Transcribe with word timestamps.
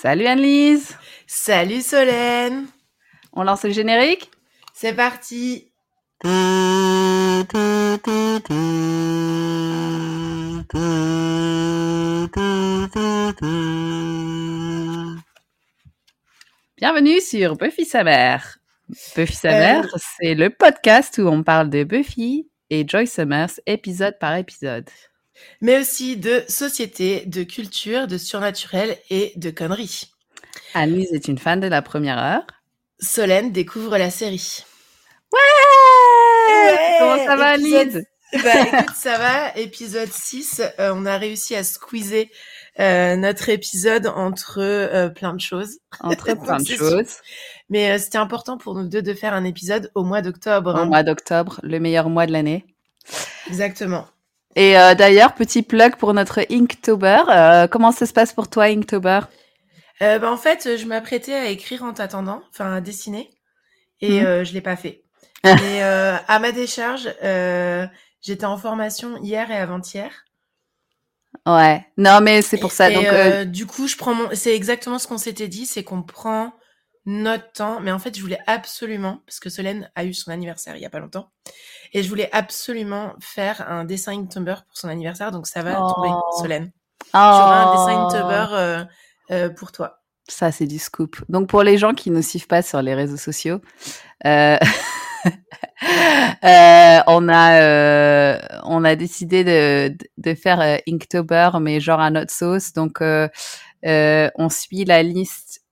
Salut 0.00 0.26
Annelise. 0.26 0.96
Salut 1.26 1.82
Solène. 1.82 2.68
On 3.32 3.42
lance 3.42 3.64
le 3.64 3.70
générique. 3.70 4.30
C'est 4.72 4.94
parti. 4.94 5.72
Bienvenue 16.76 17.20
sur 17.20 17.56
Buffy 17.56 17.84
sa 17.84 18.04
mère. 18.04 18.58
Buffy 19.16 19.34
sa 19.34 19.80
Euh, 19.80 19.82
c'est 20.20 20.36
le 20.36 20.50
podcast 20.50 21.18
où 21.18 21.26
on 21.26 21.42
parle 21.42 21.70
de 21.70 21.82
Buffy 21.82 22.48
et 22.70 22.86
Joy 22.86 23.08
Summers 23.08 23.58
épisode 23.66 24.16
par 24.20 24.36
épisode. 24.36 24.88
Mais 25.60 25.80
aussi 25.80 26.16
de 26.16 26.44
société, 26.48 27.24
de 27.26 27.42
culture, 27.42 28.06
de 28.06 28.18
surnaturel 28.18 28.96
et 29.10 29.32
de 29.36 29.50
conneries. 29.50 30.10
Annelise 30.74 31.12
est 31.12 31.28
une 31.28 31.38
fan 31.38 31.60
de 31.60 31.66
la 31.66 31.82
première 31.82 32.18
heure. 32.18 32.46
Solène 33.00 33.52
découvre 33.52 33.96
la 33.96 34.10
série. 34.10 34.64
Ouais 35.32 36.96
Comment 36.98 37.24
ça 37.24 37.36
va 37.36 37.56
épisode- 37.56 37.80
Annelise 37.80 38.06
Bah 38.44 38.78
écoute, 38.80 38.96
ça 38.96 39.18
va. 39.18 39.56
Épisode 39.56 40.12
6, 40.12 40.62
euh, 40.78 40.92
on 40.94 41.06
a 41.06 41.16
réussi 41.16 41.54
à 41.54 41.64
squeezer 41.64 42.28
euh, 42.80 43.16
notre 43.16 43.48
épisode 43.48 44.06
entre 44.06 44.60
euh, 44.60 45.08
plein 45.08 45.34
de 45.34 45.40
choses. 45.40 45.78
Entre 46.00 46.34
plein 46.40 46.58
de 46.58 46.66
choses. 46.66 47.16
Mais 47.70 47.90
euh, 47.90 47.98
c'était 47.98 48.18
important 48.18 48.56
pour 48.56 48.74
nous 48.74 48.88
deux 48.88 49.02
de 49.02 49.14
faire 49.14 49.34
un 49.34 49.44
épisode 49.44 49.90
au 49.94 50.04
mois 50.04 50.22
d'octobre. 50.22 50.74
Au 50.74 50.78
hein. 50.78 50.84
mois 50.84 51.02
d'octobre, 51.02 51.60
le 51.64 51.80
meilleur 51.80 52.08
mois 52.08 52.26
de 52.26 52.32
l'année. 52.32 52.64
Exactement. 53.48 54.06
Et 54.56 54.78
euh, 54.78 54.94
d'ailleurs, 54.94 55.34
petit 55.34 55.62
plug 55.62 55.96
pour 55.96 56.14
notre 56.14 56.40
Inktober. 56.50 57.22
Euh, 57.28 57.66
comment 57.68 57.92
ça 57.92 58.06
se 58.06 58.12
passe 58.12 58.32
pour 58.32 58.48
toi, 58.48 58.64
Inktober? 58.64 59.20
Euh, 60.02 60.18
bah, 60.18 60.30
en 60.30 60.36
fait, 60.36 60.76
je 60.76 60.86
m'apprêtais 60.86 61.34
à 61.34 61.46
écrire 61.46 61.82
en 61.82 61.92
t'attendant, 61.92 62.42
enfin 62.50 62.72
à 62.72 62.80
dessiner, 62.80 63.30
et 64.00 64.22
euh, 64.22 64.44
je 64.44 64.52
l'ai 64.52 64.60
pas 64.60 64.76
fait. 64.76 65.02
Mais 65.44 65.82
euh, 65.82 66.16
à 66.26 66.38
ma 66.38 66.52
décharge, 66.52 67.08
euh, 67.22 67.86
j'étais 68.20 68.44
en 68.44 68.56
formation 68.56 69.16
hier 69.22 69.50
et 69.50 69.56
avant-hier. 69.56 70.24
Ouais. 71.46 71.86
Non, 71.96 72.20
mais 72.20 72.42
c'est 72.42 72.58
pour 72.58 72.72
ça. 72.72 72.90
Et 72.90 72.94
donc, 72.94 73.04
euh, 73.04 73.42
euh, 73.42 73.44
du 73.44 73.66
coup, 73.66 73.86
je 73.86 73.96
prends 73.96 74.14
mon. 74.14 74.28
C'est 74.32 74.54
exactement 74.54 74.98
ce 74.98 75.06
qu'on 75.06 75.18
s'était 75.18 75.48
dit, 75.48 75.66
c'est 75.66 75.84
qu'on 75.84 76.02
prend 76.02 76.52
notre 77.08 77.50
temps. 77.52 77.80
Mais 77.80 77.90
en 77.90 77.98
fait, 77.98 78.14
je 78.16 78.20
voulais 78.20 78.38
absolument, 78.46 79.22
parce 79.26 79.40
que 79.40 79.48
Solène 79.50 79.90
a 79.94 80.04
eu 80.04 80.12
son 80.14 80.30
anniversaire 80.30 80.76
il 80.76 80.82
y 80.82 80.86
a 80.86 80.90
pas 80.90 81.00
longtemps, 81.00 81.30
et 81.94 82.02
je 82.02 82.08
voulais 82.08 82.28
absolument 82.32 83.14
faire 83.20 83.68
un 83.70 83.84
dessin 83.84 84.12
Inktober 84.12 84.56
pour 84.68 84.76
son 84.76 84.88
anniversaire. 84.88 85.30
Donc 85.32 85.46
ça 85.46 85.62
va 85.62 85.80
Oh. 85.80 85.92
tomber, 85.94 86.10
Solène. 86.40 86.70
Tu 87.04 87.16
auras 87.16 87.62
un 87.64 87.72
dessin 87.72 88.00
oh. 88.02 88.06
Inktober 88.06 88.46
euh, 88.52 88.84
euh, 89.30 89.48
pour 89.50 89.72
toi. 89.72 90.00
Ça, 90.28 90.52
c'est 90.52 90.66
du 90.66 90.78
scoop. 90.78 91.16
Donc, 91.30 91.48
pour 91.48 91.62
les 91.62 91.78
gens 91.78 91.94
qui 91.94 92.10
ne 92.10 92.16
nous 92.16 92.22
suivent 92.22 92.46
pas 92.46 92.60
sur 92.60 92.82
les 92.82 92.94
réseaux 92.94 93.16
sociaux, 93.16 93.62
euh, 94.26 94.58
euh, 96.44 96.98
on 97.06 97.28
a 97.30 97.60
euh, 97.62 98.38
on 98.64 98.84
a 98.84 98.94
décidé 98.94 99.44
de 99.44 99.96
de 100.18 100.34
faire 100.34 100.60
euh, 100.60 100.76
Inktober, 100.86 101.50
mais 101.62 101.80
genre 101.80 102.00
à 102.00 102.10
notre 102.10 102.32
sauce. 102.32 102.74
Donc, 102.74 102.98
on 103.00 104.48
suit 104.50 104.84
la 104.84 105.02
liste 105.02 105.62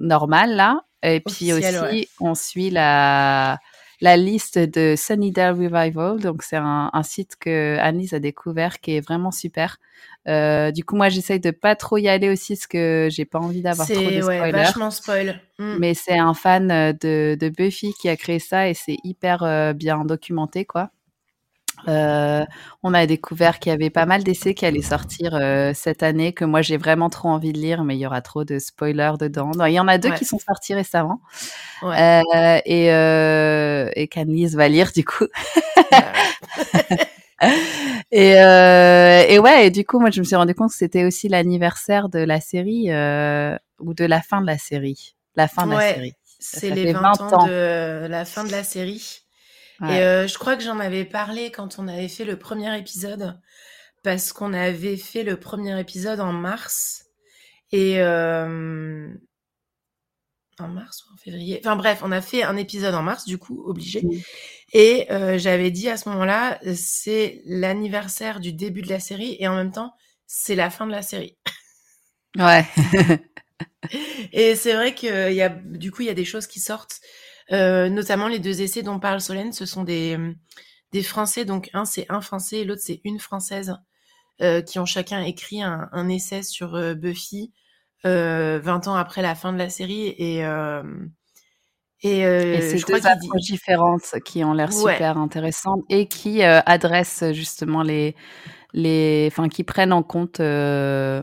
normale 0.00 0.56
là, 0.56 0.80
et 1.02 1.20
puis 1.20 1.52
aussi 1.52 1.78
ouais. 1.78 2.08
on 2.20 2.34
suit 2.34 2.70
la 2.70 3.58
la 4.00 4.16
liste 4.16 4.58
de 4.58 4.94
Sunnydale 4.96 5.52
Revival. 5.54 6.20
Donc, 6.20 6.42
c'est 6.42 6.56
un, 6.56 6.90
un 6.92 7.02
site 7.02 7.36
que 7.38 7.76
Annelise 7.78 8.14
a 8.14 8.18
découvert 8.18 8.80
qui 8.80 8.96
est 8.96 9.00
vraiment 9.00 9.30
super. 9.30 9.76
Euh, 10.28 10.70
du 10.70 10.84
coup, 10.84 10.96
moi, 10.96 11.08
j'essaye 11.08 11.40
de 11.40 11.50
pas 11.50 11.76
trop 11.76 11.98
y 11.98 12.08
aller 12.08 12.30
aussi 12.30 12.54
parce 12.54 12.66
que 12.66 13.08
j'ai 13.10 13.24
pas 13.24 13.38
envie 13.38 13.62
d'avoir 13.62 13.86
trop 13.86 13.96
de 13.96 14.00
C'est 14.00 14.24
ouais, 14.24 14.36
spoilers. 14.36 14.52
vachement 14.52 14.90
spoil. 14.90 15.40
Mm. 15.58 15.76
Mais 15.78 15.94
c'est 15.94 16.18
un 16.18 16.34
fan 16.34 16.70
euh, 16.70 16.92
de, 16.92 17.36
de 17.38 17.48
Buffy 17.50 17.92
qui 18.00 18.08
a 18.08 18.16
créé 18.16 18.38
ça 18.38 18.68
et 18.68 18.74
c'est 18.74 18.96
hyper 19.04 19.42
euh, 19.42 19.72
bien 19.72 20.04
documenté, 20.04 20.64
quoi. 20.64 20.90
Euh, 21.88 22.44
on 22.82 22.94
a 22.94 23.06
découvert 23.06 23.58
qu'il 23.58 23.70
y 23.70 23.74
avait 23.74 23.90
pas 23.90 24.06
mal 24.06 24.22
d'essais 24.24 24.54
qui 24.54 24.66
allaient 24.66 24.82
sortir 24.82 25.34
euh, 25.34 25.72
cette 25.74 26.02
année 26.02 26.32
que 26.32 26.44
moi 26.44 26.62
j'ai 26.62 26.76
vraiment 26.76 27.10
trop 27.10 27.28
envie 27.28 27.52
de 27.52 27.58
lire, 27.58 27.84
mais 27.84 27.96
il 27.96 28.00
y 28.00 28.06
aura 28.06 28.22
trop 28.22 28.44
de 28.44 28.58
spoilers 28.58 29.12
dedans. 29.18 29.50
Non, 29.56 29.66
il 29.66 29.72
y 29.74 29.80
en 29.80 29.88
a 29.88 29.98
deux 29.98 30.10
Ouais. 30.10 30.16
qui 30.18 30.24
sont 30.24 30.38
sortis 30.38 30.74
récemment 30.74 31.20
Ouais. 31.82 32.22
euh, 32.34 32.60
et, 32.66 34.02
et 34.02 34.08
qu'Annelise 34.08 34.56
va 34.56 34.68
lire 34.68 34.90
du 34.94 35.04
coup. 35.04 35.26
Euh, 37.42 37.48
Et, 38.12 39.34
et 39.34 39.38
ouais, 39.38 39.66
et 39.66 39.70
du 39.70 39.84
coup, 39.86 39.98
moi, 39.98 40.10
je 40.10 40.20
me 40.20 40.24
suis 40.24 40.36
rendu 40.36 40.54
compte 40.54 40.70
que 40.72 40.76
c'était 40.76 41.04
aussi 41.04 41.28
l'anniversaire 41.28 42.08
de 42.10 42.18
la 42.18 42.40
série 42.40 42.88
ou 43.80 43.94
de 43.94 44.04
la 44.04 44.20
fin 44.20 44.40
de 44.42 44.46
la 44.46 44.58
série. 44.58 45.14
La 45.36 45.48
fin 45.48 45.66
de 45.66 45.72
la 45.72 45.94
série. 45.94 46.12
c'est 46.38 46.70
les 46.70 46.86
fait 46.88 46.92
20, 46.92 47.00
20 47.00 47.22
ans, 47.22 47.32
ans. 47.44 47.46
de 47.46 48.06
la 48.08 48.24
fin 48.26 48.44
de 48.44 48.50
la 48.50 48.62
série. 48.64 49.22
Ouais. 49.80 49.96
Et 49.96 50.02
euh, 50.02 50.26
je 50.26 50.38
crois 50.38 50.56
que 50.56 50.62
j'en 50.62 50.78
avais 50.78 51.04
parlé 51.04 51.50
quand 51.50 51.78
on 51.78 51.88
avait 51.88 52.08
fait 52.08 52.24
le 52.24 52.38
premier 52.38 52.76
épisode, 52.78 53.40
parce 54.02 54.32
qu'on 54.32 54.52
avait 54.52 54.96
fait 54.96 55.22
le 55.22 55.38
premier 55.38 55.78
épisode 55.80 56.20
en 56.20 56.32
mars. 56.32 57.06
Et 57.72 58.00
euh, 58.00 59.08
en 60.58 60.68
mars 60.68 61.04
ou 61.04 61.14
en 61.14 61.16
février? 61.16 61.60
Enfin 61.62 61.76
bref, 61.76 62.00
on 62.02 62.12
a 62.12 62.20
fait 62.20 62.42
un 62.42 62.56
épisode 62.56 62.94
en 62.94 63.02
mars, 63.02 63.24
du 63.24 63.38
coup, 63.38 63.62
obligé. 63.64 64.02
Et 64.72 65.10
euh, 65.10 65.38
j'avais 65.38 65.70
dit 65.70 65.88
à 65.88 65.96
ce 65.96 66.08
moment-là, 66.10 66.60
c'est 66.74 67.42
l'anniversaire 67.46 68.40
du 68.40 68.52
début 68.52 68.82
de 68.82 68.88
la 68.88 69.00
série, 69.00 69.36
et 69.38 69.48
en 69.48 69.56
même 69.56 69.72
temps, 69.72 69.94
c'est 70.26 70.54
la 70.54 70.70
fin 70.70 70.86
de 70.86 70.92
la 70.92 71.02
série. 71.02 71.36
Ouais. 72.36 72.64
Et 74.32 74.54
c'est 74.54 74.74
vrai 74.74 74.94
que 74.94 75.32
y 75.32 75.42
a, 75.42 75.48
du 75.48 75.90
coup, 75.90 76.02
il 76.02 76.06
y 76.06 76.10
a 76.10 76.14
des 76.14 76.24
choses 76.24 76.46
qui 76.46 76.60
sortent, 76.60 77.00
notamment 77.50 78.28
les 78.28 78.38
deux 78.38 78.60
essais 78.62 78.82
dont 78.82 78.98
parle 79.00 79.20
Solène, 79.20 79.52
ce 79.52 79.66
sont 79.66 79.84
des, 79.84 80.16
euh, 80.18 80.34
des 80.92 81.02
Français, 81.02 81.44
donc 81.44 81.70
un 81.72 81.84
c'est 81.84 82.06
un 82.08 82.20
Français 82.20 82.58
et 82.58 82.64
l'autre 82.64 82.82
c'est 82.84 83.00
une 83.04 83.18
Française, 83.20 83.76
euh, 84.42 84.62
qui 84.62 84.78
ont 84.78 84.86
chacun 84.86 85.22
écrit 85.22 85.62
un, 85.62 85.88
un 85.92 86.08
essai 86.08 86.42
sur 86.42 86.74
euh, 86.74 86.94
Buffy, 86.94 87.52
euh, 88.06 88.60
20 88.62 88.88
ans 88.88 88.94
après 88.94 89.22
la 89.22 89.34
fin 89.34 89.52
de 89.52 89.58
la 89.58 89.68
série, 89.68 90.14
et, 90.18 90.44
euh, 90.44 90.82
et, 92.02 92.24
euh, 92.24 92.54
et 92.54 92.60
c'est 92.62 92.78
je 92.78 92.86
crois 92.86 92.98
deux 92.98 93.08
dit... 93.08 93.26
approches 93.26 93.42
différentes 93.42 94.14
qui 94.24 94.42
ont 94.44 94.54
l'air 94.54 94.70
Ouais. 94.72 94.94
super 94.94 95.18
intéressantes 95.18 95.82
et 95.90 96.06
qui 96.08 96.42
euh, 96.42 96.60
adressent 96.66 97.24
justement 97.32 97.82
les, 97.82 98.16
les, 98.72 99.28
enfin, 99.30 99.48
qui 99.48 99.64
prennent 99.64 99.92
en 99.92 100.02
compte 100.02 100.40
euh, 100.40 101.22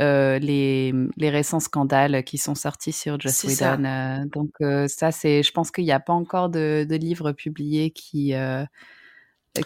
euh, 0.00 0.38
les, 0.38 0.92
les 1.16 1.30
récents 1.30 1.60
scandales 1.60 2.22
qui 2.24 2.38
sont 2.38 2.54
sortis 2.54 2.92
sur 2.92 3.18
Joss 3.20 3.32
ça. 3.46 3.72
Whedon. 3.76 3.84
euh, 3.84 4.24
donc 4.26 4.50
euh, 4.60 4.88
ça, 4.88 5.10
c'est, 5.12 5.42
je 5.42 5.52
pense 5.52 5.70
qu'il 5.70 5.84
n'y 5.84 5.92
a 5.92 6.00
pas 6.00 6.12
encore 6.12 6.48
de, 6.48 6.86
de 6.88 6.96
livres 6.96 7.32
publiés 7.32 7.90
qui 7.90 8.34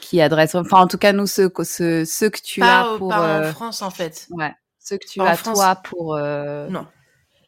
qui 0.01 0.21
adressent, 0.21 0.55
enfin 0.55 0.83
en 0.83 0.87
tout 0.87 0.99
cas 0.99 1.13
nous 1.13 1.27
ceux, 1.27 1.49
que- 1.49 1.65
ceux, 1.65 2.05
ceux 2.05 2.31
que 2.31 2.41
tu 2.41 2.61
Pas, 2.61 2.95
as 2.95 2.99
pour, 2.99 3.09
pas 3.09 3.41
en 3.41 3.53
France, 3.53 3.83
en 3.83 3.91
fait. 3.91 4.29
ouais, 4.31 4.53
ceux 4.79 4.99
que 4.99 5.07
tu 5.07 5.21
as 5.21 5.37
France- 5.37 5.55
toi 5.59 5.75
pour. 5.83 6.17
Non. 6.17 6.87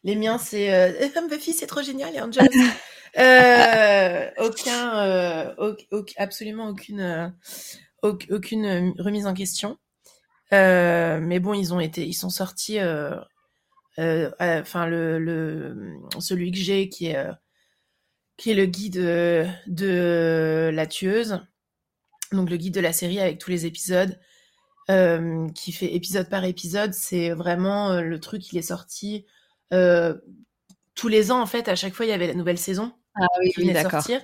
Les 0.05 0.17
miens, 0.17 0.39
c'est 0.39 0.75
euh, 0.75 0.91
Buffy, 1.31 1.53
c'est 1.53 1.69
trop 1.69 1.83
génial, 1.83 2.13
et 2.17 2.21
Angel. 2.21 2.49
euh, 3.19 4.29
aucun, 4.39 4.97
euh, 4.99 5.55
au- 5.59 5.97
au- 5.97 6.05
absolument 6.17 6.69
aucune, 6.69 6.99
euh, 7.01 7.29
au- 8.03 8.19
aucune 8.31 8.93
remise 8.99 9.27
en 9.29 9.35
question. 9.35 9.79
Euh, 10.55 11.21
mais 11.21 11.41
bon, 11.41 11.55
ils 11.55 11.73
ont 11.75 11.81
été, 11.81 12.07
ils 12.07 12.13
sont 12.15 12.31
sortis. 12.31 12.79
euh, 12.79 13.17
euh, 13.99 14.31
Enfin, 14.41 14.87
le, 14.87 15.19
le, 15.19 15.97
celui 16.21 16.53
que 16.53 16.59
j'ai, 16.59 16.89
qui 16.89 17.07
est, 17.09 17.27
qui 18.37 18.51
est 18.51 18.55
le 18.55 18.67
guide 18.67 18.97
de 19.67 20.71
la 20.73 20.87
tueuse, 20.87 21.41
donc 22.33 22.51
le 22.51 22.57
guide 22.57 22.75
de 22.75 22.81
la 22.81 22.93
série 22.93 23.21
avec 23.21 23.39
tous 23.39 23.51
les 23.51 23.67
épisodes, 23.67 24.19
euh, 24.91 25.49
qui 25.51 25.73
fait 25.73 25.95
épisode 25.95 26.29
par 26.29 26.45
épisode. 26.45 26.95
C'est 26.95 27.31
vraiment 27.31 28.01
le 28.01 28.21
truc. 28.21 28.53
Il 28.53 28.59
est 28.59 28.63
sorti 28.63 29.27
euh, 29.73 30.15
tous 30.95 31.09
les 31.09 31.33
ans 31.33 31.41
en 31.43 31.47
fait. 31.47 31.69
À 31.69 31.77
chaque 31.77 31.95
fois, 31.95 32.07
il 32.07 32.11
y 32.11 32.13
avait 32.13 32.29
la 32.29 32.35
nouvelle 32.35 32.59
saison 32.59 32.93
Ah 33.17 33.27
oui, 33.41 33.53
qui 33.53 33.61
oui, 33.61 33.69
venait 33.69 33.75
d'accord. 33.75 34.03
sortir. 34.03 34.23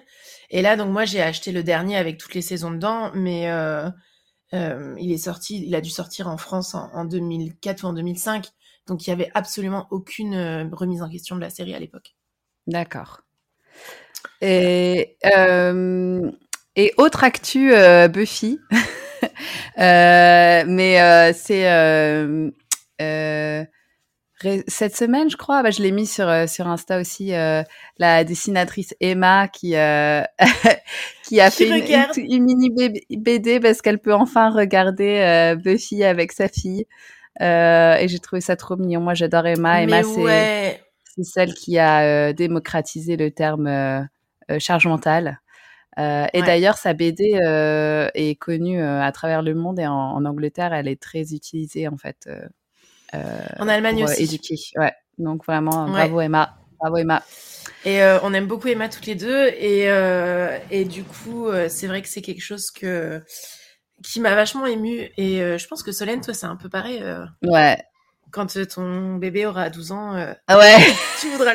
Et 0.50 0.62
là, 0.62 0.76
donc 0.76 0.91
moi, 0.91 1.05
j'ai 1.05 1.23
acheté 1.23 1.53
le 1.53 1.62
dernier 1.62 1.97
avec 1.97 2.19
toutes 2.19 2.35
les 2.35 2.43
saisons 2.43 2.70
dedans, 2.70 3.11
mais 3.14 3.50
euh, 3.50 3.88
euh, 4.55 4.95
il 4.99 5.12
est 5.12 5.19
sorti, 5.19 5.65
il 5.67 5.75
a 5.75 5.81
dû 5.81 5.91
sortir 5.91 6.29
en 6.29 6.37
France 6.37 6.75
en, 6.75 6.91
en 6.95 7.05
2004 7.05 7.85
ou 7.85 7.87
en 7.89 7.93
2005. 7.93 8.47
Donc 8.87 9.06
il 9.06 9.11
y 9.11 9.12
avait 9.12 9.31
absolument 9.35 9.87
aucune 9.91 10.35
euh, 10.35 10.65
remise 10.73 11.03
en 11.03 11.09
question 11.09 11.37
de 11.37 11.41
la 11.41 11.50
série 11.50 11.75
à 11.75 11.79
l'époque. 11.79 12.17
D'accord. 12.67 13.23
Et, 14.41 15.17
euh, 15.27 16.31
et 16.77 16.95
autre 16.97 17.25
actu 17.25 17.73
euh, 17.73 18.09
Buffy, 18.09 18.59
Euh, 19.79 20.65
mais 20.67 21.33
c'est 21.33 21.65
cette 24.69 24.96
semaine, 24.96 25.29
je 25.31 25.37
crois, 25.37 25.62
bah, 25.62 25.70
je 25.70 25.82
l'ai 25.82 25.90
mis 25.90 26.06
sur, 26.06 26.29
euh, 26.29 26.46
sur 26.46 26.67
Insta 26.69 27.00
aussi, 27.00 27.35
euh, 27.35 27.62
la 27.99 28.23
dessinatrice 28.25 28.94
Emma 29.00 29.49
qui, 29.49 29.75
euh, 29.76 30.23
qui 31.25 31.40
a 31.40 31.50
Qui 31.50 31.64
fait 31.64 31.69
une, 31.69 31.82
regarde. 31.82 32.17
une- 32.17 32.32
une 32.32 32.44
mini 32.44 32.70
BD 33.19 33.61
parce 33.61 33.82
qu'elle 33.82 33.99
peut 33.99 34.14
enfin 34.14 34.50
regarder 34.50 35.19
euh, 35.20 35.56
Buffy 35.56 36.05
avec 36.05 36.32
sa 36.32 36.49
fille. 36.49 36.87
et 37.40 38.06
j'ai 38.08 38.19
trouvé 38.20 38.40
ça 38.40 38.56
trop 38.56 38.76
mignon. 38.76 39.00
Moi, 39.00 39.14
j'adore 39.14 39.46
Emma. 39.46 39.82
Emma, 39.82 40.02
c'est 40.02 40.81
c'est 41.17 41.25
celle 41.25 41.55
qui 41.55 41.79
a 41.79 42.32
démocratisé 42.32 43.17
le 43.17 43.32
terme 43.32 44.08
charge 44.61 44.87
mentale. 44.87 45.41
et 45.99 46.43
d'ailleurs, 46.43 46.79
sa 46.79 46.94
BD 46.94 47.32
est 48.14 48.38
connue 48.38 48.81
à 48.81 49.11
travers 49.11 49.43
le 49.43 49.55
monde 49.55 49.81
et 49.81 49.87
en, 49.88 50.25
Angleterre, 50.25 50.73
elle 50.73 50.87
est 50.87 51.00
très 51.00 51.32
utilisée 51.34 51.88
en 51.88 51.96
fait. 51.96 52.29
En 53.12 53.69
Allemagne 53.69 54.02
pour, 54.02 54.10
aussi. 54.10 54.25
Éduquer. 54.25 54.56
Ouais. 54.76 54.93
Donc 55.19 55.44
vraiment, 55.44 55.88
bravo 55.88 56.20
Emma. 56.20 56.56
Bravo 56.78 56.96
Emma. 56.96 57.22
Et 57.84 58.02
on 58.22 58.32
aime 58.34 58.46
beaucoup 58.46 58.69
Emma 58.69 58.88
toutes 58.88 59.06
les 59.06 59.14
deux. 59.14 59.49
Et, 59.49 59.88
et 60.70 60.84
du 60.84 61.05
coup, 61.05 61.49
c'est 61.69 61.87
vrai 61.87 62.02
que 62.02 62.08
c'est 62.08 62.22
quelque 62.22 62.43
chose 62.43 62.70
que 62.70 63.22
qui 64.02 64.20
m'a 64.20 64.34
vachement 64.34 64.66
émue. 64.66 65.10
Et 65.16 65.38
je 65.38 65.66
pense 65.66 65.82
que 65.82 65.93
Solène, 65.93 66.20
toi, 66.20 66.34
c'est 66.34 66.46
un 66.46 66.56
peu 66.56 66.69
pareil. 66.69 67.02
ouais 67.43 67.78
quand 68.31 68.56
euh, 68.56 68.64
ton 68.64 69.16
bébé 69.16 69.46
aura 69.46 69.70
12 69.70 69.93
ans, 69.93 70.14
euh, 70.14 70.32
ah 70.46 70.58
ouais. 70.58 70.76
tu 71.20 71.28
voudras, 71.31 71.55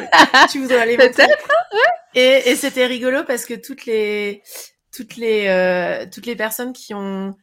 tu 0.51 0.59
voudras 0.59 0.85
les 0.85 0.97
Peut-être. 0.97 1.50
Hein. 1.50 1.77
Et, 2.15 2.50
et 2.50 2.55
c'était 2.55 2.85
rigolo 2.85 3.23
parce 3.25 3.45
que 3.45 3.53
toutes 3.53 3.85
les, 3.85 4.44
toutes 4.91 5.17
les, 5.17 5.47
euh, 5.47 6.05
toutes 6.11 6.25
les 6.25 6.35
personnes 6.35 6.73
qui 6.73 6.94
ont, 6.94 7.35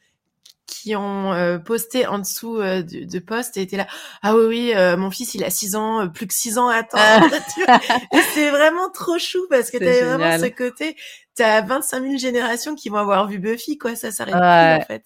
qui 0.71 0.95
ont 0.97 1.33
euh, 1.33 1.59
posté 1.59 2.07
en 2.07 2.19
dessous 2.19 2.59
euh, 2.59 2.83
de, 2.83 3.05
de 3.05 3.19
post 3.19 3.57
et 3.57 3.63
étaient 3.63 3.77
là. 3.77 3.87
Ah 4.23 4.35
oui, 4.37 4.45
oui, 4.47 4.75
mon 4.97 5.11
fils, 5.11 5.35
il 5.35 5.45
a 5.45 5.51
6 5.51 5.77
ans, 5.77 6.09
plus 6.09 6.27
que 6.27 6.35
6 6.35 6.59
ans 6.59 6.69
à 6.69 6.77
attendre. 6.77 7.35
Ah. 7.67 7.81
c'est 8.35 8.51
vraiment 8.51 8.91
trop 8.91 9.19
chou 9.19 9.47
parce 9.51 9.71
que 9.71 9.79
t'avais 9.79 10.03
vraiment 10.03 10.39
ce 10.39 10.51
côté. 10.51 10.97
T'as 11.35 11.63
25 11.63 12.03
000 12.03 12.17
générations 12.19 12.75
qui 12.75 12.89
vont 12.89 12.99
avoir 12.99 13.27
vu 13.27 13.39
Buffy, 13.39 13.79
quoi. 13.79 13.97
Ça 13.97 14.11
s'arrête 14.11 14.35
ouais. 14.35 14.79
en 14.83 14.87
fait. 14.87 15.05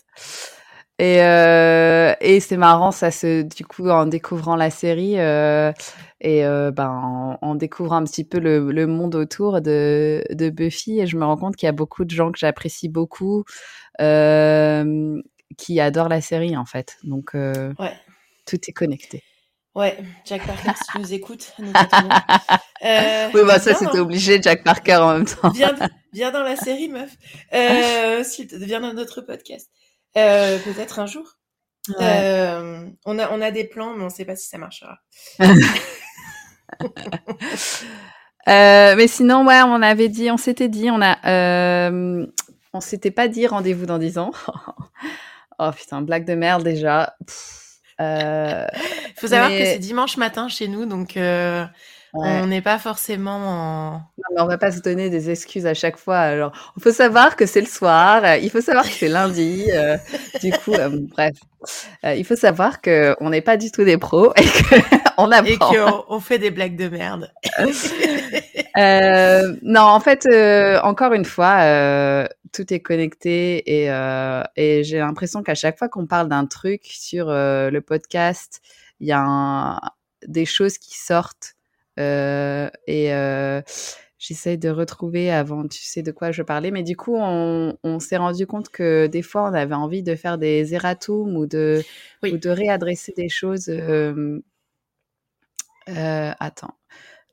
Et, 1.00 1.20
euh, 1.22 2.14
et 2.20 2.38
c'est 2.38 2.56
marrant, 2.56 2.92
ça 2.92 3.10
se, 3.10 3.42
du 3.42 3.66
coup, 3.66 3.88
en 3.88 4.06
découvrant 4.06 4.54
la 4.54 4.70
série 4.70 5.18
euh, 5.18 5.72
et 6.20 6.46
euh, 6.46 6.70
ben, 6.70 6.88
en, 6.88 7.38
en, 7.42 7.54
découvrant 7.56 7.96
un 7.96 8.04
petit 8.04 8.22
peu 8.22 8.38
le, 8.38 8.70
le 8.70 8.86
monde 8.86 9.16
autour 9.16 9.60
de, 9.60 10.24
de, 10.30 10.50
Buffy, 10.50 11.00
et 11.00 11.06
je 11.08 11.16
me 11.16 11.24
rends 11.24 11.36
compte 11.36 11.56
qu'il 11.56 11.66
y 11.66 11.68
a 11.68 11.72
beaucoup 11.72 12.04
de 12.04 12.10
gens 12.10 12.30
que 12.30 12.38
j'apprécie 12.38 12.88
beaucoup 12.88 13.44
euh, 14.00 15.20
qui 15.56 15.80
adorent 15.80 16.08
la 16.08 16.20
série, 16.20 16.56
en 16.56 16.64
fait. 16.64 16.96
Donc, 17.04 17.34
euh, 17.34 17.72
ouais. 17.78 17.94
tout 18.46 18.58
est 18.68 18.72
connecté. 18.72 19.22
Ouais, 19.74 19.98
Jack 20.24 20.46
Parker, 20.46 20.70
si 20.76 20.84
tu 20.92 20.98
nous 21.00 21.12
écoutes, 21.14 21.52
nous 21.58 21.72
euh, 22.84 23.28
oui, 23.34 23.40
bah 23.44 23.58
ça 23.58 23.74
c'était 23.74 23.98
obligé, 23.98 24.40
Jack 24.40 24.62
Parker 24.62 24.94
en 24.96 25.14
même 25.14 25.24
temps. 25.24 25.50
viens, 25.50 25.74
viens 26.12 26.30
dans 26.30 26.44
la 26.44 26.54
série, 26.54 26.88
meuf. 26.88 27.10
Euh, 27.52 28.22
viens 28.52 28.78
dans 28.80 28.92
notre 28.92 29.20
podcast. 29.20 29.68
Euh, 30.16 30.60
peut-être 30.60 31.00
un 31.00 31.06
jour. 31.06 31.24
Ouais. 31.98 32.46
On, 33.04 33.18
a, 33.18 33.32
on 33.32 33.40
a 33.40 33.50
des 33.50 33.64
plans, 33.64 33.94
mais 33.94 34.02
on 34.02 34.06
ne 34.06 34.10
sait 34.10 34.24
pas 34.24 34.36
si 34.36 34.46
ça 34.46 34.58
marchera. 34.58 34.96
mais 38.46 39.08
sinon, 39.08 39.44
ouais, 39.44 39.60
on 39.62 39.82
avait 39.82 40.08
dit, 40.08 40.30
on 40.30 40.36
s'était 40.36 40.68
dit, 40.68 40.88
on 40.88 41.02
a, 41.02 41.90
on 42.72 42.80
s'était 42.80 43.10
pas 43.10 43.26
dit 43.26 43.48
rendez-vous 43.48 43.86
dans 43.86 43.98
10 43.98 44.18
ans. 44.18 44.30
Oh 45.58 45.70
putain, 45.76 46.02
blague 46.02 46.24
de 46.24 46.34
merde 46.34 46.62
déjà. 46.62 47.14
Il 47.20 48.04
euh, 48.04 48.66
faut 49.16 49.28
savoir 49.28 49.50
mais... 49.50 49.58
que 49.58 49.64
c'est 49.64 49.78
dimanche 49.78 50.16
matin 50.16 50.48
chez 50.48 50.68
nous, 50.68 50.86
donc 50.86 51.16
euh, 51.16 51.64
Ouais. 52.14 52.40
On 52.42 52.46
n'est 52.46 52.62
pas 52.62 52.78
forcément 52.78 53.38
en. 53.38 53.92
Non, 53.94 54.24
mais 54.36 54.40
on 54.42 54.46
va 54.46 54.56
pas 54.56 54.70
se 54.70 54.80
donner 54.80 55.10
des 55.10 55.30
excuses 55.30 55.66
à 55.66 55.74
chaque 55.74 55.96
fois. 55.96 56.18
Alors, 56.18 56.52
il 56.76 56.82
faut 56.82 56.92
savoir 56.92 57.34
que 57.34 57.44
c'est 57.44 57.60
le 57.60 57.66
soir. 57.66 58.36
Il 58.36 58.50
faut 58.50 58.60
savoir 58.60 58.84
que 58.84 58.92
c'est 58.92 59.08
lundi. 59.08 59.64
Euh, 59.72 59.96
du 60.40 60.52
coup, 60.52 60.74
euh, 60.74 60.90
bref, 61.10 61.34
euh, 62.04 62.14
il 62.14 62.24
faut 62.24 62.36
savoir 62.36 62.80
que 62.80 63.16
on 63.18 63.30
n'est 63.30 63.40
pas 63.40 63.56
du 63.56 63.72
tout 63.72 63.82
des 63.82 63.98
pros 63.98 64.32
et 64.36 64.44
qu'on 65.16 65.30
apprend. 65.30 65.72
Et 65.72 65.76
qu'on 65.76 66.04
on 66.08 66.20
fait 66.20 66.38
des 66.38 66.50
blagues 66.50 66.76
de 66.76 66.88
merde. 66.88 67.32
non, 69.62 69.82
en 69.82 70.00
fait, 70.00 70.26
encore 70.82 71.12
une 71.12 71.24
fois, 71.24 72.28
tout 72.52 72.72
est 72.72 72.80
connecté 72.80 73.62
et, 73.66 73.88
et 74.56 74.84
j'ai 74.84 74.98
l'impression 74.98 75.42
qu'à 75.42 75.54
chaque 75.54 75.78
fois 75.78 75.88
qu'on 75.88 76.06
parle 76.06 76.28
d'un 76.28 76.46
truc 76.46 76.82
sur 76.84 77.26
le 77.28 77.80
podcast, 77.80 78.60
il 79.00 79.08
y 79.08 79.12
a 79.12 79.20
un, 79.20 79.80
des 80.26 80.44
choses 80.44 80.78
qui 80.78 80.98
sortent 80.98 81.54
euh, 81.98 82.68
et 82.86 83.14
euh, 83.14 83.60
j'essaye 84.18 84.58
de 84.58 84.68
retrouver 84.68 85.30
avant, 85.30 85.66
tu 85.66 85.82
sais 85.82 86.02
de 86.02 86.10
quoi 86.10 86.32
je 86.32 86.42
parlais. 86.42 86.70
Mais 86.70 86.82
du 86.82 86.96
coup, 86.96 87.16
on, 87.16 87.76
on 87.82 88.00
s'est 88.00 88.16
rendu 88.16 88.46
compte 88.46 88.68
que 88.68 89.06
des 89.06 89.22
fois, 89.22 89.50
on 89.50 89.54
avait 89.54 89.74
envie 89.74 90.02
de 90.02 90.16
faire 90.16 90.38
des 90.38 90.74
erratums 90.74 91.36
ou 91.36 91.46
de, 91.46 91.82
oui. 92.22 92.32
ou 92.32 92.38
de 92.38 92.50
réadresser 92.50 93.12
des 93.16 93.28
choses. 93.28 93.68
Euh, 93.68 94.40
attends 95.86 96.74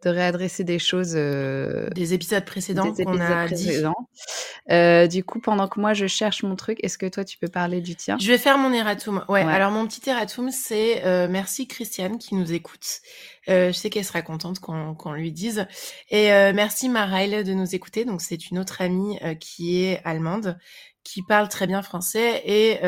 de 0.04 0.10
réadresser 0.10 0.64
des 0.64 0.80
choses. 0.80 1.14
Euh, 1.16 1.90
des 1.92 2.14
épisodes 2.14 2.44
précédents 2.46 2.94
qu'on 2.94 3.20
a 3.20 3.46
précédents. 3.46 3.96
dit. 4.00 4.74
Euh, 4.74 5.08
du 5.08 5.24
coup, 5.24 5.40
pendant 5.40 5.68
que 5.68 5.80
moi 5.80 5.94
je 5.94 6.08
cherche 6.08 6.44
mon 6.44 6.56
truc, 6.56 6.80
est-ce 6.84 6.98
que 6.98 7.06
toi 7.06 7.24
tu 7.24 7.38
peux 7.38 7.48
parler 7.48 7.82
du 7.82 7.96
tien? 7.96 8.18
Je 8.20 8.28
vais 8.28 8.38
faire 8.38 8.58
mon 8.58 8.74
erratum. 8.74 9.24
Ouais, 9.28 9.44
ouais. 9.46 9.52
alors 9.52 9.72
mon 9.72 9.88
petit 9.88 10.10
erratum, 10.10 10.50
c'est 10.52 11.06
euh, 11.06 11.28
merci 11.30 11.68
Christiane 11.68 12.18
qui 12.18 12.36
nous 12.36 12.52
écoute. 12.54 13.02
je 13.48 13.72
sais 13.72 13.90
qu'elle 13.90 14.06
sera 14.06 14.22
contente 14.22 14.60
qu'on 14.60 14.96
qu 14.96 15.10
lui 15.14 15.32
dise. 15.32 15.68
Et 16.10 16.30
merci 16.54 16.90
Marail 16.90 17.44
de 17.44 17.54
nous 17.54 17.76
écouter. 17.76 18.06
Donc 18.06 18.22
c'est 18.22 18.50
une 18.50 18.60
autre 18.60 18.82
amie 18.82 19.20
qui 19.40 19.84
est 19.84 20.02
allemande, 20.04 20.58
qui 21.04 21.22
parle 21.24 21.48
très 21.48 21.68
bien 21.68 21.82
français. 21.82 22.42
Et, 22.46 22.80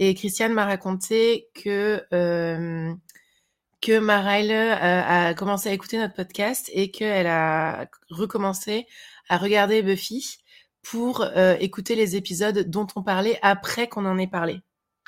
et 0.00 0.14
Christiane 0.14 0.52
m'a 0.52 0.64
raconté 0.64 1.48
que 1.54 2.02
que 3.80 3.98
Maraile 3.98 4.50
euh, 4.50 5.28
a 5.30 5.34
commencé 5.34 5.68
à 5.68 5.72
écouter 5.72 5.98
notre 5.98 6.14
podcast 6.14 6.70
et 6.72 6.90
qu'elle 6.90 7.26
a 7.26 7.86
recommencé 8.10 8.86
à 9.28 9.36
regarder 9.36 9.82
Buffy 9.82 10.38
pour 10.82 11.22
euh, 11.22 11.56
écouter 11.60 11.94
les 11.94 12.16
épisodes 12.16 12.68
dont 12.68 12.86
on 12.96 13.02
parlait 13.02 13.38
après 13.42 13.88
qu'on 13.88 14.06
en 14.06 14.18
ait 14.18 14.26
parlé. 14.26 14.60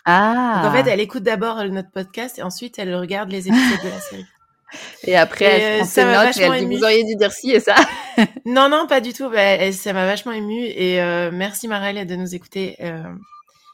Ah. 0.04 0.60
Donc 0.62 0.72
en 0.72 0.74
fait, 0.74 0.90
elle 0.90 1.00
écoute 1.00 1.22
d'abord 1.22 1.62
notre 1.64 1.90
podcast 1.90 2.38
et 2.38 2.42
ensuite 2.42 2.78
elle 2.78 2.94
regarde 2.94 3.30
les 3.30 3.48
épisodes 3.48 3.82
de 3.84 3.88
la 3.88 4.00
série. 4.00 4.26
Et 5.02 5.16
après, 5.16 5.44
et 5.44 5.62
elle 5.62 5.78
prend 5.78 5.88
ses 5.88 6.04
notes 6.04 6.36
et 6.36 6.42
elle 6.42 6.68
dit, 6.68 6.76
vous 6.76 6.84
auriez 6.84 7.02
dû 7.02 7.16
dire 7.16 7.32
ci 7.32 7.50
et 7.50 7.58
ça. 7.58 7.74
non, 8.46 8.68
non, 8.68 8.86
pas 8.86 9.00
du 9.00 9.12
tout. 9.12 9.28
Bah, 9.28 9.40
elle, 9.40 9.74
ça 9.74 9.92
m'a 9.92 10.06
vachement 10.06 10.30
ému 10.30 10.62
et 10.62 11.02
euh, 11.02 11.30
merci 11.32 11.66
Maraile 11.66 12.06
de 12.06 12.14
nous 12.14 12.36
écouter. 12.36 12.76
Euh, 12.80 13.02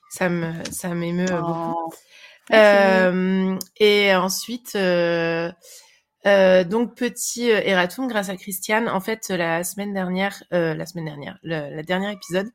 ça 0.09 0.31
me, 0.31 0.53
ça 0.71 0.89
m'émeut 0.89 1.27
oh. 1.31 1.43
beaucoup. 1.43 1.95
Euh, 2.53 3.59
et 3.79 4.15
ensuite, 4.15 4.75
euh, 4.77 5.51
euh, 6.27 6.65
donc 6.65 6.97
petit 6.97 7.49
erratum 7.49 8.09
grâce 8.09 8.29
à 8.29 8.37
Christiane. 8.37 8.89
En 8.89 9.01
fait, 9.01 9.29
la 9.29 9.65
semaine 9.65 9.93
dernière, 9.93 10.43
la 10.51 10.87
semaine 10.87 11.07
dernière, 11.07 11.39
le, 11.43 11.75
la 11.75 11.83
dernière 11.83 12.11
épisode, 12.11 12.51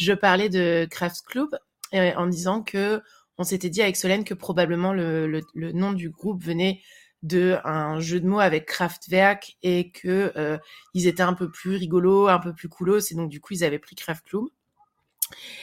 je 0.00 0.12
parlais 0.12 0.48
de 0.48 0.86
Craft 0.90 1.24
Club 1.26 1.48
en 1.92 2.26
disant 2.26 2.62
que 2.62 3.02
on 3.38 3.44
s'était 3.44 3.70
dit 3.70 3.80
avec 3.80 3.96
Solène 3.96 4.24
que 4.24 4.34
probablement 4.34 4.92
le, 4.92 5.26
le, 5.26 5.40
le, 5.54 5.72
nom 5.72 5.92
du 5.92 6.10
groupe 6.10 6.44
venait 6.44 6.82
de 7.22 7.58
un 7.64 8.00
jeu 8.00 8.20
de 8.20 8.26
mots 8.26 8.40
avec 8.40 8.66
Kraftwerk 8.66 9.56
et 9.62 9.90
que 9.90 10.32
euh, 10.36 10.58
ils 10.94 11.06
étaient 11.06 11.22
un 11.22 11.34
peu 11.34 11.50
plus 11.50 11.76
rigolos, 11.76 12.28
un 12.28 12.38
peu 12.38 12.54
plus 12.54 12.68
coolos 12.68 13.00
et 13.10 13.14
donc 13.14 13.28
du 13.28 13.40
coup 13.40 13.54
ils 13.54 13.64
avaient 13.64 13.78
pris 13.78 13.94
Craft 13.96 14.24
Club. 14.26 14.44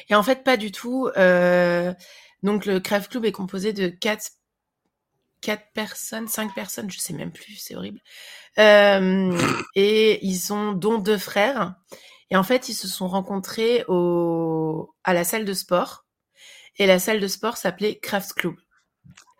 Et 0.09 0.15
en 0.15 0.23
fait 0.23 0.43
pas 0.43 0.57
du 0.57 0.71
tout. 0.71 1.09
Euh, 1.17 1.93
donc 2.43 2.65
le 2.65 2.79
Craft 2.79 3.11
Club 3.11 3.25
est 3.25 3.31
composé 3.31 3.73
de 3.73 3.87
quatre, 3.87 4.31
quatre 5.41 5.65
personnes, 5.73 6.27
cinq 6.27 6.53
personnes, 6.53 6.89
je 6.91 6.99
sais 6.99 7.13
même 7.13 7.31
plus, 7.31 7.55
c'est 7.55 7.75
horrible. 7.75 7.99
Euh, 8.59 9.37
et 9.75 10.25
ils 10.25 10.37
sont 10.37 10.73
dont 10.73 10.97
deux 10.97 11.17
frères. 11.17 11.75
Et 12.29 12.35
en 12.35 12.43
fait, 12.43 12.69
ils 12.69 12.73
se 12.73 12.87
sont 12.87 13.07
rencontrés 13.07 13.85
au, 13.87 14.93
à 15.03 15.13
la 15.13 15.23
salle 15.23 15.45
de 15.45 15.53
sport. 15.53 16.05
Et 16.77 16.85
la 16.85 16.99
salle 16.99 17.19
de 17.19 17.27
sport 17.27 17.57
s'appelait 17.57 17.97
Craft 17.99 18.33
Club. 18.33 18.55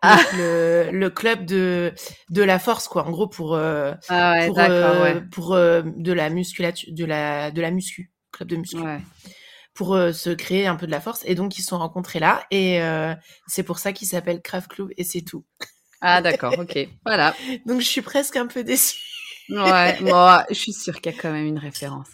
Ah. 0.03 0.19
Le, 0.37 0.89
le, 0.91 1.09
club 1.09 1.45
de 1.45 1.91
de 2.29 2.43
la 2.43 2.59
force 2.59 2.87
quoi 2.87 3.07
en 3.07 3.09
gros 3.09 3.27
pour 3.27 3.55
euh, 3.55 3.93
ah 4.09 4.33
ouais, 4.33 4.47
pour 4.47 4.59
euh, 4.59 5.03
ouais. 5.03 5.21
pour 5.31 5.55
de 5.55 6.13
la 6.13 6.29
musculature 6.29 6.93
de 6.93 7.03
la 7.03 7.49
de 7.49 7.61
la 7.61 7.71
muscu 7.71 8.11
club 8.31 8.47
de 8.47 8.57
muscu 8.57 8.77
ouais 8.77 9.01
pour 9.77 9.93
euh, 9.93 10.11
se 10.11 10.31
créer 10.31 10.65
un 10.65 10.75
peu 10.75 10.87
de 10.87 10.91
la 10.91 10.99
force. 10.99 11.21
Et 11.25 11.35
donc, 11.35 11.57
ils 11.57 11.61
se 11.61 11.67
sont 11.67 11.77
rencontrés 11.77 12.19
là. 12.19 12.43
Et 12.49 12.81
euh, 12.81 13.13
c'est 13.45 13.63
pour 13.63 13.77
ça 13.77 13.93
qu'ils 13.93 14.07
s'appellent 14.07 14.41
Craft 14.41 14.69
Club 14.69 14.89
et 14.97 15.03
c'est 15.03 15.21
tout. 15.21 15.45
Ah, 16.01 16.21
d'accord, 16.21 16.55
ok. 16.57 16.77
Voilà. 17.05 17.35
donc, 17.65 17.79
je 17.79 17.85
suis 17.85 18.01
presque 18.01 18.35
un 18.35 18.47
peu 18.47 18.63
déçue. 18.63 18.99
ouais, 19.49 19.99
moi, 20.01 20.45
je 20.49 20.55
suis 20.55 20.73
sûre 20.73 20.99
qu'il 20.99 21.13
y 21.13 21.17
a 21.17 21.21
quand 21.21 21.31
même 21.31 21.45
une 21.45 21.59
référence. 21.59 22.07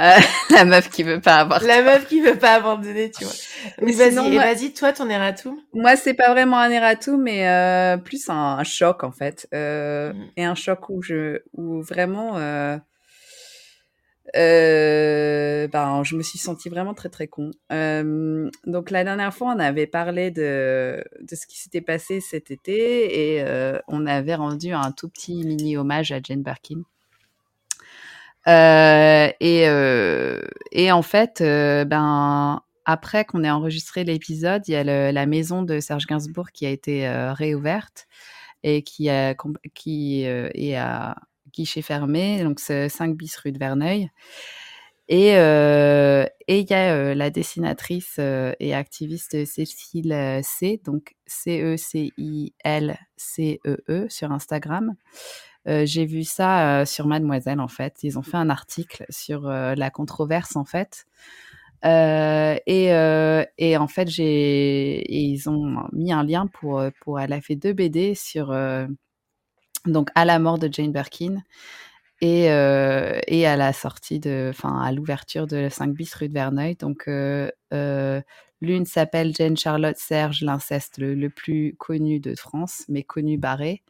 Euh, 0.00 0.16
la 0.50 0.64
meuf 0.64 0.90
qui 0.90 1.04
veut 1.04 1.20
pas 1.20 1.36
avoir. 1.36 1.62
La 1.62 1.82
meuf 1.82 2.08
qui 2.08 2.20
veut 2.20 2.38
pas 2.38 2.54
abandonner, 2.54 3.12
tu 3.12 3.24
vois. 3.24 3.34
Mais 3.80 3.92
vas-y, 3.92 4.30
moi... 4.32 4.70
toi, 4.74 4.92
ton 4.92 5.08
erratum? 5.08 5.56
Moi, 5.74 5.94
c'est 5.96 6.14
pas 6.14 6.30
vraiment 6.32 6.58
un 6.58 6.70
erratum, 6.70 7.22
mais 7.22 7.46
euh, 7.46 7.96
plus 7.96 8.28
un, 8.28 8.58
un, 8.58 8.64
choc 8.64 9.04
en 9.04 9.12
fait, 9.12 9.46
euh, 9.54 10.12
mm. 10.12 10.30
et 10.38 10.44
un 10.44 10.54
choc 10.54 10.88
où 10.88 11.02
je, 11.02 11.42
où 11.52 11.82
vraiment, 11.82 12.38
euh, 14.34 15.68
ben, 15.68 16.02
je 16.04 16.16
me 16.16 16.22
suis 16.22 16.38
sentie 16.38 16.68
vraiment 16.68 16.94
très 16.94 17.10
très 17.10 17.26
con. 17.26 17.50
Euh, 17.70 18.50
donc 18.66 18.90
la 18.90 19.04
dernière 19.04 19.34
fois, 19.34 19.54
on 19.54 19.58
avait 19.58 19.86
parlé 19.86 20.30
de, 20.30 21.04
de 21.20 21.34
ce 21.36 21.46
qui 21.46 21.58
s'était 21.58 21.82
passé 21.82 22.20
cet 22.20 22.50
été 22.50 23.34
et 23.34 23.42
euh, 23.42 23.78
on 23.88 24.06
avait 24.06 24.34
rendu 24.34 24.72
un 24.72 24.90
tout 24.92 25.08
petit 25.08 25.44
mini 25.44 25.76
hommage 25.76 26.12
à 26.12 26.20
Jane 26.22 26.42
Birkin. 26.42 26.82
Et, 29.40 29.62
et 30.72 30.92
en 30.92 31.02
fait, 31.02 31.42
ben 31.42 32.62
après 32.84 33.24
qu'on 33.24 33.44
ait 33.44 33.50
enregistré 33.50 34.02
l'épisode, 34.02 34.62
il 34.66 34.72
y 34.72 34.76
a 34.76 35.12
la 35.12 35.26
maison 35.26 35.62
de 35.62 35.78
Serge 35.78 36.06
Gainsbourg 36.06 36.50
qui 36.52 36.66
a 36.66 36.70
été 36.70 37.08
réouverte 37.08 38.08
et 38.64 38.82
qui 38.82 39.10
a 39.10 39.34
qui 39.74 40.22
est 40.24 40.76
à 40.76 41.16
guichet 41.52 41.82
fermé, 41.82 42.42
donc 42.42 42.60
c'est 42.60 42.88
5 42.88 43.16
bis 43.16 43.36
rue 43.36 43.52
de 43.52 43.58
Verneuil. 43.58 44.10
Et 45.08 45.36
euh, 45.36 46.24
il 46.48 46.70
y 46.70 46.74
a 46.74 46.94
euh, 46.94 47.14
la 47.14 47.28
dessinatrice 47.30 48.16
euh, 48.18 48.52
et 48.60 48.74
activiste 48.74 49.44
Cécile 49.44 50.40
C, 50.42 50.80
donc 50.84 51.14
C-E-C-I-L-C-E-E 51.26 51.76
-E, 53.88 54.08
sur 54.08 54.32
Instagram. 54.32 54.94
J'ai 55.66 56.06
vu 56.06 56.24
ça 56.24 56.84
sur 56.86 57.06
Mademoiselle, 57.06 57.60
en 57.60 57.68
fait. 57.68 57.98
Ils 58.02 58.18
ont 58.18 58.22
fait 58.22 58.36
un 58.36 58.50
article 58.50 59.04
sur 59.10 59.42
la 59.42 59.90
controverse, 59.90 60.56
en 60.56 60.64
fait. 60.64 61.06
et, 61.84 62.86
et 63.58 63.76
en 63.76 63.86
fait, 63.86 64.08
j'ai 64.08 65.04
ils 65.14 65.48
ont 65.48 65.84
mis 65.92 66.12
un 66.12 66.24
lien 66.24 66.48
pour 66.48 66.82
pour 67.02 67.20
elle 67.20 67.32
a 67.32 67.40
fait 67.40 67.54
deux 67.54 67.74
BD 67.74 68.16
sur 68.16 68.52
donc 69.86 70.10
à 70.14 70.24
la 70.24 70.38
mort 70.38 70.58
de 70.58 70.68
Jane 70.72 70.92
Birkin 70.92 71.42
et, 72.22 72.52
euh, 72.52 73.18
et 73.26 73.46
à 73.46 73.56
la 73.56 73.72
sortie 73.72 74.20
de, 74.20 74.48
enfin 74.50 74.80
à 74.80 74.92
l'ouverture 74.92 75.48
de 75.48 75.68
5 75.68 75.92
bis 75.92 76.14
rue 76.14 76.28
de 76.28 76.34
Verneuil. 76.34 76.76
Donc 76.76 77.08
euh, 77.08 77.50
euh, 77.74 78.22
l'une 78.60 78.86
s'appelle 78.86 79.34
Jane 79.34 79.56
Charlotte 79.56 79.96
Serge, 79.98 80.42
l'inceste 80.42 80.98
le, 80.98 81.28
plus 81.28 81.74
connu 81.78 82.20
de 82.20 82.36
France, 82.36 82.84
mais 82.88 83.02
connu 83.02 83.38
barré. 83.38 83.82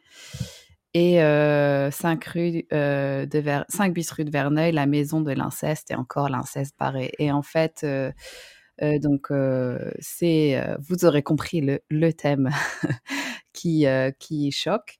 Et 0.95 1.17
5 1.17 2.25
rue 2.25 2.51
de 2.71 3.39
Ver 3.39 3.65
5 3.69 3.93
bis 3.93 4.11
rue 4.11 4.25
de 4.25 4.31
Verneuil, 4.31 4.71
la 4.71 4.85
maison 4.87 5.21
de 5.21 5.31
l'inceste 5.31 5.91
et 5.91 5.95
encore 5.95 6.29
l'inceste 6.29 6.75
barré. 6.79 7.11
Et 7.19 7.31
en 7.31 7.41
fait, 7.41 7.85
donc 8.81 9.31
c'est, 9.99 10.63
vous 10.79 11.05
aurez 11.05 11.23
compris 11.23 11.79
le, 11.89 12.13
thème 12.13 12.49
qui 13.53 14.51
choque. 14.51 14.99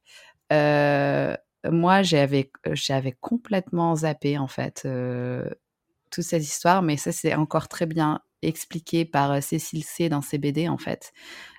Euh, 0.54 1.36
moi, 1.70 2.04
j'avais, 2.04 2.52
j'avais 2.74 3.14
complètement 3.14 3.96
zappé 3.96 4.38
en 4.38 4.48
fait 4.48 4.84
euh, 4.86 5.50
toute 6.12 6.24
cette 6.24 6.44
histoire, 6.44 6.82
mais 6.82 6.98
ça 6.98 7.12
c'est 7.12 7.36
encore 7.36 7.68
très 7.68 7.86
bien 7.86 8.22
expliqué 8.42 9.06
par 9.06 9.42
Cécile 9.42 9.84
C 9.84 10.10
dans 10.10 10.22
ses 10.22 10.38
BD 10.38 10.70
en 10.70 10.78
fait, 10.78 11.14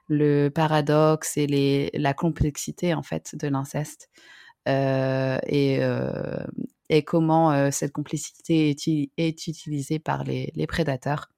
le 0.09 0.49
paradoxe 0.51 1.37
et 1.37 1.91
la 1.95 2.15
complexité 2.15 2.95
en 2.95 3.03
fait 3.03 3.35
de 3.37 3.49
l'inceste 3.49 4.11
euh, 4.69 5.39
et, 5.47 5.79
euh, 5.83 6.45
comment 7.07 7.53
euh, 7.53 7.71
cette 7.71 7.93
complexité 7.93 8.71
est, 9.17 9.47
utilisée 9.47 9.99
par 9.99 10.25
les, 10.25 10.53
les 10.55 10.67
prédateurs. 10.67 11.29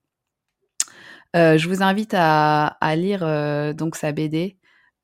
je 1.35 1.69
vous 1.69 1.83
invite 1.83 2.15
à, 2.15 2.67
à 2.81 2.97
lire 2.97 3.75
donc 3.75 3.97
sa 3.97 4.13
BD 4.13 4.59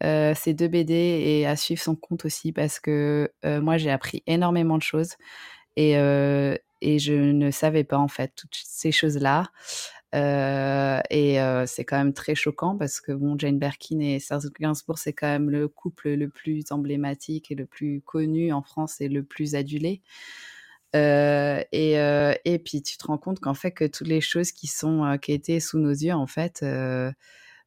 euh, 0.04 0.34
ces 0.34 0.52
deux 0.52 0.68
BD 0.68 0.94
et 0.94 1.46
à 1.46 1.54
suivre 1.54 1.80
son 1.80 1.94
compte 1.94 2.24
aussi 2.24 2.52
parce 2.52 2.80
que 2.80 3.30
euh, 3.44 3.60
moi 3.60 3.76
j'ai 3.76 3.90
appris 3.90 4.22
énormément 4.26 4.76
de 4.76 4.82
choses 4.82 5.16
et, 5.76 5.96
euh, 5.96 6.56
et 6.80 6.98
je 6.98 7.12
ne 7.14 7.50
savais 7.50 7.84
pas 7.84 7.98
en 7.98 8.08
fait 8.08 8.32
toutes 8.34 8.56
ces 8.64 8.90
choses-là. 8.90 9.50
Et 10.14 11.38
c'est 11.66 11.84
quand 11.84 11.96
même 11.96 12.12
très 12.12 12.34
choquant 12.34 12.76
parce 12.76 13.00
que 13.00 13.12
bon, 13.12 13.38
Jane 13.38 13.58
Birkin 13.58 14.00
et 14.00 14.18
Serge 14.18 14.50
Gainsbourg, 14.60 14.98
c'est 14.98 15.12
quand 15.12 15.28
même 15.28 15.50
le 15.50 15.68
couple 15.68 16.10
le 16.10 16.28
plus 16.28 16.64
emblématique 16.70 17.50
et 17.50 17.54
le 17.54 17.64
plus 17.66 18.02
connu 18.02 18.52
en 18.52 18.62
France 18.62 19.00
et 19.00 19.08
le 19.08 19.22
plus 19.22 19.54
adulé. 19.54 20.02
Et, 20.94 21.92
et 22.44 22.58
puis 22.58 22.82
tu 22.82 22.98
te 22.98 23.06
rends 23.06 23.18
compte 23.18 23.40
qu'en 23.40 23.54
fait 23.54 23.70
que 23.70 23.86
toutes 23.86 24.08
les 24.08 24.20
choses 24.20 24.52
qui 24.52 24.66
sont 24.66 25.16
qui 25.22 25.32
étaient 25.32 25.60
sous 25.60 25.78
nos 25.78 25.90
yeux 25.92 26.12
en 26.12 26.26
fait, 26.26 26.62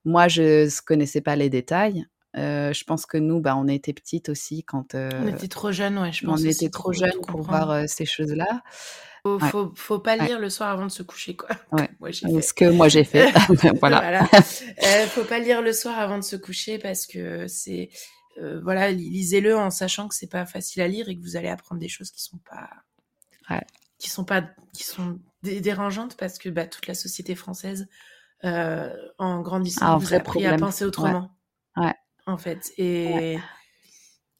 moi 0.04 0.28
je 0.28 0.66
ne 0.66 0.82
connaissais 0.86 1.22
pas 1.22 1.36
les 1.36 1.50
détails. 1.50 2.06
Euh, 2.38 2.74
je 2.74 2.84
pense 2.84 3.06
que 3.06 3.18
nous, 3.18 3.40
bah, 3.40 3.56
on 3.56 3.68
était 3.68 3.94
petites 3.94 4.30
aussi 4.30 4.64
quand. 4.64 4.96
Euh, 4.96 5.10
on 5.24 5.28
était 5.28 5.48
trop 5.48 5.72
jeunes, 5.72 5.98
ouais, 5.98 6.12
je 6.12 6.26
pense. 6.26 6.42
On 6.42 6.46
était 6.46 6.70
trop 6.70 6.92
jeunes 6.92 7.22
pour 7.28 7.42
voir 7.42 7.72
euh, 7.72 7.84
ces 7.88 8.06
choses-là. 8.06 8.62
Faut, 9.24 9.40
ouais. 9.40 9.50
faut, 9.50 9.72
faut, 9.76 10.00
pas 10.00 10.18
lire 10.18 10.36
ouais. 10.36 10.42
le 10.42 10.50
soir 10.50 10.70
avant 10.70 10.86
de 10.86 10.92
se 10.92 11.02
coucher, 11.02 11.36
quoi. 11.36 11.50
Ouais. 11.72 11.90
moi, 12.00 12.12
Ce 12.12 12.54
que 12.54 12.70
moi 12.70 12.90
j'ai 12.90 13.06
fait. 13.06 13.32
voilà. 13.80 14.02
voilà. 14.02 15.08
faut 15.08 15.24
pas 15.24 15.40
lire 15.40 15.62
le 15.62 15.72
soir 15.72 15.98
avant 15.98 16.18
de 16.18 16.24
se 16.24 16.36
coucher 16.36 16.78
parce 16.78 17.06
que 17.06 17.48
c'est. 17.48 17.90
voilà, 18.64 18.92
lisez-le 18.92 19.56
en 19.56 19.70
sachant 19.70 20.10
que 20.10 20.16
c'est 20.16 20.30
pas 20.30 20.46
facile 20.46 20.82
à 20.82 20.88
lire 20.88 21.08
et 21.08 21.18
que 21.18 21.22
vous 21.22 21.38
allez 21.38 21.50
apprendre 21.50 21.80
des 21.80 21.90
choses 21.90 22.12
qui 22.12 22.22
sont 22.22 22.40
pas. 22.50 22.70
qui 23.98 24.10
sont 24.10 24.26
pas. 24.26 24.44
qui 24.74 24.84
sont 24.84 25.20
dérangeantes 25.42 26.18
parce 26.18 26.38
que 26.38 26.50
bah, 26.50 26.66
toute 26.66 26.88
la 26.88 26.96
société 26.96 27.34
française, 27.34 27.88
en 28.44 29.42
grandissant, 29.42 29.86
ah, 29.86 29.98
vous 29.98 30.14
a 30.14 30.18
appris 30.18 30.46
à 30.46 30.58
penser 30.58 30.84
autrement. 30.84 31.32
Ouais 31.78 31.94
en 32.26 32.38
fait. 32.38 32.74
Et 32.78 33.08
ouais. 33.14 33.40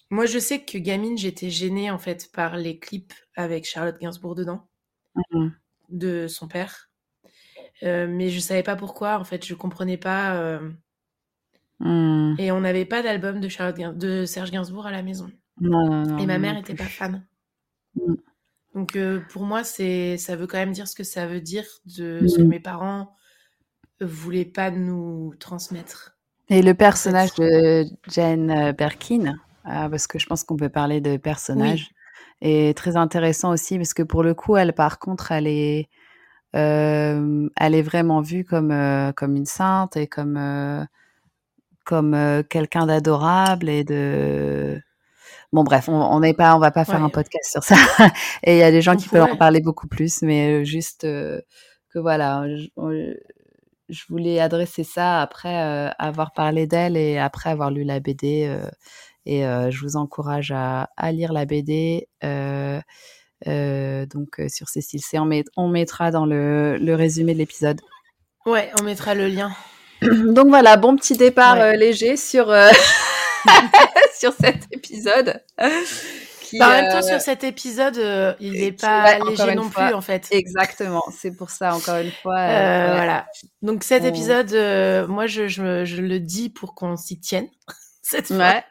moi, 0.10 0.26
je 0.26 0.40
sais 0.40 0.64
que 0.64 0.78
gamine, 0.78 1.18
j'étais 1.18 1.50
gênée 1.50 1.92
en 1.92 1.98
fait 1.98 2.32
par 2.32 2.58
les 2.58 2.80
clips 2.80 3.14
avec 3.36 3.66
Charlotte 3.66 4.00
Gainsbourg 4.00 4.36
dedans, 4.36 4.68
mmh. 5.32 5.50
de 5.90 6.28
son 6.28 6.48
père. 6.48 6.90
Euh, 7.84 8.08
mais 8.10 8.30
je 8.30 8.40
savais 8.40 8.64
pas 8.64 8.76
pourquoi. 8.76 9.20
En 9.20 9.24
fait, 9.24 9.46
je 9.46 9.54
comprenais 9.54 9.98
pas. 9.98 10.36
Euh... 10.36 10.72
Mmh. 11.80 12.36
Et 12.40 12.52
on 12.52 12.62
n'avait 12.62 12.86
pas 12.86 13.02
d'album 13.02 13.42
de 13.42 13.50
Charlotte 13.50 13.78
Gain... 13.78 13.94
de 13.94 14.26
Serge 14.26 14.52
Gainsbourg 14.52 14.86
à 14.86 14.92
la 14.92 15.04
maison. 15.04 15.30
Non, 15.60 15.86
non, 15.90 16.04
non, 16.04 16.18
Et 16.18 16.26
ma 16.26 16.38
mère 16.38 16.58
était 16.58 16.76
pas 16.76 16.86
fan. 16.86 17.26
Mmh. 17.96 18.16
Donc 18.76 18.96
euh, 18.98 19.22
pour 19.30 19.44
moi, 19.44 19.64
c'est 19.64 20.18
ça 20.18 20.36
veut 20.36 20.48
quand 20.48 20.58
même 20.58 20.74
dire 20.74 20.88
ce 20.88 20.96
que 20.96 21.04
ça 21.04 21.28
veut 21.28 21.40
dire 21.40 21.66
de 21.86 22.28
ce 22.28 22.38
que 22.38 22.42
mes 22.42 22.60
parents 22.60 23.14
voulaient 24.02 24.46
pas 24.46 24.70
nous 24.70 25.34
transmettre. 25.40 26.15
Et 26.50 26.62
le 26.62 26.74
personnage 26.74 27.34
de 27.36 27.86
Jane 28.08 28.72
Birkin, 28.74 29.36
euh, 29.68 29.90
parce 29.90 30.08
que 30.08 30.20
je 30.20 30.28
pense 30.28 30.44
qu'on 30.44 30.58
peut 30.58 30.70
parler 30.70 31.02
de 31.02 31.18
personnage, 31.18 31.90
oui. 32.42 32.50
est 32.50 32.78
très 32.78 32.98
intéressant 32.98 33.52
aussi 33.52 33.78
parce 33.78 33.94
que 33.94 34.04
pour 34.04 34.22
le 34.24 34.34
coup, 34.36 34.56
elle, 34.58 34.74
par 34.74 35.00
contre, 35.00 35.32
elle 35.32 35.48
est, 35.48 35.90
euh, 36.56 37.50
elle 37.60 37.76
est 37.76 37.82
vraiment 37.82 38.22
vue 38.22 38.46
comme 38.46 38.72
euh, 38.72 39.12
comme 39.14 39.36
une 39.36 39.46
sainte 39.46 39.98
et 39.98 40.08
comme 40.08 40.38
euh, 40.38 40.84
comme 41.86 42.14
euh, 42.14 42.44
quelqu'un 42.44 42.86
d'adorable 42.88 43.70
et 43.70 43.84
de 43.84 44.82
Bon 45.54 45.64
bref, 45.64 45.88
on 45.90 46.20
n'est 46.20 46.34
pas, 46.34 46.56
on 46.56 46.60
va 46.60 46.72
pas 46.72 46.86
faire 46.86 47.00
ouais. 47.00 47.06
un 47.06 47.10
podcast 47.10 47.52
sur 47.52 47.64
ça. 47.64 47.76
et 48.44 48.56
il 48.56 48.60
y 48.60 48.64
a 48.64 48.72
des 48.72 48.82
gens 48.82 48.94
on 48.94 48.98
qui 48.98 49.08
pourrait. 49.08 49.22
peuvent 49.22 49.34
en 49.34 49.38
parler 49.38 49.62
beaucoup 49.62 49.88
plus, 49.88 50.22
mais 50.22 50.66
juste 50.66 51.04
que 51.04 52.00
voilà, 52.00 52.46
je 53.90 54.04
voulais 54.10 54.40
adresser 54.40 54.84
ça 54.84 55.22
après 55.22 55.64
euh, 55.64 55.90
avoir 56.00 56.34
parlé 56.34 56.68
d'elle 56.68 56.98
et 56.98 57.18
après 57.18 57.50
avoir 57.50 57.72
lu 57.72 57.84
la 57.84 58.00
BD. 58.00 58.46
Euh, 58.48 58.70
et 59.28 59.42
je 59.42 59.82
vous 59.82 59.96
encourage 59.96 60.52
à, 60.52 60.90
à 60.98 61.12
lire 61.12 61.34
la 61.34 61.46
BD. 61.46 62.08
donc 62.22 64.42
sur 64.50 64.70
Cécile 64.70 65.02
C, 65.02 65.18
on, 65.18 65.26
met, 65.26 65.44
on 65.58 65.68
mettra 65.68 66.12
dans 66.12 66.28
le, 66.28 66.78
le 66.78 66.94
résumé 66.94 67.34
de 67.34 67.40
l'épisode. 67.40 67.82
Ouais, 68.46 68.70
on 68.80 68.84
mettra 68.84 69.16
le 69.16 69.28
lien. 69.28 69.52
donc 70.04 70.50
voilà, 70.50 70.78
bon 70.78 70.96
petit 70.96 71.18
départ 71.18 71.58
ouais. 71.58 71.76
léger 71.76 72.18
sur, 72.18 72.46
sur 74.16 74.34
cet 74.34 74.68
épisode. 74.72 75.42
Qui, 76.46 76.60
bah, 76.60 76.68
en 76.68 76.72
même 76.74 76.92
temps, 76.92 76.98
euh... 77.06 77.10
sur 77.10 77.22
cet 77.22 77.44
épisode, 77.44 77.98
euh, 77.98 78.36
il 78.40 78.54
n'est 78.54 78.72
pas 78.72 79.04
ouais, 79.04 79.32
léger 79.32 79.56
non 79.56 79.64
fois. 79.64 79.88
plus, 79.88 79.96
en 79.96 80.02
fait. 80.02 80.28
Exactement, 80.30 81.04
c'est 81.12 81.36
pour 81.36 81.50
ça, 81.50 81.74
encore 81.74 81.98
une 81.98 82.12
fois. 82.12 82.38
Euh, 82.38 82.94
voilà. 82.94 83.26
Donc 83.64 83.84
cet 83.84 84.04
on... 84.04 84.08
épisode, 84.08 84.52
moi, 85.10 85.26
je, 85.26 85.48
je, 85.48 85.86
je, 85.86 86.02
le 86.02 86.20
dis 86.20 86.50
pour 86.50 86.76
qu'on 86.76 86.98
s'y 86.98 87.20
tienne. 87.20 87.48
cette 88.04 88.28
fois. 88.28 88.62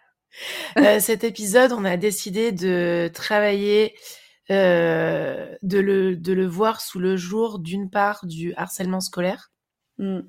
Ouais. 0.77 1.01
cet 1.01 1.25
épisode, 1.25 1.73
on 1.73 1.85
a 1.85 1.97
décidé 1.97 2.53
de 2.53 3.11
travailler, 3.13 3.95
de, 4.49 5.59
le, 5.63 6.17
de 6.17 6.33
le 6.33 6.47
voir 6.47 6.81
sous 6.81 7.01
le 7.01 7.17
jour, 7.17 7.59
d'une 7.59 7.91
part, 7.91 8.25
du 8.25 8.55
harcèlement 8.55 9.01
scolaire. 9.01 9.51
Mm. 9.99 10.21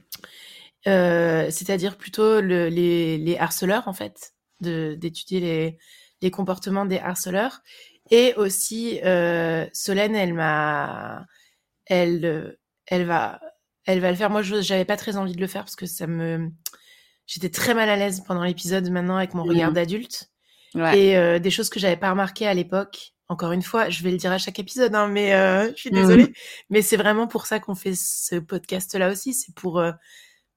C'est-à-dire 0.86 1.98
plutôt 1.98 2.42
le, 2.42 2.70
les, 2.70 3.20
les 3.20 3.38
harceleurs, 3.38 3.88
en 3.88 3.94
fait, 3.94 4.34
d'étudier 4.62 5.40
les 5.40 5.78
les 6.26 6.32
comportements 6.32 6.86
des 6.86 6.98
harceleurs. 6.98 7.62
Et 8.12 8.34
aussi, 8.36 9.00
euh, 9.04 9.66
Solène, 9.74 10.16
elle 10.16 10.34
m'a, 10.34 11.26
elle, 11.86 12.58
elle 12.88 13.06
va, 13.06 13.40
elle 13.86 14.00
va 14.00 14.10
le 14.10 14.18
faire. 14.18 14.30
Moi, 14.30 14.42
je 14.42 14.62
j'avais 14.62 14.86
pas 14.86 14.98
très 14.98 15.18
envie 15.18 15.36
de 15.36 15.42
le 15.42 15.48
faire 15.48 15.64
parce 15.64 15.76
que 15.76 15.86
ça 15.86 16.08
me, 16.08 16.50
j'étais 17.28 17.50
très 17.50 17.74
mal 17.74 17.90
à 17.90 17.96
l'aise 17.96 18.24
pendant 18.28 18.44
l'épisode 18.44 18.90
maintenant 18.90 19.18
avec 19.18 19.34
mon 19.36 19.44
regard 19.44 19.72
mmh. 19.72 19.76
d'adulte. 19.76 20.32
Ouais. 20.74 21.00
Et 21.00 21.18
euh, 21.18 21.40
des 21.40 21.52
choses 21.52 21.70
que 21.70 21.80
j'avais 21.80 21.96
pas 21.96 22.10
remarquées 22.10 22.48
à 22.48 22.54
l'époque, 22.54 23.14
encore 23.30 23.52
une 23.52 23.62
fois, 23.62 23.90
je 23.90 24.04
vais 24.04 24.12
le 24.12 24.18
dire 24.18 24.32
à 24.32 24.38
chaque 24.38 24.60
épisode, 24.60 24.94
hein, 24.94 25.08
mais 25.08 25.34
euh, 25.34 25.70
je 25.72 25.80
suis 25.80 25.92
désolée. 25.92 26.26
Mhm. 26.26 26.34
Mais 26.72 26.82
c'est 26.82 26.98
vraiment 26.98 27.28
pour 27.28 27.46
ça 27.46 27.60
qu'on 27.60 27.76
fait 27.76 27.96
ce 27.96 28.36
podcast-là 28.36 29.10
aussi. 29.10 29.34
C'est 29.34 29.54
pour 29.56 29.80
euh, 29.80 29.92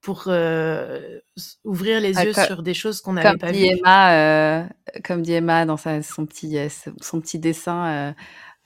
pour 0.00 0.24
euh, 0.28 1.18
ouvrir 1.64 2.00
les 2.00 2.16
Ah, 2.16 2.24
yeux 2.24 2.32
sur 2.32 2.62
des 2.62 2.74
choses 2.74 3.00
qu'on 3.00 3.14
n'avait 3.14 3.36
pas 3.36 3.50
vues. 3.50 3.64
Emma, 3.64 4.12
euh, 4.12 4.64
comme 5.04 5.22
dit 5.22 5.32
Emma 5.32 5.66
dans 5.66 5.76
sa, 5.76 6.02
son 6.02 6.26
petit 6.26 6.56
euh, 6.58 6.68
son 7.00 7.20
petit 7.20 7.38
dessin, 7.38 8.14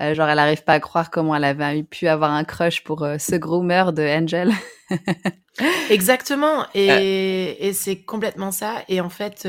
euh, 0.01 0.15
genre 0.15 0.29
elle 0.29 0.39
arrive 0.39 0.63
pas 0.65 0.75
à 0.75 0.81
croire 0.81 1.11
comment 1.11 1.35
elle 1.35 1.45
avait 1.45 1.83
pu 1.85 2.09
avoir 2.09 2.33
un 2.33 2.45
crush 2.45 2.85
pour 2.85 3.07
ce 3.19 3.37
groomer 3.37 3.93
de 3.93 4.03
Angel. 4.03 4.53
Exactement. 5.91 6.67
Et, 6.75 7.69
et 7.69 7.73
c'est 7.73 8.03
complètement 8.03 8.51
ça. 8.51 8.83
Et 8.89 9.01
en 9.01 9.11
fait, 9.11 9.49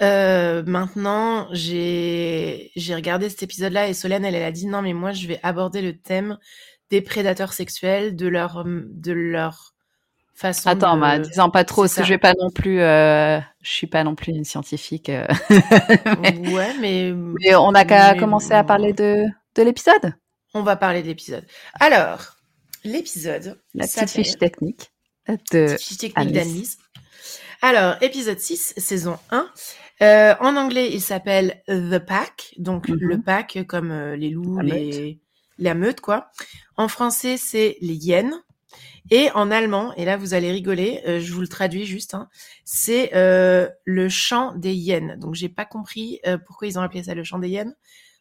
maintenant, 0.00 1.48
j'ai 1.52 2.70
j'ai 2.76 2.94
regardé 2.94 3.28
cet 3.28 3.42
épisode-là 3.42 3.88
et 3.88 3.94
Solène, 3.94 4.24
elle, 4.24 4.34
elle 4.34 4.44
a 4.44 4.52
dit 4.52 4.66
non, 4.66 4.82
mais 4.82 4.92
moi, 4.92 5.12
je 5.12 5.26
vais 5.26 5.40
aborder 5.42 5.82
le 5.82 5.96
thème 5.96 6.38
des 6.90 7.00
prédateurs 7.00 7.52
sexuels, 7.54 8.14
de 8.14 8.28
leur 8.28 8.64
de 8.66 9.12
leur 9.12 9.72
façon. 10.34 10.68
Attends, 10.68 10.96
de... 11.18 11.24
disant 11.24 11.50
pas 11.50 11.64
trop, 11.64 11.86
je 12.04 12.08
vais 12.08 12.18
pas 12.18 12.34
non 12.38 12.50
plus, 12.50 12.80
euh, 12.80 13.38
je 13.62 13.70
suis 13.70 13.86
pas 13.86 14.02
non 14.04 14.14
plus 14.14 14.32
une 14.32 14.44
scientifique. 14.44 15.08
euh. 15.08 15.26
Ouais, 16.52 16.74
mais 16.80 17.12
Mais 17.40 17.54
on 17.54 17.74
a 17.74 17.84
qu'à 17.84 18.12
mais 18.14 18.18
commencer 18.18 18.52
à 18.52 18.64
parler 18.64 18.92
de 18.92 19.24
de 19.54 19.62
l'épisode, 19.62 20.14
On 20.54 20.62
va 20.62 20.76
parler 20.76 21.02
de 21.02 21.08
l'épisode. 21.08 21.44
Alors, 21.80 22.36
l'épisode 22.84 23.60
la 23.74 23.86
petite 23.86 24.10
fiche 24.10 24.36
technique 24.38 24.90
de 25.28 25.34
Petite 25.66 25.80
fiche 25.80 25.98
technique 25.98 26.32
d'Annelise. 26.32 26.78
Alors, 27.60 27.94
épisode 28.00 28.38
6, 28.40 28.74
saison 28.76 29.18
1. 29.30 29.46
Euh, 30.02 30.34
en 30.40 30.56
anglais, 30.56 30.90
il 30.92 31.00
s'appelle 31.00 31.62
The 31.68 31.98
Pack, 31.98 32.54
donc 32.58 32.88
Mhm. 32.88 32.96
le 32.98 33.20
pack 33.20 33.58
comme 33.68 33.92
les 34.14 34.30
loups, 34.30 34.58
La 34.60 34.74
meute. 34.74 35.16
la 35.58 35.74
meute 35.74 36.00
quoi. 36.00 36.30
En 36.76 36.88
français, 36.88 37.36
c'est 37.36 37.76
les 37.82 37.94
hyènes. 37.94 38.34
Et 39.10 39.30
en 39.34 39.50
allemand, 39.50 39.92
et 39.96 40.04
là 40.04 40.16
vous 40.16 40.32
allez 40.34 40.50
rigoler, 40.52 41.02
euh, 41.06 41.20
je 41.20 41.32
vous 41.32 41.40
le 41.40 41.48
traduis 41.48 41.84
juste, 41.86 42.14
hein, 42.14 42.28
c'est 42.64 43.14
euh, 43.14 43.68
le 43.84 44.08
chant 44.08 44.54
des 44.54 44.72
hyènes. 44.74 45.16
Donc 45.18 45.34
j'ai 45.34 45.48
pas 45.48 45.64
compris 45.64 46.20
euh, 46.26 46.38
pourquoi 46.38 46.68
ils 46.68 46.78
ont 46.78 46.82
appelé 46.82 47.02
ça 47.02 47.14
le 47.14 47.24
chant 47.24 47.38
des 47.38 47.48
hyènes, 47.48 47.74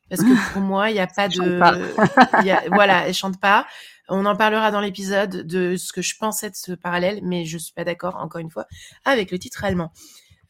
parce 0.10 0.22
que 0.24 0.54
pour 0.54 0.62
moi 0.62 0.90
il 0.90 0.94
n'y 0.94 1.00
a 1.00 1.08
pas 1.08 1.28
de, 1.30 1.42
il 2.42 2.48
y 2.48 2.52
a- 2.52 2.64
voilà, 2.68 3.08
elles 3.08 3.14
chantent 3.14 3.40
pas. 3.40 3.68
On 4.10 4.26
en 4.26 4.36
parlera 4.36 4.72
dans 4.72 4.82
l'épisode 4.82 5.48
de 5.48 5.78
ce 5.78 5.94
que 5.94 6.02
je 6.02 6.18
pensais 6.18 6.50
de 6.50 6.56
ce 6.56 6.74
parallèle, 6.74 7.22
mais 7.24 7.46
je 7.46 7.58
suis 7.58 7.74
pas 7.74 7.86
d'accord 7.86 8.18
encore 8.18 8.42
une 8.42 8.52
fois 8.52 8.66
avec 9.06 9.32
le 9.32 9.40
titre 9.40 9.64
allemand. 9.64 9.94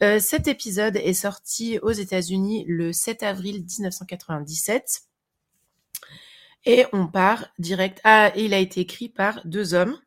Euh, 0.02 0.20
cet 0.20 0.48
épisode 0.48 0.96
est 0.96 1.14
sorti 1.14 1.78
aux 1.84 1.92
États-Unis 1.92 2.66
le 2.68 2.92
7 2.92 3.22
avril 3.22 3.64
1997. 3.64 5.02
Et 6.66 6.86
on 6.94 7.06
part 7.08 7.48
direct. 7.60 8.00
Ah, 8.04 8.32
et 8.36 8.46
il 8.46 8.54
a 8.54 8.58
été 8.58 8.82
écrit 8.82 9.10
par 9.10 9.42
deux 9.46 9.76
hommes. 9.76 9.98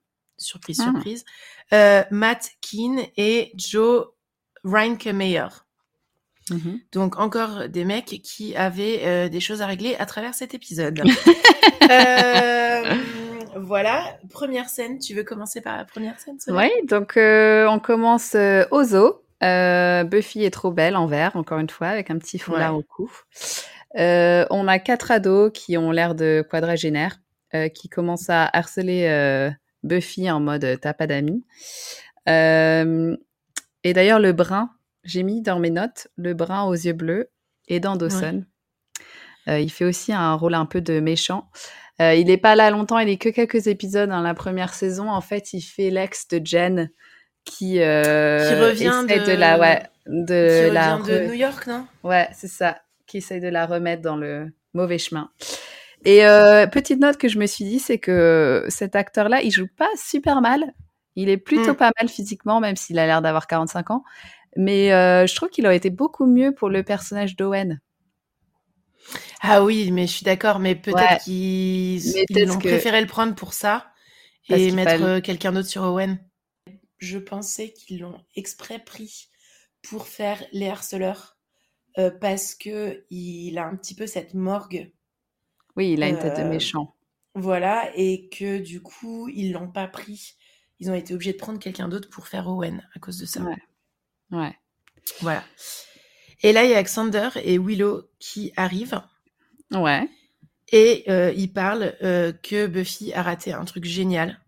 Surprise, 0.44 0.80
Ah. 0.80 0.90
surprise. 0.92 1.24
Euh, 1.72 2.02
Matt 2.10 2.50
Keane 2.60 3.00
et 3.16 3.52
Joe 3.56 4.06
Reinkemeyer. 4.64 5.46
Mhm. 6.50 6.80
Donc 6.92 7.18
encore 7.18 7.68
des 7.68 7.84
mecs 7.86 8.20
qui 8.22 8.54
avaient 8.54 9.00
euh, 9.04 9.28
des 9.30 9.40
choses 9.40 9.62
à 9.62 9.66
régler 9.66 9.96
à 9.96 10.04
travers 10.06 10.34
cet 10.34 10.54
épisode. 10.54 11.02
Euh, 11.90 12.94
voilà, 13.56 14.18
première 14.30 14.68
scène. 14.68 14.98
Tu 14.98 15.14
veux 15.14 15.22
commencer 15.24 15.60
par 15.60 15.76
la 15.76 15.84
première 15.84 16.18
scène 16.18 16.38
Oui, 16.48 16.70
donc 16.88 17.14
on 17.16 17.78
commence 17.78 18.34
au 18.70 18.84
zoo. 18.84 19.22
Buffy 19.40 20.44
est 20.44 20.52
trop 20.52 20.70
belle 20.70 20.96
en 20.96 21.06
vert, 21.06 21.36
encore 21.36 21.58
une 21.58 21.68
fois, 21.70 21.88
avec 21.88 22.10
un 22.10 22.18
petit 22.18 22.38
foulard 22.38 22.74
Ouais. 22.74 22.78
au 22.80 22.82
cou. 22.82 23.10
On 23.96 24.68
a 24.68 24.78
quatre 24.78 25.10
ados 25.10 25.50
qui 25.52 25.76
ont 25.76 25.90
l'air 25.90 26.14
de 26.14 26.44
quadragénaires, 26.48 27.18
qui 27.74 27.88
commencent 27.88 28.30
à 28.30 28.48
harceler 28.52 29.50
Buffy 29.84 30.28
en 30.30 30.40
mode 30.40 30.64
euh, 30.64 30.76
t'as 30.76 30.94
pas 30.94 31.06
d'amis. 31.06 31.44
Euh, 32.28 33.16
et 33.84 33.92
d'ailleurs, 33.92 34.18
le 34.18 34.32
brun, 34.32 34.70
j'ai 35.04 35.22
mis 35.22 35.42
dans 35.42 35.58
mes 35.60 35.70
notes, 35.70 36.08
le 36.16 36.34
brun 36.34 36.64
aux 36.64 36.72
yeux 36.74 36.92
bleus 36.94 37.30
et 37.68 37.78
dans 37.80 37.94
Dawson. 37.96 38.44
Euh, 39.48 39.60
il 39.60 39.70
fait 39.70 39.84
aussi 39.84 40.12
un 40.12 40.32
rôle 40.34 40.54
un 40.54 40.64
peu 40.66 40.80
de 40.80 41.00
méchant. 41.00 41.50
Euh, 42.00 42.14
il 42.14 42.26
n'est 42.26 42.38
pas 42.38 42.56
là 42.56 42.70
longtemps, 42.70 42.98
il 42.98 43.08
est 43.08 43.18
que 43.18 43.28
quelques 43.28 43.66
épisodes 43.66 44.08
dans 44.08 44.22
la 44.22 44.34
première 44.34 44.72
saison. 44.74 45.10
En 45.10 45.20
fait, 45.20 45.52
il 45.52 45.60
fait 45.60 45.90
l'ex 45.90 46.26
de 46.28 46.40
Jen 46.44 46.90
qui, 47.44 47.80
euh, 47.80 48.48
Qui 48.48 48.54
revient 48.54 49.06
de- 49.06 49.26
de 49.26 49.32
la, 49.36 49.58
ouais, 49.58 49.82
Qui 50.06 50.10
de 50.24 50.70
la, 50.72 50.96
revient 50.96 51.12
de 51.12 51.26
New 51.28 51.34
York, 51.34 51.66
non? 51.66 51.86
Ouais, 52.02 52.26
c'est 52.32 52.48
ça, 52.48 52.80
qui 53.06 53.18
essaie 53.18 53.38
de 53.38 53.48
la 53.48 53.66
remettre 53.66 54.00
dans 54.02 54.16
le 54.16 54.50
mauvais 54.72 54.98
chemin. 54.98 55.30
Et 56.04 56.24
euh, 56.26 56.66
petite 56.66 57.00
note 57.00 57.16
que 57.16 57.28
je 57.28 57.38
me 57.38 57.46
suis 57.46 57.64
dit, 57.64 57.78
c'est 57.78 57.98
que 57.98 58.66
cet 58.68 58.94
acteur-là, 58.96 59.42
il 59.42 59.50
joue 59.50 59.66
pas 59.76 59.88
super 59.96 60.40
mal. 60.40 60.74
Il 61.16 61.28
est 61.28 61.36
plutôt 61.38 61.72
Mm. 61.72 61.76
pas 61.76 61.90
mal 62.00 62.08
physiquement, 62.08 62.60
même 62.60 62.76
s'il 62.76 62.98
a 62.98 63.06
l'air 63.06 63.22
d'avoir 63.22 63.46
45 63.46 63.90
ans. 63.90 64.04
Mais 64.56 64.92
euh, 64.92 65.26
je 65.26 65.34
trouve 65.34 65.48
qu'il 65.48 65.66
aurait 65.66 65.76
été 65.76 65.90
beaucoup 65.90 66.26
mieux 66.26 66.52
pour 66.52 66.68
le 66.68 66.82
personnage 66.82 67.36
d'Owen. 67.36 67.80
Ah 69.40 69.62
oui, 69.64 69.90
mais 69.90 70.06
je 70.06 70.12
suis 70.12 70.24
d'accord, 70.24 70.58
mais 70.58 70.74
peut-être 70.74 70.96
Ouais. 70.98 71.18
qu'ils 71.24 72.00
peut-être 72.28 72.50
ont 72.56 72.58
que- 72.58 72.68
préféré 72.68 73.00
le 73.00 73.06
prendre 73.06 73.34
pour 73.34 73.52
ça 73.52 73.90
Parce 74.48 74.60
et 74.60 74.70
mettre 74.72 74.90
fallait- 74.92 75.04
euh, 75.04 75.20
quelqu'un 75.20 75.52
d'autre 75.52 75.68
sur 75.68 75.82
Owen. 75.82 76.18
Je 76.98 77.18
pensais 77.18 77.72
qu'ils 77.72 78.00
l'ont 78.00 78.18
exprès 78.34 78.78
pris 78.78 79.28
pour 79.82 80.06
faire 80.06 80.42
les 80.52 80.68
harceleurs 80.68 81.36
euh, 81.98 82.10
parce 82.10 82.54
que 82.54 83.04
il 83.10 83.58
a 83.58 83.66
un 83.66 83.76
petit 83.76 83.94
peu 83.94 84.06
cette 84.06 84.32
morgue, 84.34 84.90
Oui, 85.76 85.92
il 85.92 86.02
a 86.02 86.08
une 86.08 86.18
tête 86.18 86.36
de 86.36 86.42
Euh, 86.42 86.48
méchant. 86.48 86.94
voilà, 87.34 87.90
et 87.96 88.28
que 88.28 88.58
du 88.58 88.80
coup 88.80 89.28
ils 89.28 89.52
l'ont 89.52 89.70
pas 89.70 89.86
pris. 89.88 90.34
Ils 90.80 90.90
ont 90.90 90.94
été 90.94 91.14
obligés 91.14 91.32
de 91.32 91.38
prendre 91.38 91.58
quelqu'un 91.58 91.88
d'autre 91.88 92.08
pour 92.10 92.26
faire 92.28 92.48
Owen 92.48 92.86
à 92.94 92.98
cause 92.98 93.18
de 93.18 93.26
ça. 93.26 93.40
Ouais. 93.42 93.56
Ouais. 94.30 94.56
Voilà. 95.20 95.44
Et 96.42 96.52
là, 96.52 96.64
il 96.64 96.70
y 96.70 96.74
a 96.74 96.82
Xander 96.82 97.28
et 97.42 97.58
Willow 97.58 98.02
qui 98.18 98.52
arrivent. 98.56 99.00
Ouais. 99.70 100.08
Et 100.72 101.04
euh, 101.08 101.32
ils 101.36 101.52
parlent 101.52 101.94
euh, 102.02 102.32
que 102.32 102.66
Buffy 102.66 103.12
a 103.14 103.22
raté 103.22 103.52
un 103.52 103.64
truc 103.64 103.84
génial. 103.84 104.40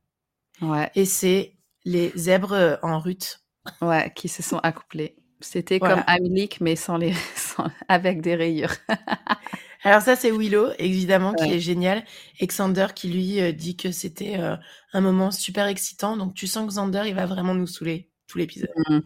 Ouais. 0.61 0.91
Et 0.95 1.05
c'est 1.05 1.55
les 1.85 2.11
zèbres 2.17 2.79
en 2.83 2.99
rut. 2.99 3.41
Ouais. 3.81 4.13
Qui 4.15 4.29
se 4.29 4.43
sont 4.43 4.59
accouplés. 4.59 5.17
C'était 5.41 5.79
Voilà. 5.79 5.97
comme 5.97 6.05
Amilique, 6.07 6.61
mais 6.61 6.77
sans 6.77 6.97
les, 6.97 7.13
sans- 7.37 7.71
avec 7.89 8.21
des 8.21 8.35
rayures. 8.35 8.75
Alors 9.87 10.03
ça, 10.03 10.17
c'est 10.17 10.33
Willow, 10.33 10.71
évidemment, 10.81 11.33
qui 11.33 11.45
Ouais. 11.45 11.57
est 11.57 11.61
génial. 11.61 12.03
Et 12.41 12.47
Xander 12.49 12.89
qui, 12.95 13.09
lui, 13.09 13.41
euh, 13.41 13.53
dit 13.53 13.77
que 13.77 13.93
c'était 13.93 14.37
euh, 14.37 14.57
un 14.93 15.01
moment 15.01 15.31
super 15.31 15.67
excitant. 15.69 16.17
Donc 16.17 16.35
tu 16.35 16.49
sens 16.49 16.65
que 16.67 16.73
Xander, 16.73 17.05
il 17.07 17.15
va 17.15 17.25
vraiment 17.27 17.55
nous 17.55 17.69
saouler 17.69 18.11
tout 18.27 18.37
l'épisode. 18.39 18.71
Mhm. 18.89 19.03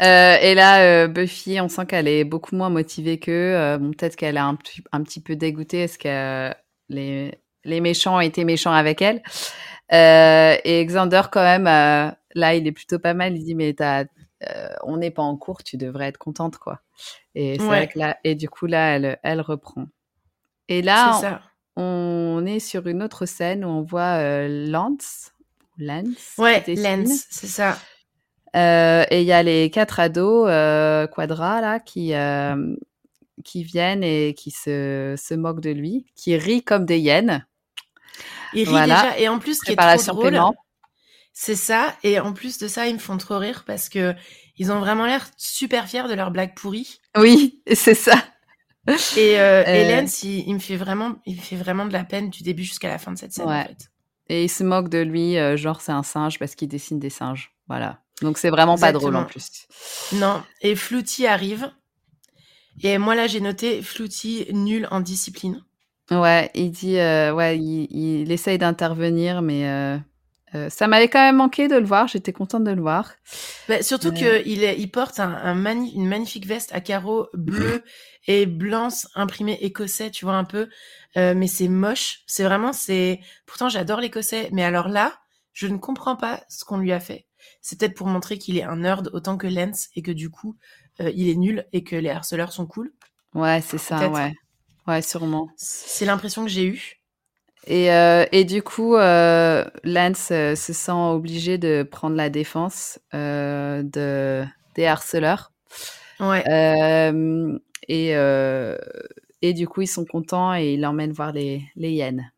Euh, 0.00 0.36
et 0.40 0.54
là, 0.54 1.06
Buffy, 1.06 1.60
on 1.60 1.68
sent 1.68 1.84
qu'elle 1.86 2.08
est 2.08 2.24
beaucoup 2.24 2.56
moins 2.56 2.70
motivée 2.70 3.18
qu'eux. 3.20 3.76
Bon, 3.78 3.90
peut-être 3.92 4.16
qu'elle 4.16 4.36
est 4.36 4.40
un, 4.40 4.54
petit- 4.54 4.82
un 4.90 5.02
petit 5.02 5.20
peu 5.20 5.36
dégoûtée. 5.36 5.82
Est-ce 5.82 5.98
que 5.98 6.52
les, 6.88 7.38
les 7.64 7.80
méchants 7.82 8.16
ont 8.16 8.20
été 8.20 8.44
méchants 8.44 8.72
avec 8.72 9.02
elle? 9.02 9.22
Et 9.90 10.84
Xander, 10.86 11.22
quand 11.30 11.42
même, 11.42 11.64
là, 11.66 12.54
il 12.54 12.66
est 12.66 12.72
plutôt 12.72 12.98
pas 12.98 13.12
mal. 13.14 13.36
Il 13.36 13.44
dit, 13.44 13.54
mais 13.54 13.74
t'as, 13.74 14.04
on 14.84 14.96
n'est 14.96 15.10
pas 15.10 15.22
en 15.22 15.36
cours, 15.36 15.62
tu 15.62 15.76
devrais 15.76 16.06
être 16.08 16.18
contente, 16.18 16.56
quoi. 16.56 16.80
Et 17.34 17.56
c'est 17.56 17.62
Ouais. 17.62 17.68
vrai 17.68 17.88
que 17.88 17.98
là, 17.98 18.16
et 18.24 18.34
du 18.34 18.48
coup, 18.48 18.66
là, 18.66 18.96
elle, 18.96 19.18
elle 19.22 19.40
reprend. 19.40 19.86
Et 20.68 20.82
là, 20.82 21.18
ça. 21.20 21.42
on 21.76 22.44
est 22.46 22.60
sur 22.60 22.86
une 22.86 23.02
autre 23.02 23.26
scène 23.26 23.64
où 23.64 23.68
on 23.68 23.82
voit 23.82 24.18
euh, 24.18 24.66
Lance. 24.68 25.32
Lance. 25.78 26.34
Ouais. 26.38 26.62
Lance, 26.76 27.24
c'est 27.30 27.46
ça. 27.46 27.78
Euh, 28.54 29.04
et 29.10 29.22
il 29.22 29.26
y 29.26 29.32
a 29.32 29.42
les 29.42 29.70
quatre 29.70 29.98
ados 29.98 30.46
euh, 30.50 31.06
quadra 31.06 31.62
là 31.62 31.80
qui 31.80 32.12
euh, 32.12 32.76
qui 33.44 33.64
viennent 33.64 34.04
et 34.04 34.34
qui 34.34 34.50
se, 34.50 35.14
se 35.18 35.32
moquent 35.34 35.62
de 35.62 35.70
lui, 35.70 36.04
qui 36.14 36.36
rient 36.36 36.62
comme 36.62 36.84
des 36.84 36.98
hyènes. 36.98 37.46
Il 38.52 38.64
rit 38.64 38.70
Voilà. 38.70 39.02
déjà. 39.02 39.18
Et 39.18 39.28
en 39.28 39.38
plus, 39.38 39.58
ce 39.58 39.64
qui 39.64 39.72
est 39.72 39.76
trop 39.76 40.12
drôle, 40.14 40.38
c'est 41.32 41.56
ça. 41.56 41.96
Et 42.02 42.20
en 42.20 42.34
plus 42.34 42.58
de 42.58 42.68
ça, 42.68 42.86
ils 42.86 42.92
me 42.94 42.98
font 42.98 43.16
trop 43.16 43.38
rire 43.38 43.64
parce 43.66 43.88
que 43.88 44.14
ils 44.56 44.70
ont 44.72 44.80
vraiment 44.80 45.06
l'air 45.06 45.28
super 45.36 45.88
fiers 45.88 46.08
de 46.08 46.14
leur 46.14 46.30
blague 46.30 46.54
pourrie. 46.54 47.00
Oui, 47.16 47.62
c'est 47.72 47.94
ça. 47.94 48.14
Et, 49.16 49.38
euh, 49.38 49.62
Euh. 49.66 50.00
Lance, 50.00 50.22
il, 50.24 50.40
il 50.48 50.54
me 50.54 50.58
fait 50.58 50.76
vraiment, 50.76 51.14
il 51.26 51.36
me 51.36 51.40
fait 51.40 51.56
vraiment 51.56 51.86
de 51.86 51.92
la 51.92 52.04
peine 52.04 52.30
du 52.30 52.42
début 52.42 52.64
jusqu'à 52.64 52.88
la 52.88 52.98
fin 52.98 53.12
de 53.12 53.18
cette 53.18 53.32
scène, 53.32 53.46
Ouais. 53.48 53.60
en 53.60 53.64
fait. 53.64 53.88
Et 54.28 54.44
ils 54.44 54.48
se 54.48 54.64
moquent 54.64 54.88
de 54.88 54.98
lui, 54.98 55.36
euh, 55.38 55.56
genre 55.56 55.80
c'est 55.80 55.92
un 55.92 56.02
singe 56.02 56.38
parce 56.38 56.54
qu'il 56.54 56.68
dessine 56.68 56.98
des 56.98 57.10
singes. 57.10 57.52
Voilà. 57.68 58.00
Donc 58.22 58.38
c'est 58.38 58.50
vraiment 58.50 58.76
pas 58.78 58.92
drôle 58.92 59.16
en 59.16 59.24
plus. 59.24 59.66
Non. 60.12 60.42
Et 60.62 60.74
Flouty 60.76 61.26
arrive. 61.26 61.70
Et 62.82 62.96
moi, 62.98 63.14
là, 63.14 63.26
j'ai 63.26 63.40
noté 63.40 63.82
Flouty 63.82 64.46
nul 64.52 64.88
en 64.90 65.00
discipline. 65.00 65.62
Ouais, 66.10 66.50
il 66.54 66.70
dit, 66.70 66.94
ouais, 66.96 67.58
il, 67.58 67.88
il 67.90 68.32
essaye 68.32 68.58
d'intervenir, 68.58 69.42
mais 69.42 69.98
euh, 70.54 70.68
ça 70.70 70.86
m'avait 70.86 71.08
quand 71.08 71.18
même 71.24 71.36
manqué 71.36 71.68
de 71.68 71.76
le 71.76 71.84
voir. 71.86 72.08
J'étais 72.08 72.32
contente 72.32 72.64
de 72.64 72.70
le 72.70 72.80
voir. 72.82 73.12
Bah, 73.68 73.82
surtout 73.82 74.08
Euh. 74.08 74.12
qu'il 74.42 74.62
il 74.62 74.90
porte 74.90 75.18
un, 75.20 75.30
un 75.34 75.54
mani- 75.54 75.92
une 75.94 76.06
magnifique 76.06 76.46
veste 76.46 76.72
à 76.74 76.80
carreaux 76.80 77.28
bleus 77.34 77.82
et 78.26 78.46
blancs 78.46 79.06
imprimés 79.14 79.58
écossais, 79.62 80.10
tu 80.10 80.24
vois 80.24 80.34
un 80.36 80.44
peu. 80.44 80.68
Euh, 81.16 81.34
mais 81.34 81.46
c'est 81.46 81.68
moche. 81.68 82.20
C'est 82.26 82.44
vraiment, 82.44 82.72
c'est. 82.72 83.20
Pourtant, 83.46 83.68
j'adore 83.68 84.00
l'écossais. 84.00 84.48
Mais 84.52 84.64
alors 84.64 84.88
là, 84.88 85.12
je 85.52 85.66
ne 85.66 85.76
comprends 85.78 86.16
pas 86.16 86.42
ce 86.48 86.64
qu'on 86.64 86.78
lui 86.78 86.92
a 86.92 87.00
fait. 87.00 87.26
C'est 87.60 87.78
peut-être 87.78 87.94
pour 87.94 88.06
montrer 88.06 88.38
qu'il 88.38 88.56
est 88.56 88.62
un 88.62 88.76
nerd 88.76 89.10
autant 89.12 89.36
que 89.36 89.46
Lance 89.46 89.88
et 89.96 90.02
que 90.02 90.10
du 90.12 90.30
coup, 90.30 90.56
euh, 91.00 91.10
il 91.14 91.28
est 91.28 91.34
nul 91.34 91.66
et 91.72 91.82
que 91.84 91.96
les 91.96 92.08
harceleurs 92.10 92.52
sont 92.52 92.66
cool. 92.66 92.92
Ouais, 93.34 93.60
c'est 93.66 93.78
ça, 93.78 94.08
ouais. 94.08 94.32
Ouais, 94.86 95.02
sûrement. 95.02 95.48
C'est 95.56 96.04
l'impression 96.04 96.42
que 96.44 96.50
j'ai 96.50 96.64
eue. 96.66 97.01
Et, 97.66 97.92
euh, 97.92 98.24
et 98.32 98.44
du 98.44 98.62
coup, 98.62 98.96
euh, 98.96 99.64
Lance 99.84 100.30
euh, 100.32 100.54
se 100.56 100.72
sent 100.72 100.90
obligé 100.92 101.58
de 101.58 101.82
prendre 101.88 102.16
la 102.16 102.28
défense 102.28 102.98
de, 103.12 104.44
des 104.74 104.86
harceleurs. 104.86 105.52
Ouais. 106.20 106.48
Et, 107.88 108.10
et 109.42 109.52
du 109.54 109.66
coup, 109.68 109.82
ils 109.82 109.86
sont 109.88 110.04
contents 110.04 110.54
et 110.54 110.74
ils 110.74 110.80
l'emmènent 110.80 111.12
voir 111.12 111.32
les, 111.32 111.62
les 111.76 111.90
hyènes. 111.92 112.30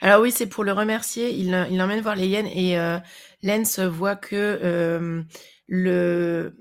Alors 0.00 0.20
oui, 0.22 0.30
c'est 0.32 0.46
pour 0.48 0.64
le 0.64 0.72
remercier. 0.72 1.30
Il, 1.30 1.48
il 1.70 1.76
l'emmène 1.76 2.00
voir 2.00 2.16
les 2.16 2.26
hyènes 2.26 2.46
et 2.46 2.76
Lance 3.42 3.78
voit 3.80 4.16
que 4.16 5.24
le. 5.66 6.56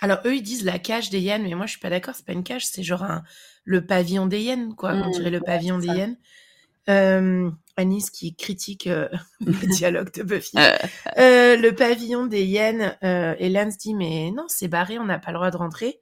Alors 0.00 0.18
eux, 0.26 0.36
ils 0.36 0.42
disent 0.42 0.64
la 0.64 0.78
cage 0.78 1.10
des 1.10 1.20
hyènes, 1.20 1.42
mais 1.42 1.54
moi 1.54 1.66
je 1.66 1.72
suis 1.72 1.80
pas 1.80 1.90
d'accord. 1.90 2.14
C'est 2.14 2.24
pas 2.26 2.32
une 2.32 2.44
cage, 2.44 2.66
c'est 2.66 2.82
genre 2.82 3.02
un... 3.02 3.24
le 3.64 3.84
pavillon 3.84 4.26
des 4.26 4.40
hyènes, 4.40 4.74
quoi. 4.74 4.96
On 5.02 5.08
Mmh, 5.08 5.10
dirait 5.10 5.30
le 5.30 5.40
pavillon 5.40 5.78
des 5.78 5.88
ça. 5.88 6.16
Euh, 6.88 7.50
Anis 7.76 8.10
qui 8.10 8.34
critique 8.34 8.86
euh, 8.86 9.08
le 9.40 9.52
dialogue 9.76 10.12
de 10.12 10.22
Buffy. 10.22 10.56
Euh, 10.56 11.56
le 11.56 11.70
pavillon 11.70 12.26
des 12.26 12.44
hyènes, 12.44 12.96
et 13.02 13.48
Lance 13.48 13.78
dit 13.78 13.94
mais 13.94 14.30
non, 14.30 14.46
c'est 14.48 14.68
barré, 14.68 14.98
on 14.98 15.04
n'a 15.04 15.18
pas 15.18 15.30
le 15.30 15.36
droit 15.36 15.50
de 15.50 15.56
rentrer. 15.56 16.00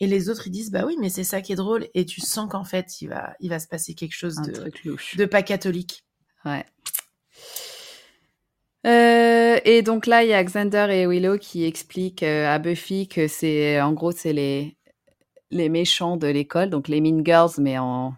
Et 0.00 0.06
les 0.06 0.28
autres 0.28 0.46
ils 0.46 0.50
disent 0.50 0.70
bah 0.70 0.84
oui, 0.86 0.96
mais 1.00 1.08
c'est 1.08 1.24
ça 1.24 1.40
qui 1.40 1.52
est 1.52 1.56
drôle. 1.56 1.88
Et 1.94 2.04
tu 2.04 2.20
sens 2.20 2.48
qu'en 2.50 2.64
fait 2.64 3.00
il 3.00 3.08
va, 3.08 3.34
il 3.40 3.50
va 3.50 3.58
se 3.58 3.66
passer 3.66 3.94
quelque 3.94 4.14
chose 4.14 4.36
de, 4.36 5.24
pas 5.24 5.42
catholique. 5.42 6.04
Ouais. 6.44 6.64
Euh, 8.86 9.58
et 9.64 9.82
donc 9.82 10.06
là, 10.06 10.22
il 10.22 10.30
y 10.30 10.34
a 10.34 10.42
Xander 10.42 10.86
et 10.90 11.06
Willow 11.06 11.38
qui 11.38 11.64
expliquent 11.64 12.22
euh, 12.22 12.48
à 12.48 12.58
Buffy 12.58 13.08
que 13.08 13.26
c'est, 13.26 13.80
en 13.80 13.92
gros, 13.92 14.12
c'est 14.12 14.32
les, 14.32 14.76
les 15.50 15.68
méchants 15.68 16.16
de 16.16 16.28
l'école, 16.28 16.70
donc 16.70 16.88
les 16.88 17.00
Mean 17.00 17.22
Girls, 17.24 17.52
mais 17.58 17.78
en, 17.78 18.14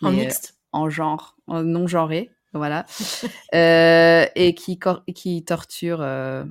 mixte. 0.00 0.56
En 0.72 0.90
genre, 0.90 1.36
en 1.46 1.62
non 1.62 1.86
genré, 1.86 2.30
voilà, 2.52 2.84
Euh, 3.54 4.26
et 4.34 4.54
qui, 4.54 4.78
qui 5.14 5.44
torturent, 5.44 6.00
euh, 6.02 6.44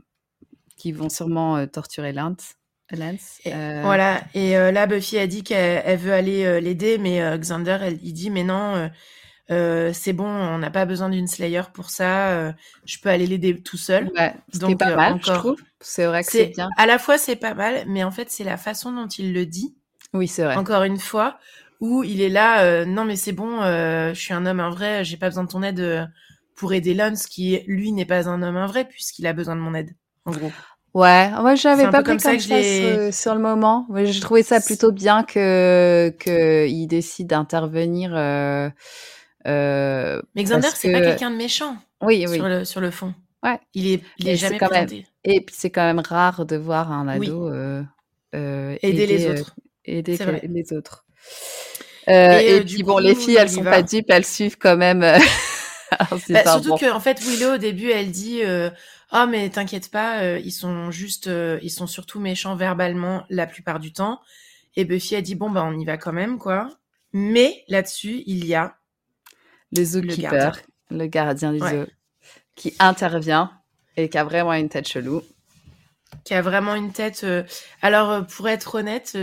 qui 0.78 0.92
vont 0.92 1.10
sûrement 1.10 1.58
euh, 1.58 1.66
torturer 1.66 2.14
Lance. 2.14 2.56
Lance. 2.92 3.40
Et- 3.46 3.52
Voilà. 3.82 4.22
Et 4.34 4.52
là, 4.54 4.86
Buffy 4.86 5.18
a 5.18 5.26
dit 5.28 5.44
qu'elle 5.44 5.82
elle 5.86 5.98
veut 5.98 6.14
aller 6.14 6.60
l'aider, 6.60 6.98
mais 6.98 7.22
Xander, 7.38 7.78
elle, 7.82 8.00
il 8.04 8.14
dit 8.14 8.30
mais 8.30 8.44
non, 8.44 8.90
euh, 9.50 9.92
c'est 9.94 10.14
bon, 10.14 10.26
on 10.28 10.58
n'a 10.60 10.70
pas 10.72 10.86
besoin 10.86 11.10
d'une 11.10 11.28
Slayer 11.28 11.64
pour 11.74 11.90
ça. 11.90 12.30
euh, 12.32 12.52
je 12.86 12.98
peux 13.00 13.10
aller 13.10 13.28
l'aider 13.28 13.62
tout 13.62 13.78
seul. 13.78 14.10
Ouais, 14.16 14.34
Donc, 14.56 14.78
pas 14.80 14.92
euh, 14.92 14.96
mal, 14.96 15.20
je 15.26 15.32
trouve. 15.32 15.62
C'est 15.82 16.06
vrai 16.06 16.24
que 16.24 16.32
C'est 16.32 16.48
bien. 16.48 16.70
à 16.78 16.86
la 16.86 17.00
fois 17.00 17.18
c'est 17.18 17.36
pas 17.36 17.54
mal, 17.54 17.84
mais 17.88 18.04
en 18.04 18.12
fait 18.12 18.30
c'est 18.30 18.44
la 18.44 18.58
façon 18.58 18.92
dont 18.92 19.08
il 19.08 19.34
le 19.34 19.46
dit. 19.46 19.76
Oui, 20.14 20.28
c'est 20.28 20.44
vrai. 20.44 20.56
Encore 20.56 20.84
une 20.84 21.00
fois, 21.00 21.38
où 21.82 22.04
il 22.04 22.22
est 22.22 22.30
là, 22.30 22.64
euh, 22.64 22.86
non 22.86 23.04
mais 23.04 23.18
c'est 23.18 23.34
bon, 23.34 23.62
euh, 23.62 24.14
je 24.14 24.20
suis 24.20 24.34
un 24.34 24.46
homme 24.46 24.62
un 24.62 24.70
vrai, 24.70 25.04
j'ai 25.04 25.18
pas 25.18 25.28
besoin 25.28 25.44
de 25.44 25.50
ton 25.50 25.62
aide 25.64 25.80
euh, 25.82 26.06
pour 26.56 26.72
aider 26.74 26.94
Lance 26.94 27.26
qui 27.28 27.60
lui 27.68 27.92
n'est 27.92 28.06
pas 28.06 28.30
un 28.30 28.42
homme 28.42 28.56
un 28.56 28.68
vrai 28.68 28.86
puisqu'il 28.88 29.28
a 29.28 29.34
besoin 29.34 29.56
de 29.58 29.62
mon 29.62 29.74
aide. 29.74 29.90
En 30.26 30.32
gros. 30.32 30.52
Ouais, 30.94 31.30
moi 31.32 31.56
C'est 31.56 31.64
j'avais 31.64 31.84
pas 31.90 32.02
pris 32.04 32.12
comme 32.12 32.20
ça 32.20 32.32
comme 32.32 32.40
ça, 32.40 32.62
sur, 32.62 33.14
sur 33.14 33.34
le 33.36 33.42
moment. 33.42 33.86
Ouais, 33.90 34.06
J'ai 34.06 34.20
trouvé 34.20 34.44
ça 34.44 34.60
plutôt 34.62 34.92
bien 34.92 35.24
que 35.24 36.14
que 36.20 36.68
il 36.68 36.86
décide 36.88 37.28
d'intervenir. 37.28 38.12
Euh, 38.14 38.70
euh, 39.48 40.22
Mais 40.36 40.44
Xander 40.44 40.68
c'est 40.76 40.92
pas 40.92 41.00
que- 41.00 41.06
quelqu'un 41.06 41.32
de 41.32 41.38
méchant 41.38 41.78
oui, 42.02 42.26
oui. 42.28 42.36
sur 42.36 42.48
le 42.48 42.66
sur 42.66 42.82
le 42.82 42.92
fond. 42.92 43.14
Ouais. 43.44 43.60
Il 43.74 43.88
est 43.88 44.04
il 44.20 44.28
est 44.30 44.36
jamais 44.36 44.60
même- 44.60 44.70
présenté. 44.70 45.08
Et 45.24 45.42
puis 45.42 45.56
c'est 45.58 45.70
quand 45.72 45.86
même 45.86 46.00
rare 46.06 46.46
de 46.46 46.58
voir 46.58 46.92
un 46.92 47.08
ado 47.08 47.50
euh, 47.50 47.84
Aider 48.34 49.08
les 49.08 49.28
autres. 49.30 49.56
aider 49.86 50.18
les 50.48 50.74
autres. 50.74 51.06
Euh, 52.12 52.42
Et, 52.46 52.58
et 52.58 52.62
euh, 52.62 52.64
puis 52.64 52.84
bon, 52.84 52.98
coup, 52.98 53.00
les 53.00 53.16
filles, 53.16 53.36
il 53.38 53.40
elles 53.40 53.50
sont 53.50 53.66
va. 53.66 53.72
pas 53.72 53.84
dupes, 53.84 54.10
elles 54.10 54.26
suivent 54.26 54.58
quand 54.58 54.78
même. 54.78 55.04
euh, 55.04 55.20
se 56.18 56.34
Bah, 56.34 56.46
surtout 56.48 56.74
bon, 56.74 56.80
que 56.80 56.90
en 56.92 57.00
fait 57.00 57.20
Willow 57.22 57.56
au 57.56 57.58
début 57.58 57.90
elle 57.92 58.12
dit 58.12 58.42
oh 59.12 59.26
mais 59.30 59.50
t'inquiète 59.50 59.92
pas 59.92 60.22
euh, 60.22 60.40
ils 60.44 60.52
sont 60.52 60.92
juste 60.92 61.28
euh, 61.28 61.60
ils 61.62 61.70
sont 61.72 61.88
surtout 61.88 62.20
méchants 62.20 62.56
verbalement 62.56 63.26
la 63.30 63.48
plupart 63.48 63.80
du 63.80 63.94
temps 63.94 64.22
et 64.76 64.86
Buffy 64.86 65.16
a 65.16 65.22
dit 65.22 65.36
bon 65.36 65.50
bah 65.50 65.64
on 65.66 65.78
y 65.78 65.86
va 65.86 65.98
quand 65.98 66.14
même 66.14 66.38
quoi 66.40 66.70
mais 67.14 67.64
là-dessus 67.68 68.24
il 68.26 68.46
y 68.46 68.56
a 68.56 68.76
le 69.74 69.84
le 70.02 70.16
zookeeper, 70.16 70.16
gardien. 70.16 70.62
le 70.92 71.08
gardien 71.08 71.52
du 71.52 71.60
Ouais. 71.60 71.82
zoo, 71.82 71.86
qui 72.56 72.76
intervient 72.80 73.52
et 73.98 74.10
qui 74.10 74.18
a 74.18 74.24
vraiment 74.26 74.54
une 74.54 74.70
tête 74.70 74.88
chelou. 74.88 75.24
qui 76.24 76.34
a 76.34 76.42
vraiment 76.42 76.76
une 76.76 76.92
tête 76.92 77.22
euh, 77.24 77.44
alors 77.82 78.26
pour 78.28 78.48
être 78.50 78.76
honnête 78.76 79.14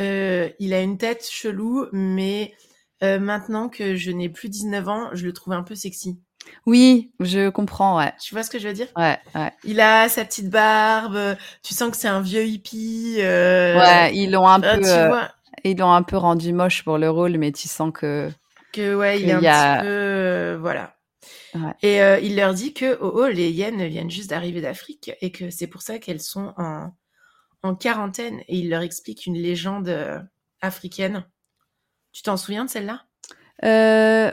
euh, 0.00 0.48
il 0.58 0.74
a 0.74 0.80
une 0.80 0.98
tête 0.98 1.26
chelou 1.30 1.86
mais 1.92 2.54
euh, 3.02 3.18
maintenant 3.18 3.68
que 3.68 3.94
je 3.96 4.10
n'ai 4.10 4.28
plus 4.28 4.48
19 4.48 4.88
ans 4.88 5.10
je 5.12 5.24
le 5.26 5.32
trouve 5.32 5.52
un 5.54 5.62
peu 5.62 5.74
sexy 5.74 6.18
Oui, 6.66 7.10
je 7.20 7.48
comprends, 7.50 7.98
ouais. 7.98 8.12
tu 8.20 8.34
vois 8.34 8.42
ce 8.42 8.50
que 8.50 8.58
je 8.58 8.68
veux 8.68 8.74
dire? 8.74 8.88
Ouais, 8.96 9.18
ouais. 9.34 9.52
il 9.64 9.80
a 9.80 10.08
sa 10.08 10.24
petite 10.24 10.50
barbe 10.50 11.36
tu 11.62 11.74
sens 11.74 11.90
que 11.90 11.96
c'est 11.96 12.08
un 12.08 12.20
vieux 12.20 12.44
hippie 12.46 13.16
euh, 13.18 13.76
ouais, 13.78 14.14
ils 14.16 14.30
l'ont 14.30 14.48
un 14.48 14.60
peu, 14.60 14.76
tu 14.80 14.80
vois 15.08 15.30
ils 15.64 15.76
l'ont 15.76 15.92
un 15.92 16.02
peu 16.02 16.16
rendu 16.16 16.52
moche 16.52 16.84
pour 16.84 16.98
le 16.98 17.10
rôle, 17.10 17.36
mais 17.38 17.52
tu 17.52 17.66
sens 17.68 17.90
que 17.92 18.30
que 18.72 18.94
ouais, 18.94 19.20
il 19.20 19.28
est 19.28 19.32
un 19.32 19.44
a- 19.44 19.78
petit 19.78 19.86
peu 19.86 20.58
voilà. 20.60 20.94
Ouais. 21.54 21.72
Et 21.82 21.98
il 22.26 22.36
leur 22.36 22.54
dit 22.54 22.74
que 22.74 22.98
oh, 23.00 23.12
oh, 23.14 23.26
les 23.26 23.50
hyènes 23.50 23.84
viennent 23.86 24.10
juste 24.10 24.30
d'arriver 24.30 24.60
d'Afrique 24.60 25.10
et 25.20 25.32
que 25.32 25.50
c'est 25.50 25.66
pour 25.66 25.82
ça 25.82 25.98
qu'elles 25.98 26.20
sont 26.20 26.52
en 26.58 26.90
en 27.62 27.74
quarantaine 27.74 28.40
et 28.48 28.56
il 28.58 28.70
leur 28.70 28.82
explique 28.82 29.26
une 29.26 29.36
légende 29.36 29.88
euh, 29.88 30.18
africaine. 30.60 31.24
Tu 32.12 32.22
t'en 32.22 32.36
souviens 32.36 32.64
de 32.64 32.70
celle-là? 32.70 33.04
Euh, 33.64 34.32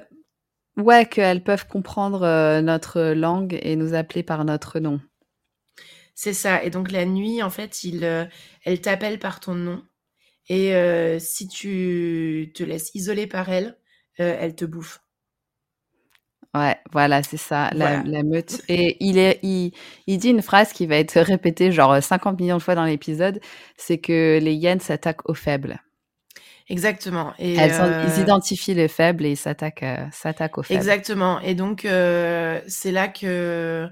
ouais, 0.77 1.05
qu'elles 1.05 1.43
peuvent 1.43 1.67
comprendre 1.67 2.23
euh, 2.23 2.61
notre 2.61 3.13
langue 3.13 3.57
et 3.61 3.75
nous 3.75 3.93
appeler 3.93 4.23
par 4.23 4.45
notre 4.45 4.79
nom. 4.79 5.01
C'est 6.13 6.33
ça. 6.33 6.63
Et 6.63 6.69
donc 6.69 6.91
la 6.91 7.05
nuit, 7.05 7.43
en 7.43 7.49
fait, 7.49 7.83
il, 7.83 8.03
elle 8.63 8.81
t'appelle 8.81 9.19
par 9.19 9.41
ton 9.41 9.53
nom 9.53 9.83
et 10.47 11.19
si 11.19 11.49
tu 11.49 12.53
te 12.55 12.63
laisses 12.63 12.91
isoler 12.93 13.27
par 13.27 13.49
elle, 13.49 13.77
elle 14.15 14.55
te 14.55 14.63
bouffe. 14.63 15.04
Ouais, 16.55 16.77
voilà, 16.93 17.21
c'est 17.23 17.37
ça, 17.37 17.69
la, 17.73 17.97
Voilà. 17.97 18.03
la 18.05 18.23
meute. 18.23 18.61
Et 18.69 18.97
il, 19.05 19.17
est, 19.17 19.39
il, 19.43 19.73
il 20.07 20.17
dit 20.19 20.29
une 20.29 20.41
phrase 20.41 20.71
qui 20.73 20.85
va 20.87 20.95
être 20.97 21.19
répétée 21.19 21.71
genre 21.71 22.01
50 22.01 22.39
millions 22.39 22.57
de 22.57 22.61
fois 22.61 22.75
dans 22.75 22.85
l'épisode, 22.85 23.41
c'est 23.77 23.97
que 23.97 24.39
les 24.41 24.53
hyènes 24.53 24.79
s'attaquent 24.79 25.27
aux 25.29 25.33
faibles. 25.33 25.81
Exactement. 26.69 27.33
Et 27.39 27.55
Elles, 27.55 27.73
sont- 27.73 27.83
euh, 27.83 28.05
Ils 28.15 28.21
identifient 28.21 28.73
les 28.73 28.87
faibles 28.87 29.25
et 29.25 29.31
ils 29.31 29.37
s'attaquent 29.37 29.83
euh, 29.83 30.05
s'attaquent 30.11 30.57
aux 30.57 30.63
faibles. 30.63 30.79
Exactement. 30.79 31.39
Et 31.41 31.55
donc, 31.55 31.85
euh, 31.85 32.59
c'est 32.67 32.91
là 32.91 33.07
que 33.07 33.87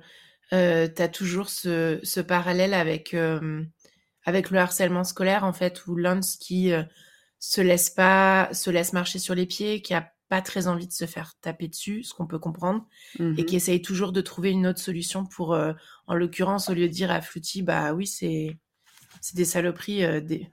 euh, 0.53 0.87
tu 0.95 1.01
as 1.01 1.07
toujours 1.07 1.49
ce, 1.49 1.99
ce 2.03 2.19
parallèle 2.19 2.73
avec, 2.73 3.13
euh, 3.13 3.63
avec 4.25 4.49
le 4.51 4.59
harcèlement 4.59 5.03
scolaire, 5.03 5.43
en 5.43 5.53
fait, 5.53 5.85
où 5.87 5.95
Lance 5.95 6.35
qui 6.37 6.71
euh, 6.71 6.83
se 7.39 7.61
laisse 7.61 7.89
pas, 7.89 8.49
se 8.53 8.69
laisse 8.71 8.93
marcher 8.93 9.19
sur 9.19 9.35
les 9.35 9.45
pieds, 9.45 9.81
qui 9.81 9.93
a 9.93 10.09
pas 10.33 10.41
très 10.41 10.67
envie 10.67 10.87
de 10.87 10.93
se 10.93 11.05
faire 11.05 11.33
taper 11.41 11.67
dessus, 11.67 12.01
ce 12.03 12.15
qu'on 12.15 12.25
peut 12.25 12.39
comprendre, 12.39 12.87
et 13.19 13.21
Mhm. 13.23 13.45
qui 13.45 13.55
essaye 13.55 13.83
toujours 13.83 14.11
de 14.11 14.19
trouver 14.21 14.49
une 14.49 14.65
autre 14.65 14.79
solution 14.79 15.27
pour, 15.27 15.53
euh, 15.53 15.73
en 16.07 16.15
l'occurrence, 16.15 16.69
au 16.69 16.73
lieu 16.73 16.87
de 16.87 16.93
dire 16.93 17.11
à 17.11 17.21
Fluty, 17.21 17.61
bah 17.61 17.93
oui, 17.93 18.07
c'est 18.07 18.57
des 19.35 19.45
saloperies, 19.45 20.03
euh, 20.03 20.21
des- 20.21 20.49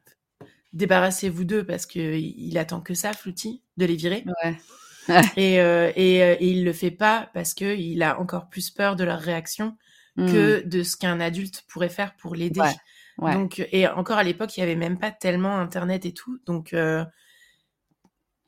débarrassez-vous 0.74 1.44
d'eux 1.44 1.64
parce 1.64 1.86
que 1.86 1.98
il 2.18 2.58
attend 2.58 2.82
que 2.82 2.92
ça, 2.92 3.14
Fluty, 3.14 3.62
de 3.78 3.86
les 3.86 3.96
virer. 3.96 4.24
Ouais. 4.44 4.58
Et, 5.38 5.60
euh, 5.60 5.90
et, 5.96 6.16
et 6.18 6.44
il 6.46 6.62
le 6.64 6.72
fait 6.74 6.90
pas 6.90 7.30
parce 7.32 7.54
que 7.54 7.74
il 7.74 8.02
a 8.02 8.20
encore 8.20 8.50
plus 8.50 8.70
peur 8.70 8.96
de 8.96 9.04
leur 9.04 9.18
réaction 9.18 9.78
que 10.16 10.62
de 10.66 10.82
ce 10.82 10.96
qu'un 10.98 11.20
adulte 11.20 11.64
pourrait 11.68 11.88
faire 11.88 12.14
pour 12.16 12.34
l'aider. 12.34 12.60
Ouais, 12.60 12.74
ouais. 13.18 13.32
Donc 13.32 13.66
et 13.72 13.88
encore 13.88 14.18
à 14.18 14.22
l'époque, 14.24 14.54
il 14.56 14.60
y 14.60 14.62
avait 14.62 14.76
même 14.76 14.98
pas 14.98 15.10
tellement 15.10 15.56
internet 15.58 16.04
et 16.04 16.12
tout, 16.12 16.38
donc 16.44 16.74
euh, 16.74 17.02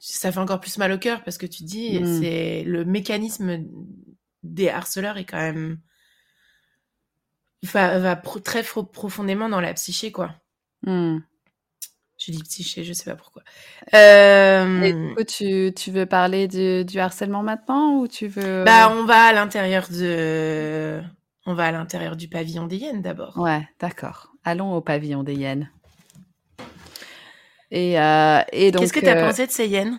ça 0.04 0.32
fait 0.32 0.38
encore 0.40 0.60
plus 0.60 0.78
mal 0.78 0.92
au 0.92 0.98
cœur 0.98 1.22
parce 1.24 1.38
que 1.38 1.46
tu 1.46 1.62
dis 1.62 2.00
Mm. 2.00 2.20
c'est 2.20 2.64
le 2.64 2.84
mécanisme 2.84 3.64
des 4.42 4.68
harceleurs 4.68 5.16
est 5.18 5.24
quand 5.24 5.38
même 5.38 5.78
va, 7.62 7.98
va 7.98 8.16
pro- 8.16 8.40
très 8.40 8.62
profondément 8.62 9.48
dans 9.48 9.60
la 9.60 9.74
psyché 9.74 10.12
quoi. 10.12 10.34
Mhm. 10.84 11.22
J'ai 12.18 12.32
dit 12.32 12.42
psyché, 12.44 12.84
je 12.84 12.92
sais 12.92 13.04
pas 13.10 13.16
pourquoi. 13.16 13.42
Euh... 13.94 14.82
Et 14.82 14.92
du 14.92 15.14
coup, 15.14 15.24
tu, 15.24 15.72
tu 15.74 15.90
veux 15.90 16.06
parler 16.06 16.46
du, 16.46 16.84
du 16.84 17.00
harcèlement 17.00 17.42
maintenant 17.42 17.96
ou 17.98 18.06
tu 18.06 18.28
veux 18.28 18.62
Bah, 18.64 18.92
on 18.92 19.04
va 19.06 19.24
à 19.24 19.32
l'intérieur 19.32 19.88
de, 19.90 21.00
on 21.46 21.54
va 21.54 21.64
à 21.66 21.72
l'intérieur 21.72 22.14
du 22.16 22.28
pavillon 22.28 22.66
des 22.68 22.76
hyènes 22.76 23.02
d'abord. 23.02 23.38
Ouais, 23.38 23.68
d'accord. 23.80 24.32
Allons 24.44 24.72
au 24.74 24.80
pavillon 24.80 25.24
des 25.24 25.34
hyènes. 25.34 25.68
Et, 27.72 27.98
euh, 27.98 28.40
et 28.52 28.70
donc. 28.70 28.82
Qu'est-ce 28.82 28.92
que 28.92 29.00
tu 29.00 29.08
as 29.08 29.16
euh, 29.16 29.26
pensé 29.26 29.46
de 29.46 29.50
ces 29.50 29.66
hyènes? 29.66 29.96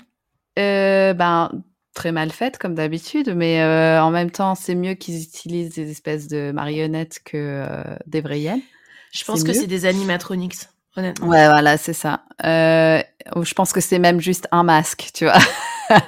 euh, 0.60 1.14
Ben 1.14 1.52
très 1.96 2.12
mal 2.12 2.32
faites 2.32 2.58
comme 2.58 2.74
d'habitude, 2.76 3.34
mais 3.36 3.62
euh, 3.62 4.02
en 4.02 4.10
même 4.12 4.32
temps, 4.32 4.56
c'est 4.56 4.76
mieux 4.76 4.94
qu'ils 4.94 5.22
utilisent 5.24 5.76
des 5.76 5.92
espèces 5.92 6.28
de 6.28 6.52
marionnettes 6.52 7.20
que 7.26 7.38
euh, 7.38 7.96
des 8.08 8.22
vraies 8.22 8.40
hyènes. 8.40 8.62
Je 9.12 9.24
pense 9.26 9.44
que 9.44 9.54
c'est 9.54 9.68
des 9.68 9.86
animatronics, 9.86 10.56
honnêtement. 10.96 11.28
Ouais, 11.28 11.46
voilà, 11.48 11.78
c'est 11.78 11.94
ça. 11.94 12.24
Euh, 12.44 13.02
je 13.42 13.54
pense 13.54 13.74
que 13.74 13.82
c'est 13.82 14.00
même 14.00 14.20
juste 14.20 14.48
un 14.52 14.64
masque, 14.64 15.10
tu 15.14 15.26
vois. 15.26 15.38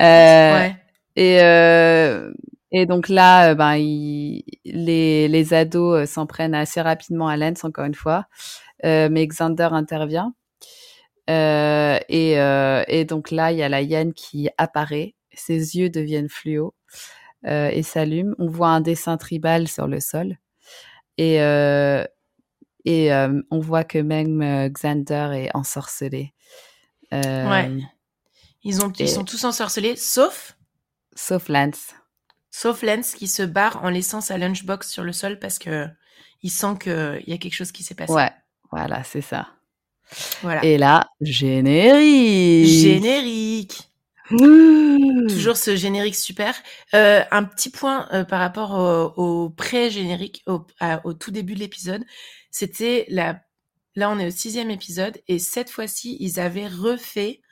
Ouais. 0.00 0.74
Et, 1.16 1.40
euh, 1.42 2.32
et 2.72 2.86
donc 2.86 3.08
là, 3.08 3.54
ben, 3.54 3.74
les, 3.76 5.28
les 5.28 5.54
ados 5.54 6.08
s'en 6.08 6.26
prennent 6.26 6.54
assez 6.54 6.80
rapidement 6.80 7.28
à 7.28 7.36
Lens, 7.36 7.62
encore 7.64 7.84
une 7.84 7.94
fois. 7.94 8.24
Euh, 8.84 9.08
mais 9.10 9.26
Xander 9.26 9.68
intervient. 9.70 10.32
Euh, 11.30 11.98
et, 12.08 12.38
euh, 12.40 12.82
et 12.88 13.04
donc 13.04 13.30
là, 13.30 13.52
il 13.52 13.58
y 13.58 13.62
a 13.62 13.68
la 13.68 13.80
hyène 13.82 14.12
qui 14.12 14.48
apparaît. 14.58 15.14
Ses 15.34 15.76
yeux 15.76 15.88
deviennent 15.88 16.28
fluo 16.28 16.74
euh, 17.46 17.68
et 17.68 17.82
s'allument. 17.82 18.34
On 18.38 18.48
voit 18.48 18.68
un 18.68 18.80
dessin 18.80 19.16
tribal 19.16 19.68
sur 19.68 19.86
le 19.86 20.00
sol. 20.00 20.36
Et, 21.18 21.36
et 22.84 23.12
on 23.50 23.60
voit 23.60 23.84
que 23.84 23.98
même 23.98 24.68
Xander 24.70 25.30
est 25.34 25.50
ensorcelé. 25.54 26.32
Ouais. 27.12 27.70
Ils 28.64 28.80
ont, 28.84 28.90
et- 28.90 29.04
ils 29.04 29.08
sont 29.08 29.24
tous 29.24 29.44
ensorcelés, 29.44 29.96
sauf, 29.96 30.56
Sauf 31.14 31.48
Lance. 31.48 31.94
sauf 32.50 32.82
Lance 32.82 33.14
qui 33.14 33.28
se 33.28 33.42
barre 33.42 33.84
en 33.84 33.90
laissant 33.90 34.20
sa 34.20 34.38
lunchbox 34.38 34.88
sur 34.88 35.02
le 35.04 35.12
sol 35.12 35.38
parce 35.38 35.58
que 35.58 35.86
il 36.42 36.50
sent 36.50 36.74
qu'il 36.80 37.22
y 37.26 37.32
a 37.32 37.38
quelque 37.38 37.54
chose 37.54 37.70
qui 37.72 37.82
s'est 37.82 37.94
passé. 37.94 38.12
Ouais, 38.12 38.30
voilà, 38.70 39.04
c'est 39.04 39.20
ça. 39.20 39.48
Voilà. 40.42 40.64
Et 40.64 40.78
là, 40.78 41.08
générique. 41.20 42.68
Générique. 42.68 43.88
Ouh. 44.30 45.26
Toujours 45.28 45.56
ce 45.56 45.76
générique 45.76 46.14
super. 46.14 46.54
Euh, 46.94 47.22
un 47.30 47.44
petit 47.44 47.70
point 47.70 48.08
euh, 48.12 48.24
par 48.24 48.40
rapport 48.40 48.72
au, 48.72 49.44
au 49.44 49.50
pré-générique, 49.50 50.44
au, 50.46 51.12
tout 51.12 51.30
début 51.30 51.54
de 51.54 51.60
l'épisode, 51.60 52.04
c'était 52.50 53.06
la. 53.08 53.40
Là, 53.94 54.10
on 54.10 54.18
est 54.18 54.26
au 54.26 54.30
sixième 54.30 54.70
épisode 54.70 55.20
et 55.28 55.38
cette 55.38 55.68
fois-ci, 55.68 56.16
ils 56.18 56.40
avaient 56.40 56.66
refait 56.66 57.42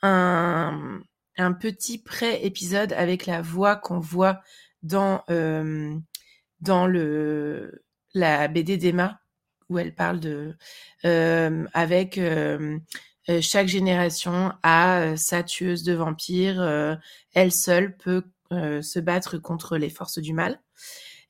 un, 0.00 1.00
un 1.36 1.52
petit 1.52 1.98
pré-épisode 1.98 2.94
avec 2.94 3.26
la 3.26 3.42
voix 3.42 3.76
qu'on 3.76 4.00
voit 4.00 4.40
dans 4.82 5.22
euh, 5.30 5.94
dans 6.60 6.86
le 6.86 7.84
la 8.14 8.48
BD 8.48 8.76
d'Emma 8.76 9.20
où 9.68 9.78
elle 9.78 9.94
parle 9.94 10.20
de 10.20 10.56
avec 11.02 12.20
chaque 13.40 13.68
génération 13.68 14.52
a 14.62 15.16
sa 15.16 15.42
tueuse 15.42 15.82
de 15.82 15.94
vampires. 15.94 17.00
elle 17.34 17.52
seule 17.52 17.96
peut 17.96 18.24
se 18.50 18.98
battre 18.98 19.38
contre 19.38 19.76
les 19.76 19.90
forces 19.90 20.18
du 20.18 20.32
mal. 20.32 20.60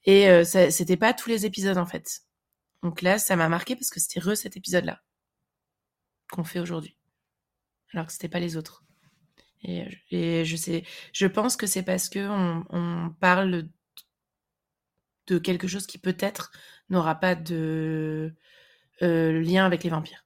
Et 0.05 0.45
c'était 0.45 0.97
pas 0.97 1.15
tous 1.15 1.29
les 1.29 1.47
épisodes 1.47 1.79
en 1.79 1.87
fait. 1.87 2.23
Donc 2.83 3.01
là, 3.01 3.19
ça 3.19 3.35
m'a 3.35 3.49
marqué 3.49 3.77
parce 3.77 3.89
que 3.89 3.99
c'était 3.99 4.21
re 4.21 4.37
cet 4.37 4.57
épisode-là 4.59 5.01
qu'on 6.31 6.45
fait 6.45 6.61
aujourd'hui, 6.61 6.97
alors 7.93 8.07
que 8.07 8.13
c'était 8.13 8.29
pas 8.29 8.41
les 8.41 8.57
autres. 8.57 8.85
Et, 9.63 10.45
je 10.45 10.57
sais, 10.57 10.85
je 11.15 11.27
pense 11.27 11.57
que 11.57 11.67
c'est 11.67 11.83
parce 11.83 12.11
que 12.11 12.19
on, 12.29 12.67
on 12.69 13.11
parle 13.19 13.69
de 15.27 15.39
quelque 15.39 15.67
chose 15.67 15.87
qui 15.87 15.99
peut-être 15.99 16.53
n'aura 16.91 17.15
pas 17.15 17.35
de 17.35 18.35
euh, 19.03 19.41
lien 19.41 19.67
avec 19.67 19.85
les 19.85 19.91
vampires. 19.91 20.25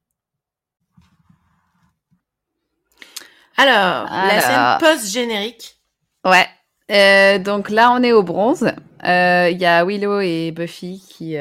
Alors, 3.57 4.05
la 4.05 4.41
scène 4.41 4.79
post-générique. 4.79 5.81
Ouais. 6.25 6.47
Euh, 6.91 7.39
donc 7.39 7.71
là, 7.71 7.91
on 7.93 8.03
est 8.03 8.13
au 8.13 8.23
bronze. 8.23 8.71
Euh, 9.05 9.49
Il 9.51 9.59
y 9.59 9.67
a 9.67 9.85
Willow 9.85 10.21
et 10.21 10.53
Buffy 10.53 11.03
qui, 11.09 11.37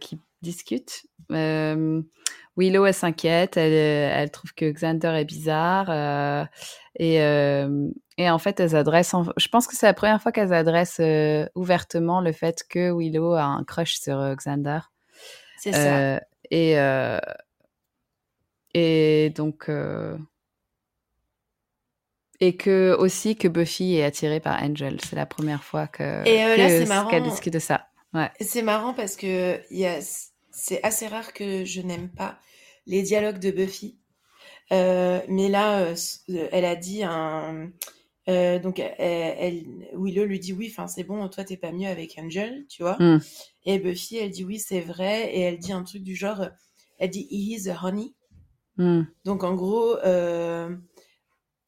qui 0.00 0.20
discutent. 0.42 1.06
Willow, 1.30 2.86
elle 2.86 2.94
s'inquiète. 2.94 3.56
Elle, 3.56 3.72
elle 3.72 4.30
trouve 4.30 4.54
que 4.54 4.70
Xander 4.70 5.12
est 5.16 5.24
bizarre. 5.24 6.46
et, 6.98 7.18
et 8.18 8.30
en 8.30 8.38
fait, 8.38 8.58
elles 8.60 8.74
adressent. 8.76 9.14
en- 9.14 9.24
Je 9.36 9.48
pense 9.48 9.66
que 9.66 9.76
c'est 9.76 9.86
la 9.86 9.94
première 9.94 10.20
fois 10.22 10.32
qu'elles 10.32 10.52
adressent 10.54 11.00
euh, 11.00 11.46
ouvertement 11.54 12.20
le 12.20 12.32
fait 12.32 12.64
que 12.68 12.90
Willow 12.92 13.34
a 13.34 13.42
un 13.44 13.64
crush 13.64 13.94
sur 14.00 14.18
euh, 14.18 14.34
Xander. 14.34 14.80
C'est 15.58 15.72
ça. 15.72 15.98
Euh, 16.16 16.20
et, 16.50 16.76
et 18.74 19.30
donc. 19.30 19.70
et 22.40 22.56
que 22.56 22.94
aussi 22.98 23.36
que 23.36 23.48
Buffy 23.48 23.96
est 23.96 24.04
attirée 24.04 24.40
par 24.40 24.62
Angel. 24.62 25.00
C'est 25.00 25.16
la 25.16 25.26
première 25.26 25.64
fois 25.64 25.86
que, 25.86 26.22
qu'elle 27.10 27.22
discute 27.22 27.52
de 27.54 27.58
ça. 27.58 27.86
Ouais. 28.12 28.30
C'est 28.40 28.62
marrant 28.62 28.94
parce 28.94 29.16
que 29.16 29.60
il 29.70 29.78
y 29.78 29.86
a, 29.86 29.98
c'est 30.50 30.82
assez 30.82 31.06
rare 31.08 31.32
que 31.32 31.64
je 31.64 31.80
n'aime 31.80 32.08
pas 32.10 32.38
les 32.86 33.02
dialogues 33.02 33.38
de 33.38 33.50
Buffy. 33.50 33.98
Euh, 34.72 35.20
mais 35.28 35.48
là, 35.48 35.80
euh, 35.80 35.94
elle 36.52 36.64
a 36.64 36.76
dit 36.76 37.02
un. 37.04 37.70
Euh, 38.28 38.58
donc, 38.58 38.78
elle, 38.78 38.94
elle- 38.98 39.88
Willow 39.94 40.24
lui 40.24 40.40
dit 40.40 40.52
oui, 40.52 40.68
enfin 40.70 40.88
c'est 40.88 41.04
bon, 41.04 41.28
toi 41.28 41.44
t'es 41.44 41.56
pas 41.56 41.72
mieux 41.72 41.88
avec 41.88 42.18
Angel, 42.18 42.66
tu 42.68 42.82
vois. 42.82 42.96
Mm. 42.98 43.20
Et 43.64 43.78
Buffy, 43.78 44.16
elle 44.16 44.30
dit 44.30 44.44
oui, 44.44 44.58
c'est 44.58 44.80
vrai, 44.80 45.34
et 45.34 45.40
elle 45.40 45.58
dit 45.58 45.72
un 45.72 45.82
truc 45.82 46.02
du 46.02 46.14
genre, 46.14 46.48
elle 46.98 47.10
dit 47.10 47.26
he 47.30 47.56
is 47.56 47.68
a 47.68 47.78
honey. 47.84 48.14
Hmm. 48.76 49.02
Donc 49.24 49.42
en 49.42 49.54
gros, 49.54 49.96
euh, 49.98 50.76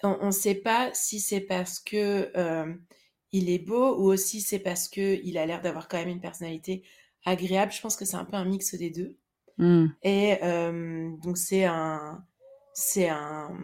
on 0.02 0.26
ne 0.26 0.30
sait 0.30 0.54
pas 0.54 0.90
si 0.92 1.20
c'est 1.20 1.40
parce 1.40 1.80
que 1.80 2.30
euh, 2.36 2.72
il 3.32 3.50
est 3.50 3.58
beau 3.58 3.96
ou 3.96 4.12
aussi 4.12 4.40
c'est 4.40 4.58
parce 4.58 4.88
que 4.88 5.20
il 5.24 5.38
a 5.38 5.46
l'air 5.46 5.60
d'avoir 5.60 5.88
quand 5.88 5.98
même 5.98 6.08
une 6.08 6.20
personnalité 6.20 6.82
agréable. 7.24 7.72
Je 7.72 7.80
pense 7.80 7.96
que 7.96 8.04
c'est 8.04 8.16
un 8.16 8.24
peu 8.24 8.36
un 8.36 8.44
mix 8.44 8.74
des 8.74 8.90
deux. 8.90 9.16
Hmm. 9.56 9.86
Et 10.02 10.36
euh, 10.42 11.10
donc 11.22 11.38
c'est 11.38 11.64
un, 11.64 12.24
c'est 12.74 13.08
un, 13.08 13.56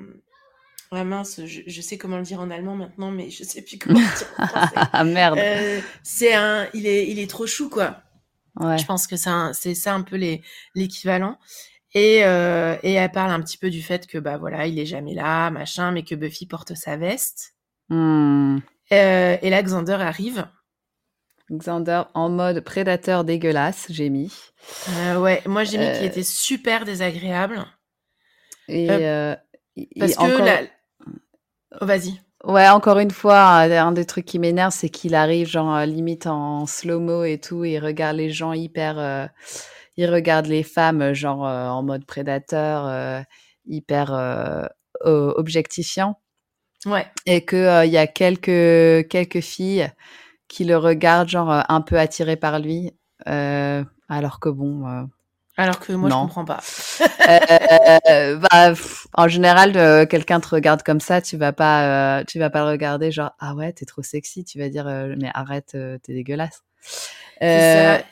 ouais 0.94 1.04
mince, 1.04 1.40
je, 1.44 1.60
je 1.66 1.80
sais 1.82 1.98
comment 1.98 2.16
le 2.16 2.22
dire 2.22 2.40
en 2.40 2.50
allemand 2.50 2.74
maintenant, 2.76 3.10
mais 3.10 3.28
je 3.30 3.44
sais 3.44 3.62
plus 3.62 3.78
comment 3.78 4.00
le 4.00 4.16
dire 4.18 4.28
en 4.38 4.46
français. 4.46 4.74
Ah 4.92 5.04
merde. 5.04 5.38
Euh, 5.38 5.80
c'est 6.02 6.32
un, 6.34 6.66
il 6.74 6.86
est, 6.86 7.08
il 7.10 7.18
est 7.18 7.28
trop 7.28 7.46
chou 7.46 7.68
quoi. 7.68 8.02
ouais. 8.60 8.78
Je 8.78 8.86
pense 8.86 9.06
que 9.06 9.16
c'est 9.16 9.74
ça 9.74 9.94
un 9.94 10.02
peu 10.02 10.16
l'équivalent. 10.74 11.38
Et, 11.96 12.24
euh, 12.24 12.76
et 12.82 12.94
elle 12.94 13.12
parle 13.12 13.30
un 13.30 13.40
petit 13.40 13.56
peu 13.56 13.70
du 13.70 13.80
fait 13.82 14.06
que 14.08 14.18
bah 14.18 14.36
voilà, 14.36 14.66
il 14.66 14.78
est 14.80 14.86
jamais 14.86 15.14
là, 15.14 15.50
machin, 15.50 15.92
mais 15.92 16.02
que 16.02 16.14
Buffy 16.16 16.46
porte 16.46 16.74
sa 16.74 16.96
veste. 16.96 17.54
Euh, 17.92 18.58
et 18.90 19.50
là, 19.50 19.62
Xander 19.62 19.92
arrive. 20.00 20.46
Xander 21.52 22.02
en 22.14 22.30
mode 22.30 22.60
prédateur 22.60 23.22
dégueulasse, 23.22 23.86
j'ai 23.90 24.08
mis. 24.08 24.32
Ouais, 25.18 25.40
moi 25.46 25.62
j'ai 25.64 25.78
mis 25.78 25.92
qu'il 25.96 26.06
était 26.06 26.22
super 26.24 26.84
désagréable 26.84 27.64
Et 28.66 28.86
parce 28.88 29.40
il- 29.76 30.16
que 30.16 30.20
encore... 30.20 30.46
la... 30.46 30.62
Oh, 31.80 31.86
vas-y. 31.86 32.20
Ouais, 32.44 32.68
encore 32.68 32.98
une 32.98 33.10
fois, 33.10 33.38
un 33.62 33.92
des 33.92 34.04
trucs 34.04 34.26
qui 34.26 34.38
m'énerve, 34.38 34.72
c'est 34.72 34.90
qu'il 34.90 35.14
arrive 35.14 35.46
genre 35.48 35.74
euh, 35.74 35.86
limite 35.86 36.26
en 36.26 36.66
slow-mo 36.66 37.24
et 37.24 37.38
tout, 37.38 37.64
et 37.64 37.72
il 37.74 37.78
regarde 37.78 38.16
les 38.16 38.30
gens 38.30 38.52
hyper, 38.52 38.98
euh, 38.98 39.26
il 39.96 40.10
regarde 40.10 40.46
les 40.46 40.62
femmes 40.62 41.00
euh, 41.00 41.14
genre 41.14 41.46
euh, 41.46 41.68
en 41.68 41.82
mode 41.82 42.04
prédateur, 42.04 42.86
euh, 42.86 43.20
hyper 43.66 44.12
objectifiant, 45.04 46.20
Ouais. 46.86 47.06
et 47.26 47.44
que 47.46 47.86
il 47.86 47.90
y 47.92 47.96
a 47.96 48.06
quelques 48.06 49.08
quelques 49.08 49.40
filles 49.40 49.88
qui 50.48 50.64
le 50.64 50.76
regardent 50.76 51.28
genre 51.30 51.64
un 51.68 51.80
peu 51.80 51.98
attirées 51.98 52.36
par 52.36 52.58
lui, 52.58 52.92
alors 53.26 54.38
que 54.40 54.50
bon. 54.50 55.06
Euh, 55.58 55.62
Alors 55.62 55.78
que 55.80 55.92
moi 55.92 56.10
je 56.10 56.16
Non. 56.16 56.20
comprends 56.26 56.44
pas. 56.44 56.60
euh, 57.28 58.36
bah, 58.38 58.70
pff, 58.70 59.06
en 59.14 59.28
général, 59.28 59.76
euh, 59.76 60.06
quelqu'un 60.06 60.40
te 60.40 60.48
regarde 60.48 60.82
comme 60.82 61.00
ça, 61.00 61.20
tu 61.22 61.36
vas 61.36 61.52
pas, 61.52 62.20
euh, 62.20 62.24
tu 62.24 62.38
vas 62.38 62.50
pas 62.50 62.64
le 62.64 62.70
regarder 62.70 63.10
genre 63.12 63.32
ah 63.38 63.54
ouais 63.54 63.72
t'es 63.72 63.84
trop 63.86 64.02
sexy, 64.02 64.44
tu 64.44 64.58
vas 64.58 64.68
dire 64.68 64.86
euh, 64.88 65.14
mais 65.18 65.30
arrête, 65.34 65.72
euh, 65.74 65.98
t'es 66.02 66.12
dégueulasse. 66.14 66.62
Euh, 67.42 67.98
ça. 67.98 68.04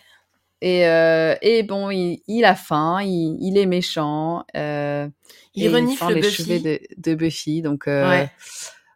et 0.60 0.86
euh, 0.86 1.34
et 1.42 1.62
bon, 1.64 1.90
il, 1.90 2.22
il 2.28 2.44
a 2.44 2.54
faim, 2.54 3.00
il, 3.02 3.38
il 3.40 3.58
est 3.58 3.66
méchant. 3.66 4.44
Euh, 4.56 5.08
Il 5.54 5.68
renifle 5.68 6.12
les 6.14 6.22
Buffy. 6.22 6.42
cheveux 6.44 6.60
de, 6.60 6.80
de 6.96 7.14
Buffy, 7.14 7.62
donc 7.62 7.88
euh, 7.88 8.08
Ouais. 8.08 8.30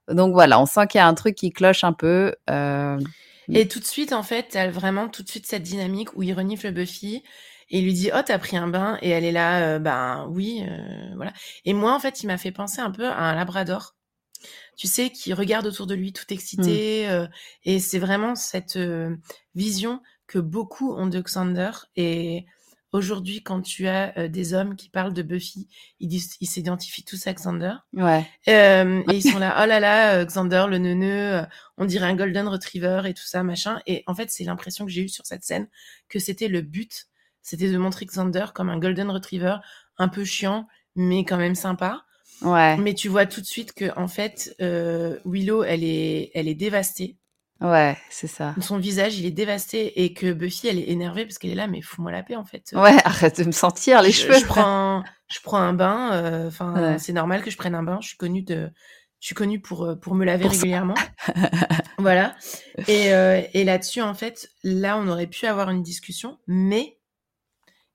donc 0.08 0.32
voilà, 0.32 0.60
on 0.60 0.66
sent 0.66 0.86
qu'il 0.88 0.98
y 0.98 1.02
a 1.02 1.06
un 1.06 1.14
truc 1.14 1.34
qui 1.34 1.50
cloche 1.52 1.84
un 1.84 1.92
peu. 1.92 2.34
Euh, 2.50 2.98
Et 3.52 3.68
tout 3.68 3.80
de 3.80 3.84
suite, 3.84 4.12
en 4.12 4.22
fait, 4.22 4.48
t'as 4.50 4.68
vraiment 4.68 5.08
tout 5.08 5.22
de 5.22 5.28
suite 5.28 5.46
cette 5.46 5.62
dynamique 5.62 6.16
où 6.16 6.22
il 6.22 6.32
renifle 6.32 6.70
Buffy 6.72 7.22
Et 7.70 7.78
il 7.78 7.84
lui 7.84 7.94
dit, 7.94 8.10
oh, 8.14 8.20
t'as 8.24 8.38
pris 8.38 8.56
un 8.56 8.68
bain 8.68 8.98
Et 9.02 9.10
elle 9.10 9.24
est 9.24 9.32
là, 9.32 9.78
ben 9.78 10.28
oui, 10.30 10.64
voilà. 11.16 11.32
Et 11.64 11.74
moi, 11.74 11.94
en 11.94 11.98
fait, 11.98 12.22
il 12.22 12.26
m'a 12.26 12.38
fait 12.38 12.52
penser 12.52 12.80
un 12.80 12.90
peu 12.90 13.06
à 13.06 13.18
un 13.18 13.34
labrador 13.34 13.96
tu 14.76 14.86
sais, 14.86 15.10
qui 15.10 15.32
regarde 15.32 15.66
autour 15.66 15.86
de 15.86 15.94
lui 15.94 16.12
tout 16.12 16.26
excité. 16.30 17.06
Mmh. 17.08 17.28
et 17.64 17.80
c'est 17.80 17.98
vraiment 17.98 18.34
cette 18.34 18.78
vision 19.54 20.02
que 20.26 20.38
beaucoup 20.38 20.92
ont 20.94 21.06
de 21.06 21.20
Xander. 21.20 21.70
Et 21.96 22.46
aujourd'hui, 22.92 23.42
quand 23.42 23.62
tu 23.62 23.88
as 23.88 24.28
des 24.28 24.54
hommes 24.54 24.76
qui 24.76 24.88
parlent 24.88 25.12
de 25.12 25.22
Buffy, 25.22 25.68
ils 26.00 26.08
disent, 26.08 26.36
ils 26.40 26.46
s'identifient 26.46 27.04
tous 27.04 27.26
à 27.26 27.32
Xander. 27.32 27.74
Ouais. 27.94 28.26
et 28.46 28.82
ils 29.12 29.22
sont 29.22 29.38
là, 29.38 29.62
oh 29.62 29.66
là 29.66 29.80
là, 29.80 30.24
Xander, 30.24 30.66
le 30.68 30.78
neuneu, 30.78 31.42
on 31.78 31.84
dirait 31.84 32.06
un 32.06 32.16
golden 32.16 32.48
retriever 32.48 33.02
et 33.06 33.14
tout 33.14 33.26
ça, 33.26 33.42
machin. 33.42 33.80
Et 33.86 34.02
en 34.06 34.14
fait, 34.14 34.30
c'est 34.30 34.44
l'impression 34.44 34.84
que 34.84 34.90
j'ai 34.90 35.02
eue 35.02 35.08
sur 35.08 35.26
cette 35.26 35.44
scène 35.44 35.68
que 36.08 36.18
c'était 36.18 36.48
le 36.48 36.60
but, 36.60 37.06
c'était 37.46 37.70
de 37.70 37.78
montrer 37.78 38.06
Xander 38.06 38.46
comme 38.52 38.70
un 38.70 38.78
golden 38.78 39.08
retriever, 39.08 39.58
un 39.98 40.08
peu 40.08 40.24
chiant, 40.24 40.66
mais 40.96 41.24
quand 41.24 41.36
même 41.36 41.54
sympa. 41.54 42.02
Ouais. 42.42 42.76
Mais 42.76 42.92
tu 42.92 43.08
vois 43.08 43.24
tout 43.24 43.40
de 43.40 43.46
suite 43.46 43.72
que 43.72 43.96
en 43.96 44.08
fait, 44.08 44.56
euh, 44.60 45.20
Willow, 45.24 45.62
elle 45.62 45.84
est, 45.84 46.32
elle 46.34 46.48
est 46.48 46.56
dévastée. 46.56 47.16
Ouais, 47.60 47.96
c'est 48.10 48.26
ça. 48.26 48.52
Son 48.60 48.78
visage, 48.78 49.16
il 49.16 49.26
est 49.26 49.30
dévasté 49.30 50.02
et 50.02 50.12
que 50.12 50.32
Buffy, 50.32 50.66
elle 50.66 50.80
est 50.80 50.88
énervée 50.88 51.24
parce 51.24 51.38
qu'elle 51.38 51.52
est 51.52 51.56
là, 51.56 51.68
mais 51.68 51.82
fous-moi 51.82 52.10
la 52.10 52.24
paix 52.24 52.34
en 52.34 52.44
fait. 52.44 52.72
Ouais, 52.74 52.96
arrête 53.04 53.38
de 53.38 53.44
me 53.44 53.52
sentir 53.52 54.02
les 54.02 54.10
cheveux. 54.10 54.40
Je 54.40 54.44
prends, 54.44 55.04
je 55.28 55.38
prends 55.40 55.58
un 55.58 55.72
bain. 55.72 56.14
Euh, 56.14 56.48
enfin, 56.48 56.98
c'est 56.98 57.12
normal 57.12 57.44
que 57.44 57.50
je 57.52 57.56
prenne 57.56 57.76
un 57.76 57.84
bain. 57.84 58.00
Je 58.02 58.08
suis 58.08 58.16
connue 58.16 58.42
de, 58.42 58.68
je 59.20 59.26
suis 59.26 59.36
connue 59.36 59.60
pour 59.60 59.84
euh, 59.84 59.94
pour 59.94 60.16
me 60.16 60.24
laver 60.24 60.48
régulièrement. 60.48 60.96
voilà. 61.98 62.34
Et 62.88 63.10
et 63.54 63.62
là-dessus, 63.62 64.02
en 64.02 64.14
fait, 64.14 64.50
là, 64.64 64.98
on 64.98 65.06
aurait 65.06 65.28
pu 65.28 65.46
avoir 65.46 65.70
une 65.70 65.84
discussion, 65.84 66.38
mais 66.48 66.96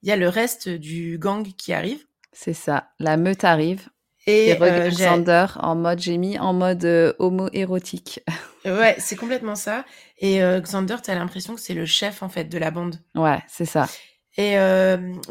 il 0.03 0.09
y 0.09 0.11
a 0.11 0.15
le 0.15 0.29
reste 0.29 0.69
du 0.69 1.17
gang 1.17 1.47
qui 1.57 1.73
arrive. 1.73 2.05
C'est 2.33 2.53
ça. 2.53 2.91
La 2.99 3.17
meute 3.17 3.43
arrive. 3.43 3.89
Et, 4.27 4.55
euh, 4.61 4.89
Xander 4.89 5.47
en 5.55 5.75
mode, 5.75 5.99
j'ai 5.99 6.17
mis 6.17 6.37
en 6.37 6.53
mode 6.53 6.85
euh, 6.85 7.13
homo-érotique. 7.19 8.21
Ouais, 8.63 8.95
c'est 8.99 9.15
complètement 9.15 9.55
ça. 9.55 9.85
Et 10.19 10.43
euh, 10.43 10.61
Xander, 10.61 10.97
t'as 11.01 11.15
l'impression 11.15 11.55
que 11.55 11.59
c'est 11.59 11.73
le 11.73 11.87
chef, 11.87 12.21
en 12.21 12.29
fait, 12.29 12.43
de 12.43 12.59
la 12.59 12.69
bande. 12.69 12.97
Ouais, 13.15 13.39
c'est 13.47 13.65
ça. 13.65 13.89
Et 14.37 14.55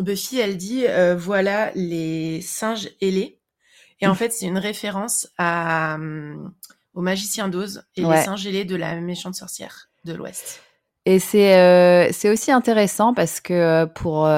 Buffy, 0.01 0.41
elle 0.41 0.57
dit, 0.57 0.85
voilà 1.17 1.71
les 1.77 2.41
singes 2.41 2.91
ailés. 3.01 3.39
Et 4.01 4.09
en 4.09 4.15
fait, 4.17 4.33
c'est 4.33 4.47
une 4.47 4.59
référence 4.59 5.29
à, 5.39 5.97
au 6.95 7.03
magicien 7.03 7.47
d'Oz 7.47 7.85
et 7.95 8.01
les 8.01 8.23
singes 8.23 8.45
ailés 8.49 8.65
de 8.65 8.75
la 8.75 8.97
méchante 8.97 9.37
sorcière 9.37 9.91
de 10.05 10.13
l'Ouest. 10.13 10.61
Et 11.11 11.19
c'est 11.19 12.13
c'est 12.13 12.31
aussi 12.31 12.53
intéressant 12.53 13.15
parce 13.15 13.41
que 13.41 13.85
pour 13.87 14.29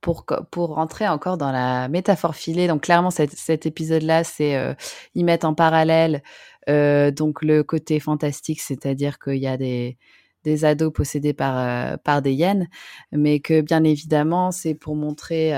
pour, 0.00 0.24
pour 0.50 0.74
rentrer 0.76 1.06
encore 1.08 1.36
dans 1.36 1.52
la 1.52 1.88
métaphore 1.88 2.34
filée, 2.36 2.68
donc 2.68 2.84
clairement 2.84 3.10
cet, 3.10 3.66
épisode-là, 3.66 4.24
c'est 4.24 4.56
euh, 4.56 4.72
ils 5.14 5.26
mettent 5.26 5.44
en 5.44 5.52
parallèle 5.52 6.22
euh, 6.70 7.10
donc 7.10 7.42
le 7.42 7.62
côté 7.64 8.00
fantastique, 8.00 8.62
c'est-à-dire 8.62 9.18
qu'il 9.18 9.38
y 9.42 9.46
a 9.46 9.58
des, 9.58 9.98
des 10.42 10.64
ados 10.64 10.90
possédés 10.90 11.34
par, 11.34 11.58
euh, 11.58 11.96
par 11.98 12.22
des 12.22 12.32
hyènes, 12.32 12.66
mais 13.12 13.40
que 13.40 13.60
bien 13.60 13.84
évidemment, 13.84 14.52
c'est 14.52 14.74
pour 14.74 14.96
montrer 14.96 15.52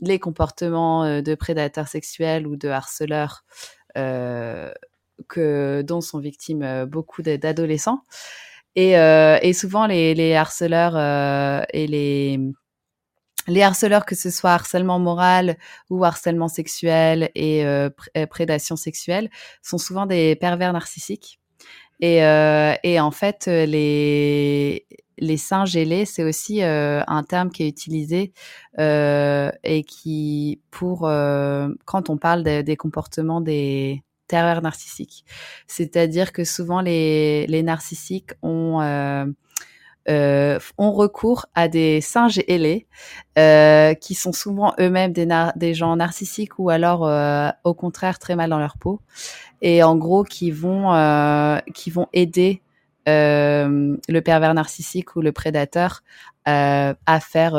les 0.00 0.18
comportements 0.18 1.20
de 1.20 1.34
prédateurs 1.36 1.86
sexuels 1.86 2.48
ou 2.48 2.56
de 2.56 2.68
harceleurs 2.68 3.44
que, 5.28 5.82
dont 5.82 6.00
sont 6.00 6.18
victimes 6.18 6.84
beaucoup 6.86 7.22
d'adolescents. 7.22 8.02
Et, 8.76 8.92
et, 8.92 9.52
souvent, 9.52 9.86
les, 9.86 10.14
les 10.14 10.34
harceleurs 10.34 10.96
et 11.72 11.86
les 11.86 12.40
les 13.46 13.62
harceleurs, 13.62 14.06
que 14.06 14.14
ce 14.14 14.30
soit 14.30 14.52
harcèlement 14.52 14.98
moral 14.98 15.56
ou 15.90 16.04
harcèlement 16.04 16.48
sexuel 16.48 17.30
et 17.34 17.64
euh, 17.66 17.90
euh, 18.16 18.26
prédation 18.26 18.76
sexuelle, 18.76 19.30
sont 19.62 19.78
souvent 19.78 20.06
des 20.06 20.36
pervers 20.36 20.72
narcissiques. 20.72 21.40
Et, 22.00 22.24
euh, 22.24 22.74
et 22.82 22.98
en 23.00 23.10
fait, 23.10 23.46
les, 23.46 24.86
les 25.18 25.36
seins 25.36 25.64
gelés, 25.64 26.06
c'est 26.06 26.24
aussi 26.24 26.62
un 26.62 27.22
terme 27.22 27.50
qui 27.50 27.62
est 27.62 27.68
utilisé 27.68 28.32
et 28.78 29.84
qui, 29.86 30.60
pour 30.70 31.00
quand 31.00 32.10
on 32.10 32.16
parle 32.18 32.42
des 32.42 32.76
comportements 32.76 33.40
des 33.40 34.02
pervers 34.34 34.62
narcissiques, 34.62 35.24
c'est-à-dire 35.66 36.32
que 36.32 36.44
souvent 36.44 36.80
les, 36.80 37.46
les 37.46 37.62
narcissiques 37.62 38.32
ont 38.42 38.80
euh, 40.08 40.58
ont 40.76 40.92
recours 40.92 41.46
à 41.54 41.68
des 41.68 42.00
singes 42.00 42.40
ailés 42.48 42.86
euh, 43.38 43.94
qui 43.94 44.14
sont 44.14 44.32
souvent 44.32 44.74
eux-mêmes 44.78 45.12
des, 45.12 45.26
des, 45.56 45.74
gens 45.74 45.96
narcissiques 45.96 46.58
ou 46.58 46.70
alors 46.70 47.06
euh, 47.06 47.48
au 47.64 47.74
contraire 47.74 48.18
très 48.18 48.36
mal 48.36 48.50
dans 48.50 48.58
leur 48.58 48.76
peau. 48.78 49.00
Et 49.62 49.82
en 49.82 49.96
gros 49.96 50.24
qui 50.24 50.50
vont 50.50 50.92
euh, 50.92 51.58
qui 51.74 51.90
vont 51.90 52.08
aider 52.12 52.60
euh, 53.08 53.96
le 54.08 54.20
pervers 54.20 54.54
narcissique 54.54 55.16
ou 55.16 55.20
le 55.22 55.32
prédateur 55.32 56.02
à 56.46 57.20
faire 57.20 57.52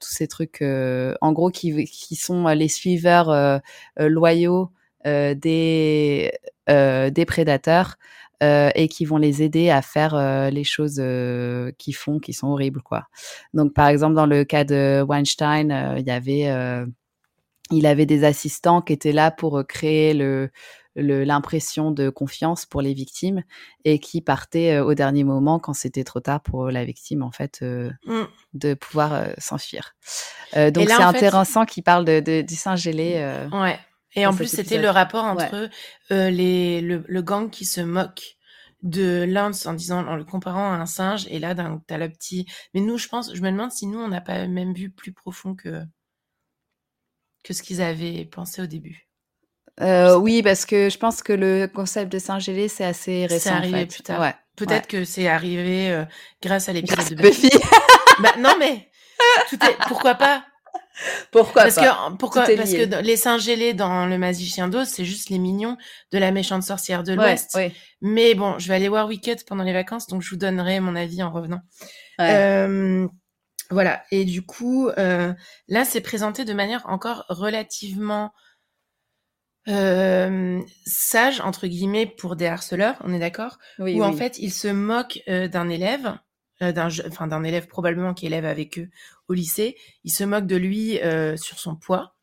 tous 0.00 0.10
ces 0.10 0.26
trucs 0.26 0.60
en 0.60 1.32
gros 1.32 1.50
qui, 1.50 1.84
qui 1.84 2.16
sont 2.16 2.48
les 2.48 2.66
suiveurs 2.66 3.60
loyaux 3.96 4.70
des 5.04 6.32
des 6.68 7.24
prédateurs 7.26 7.96
euh, 8.42 8.68
et 8.74 8.88
qui 8.88 9.06
vont 9.06 9.16
les 9.16 9.42
aider 9.42 9.70
à 9.70 9.80
faire 9.80 10.14
euh, 10.14 10.50
les 10.50 10.64
choses 10.64 10.98
euh, 10.98 11.72
qu'ils 11.78 11.94
font 11.96 12.18
qui 12.18 12.34
sont 12.34 12.48
horribles 12.48 12.82
quoi. 12.82 13.06
Donc 13.54 13.72
par 13.72 13.88
exemple 13.88 14.14
dans 14.14 14.26
le 14.26 14.44
cas 14.44 14.64
de 14.64 15.02
Weinstein, 15.08 15.70
euh, 15.72 15.98
il 15.98 16.06
y 16.06 16.10
avait 16.10 16.86
il 17.70 17.86
avait 17.86 18.04
des 18.04 18.24
assistants 18.24 18.82
qui 18.82 18.92
étaient 18.92 19.12
là 19.12 19.30
pour 19.30 19.64
créer 19.66 20.12
le 20.12 20.50
l'impression 20.96 21.90
de 21.90 22.10
confiance 22.10 22.64
pour 22.64 22.80
les 22.80 22.94
victimes 22.94 23.42
et 23.84 23.98
qui 23.98 24.20
partaient 24.20 24.80
au 24.80 24.94
dernier 24.94 25.24
moment 25.24 25.58
quand 25.58 25.74
c'était 25.74 26.04
trop 26.04 26.20
tard 26.20 26.42
pour 26.42 26.70
la 26.70 26.84
victime 26.86 27.22
en 27.22 27.30
fait 27.30 27.60
mmh. 27.62 28.22
de 28.54 28.74
pouvoir 28.74 29.28
s'enfuir. 29.36 29.94
donc 30.54 30.88
c'est 30.88 31.02
intéressant 31.02 31.66
qu'il 31.66 31.82
parle 31.82 32.04
de, 32.06 32.20
de, 32.20 32.42
du 32.42 32.54
sein 32.54 32.76
gelé. 32.76 33.14
ouais. 33.52 33.78
Et 34.16 34.26
en 34.26 34.34
plus, 34.34 34.48
c'était 34.48 34.78
le 34.78 34.90
rapport 34.90 35.24
entre 35.24 35.68
euh, 36.10 36.30
les, 36.30 36.80
le, 36.80 37.04
le, 37.06 37.22
gang 37.22 37.50
qui 37.50 37.64
se 37.66 37.82
moque 37.82 38.36
de 38.82 39.24
l'un 39.28 39.50
en 39.66 39.74
disant, 39.74 40.06
en 40.06 40.16
le 40.16 40.24
comparant 40.24 40.72
à 40.72 40.76
un 40.76 40.86
singe, 40.86 41.26
et 41.28 41.38
là, 41.38 41.54
t'as 41.54 41.98
le 41.98 42.08
petit. 42.08 42.46
Mais 42.72 42.80
nous, 42.80 42.98
je 42.98 43.08
pense, 43.08 43.34
je 43.34 43.42
me 43.42 43.50
demande 43.50 43.72
si 43.72 43.86
nous, 43.86 44.00
on 44.00 44.08
n'a 44.08 44.20
pas 44.22 44.46
même 44.46 44.72
vu 44.72 44.90
plus 44.90 45.12
profond 45.12 45.54
que 45.54 45.82
que 47.44 47.54
ce 47.54 47.62
qu'ils 47.62 47.80
avaient 47.80 48.24
pensé 48.24 48.60
au 48.60 48.66
début. 48.66 49.08
Euh, 49.80 50.16
oui, 50.16 50.42
parce 50.42 50.64
que 50.64 50.90
je 50.90 50.98
pense 50.98 51.22
que 51.22 51.32
le 51.32 51.66
concept 51.66 52.10
de 52.10 52.18
singe 52.18 52.44
gelé, 52.44 52.66
c'est 52.66 52.84
assez 52.84 53.26
récent. 53.26 53.50
C'est 53.50 53.56
arrivé 53.56 53.86
plus 53.86 54.02
tard. 54.02 54.20
Ouais. 54.20 54.34
Peut-être 54.56 54.88
que 54.88 55.04
c'est 55.04 55.28
arrivé 55.28 55.90
euh, 55.90 56.04
grâce 56.42 56.68
à 56.68 56.72
l'épisode 56.72 57.08
de 57.10 57.22
Buffy. 57.22 57.50
bah, 58.22 58.34
non, 58.38 58.54
mais 58.58 58.90
tout 59.50 59.58
est... 59.64 59.76
pourquoi 59.86 60.14
pas? 60.14 60.44
Pourquoi 61.30 61.62
parce 61.62 61.76
Que, 61.76 62.16
pourquoi 62.16 62.42
Parce 62.42 62.72
que 62.72 63.02
les 63.02 63.16
seins 63.16 63.38
gelés 63.38 63.74
dans 63.74 64.06
Le 64.06 64.18
Magicien 64.18 64.68
d'Oz, 64.68 64.88
c'est 64.88 65.04
juste 65.04 65.30
les 65.30 65.38
mignons 65.38 65.76
de 66.12 66.18
la 66.18 66.30
méchante 66.30 66.62
sorcière 66.62 67.02
de 67.02 67.12
l'Ouest. 67.12 67.58
Mais 68.00 68.34
bon, 68.34 68.58
je 68.58 68.68
vais 68.68 68.74
aller 68.74 68.88
voir 68.88 69.06
Wicked 69.08 69.44
pendant 69.44 69.64
les 69.64 69.72
vacances, 69.72 70.06
donc 70.06 70.22
je 70.22 70.30
vous 70.30 70.36
donnerai 70.36 70.80
mon 70.80 70.96
avis 70.96 71.22
en 71.22 71.30
revenant. 71.30 71.60
Euh, 72.20 73.06
voilà. 73.70 74.02
Et 74.10 74.24
du 74.24 74.42
coup, 74.42 74.88
euh, 74.88 75.32
là, 75.68 75.84
c'est 75.84 76.00
présenté 76.00 76.44
de 76.44 76.52
manière 76.52 76.82
encore 76.86 77.24
relativement 77.28 78.32
euh, 79.68 80.60
sage 80.84 81.40
entre 81.40 81.66
guillemets 81.66 82.06
pour 82.06 82.36
des 82.36 82.46
harceleurs. 82.46 82.96
On 83.00 83.12
est 83.12 83.18
d'accord? 83.18 83.58
Oui, 83.78 83.98
Où 83.98 84.04
en 84.04 84.12
fait, 84.12 84.38
ils 84.38 84.52
se 84.52 84.68
moquent 84.68 85.22
euh, 85.28 85.48
d'un 85.48 85.68
élève 85.68 86.16
d'un 86.60 86.88
enfin 87.06 87.26
d'un 87.26 87.44
élève 87.44 87.66
probablement 87.66 88.14
qui 88.14 88.26
élève 88.26 88.44
avec 88.44 88.78
eux 88.78 88.88
au 89.28 89.34
lycée. 89.34 89.76
Ils 90.04 90.12
se 90.12 90.24
moquent 90.24 90.46
de 90.46 90.56
lui 90.56 90.98
euh, 91.00 91.36
sur 91.36 91.58
son 91.58 91.76
poids 91.76 92.14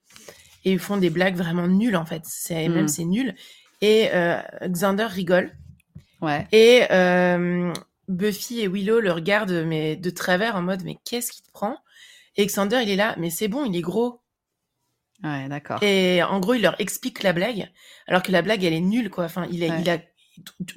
et 0.65 0.71
ils 0.71 0.79
font 0.79 0.97
des 0.97 1.09
blagues 1.09 1.35
vraiment 1.35 1.67
nulles 1.67 1.95
en 1.95 2.05
fait. 2.05 2.23
C'est 2.25 2.67
même 2.67 2.85
hmm. 2.85 2.87
c'est 2.87 3.05
nul. 3.05 3.35
Et 3.81 4.09
euh, 4.13 4.41
Xander 4.65 5.05
rigole. 5.05 5.55
Ouais. 6.21 6.47
Et 6.51 6.87
Buffy 8.09 8.61
et 8.61 8.67
Willow 8.67 8.99
le 8.99 9.11
regardent 9.11 9.63
mais 9.65 9.95
de 9.95 10.09
travers 10.09 10.55
en 10.55 10.61
mode 10.61 10.83
mais 10.83 10.97
qu'est-ce 11.05 11.31
qui 11.31 11.41
te 11.41 11.51
prend? 11.51 11.77
Et 12.35 12.45
Xander 12.45 12.79
il 12.83 12.89
est 12.89 12.95
là 12.95 13.15
mais 13.17 13.29
c'est 13.29 13.47
bon 13.47 13.65
il 13.65 13.75
est 13.75 13.81
gros. 13.81 14.21
Ouais 15.23 15.47
d'accord. 15.47 15.81
Et 15.83 16.23
en 16.23 16.39
gros 16.39 16.53
il 16.55 16.61
leur 16.61 16.79
explique 16.81 17.23
la 17.23 17.33
blague 17.33 17.69
alors 18.07 18.23
que 18.23 18.31
la 18.31 18.41
blague 18.41 18.63
elle 18.63 18.73
est 18.73 18.81
nulle 18.81 19.09
quoi. 19.09 19.25
Enfin 19.25 19.47
il 19.51 19.63
a 19.63 19.79
il 19.79 19.89
a 19.89 19.99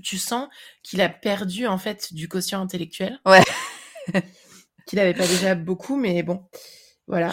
tu 0.03 0.19
sens 0.19 0.49
qu'il 0.83 1.01
a 1.01 1.09
perdu 1.09 1.67
en 1.67 1.79
fait 1.79 2.13
du 2.13 2.29
quotient 2.29 2.61
intellectuel. 2.61 3.21
Ouais. 3.25 3.43
qu'il 4.87 4.99
n'avait 4.99 5.15
pas 5.15 5.27
déjà 5.27 5.55
beaucoup, 5.55 5.97
mais 5.97 6.23
bon, 6.23 6.45
voilà. 7.07 7.33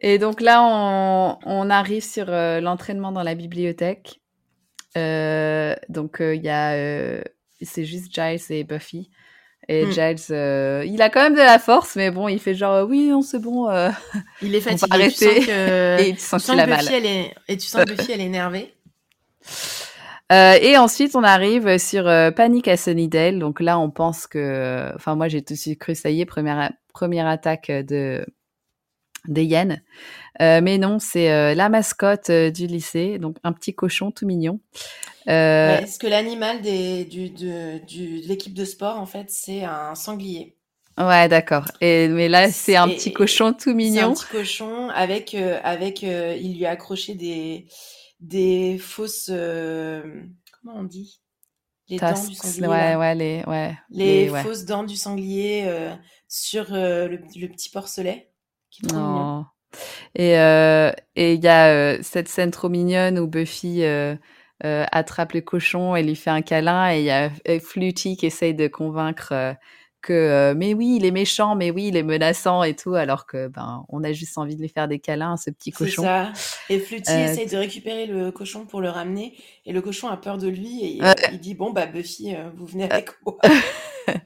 Et 0.00 0.18
donc 0.18 0.40
là, 0.40 0.62
on, 0.62 1.70
arrive 1.70 2.04
sur 2.04 2.26
euh, 2.28 2.60
l'entraînement 2.60 3.12
dans 3.12 3.22
la 3.22 3.34
bibliothèque. 3.34 4.20
Euh, 4.96 5.74
donc 5.88 6.20
euh, 6.20 6.34
il 6.34 6.42
y 6.42 6.48
a, 6.48 7.22
c'est 7.62 7.84
juste 7.84 8.12
Giles 8.12 8.40
et 8.50 8.64
Buffy. 8.64 9.10
Et 9.70 9.84
Mm. 9.84 9.92
Giles, 9.92 10.86
il 10.88 11.02
a 11.02 11.10
quand 11.10 11.20
même 11.22 11.34
de 11.34 11.40
la 11.40 11.58
force, 11.58 11.94
mais 11.96 12.10
bon, 12.10 12.26
il 12.28 12.38
fait 12.38 12.54
genre 12.54 12.88
oui, 12.88 13.08
non, 13.08 13.20
c'est 13.22 13.38
bon. 13.38 13.68
Il 14.40 14.54
est 14.54 14.66
On 14.66 14.74
va 14.74 14.78
fatigué. 14.78 14.88
Tu 14.88 14.94
arrêter. 14.94 15.34
sens 15.34 15.46
que, 15.46 16.00
et 16.08 16.14
tu 16.14 16.20
sens 16.20 16.44
qu'il 16.44 16.54
que 16.54 16.60
a 16.60 16.66
mal. 16.66 16.80
Buffy, 16.80 16.94
elle 16.94 17.06
est, 17.06 17.34
et 17.48 17.56
tu 17.56 17.66
sens 17.66 17.84
que 17.84 17.94
Buffy, 17.94 18.12
elle 18.12 18.20
est 18.20 18.26
énervée. 18.26 18.74
Euh, 20.30 20.54
et 20.60 20.76
ensuite, 20.76 21.16
on 21.16 21.22
arrive 21.24 21.78
sur 21.78 22.06
euh, 22.06 22.30
Panic 22.30 22.68
à 22.68 22.76
Sunnydale. 22.76 23.38
Donc 23.38 23.60
là, 23.60 23.78
on 23.78 23.90
pense 23.90 24.26
que, 24.26 24.92
enfin, 24.94 25.14
moi, 25.14 25.28
j'ai 25.28 25.42
tout 25.42 25.54
de 25.54 25.58
suite 25.58 25.78
cru 25.78 25.94
ça 25.94 26.10
y 26.10 26.20
est, 26.20 26.26
première 26.26 26.58
a- 26.58 26.70
première 26.92 27.26
attaque 27.26 27.70
de 27.70 28.26
des 29.26 29.44
hyènes. 29.44 29.82
Euh, 30.40 30.60
mais 30.62 30.78
non, 30.78 30.98
c'est 31.00 31.32
euh, 31.32 31.54
la 31.54 31.68
mascotte 31.68 32.30
euh, 32.30 32.50
du 32.50 32.66
lycée, 32.66 33.18
donc 33.18 33.36
un 33.44 33.52
petit 33.52 33.74
cochon 33.74 34.10
tout 34.10 34.26
mignon. 34.26 34.60
Euh, 35.28 35.74
Ouais, 35.74 35.80
parce 35.80 35.98
que 35.98 36.06
l'animal 36.06 36.62
des, 36.62 37.04
du, 37.04 37.30
de, 37.30 37.84
du, 37.86 38.20
de 38.22 38.28
l'équipe 38.28 38.54
de 38.54 38.64
sport, 38.64 38.98
en 38.98 39.06
fait, 39.06 39.26
c'est 39.30 39.64
un 39.64 39.94
sanglier. 39.94 40.56
ouais, 40.98 41.28
d'accord. 41.28 41.66
Et 41.80 42.08
mais 42.08 42.28
là, 42.28 42.50
c'est 42.50 42.76
un 42.76 42.88
Et- 42.88 42.96
petit 42.96 43.12
cochon 43.12 43.52
tout 43.52 43.74
C'est 43.90 44.00
un 44.00 44.10
mignon. 44.10 44.12
petit 44.14 44.26
cochon 44.26 44.88
avec, 44.90 45.34
euh, 45.34 45.58
avec 45.62 46.04
euh, 46.04 46.36
il 46.40 46.56
lui 46.56 46.66
a 46.66 46.70
accroché 46.70 47.14
des, 47.14 47.66
des 48.20 48.78
fausses. 48.78 49.30
euh, 49.30 50.22
comment 50.60 50.76
on 50.78 50.84
dit? 50.84 51.20
Les 51.88 51.98
dents 51.98 52.24
du 52.26 52.34
sanglier. 52.34 52.66
ouais, 52.66 52.96
ouais, 52.96 53.14
les, 53.14 53.44
ouais, 53.46 53.76
Les 53.90 54.28
ouais. 54.28 54.42
fausses 54.42 54.64
dents 54.64 54.84
du 54.84 54.96
sanglier 54.96 55.64
euh, 55.66 55.94
sur 56.28 56.72
euh, 56.74 57.08
le, 57.08 57.18
le 57.36 57.48
petit 57.48 57.70
porcelet. 57.70 58.30
Qui 58.70 58.86
est. 58.86 58.92
Non. 58.92 59.46
Et 60.14 60.38
euh, 60.38 60.92
et 61.16 61.34
il 61.34 61.42
y 61.44 61.48
a 61.48 61.68
euh, 61.68 61.98
cette 62.02 62.28
scène 62.28 62.50
trop 62.50 62.68
mignonne 62.68 63.18
où 63.18 63.26
Buffy 63.26 63.82
attrape 64.60 65.32
le 65.32 65.40
cochon 65.40 65.96
et 65.96 66.02
lui 66.02 66.16
fait 66.16 66.30
un 66.30 66.42
câlin 66.42 66.92
et 66.92 66.98
il 67.00 67.04
y 67.04 67.10
a 67.10 67.30
Fluty 67.60 68.16
qui 68.16 68.26
essaye 68.26 68.54
de 68.54 68.66
convaincre 68.68 69.56
que 70.08 70.14
euh, 70.14 70.54
mais 70.56 70.74
oui 70.74 70.96
il 70.98 71.04
est 71.04 71.10
méchant 71.10 71.54
mais 71.54 71.70
oui 71.70 71.88
il 71.88 71.96
est 71.96 72.02
menaçant 72.02 72.62
et 72.62 72.74
tout 72.74 72.94
alors 72.94 73.26
que 73.26 73.48
ben 73.48 73.84
on 73.88 74.02
a 74.02 74.12
juste 74.12 74.38
envie 74.38 74.56
de 74.56 74.60
lui 74.62 74.68
faire 74.70 74.88
des 74.88 74.98
câlins 74.98 75.34
à 75.34 75.36
ce 75.36 75.50
petit 75.50 75.70
cochon. 75.70 76.02
ça. 76.02 76.32
Et 76.70 76.78
Fluty 76.78 77.10
Euh, 77.12 77.24
essaye 77.26 77.46
de 77.46 77.56
récupérer 77.56 78.06
le 78.06 78.30
cochon 78.32 78.64
pour 78.66 78.80
le 78.80 78.88
ramener. 78.88 79.34
Et 79.66 79.72
le 79.72 79.80
cochon 79.82 80.08
a 80.08 80.16
peur 80.16 80.38
de 80.38 80.48
lui. 80.48 80.96
Et 80.98 81.02
Ouais. 81.02 81.14
il 81.32 81.38
dit 81.40 81.54
Bon, 81.54 81.70
bah, 81.72 81.86
Buffy, 81.86 82.34
euh, 82.34 82.48
vous 82.56 82.66
venez 82.66 82.90
avec 82.90 83.10
moi. 83.24 83.36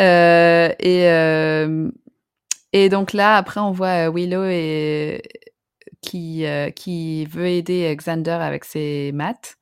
Euh, 0.00 0.70
et 0.78 1.08
euh, 1.10 1.90
et 2.72 2.88
donc 2.88 3.12
là 3.12 3.36
après 3.36 3.60
on 3.60 3.70
voit 3.70 4.08
euh, 4.08 4.12
Willow 4.12 4.44
et 4.46 5.20
qui 6.00 6.46
euh, 6.46 6.70
qui 6.70 7.26
veut 7.26 7.46
aider 7.48 7.94
Xander 7.96 8.30
avec 8.30 8.64
ses 8.64 9.12
maths. 9.12 9.56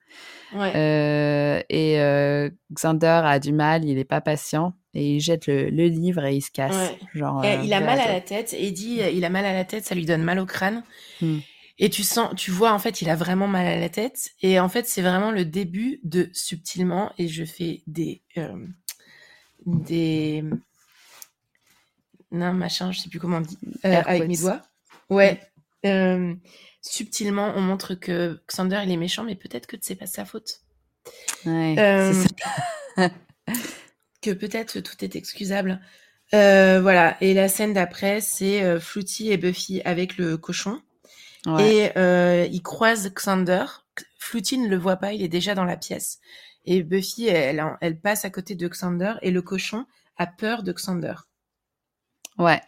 Ouais. 0.55 0.73
Euh, 0.77 1.61
et 1.69 2.01
euh, 2.01 2.49
Xander 2.73 3.21
a 3.25 3.41
du 3.41 3.53
mal, 3.53 3.85
il 3.85 3.99
est 3.99 4.05
pas 4.05 4.21
patient 4.21 4.75
et 4.95 5.17
il 5.17 5.21
jette 5.21 5.47
le, 5.47 5.71
le 5.71 5.87
livre 5.87 6.25
et 6.25 6.37
il 6.37 6.41
se 6.43 6.51
casse. 6.51 6.75
Ouais. 6.75 6.99
Genre, 7.15 7.45
Eh, 7.45 7.57
euh, 7.59 7.63
il 7.65 7.73
a 7.73 7.81
mal 7.81 8.01
à 8.01 8.13
la 8.13 8.21
tête 8.21 8.53
et 8.55 8.67
il 8.67 8.73
dit 8.73 9.01
euh, 9.03 9.11
il 9.11 9.25
a 9.25 9.31
mal 9.31 9.45
à 9.45 9.53
la 9.53 9.65
tête, 9.65 9.85
ça 9.85 9.95
lui 9.95 10.07
donne 10.07 10.23
mal 10.23 10.39
au 10.39 10.47
crâne. 10.47 10.83
Hmm. 11.21 11.39
Et 11.81 11.91
tu 11.91 12.03
sens, 12.03 12.35
tu 12.37 12.51
vois 12.51 12.73
en 12.73 12.79
fait, 12.79 13.03
il 13.03 13.09
a 13.09 13.15
vraiment 13.15 13.47
mal 13.47 13.67
à 13.67 13.79
la 13.79 13.89
tête. 13.89 14.31
Et 14.43 14.59
en 14.59 14.69
fait, 14.69 14.87
c'est 14.87 15.03
vraiment 15.03 15.31
le 15.31 15.45
début 15.45 16.01
de 16.03 16.29
subtilement. 16.33 17.13
Et 17.19 17.29
je 17.29 17.45
fais 17.45 17.83
des 17.87 18.23
euh, 18.37 18.67
des 19.67 20.43
non 22.33 22.53
machin, 22.53 22.91
je 22.93 23.01
sais 23.01 23.09
plus 23.09 23.21
comment 23.21 23.39
on 23.39 23.43
dit 23.43 23.59
euh, 23.85 24.03
avec 24.07 24.27
mes 24.27 24.37
doigts. 24.37 24.63
Ouais. 25.09 25.41
Euh, 25.87 26.35
subtilement, 26.83 27.53
on 27.55 27.61
montre 27.61 27.95
que 27.95 28.41
Xander 28.49 28.81
il 28.85 28.91
est 28.91 28.97
méchant, 28.97 29.23
mais 29.23 29.37
peut-être 29.37 29.67
que 29.67 29.77
c'est 29.81 29.95
pas 29.95 30.07
sa 30.07 30.25
faute. 30.25 30.61
Ouais, 31.47 31.75
c'est 31.77 32.43
ça. 32.97 33.11
que 34.23 34.31
peut-être 34.31 34.81
tout 34.81 35.05
est 35.05 35.17
excusable. 35.17 35.81
Euh, 36.35 36.81
voilà. 36.81 37.17
Et 37.21 37.35
la 37.35 37.49
scène 37.49 37.73
d'après, 37.73 38.21
c'est 38.21 38.63
euh, 38.63 38.81
Fluty 38.81 39.31
et 39.31 39.37
Buffy 39.37 39.81
avec 39.85 40.19
le 40.19 40.37
cochon. 40.37 40.81
Ouais. 41.47 41.75
Et 41.75 41.99
euh, 41.99 42.47
ils 42.51 42.63
croisent 42.63 43.11
Xander. 43.15 43.65
Fluty 44.19 44.59
ne 44.59 44.69
le 44.69 44.77
voit 44.77 44.97
pas, 44.97 45.13
il 45.13 45.23
est 45.23 45.29
déjà 45.29 45.55
dans 45.55 45.65
la 45.65 45.77
pièce. 45.77 46.19
Et 46.65 46.83
Buffy, 46.83 47.29
elle, 47.29 47.65
elle 47.81 47.99
passe 47.99 48.25
à 48.25 48.31
côté 48.31 48.55
de 48.55 48.69
Xander 48.69 49.15
et 49.23 49.31
le 49.31 49.41
cochon 49.41 49.87
a 50.19 50.27
peur 50.27 50.63
de 50.63 50.73
Xander. 50.73 51.15
Ouais. 52.39 52.61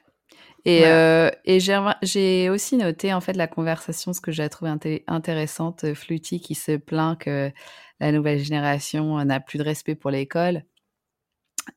Et, 0.65 0.79
Voilà. 0.81 1.27
euh, 1.27 1.31
et 1.45 1.61
j'ai 1.61 2.49
aussi 2.49 2.77
noté 2.77 3.13
en 3.13 3.21
fait 3.21 3.33
la 3.35 3.47
conversation, 3.47 4.13
ce 4.13 4.21
que 4.21 4.31
j'ai 4.33 4.49
trouvé 4.49 4.71
inté- 4.71 5.05
intéressante, 5.07 5.95
Fluty 5.95 6.41
qui 6.41 6.55
se 6.55 6.77
plaint 6.77 7.19
que 7.19 7.51
la 7.99 8.13
nouvelle 8.13 8.39
génération 8.39 9.23
n'a 9.25 9.41
plus 9.41 9.59
de 9.59 9.65
respect 9.65 9.95
pour 9.95 10.11
l'école. 10.11 10.65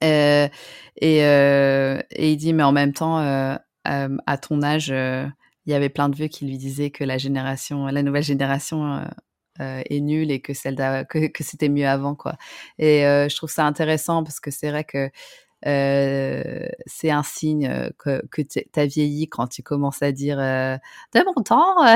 Euh, 0.04 0.48
et, 0.98 1.26
euh, 1.26 2.02
et 2.12 2.32
il 2.32 2.38
dit 2.38 2.54
mais 2.54 2.64
en 2.64 2.72
même 2.72 2.94
temps, 2.94 3.20
euh, 3.20 3.56
à 3.86 4.38
ton 4.38 4.62
âge, 4.64 4.90
il 4.90 5.72
y 5.72 5.74
avait 5.74 5.90
plein 5.90 6.10
de 6.10 6.16
vieux 6.16 6.28
qui 6.28 6.46
lui 6.46 6.58
disaient 6.58 6.92
que 6.92 7.04
la 7.04 7.18
génération, 7.18 7.86
la 7.88 8.04
nouvelle 8.04 8.24
génération 8.24 9.06
est 9.60 10.00
nulle 10.00 10.32
et 10.32 10.42
que 10.42 10.54
celle 10.54 10.76
que, 11.10 11.28
que 11.28 11.44
c'était 11.44 11.70
mieux 11.70 11.88
avant 11.88 12.16
quoi. 12.16 12.36
Et 12.80 13.02
je 13.02 13.36
trouve 13.36 13.52
ça 13.52 13.66
intéressant 13.66 14.24
parce 14.24 14.40
que 14.40 14.52
c'est 14.52 14.70
vrai 14.70 14.84
que 14.84 15.10
euh, 15.66 16.68
c'est 16.86 17.12
un 17.12 17.24
signe 17.24 17.92
que, 17.98 18.26
que 18.28 18.42
tu 18.42 18.62
as 18.76 18.86
vieilli 18.86 19.30
quand 19.30 19.48
tu 19.48 19.64
commences 19.64 20.02
à 20.02 20.12
dire 20.12 20.40
euh, 20.40 20.78
de 21.14 21.24
mon 21.26 21.42
temps, 21.42 21.86
euh, 21.86 21.96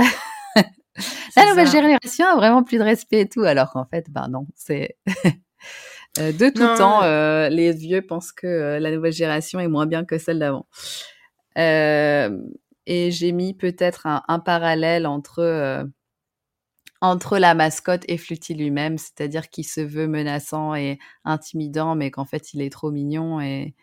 la 1.35 1.49
nouvelle 1.49 1.67
ça. 1.67 1.73
génération 1.73 2.25
a 2.27 2.35
vraiment 2.35 2.63
plus 2.63 2.77
de 2.77 2.83
respect 2.83 3.21
et 3.21 3.29
tout, 3.29 3.41
alors 3.41 3.71
qu'en 3.71 3.85
fait, 3.85 4.09
ben 4.09 4.27
non, 4.29 4.47
c'est 4.55 4.97
euh, 6.20 6.32
de 6.32 6.49
tout 6.49 6.63
Non. 6.63 6.76
temps, 6.78 7.03
euh, 7.03 7.49
les 7.49 7.72
vieux 7.74 8.01
pensent 8.01 8.32
que 8.32 8.47
euh, 8.47 8.80
la 8.80 8.91
nouvelle 8.91 9.13
génération 9.13 9.59
est 9.59 9.68
moins 9.68 9.86
bien 9.86 10.05
que 10.05 10.18
celle 10.18 10.39
d'avant. 10.39 10.68
Et 11.55 13.11
j'ai 13.11 13.32
mis 13.34 13.53
peut-être 13.53 14.07
un, 14.07 14.24
un 14.28 14.39
parallèle 14.39 15.05
entre 15.07 15.86
entre 17.01 17.38
la 17.38 17.53
mascotte 17.53 18.03
et 18.07 18.18
Fluty 18.18 18.55
lui-même, 18.55 18.97
c'est-à-dire 18.97 19.49
qu'il 19.49 19.65
se 19.65 19.82
veut 19.82 20.07
menaçant 20.07 20.74
et 20.74 20.97
intimidant, 21.26 21.95
mais 21.95 22.09
qu'en 22.11 22.26
fait 22.26 22.53
il 22.53 22.61
est 22.61 22.72
trop 22.72 22.91
mignon 22.91 23.39
et 23.39 23.76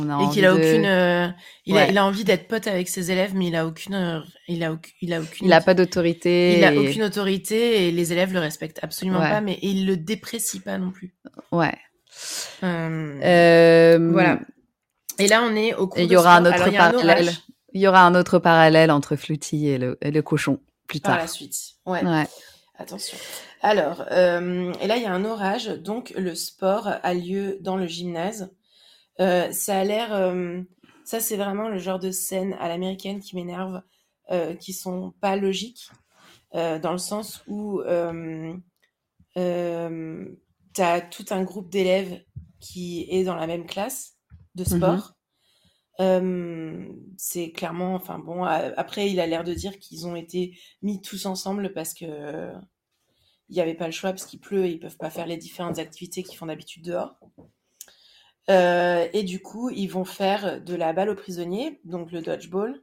on 0.00 0.08
a 0.10 0.22
Et 0.24 0.28
qu'il 0.32 0.44
a 0.46 0.52
de- 0.52 0.56
aucune, 0.56 0.84
euh, 0.86 1.28
il, 1.66 1.76
a, 1.76 1.88
il 1.88 1.98
a 1.98 2.04
envie 2.04 2.24
d'être 2.24 2.46
pote 2.46 2.66
avec 2.66 2.88
ses 2.88 3.10
élèves, 3.10 3.34
mais 3.34 3.46
il 3.48 3.56
a 3.56 3.66
aucune, 3.66 3.94
euh, 3.94 4.20
il 4.46 4.62
a, 4.62 4.72
aucune- 4.72 4.92
il 5.02 5.12
a 5.14 5.20
aucune, 5.20 5.46
il 5.46 5.52
a 5.52 5.60
pas 5.60 5.74
d'autorité. 5.74 6.58
il 6.58 6.64
a 6.64 6.72
et- 6.72 6.78
aucune 6.78 7.02
autorité 7.02 7.88
et 7.88 7.90
les 7.90 8.12
élèves 8.12 8.32
le 8.32 8.38
respectent 8.38 8.78
absolument 8.82 9.18
Ouais. 9.20 9.30
pas, 9.30 9.40
mais 9.40 9.58
il 9.62 9.86
le 9.86 9.96
déprécie 9.96 10.60
pas 10.60 10.78
non 10.78 10.90
plus. 10.90 11.14
Ouais. 11.50 11.74
Euh, 12.62 13.20
Euh, 13.22 14.10
Voilà. 14.12 14.40
Et 15.18 15.26
là, 15.28 15.42
on 15.42 15.54
est 15.56 15.74
au 15.74 15.86
cours 15.86 16.00
il 16.00 16.10
y 16.10 16.16
aura 16.16 16.36
un 16.36 16.46
autre 16.46 16.62
Alors, 16.62 16.68
a 16.68 16.90
parallèle 16.92 17.30
Il 17.72 17.80
y 17.80 17.86
aura 17.86 18.02
un 18.04 18.14
autre 18.14 18.38
parallèle 18.38 18.90
entre 18.90 19.16
Fluty 19.16 19.68
et 19.68 19.78
le, 19.78 19.98
et 20.00 20.10
le 20.10 20.22
cochon 20.22 20.60
plus 20.86 21.00
par 21.00 21.12
tard. 21.12 21.20
la 21.22 21.26
suite. 21.28 21.54
Ouais. 21.86 22.04
Ouais. 22.04 22.26
Attention. 22.78 23.18
Alors, 23.62 24.04
euh, 24.10 24.72
et 24.80 24.86
là, 24.86 24.96
il 24.96 25.02
y 25.02 25.06
a 25.06 25.12
un 25.12 25.24
orage, 25.26 25.66
donc 25.68 26.12
le 26.16 26.34
sport 26.34 26.88
a 27.02 27.14
lieu 27.14 27.58
dans 27.60 27.76
le 27.76 27.86
gymnase. 27.86 28.50
Euh, 29.20 29.52
ça 29.52 29.78
a 29.78 29.84
l'air, 29.84 30.14
euh, 30.14 30.62
ça 31.04 31.20
c'est 31.20 31.36
vraiment 31.36 31.68
le 31.68 31.78
genre 31.78 31.98
de 31.98 32.10
scène 32.10 32.54
à 32.54 32.68
l'américaine 32.68 33.20
qui 33.20 33.36
m'énerve, 33.36 33.82
euh, 34.30 34.54
qui 34.54 34.72
sont 34.72 35.12
pas 35.20 35.36
logiques, 35.36 35.90
euh, 36.54 36.78
dans 36.78 36.92
le 36.92 36.98
sens 36.98 37.42
où 37.46 37.80
euh, 37.82 38.54
t'as 39.36 41.00
tout 41.00 41.26
un 41.30 41.42
groupe 41.42 41.70
d'élèves 41.70 42.22
qui 42.60 43.06
est 43.10 43.24
dans 43.24 43.36
la 43.36 43.46
même 43.46 43.66
classe 43.66 44.16
de 44.54 44.64
sport. 44.64 45.14
Euh, 46.00 46.88
c'est 47.18 47.52
clairement, 47.52 47.94
enfin 47.94 48.18
bon, 48.18 48.42
après 48.44 49.10
il 49.10 49.20
a 49.20 49.26
l'air 49.26 49.44
de 49.44 49.52
dire 49.52 49.78
qu'ils 49.78 50.06
ont 50.06 50.16
été 50.16 50.58
mis 50.80 51.02
tous 51.02 51.26
ensemble 51.26 51.74
parce 51.74 51.92
que 51.92 52.52
il 53.50 53.54
n'y 53.54 53.60
avait 53.60 53.74
pas 53.74 53.86
le 53.86 53.92
choix 53.92 54.10
parce 54.10 54.24
qu'il 54.24 54.40
pleut 54.40 54.64
et 54.64 54.70
ils 54.70 54.78
peuvent 54.78 54.96
pas 54.96 55.10
faire 55.10 55.26
les 55.26 55.36
différentes 55.36 55.78
activités 55.78 56.22
qu'ils 56.22 56.38
font 56.38 56.46
d'habitude 56.46 56.84
dehors. 56.84 57.18
Euh, 58.50 59.06
et 59.12 59.22
du 59.22 59.40
coup, 59.40 59.70
ils 59.70 59.86
vont 59.86 60.04
faire 60.04 60.60
de 60.60 60.74
la 60.74 60.92
balle 60.92 61.08
aux 61.08 61.14
prisonniers, 61.14 61.80
donc 61.84 62.10
le 62.10 62.20
dodgeball. 62.20 62.82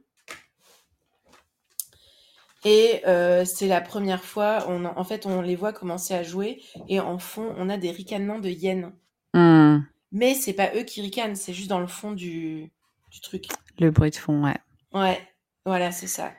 Et 2.64 3.02
euh, 3.06 3.44
c'est 3.44 3.68
la 3.68 3.80
première 3.80 4.24
fois, 4.24 4.64
on, 4.68 4.84
en 4.84 4.98
en 4.98 5.04
fait, 5.04 5.26
on 5.26 5.40
les 5.42 5.54
voit 5.54 5.72
commencer 5.72 6.14
à 6.14 6.22
jouer 6.22 6.60
et 6.88 6.98
en 6.98 7.18
fond, 7.18 7.54
on 7.56 7.68
a 7.68 7.76
des 7.76 7.92
ricanements 7.92 8.40
de 8.40 8.48
hyènes. 8.48 8.92
Hmm. 9.34 9.80
Mais 10.10 10.34
c'est 10.34 10.54
pas 10.54 10.70
eux 10.74 10.82
qui 10.82 11.00
ricanent, 11.00 11.36
c'est 11.36 11.52
juste 11.52 11.68
dans 11.68 11.78
le 11.78 11.86
fond 11.86 12.12
du, 12.12 12.72
du 13.10 13.20
truc. 13.20 13.46
Le 13.78 13.90
bruit 13.90 14.10
de 14.10 14.16
fond, 14.16 14.44
ouais. 14.44 14.56
Ouais, 14.92 15.20
voilà, 15.64 15.92
c'est 15.92 16.08
ça. 16.08 16.32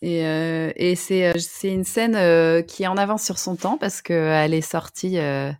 Et, 0.00 0.26
euh, 0.26 0.72
et 0.74 0.96
c'est 0.96 1.38
c'est 1.38 1.72
une 1.72 1.84
scène 1.84 2.16
euh, 2.16 2.62
qui 2.62 2.82
est 2.82 2.88
en 2.88 2.96
avance 2.96 3.22
sur 3.22 3.38
son 3.38 3.54
temps 3.54 3.78
parce 3.78 4.02
qu'elle 4.02 4.52
est 4.52 4.60
sortie 4.60 5.18
euh, 5.18 5.52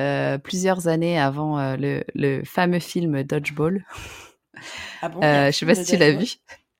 euh, 0.00 0.38
plusieurs 0.38 0.88
années 0.88 1.18
avant 1.18 1.58
euh, 1.58 1.76
le, 1.76 2.04
le 2.14 2.42
fameux 2.44 2.80
film 2.80 3.22
Dodgeball. 3.22 3.84
Ah 5.02 5.08
bon, 5.08 5.20
Euh, 5.22 5.46
je 5.46 5.50
sais 5.50 5.66
pas 5.66 5.74
si 5.74 5.84
tu 5.84 5.96
l'as 5.96 6.12
vu. 6.12 6.36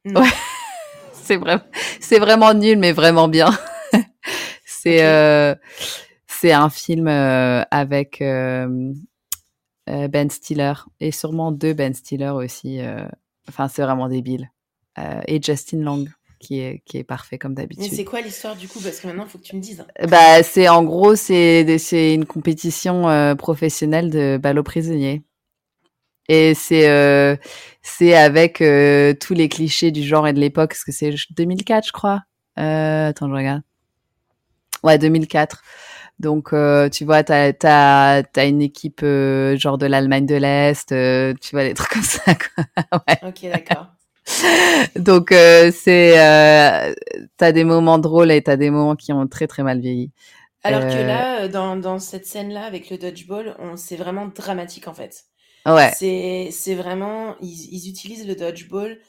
Ouais. 0.06 0.28
C'est 1.12 1.36
vraiment, 1.36 1.62
c'est 2.00 2.18
vraiment 2.18 2.54
nul, 2.54 2.78
mais 2.78 2.92
vraiment 2.92 3.28
bien. 3.28 3.50
c'est 4.64 4.98
c'est 6.26 6.52
un 6.52 6.68
film 6.68 7.08
avec 7.08 8.18
Ben 8.20 8.94
Stiller 10.30 10.74
et 11.00 11.10
sûrement 11.12 11.50
deux 11.50 11.72
Ben 11.72 11.94
Stiller 11.94 12.28
aussi. 12.28 12.80
Enfin, 13.48 13.68
c'est 13.68 13.82
vraiment 13.82 14.08
débile. 14.08 14.50
Et 15.26 15.40
Justin 15.42 15.78
Long 15.78 16.04
qui 16.44 16.60
est 16.60 16.82
qui 16.84 16.98
est 16.98 17.04
parfait 17.04 17.38
comme 17.38 17.52
Mais 17.52 17.62
d'habitude. 17.62 17.92
c'est 17.92 18.04
quoi 18.04 18.20
l'histoire 18.20 18.56
du 18.56 18.68
coup? 18.68 18.78
Parce 18.80 19.00
que 19.00 19.06
maintenant, 19.06 19.24
il 19.24 19.30
faut 19.30 19.38
que 19.38 19.44
tu 19.44 19.56
me 19.56 19.60
dises. 19.60 19.84
Bah, 20.08 20.42
c'est 20.42 20.68
en 20.68 20.84
gros, 20.84 21.16
c'est 21.16 21.78
c'est 21.78 22.14
une 22.14 22.26
compétition 22.26 23.08
euh, 23.08 23.34
professionnelle 23.34 24.10
de 24.10 24.38
balle 24.40 24.58
aux 24.58 24.62
prisonniers. 24.62 25.22
Et 26.28 26.54
c'est 26.54 26.88
euh, 26.88 27.36
c'est 27.82 28.14
avec 28.14 28.60
euh, 28.60 29.14
tous 29.14 29.34
les 29.34 29.48
clichés 29.48 29.90
du 29.90 30.02
genre 30.02 30.26
et 30.28 30.32
de 30.32 30.40
l'époque, 30.40 30.70
parce 30.70 30.84
que 30.84 30.92
c'est 30.92 31.14
2004, 31.30 31.86
je 31.86 31.92
crois. 31.92 32.22
Attends, 32.56 33.28
je 33.28 33.34
regarde. 33.34 33.62
Ouais, 34.82 34.98
2004. 34.98 35.62
Donc, 36.20 36.52
euh, 36.52 36.88
tu 36.88 37.04
vois, 37.04 37.24
t'as 37.24 37.52
t'as 37.52 38.22
t'as 38.22 38.46
une 38.48 38.62
équipe 38.62 39.00
euh, 39.02 39.56
genre 39.56 39.78
de 39.78 39.86
l'Allemagne 39.86 40.26
de 40.26 40.36
l'Est, 40.36 40.92
euh, 40.92 41.34
tu 41.40 41.50
vois 41.56 41.64
des 41.64 41.74
trucs 41.74 41.90
comme 41.90 42.02
ça. 42.02 42.34
Quoi. 42.34 42.64
ouais. 43.08 43.18
Ok, 43.28 43.50
d'accord. 43.50 43.93
Donc, 44.96 45.32
euh, 45.32 45.70
c'est 45.72 46.18
euh, 46.18 46.94
t'as 47.36 47.52
des 47.52 47.64
moments 47.64 47.98
drôles 47.98 48.30
et 48.32 48.42
t'as 48.42 48.56
des 48.56 48.70
moments 48.70 48.96
qui 48.96 49.12
ont 49.12 49.26
très 49.26 49.46
très 49.46 49.62
mal 49.62 49.80
vieilli. 49.80 50.10
Alors 50.62 50.86
que 50.86 50.98
Euh, 50.98 51.06
là, 51.06 51.42
euh, 51.44 51.48
dans, 51.48 51.76
dans 51.76 51.98
cette 51.98 52.26
scène-là, 52.26 52.64
avec 52.64 52.90
le 52.90 52.98
dodgeball, 52.98 53.56
on, 53.58 53.76
c'est 53.76 53.96
vraiment 53.96 54.26
dramatique 54.28 54.88
en 54.88 54.94
fait. 54.94 55.24
Ouais. 55.66 55.92
C'est, 55.92 56.50
c'est 56.52 56.74
vraiment, 56.74 57.36
ils, 57.40 57.68
ils 57.74 57.88
utilisent 57.90 58.26
le 58.26 58.36
dodgeball 58.36 59.00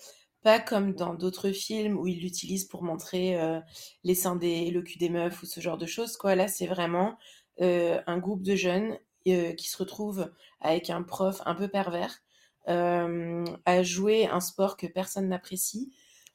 pas 0.43 0.59
comme 0.59 0.93
dans 0.95 1.13
d'autres 1.15 1.51
films 1.51 1.97
où 1.97 2.07
ils 2.07 2.21
l'utilisent 2.21 2.65
pour 2.65 2.83
montrer 2.83 3.39
euh, 3.41 3.59
les 4.03 4.15
seins 4.15 4.35
des, 4.37 4.71
le 4.71 4.81
cul 4.83 4.97
des 4.99 5.09
meufs 5.09 5.41
ou 5.43 5.45
ce 5.47 5.59
genre 5.61 5.77
de 5.77 5.85
choses. 5.87 6.17
Quoi. 6.17 6.35
Là, 6.35 6.47
c'est 6.47 6.67
vraiment 6.67 7.17
euh, 7.61 8.01
un 8.07 8.17
groupe 8.19 8.43
de 8.43 8.55
jeunes 8.55 8.97
euh, 9.27 9.53
qui 9.53 9.69
se 9.69 9.77
retrouvent 9.77 10.31
avec 10.61 10.89
un 10.91 11.03
prof 11.03 11.41
un 11.45 11.55
peu 11.55 11.67
pervers 11.67 12.13
euh, 12.13 12.24
à 12.67 13.83
jouer 13.83 14.27
un 14.27 14.39
sport 14.39 14.77
que 14.77 14.87
personne 14.87 15.29
n'apprécie. 15.29 15.91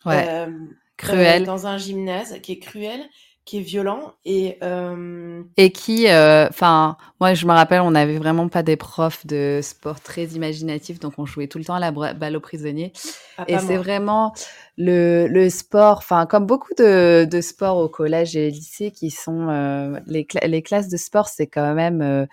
Ouais. 0.07 0.27
euh, 0.29 0.67
Cruel. 0.97 1.43
euh, 1.43 1.47
dans 1.47 1.67
un 1.67 1.79
gymnase 1.79 2.41
qui 2.43 2.53
est 2.53 2.59
cruel, 2.59 3.03
qui 3.45 3.59
est 3.59 3.63
violent 3.63 4.13
et 4.25 4.59
euh, 4.63 5.43
Et 5.57 5.73
qui, 5.73 6.09
euh, 6.09 6.47
enfin, 6.49 6.97
moi 7.21 7.35
je 7.35 7.47
me 7.47 7.53
rappelle, 7.53 7.81
on 7.81 7.91
n'avait 7.91 8.19
vraiment 8.19 8.49
pas 8.49 8.63
des 8.63 8.77
profs 8.77 9.27
de 9.27 9.61
sport 9.63 10.01
très 10.01 10.25
imaginatifs, 10.27 11.01
donc 11.01 11.15
on 11.19 11.27
jouait 11.27 11.49
tout 11.49 11.59
le 11.59 11.65
temps 11.65 11.75
à 11.75 11.81
la 11.81 11.91
balle 11.91 12.37
aux 12.37 12.41
prisonniers. 12.41 12.93
ah, 13.39 13.45
Et 13.49 13.59
c'est 13.59 13.77
vraiment 13.77 14.33
le, 14.77 15.27
le 15.27 15.51
sport, 15.51 15.99
enfin, 15.99 16.27
comme 16.27 16.47
beaucoup 16.47 16.75
de, 16.79 17.27
de 17.29 17.41
sports 17.41 17.79
au 17.79 17.89
collège 17.89 18.37
et 18.37 18.51
lycée 18.51 18.91
qui 18.93 19.11
sont 19.11 19.49
euh, 19.49 19.99
les, 20.07 20.27
les 20.47 20.63
classes 20.63 20.89
de 20.89 20.97
sport, 20.97 21.29
c'est 21.29 21.47
quand 21.49 21.75
même 21.75 22.27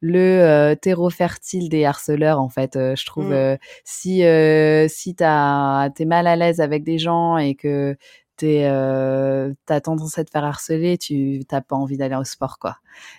le 0.00 0.74
terreau 0.74 1.08
fertile 1.08 1.68
des 1.70 1.84
harceleurs, 1.86 2.40
en 2.40 2.48
fait. 2.50 2.72
Je 2.74 3.06
trouve, 3.06 3.28
Mm. 3.28 3.32
euh, 3.32 3.56
si, 3.84 4.22
si 4.88 5.14
t'es 5.14 6.04
mal 6.04 6.26
à 6.26 6.36
l'aise 6.36 6.60
avec 6.60 6.84
des 6.84 6.98
gens 6.98 7.38
et 7.38 7.54
que 7.54 7.96
t'es, 8.36 8.64
euh, 8.66 9.52
t'as 9.66 9.80
tendance 9.80 10.18
à 10.18 10.24
te 10.24 10.30
faire 10.30 10.44
harceler, 10.44 10.98
tu 10.98 11.40
t'as 11.48 11.60
pas 11.60 11.76
envie 11.76 11.96
d'aller 11.96 12.16
au 12.16 12.24
sport, 12.24 12.58
quoi. 12.58 12.78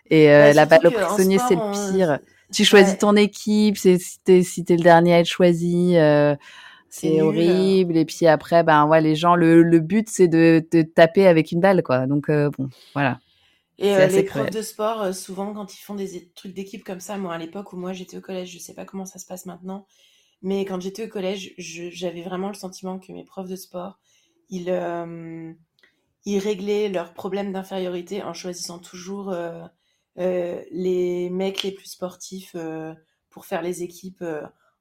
Et 0.09 0.32
euh, 0.32 0.53
Bah, 0.53 0.53
la 0.53 0.66
balle 0.66 0.91
prisonniers, 0.93 1.39
sport, 1.39 1.47
c'est 1.47 1.55
le 1.55 1.61
pire. 1.61 2.20
Tu 2.53 2.63
choisis 2.66 2.97
Ouais. 2.97 2.99
ton 2.99 3.16
équipe, 3.16 3.78
c'est 3.78 3.97
si 3.99 4.20
t'es 4.24 4.43
si 4.43 4.63
le 4.70 4.78
dernier 4.78 5.16
à 5.16 5.20
être 5.20 5.28
choisi, 5.28 5.97
euh, 5.97 6.36
C'est 6.89 7.22
nul. 7.22 7.22
horrible. 7.22 7.97
Et 7.97 8.05
puis 8.05 8.28
après, 8.28 8.63
ben 8.63 8.86
ouais, 8.88 9.01
les 9.01 9.16
gens, 9.16 9.36
le, 9.36 9.63
le 9.63 9.80
but 9.80 10.09
c'est 10.09 10.28
de 10.28 10.66
te 10.72 10.82
taper 10.84 11.28
avec 11.28 11.51
une 11.51 11.61
balle, 11.61 11.84
quoi. 11.84 12.07
Donc 12.07 12.30
euh, 12.30 12.49
bon, 12.57 12.70
voilà. 12.93 13.20
Et 13.78 14.07
les 14.07 14.24
cruel. 14.26 14.26
profs 14.26 14.49
de 14.51 14.61
sport, 14.61 15.13
souvent 15.13 15.53
quand 15.53 15.74
ils 15.74 15.82
font 15.82 15.95
des 15.95 16.30
trucs 16.36 16.53
d'équipe 16.53 16.84
comme 16.84 17.01
ça, 17.01 17.18
moi 17.18 17.34
à 17.34 17.38
l'époque 17.38 17.74
où 17.74 17.78
moi 17.78 17.91
j'étais 17.93 18.18
au 18.18 18.22
collège, 18.22 18.51
je 18.53 18.59
sais 18.59 18.74
pas 18.74 18.86
comment 18.86 19.05
ça 19.05 19.20
se 19.20 19.26
passe 19.26 19.45
maintenant, 19.45 19.86
mais 20.41 20.66
quand 20.66 20.82
j'étais 20.82 21.05
au 21.05 21.09
collège, 21.09 21.53
j'avais 21.57 22.24
vraiment 22.24 22.49
le 22.49 22.53
sentiment 22.55 22.99
que 22.99 23.11
mes 23.13 23.26
profs 23.26 23.49
de 23.49 23.55
sport, 23.57 23.99
ils, 24.50 24.70
euh, 24.70 25.54
ils 26.26 26.39
réglaient 26.39 26.89
leurs 26.89 27.14
problèmes 27.14 27.52
d'infériorité 27.52 28.24
en 28.24 28.34
choisissant 28.34 28.80
toujours 28.80 29.32
euh, 29.32 29.66
euh, 30.18 30.64
les 30.72 31.30
mecs 31.30 31.64
les 31.64 31.72
plus 31.72 31.88
sportifs 31.88 32.56
pour 33.30 33.46
faire 33.46 33.62
les 33.62 33.84
équipes 33.84 34.24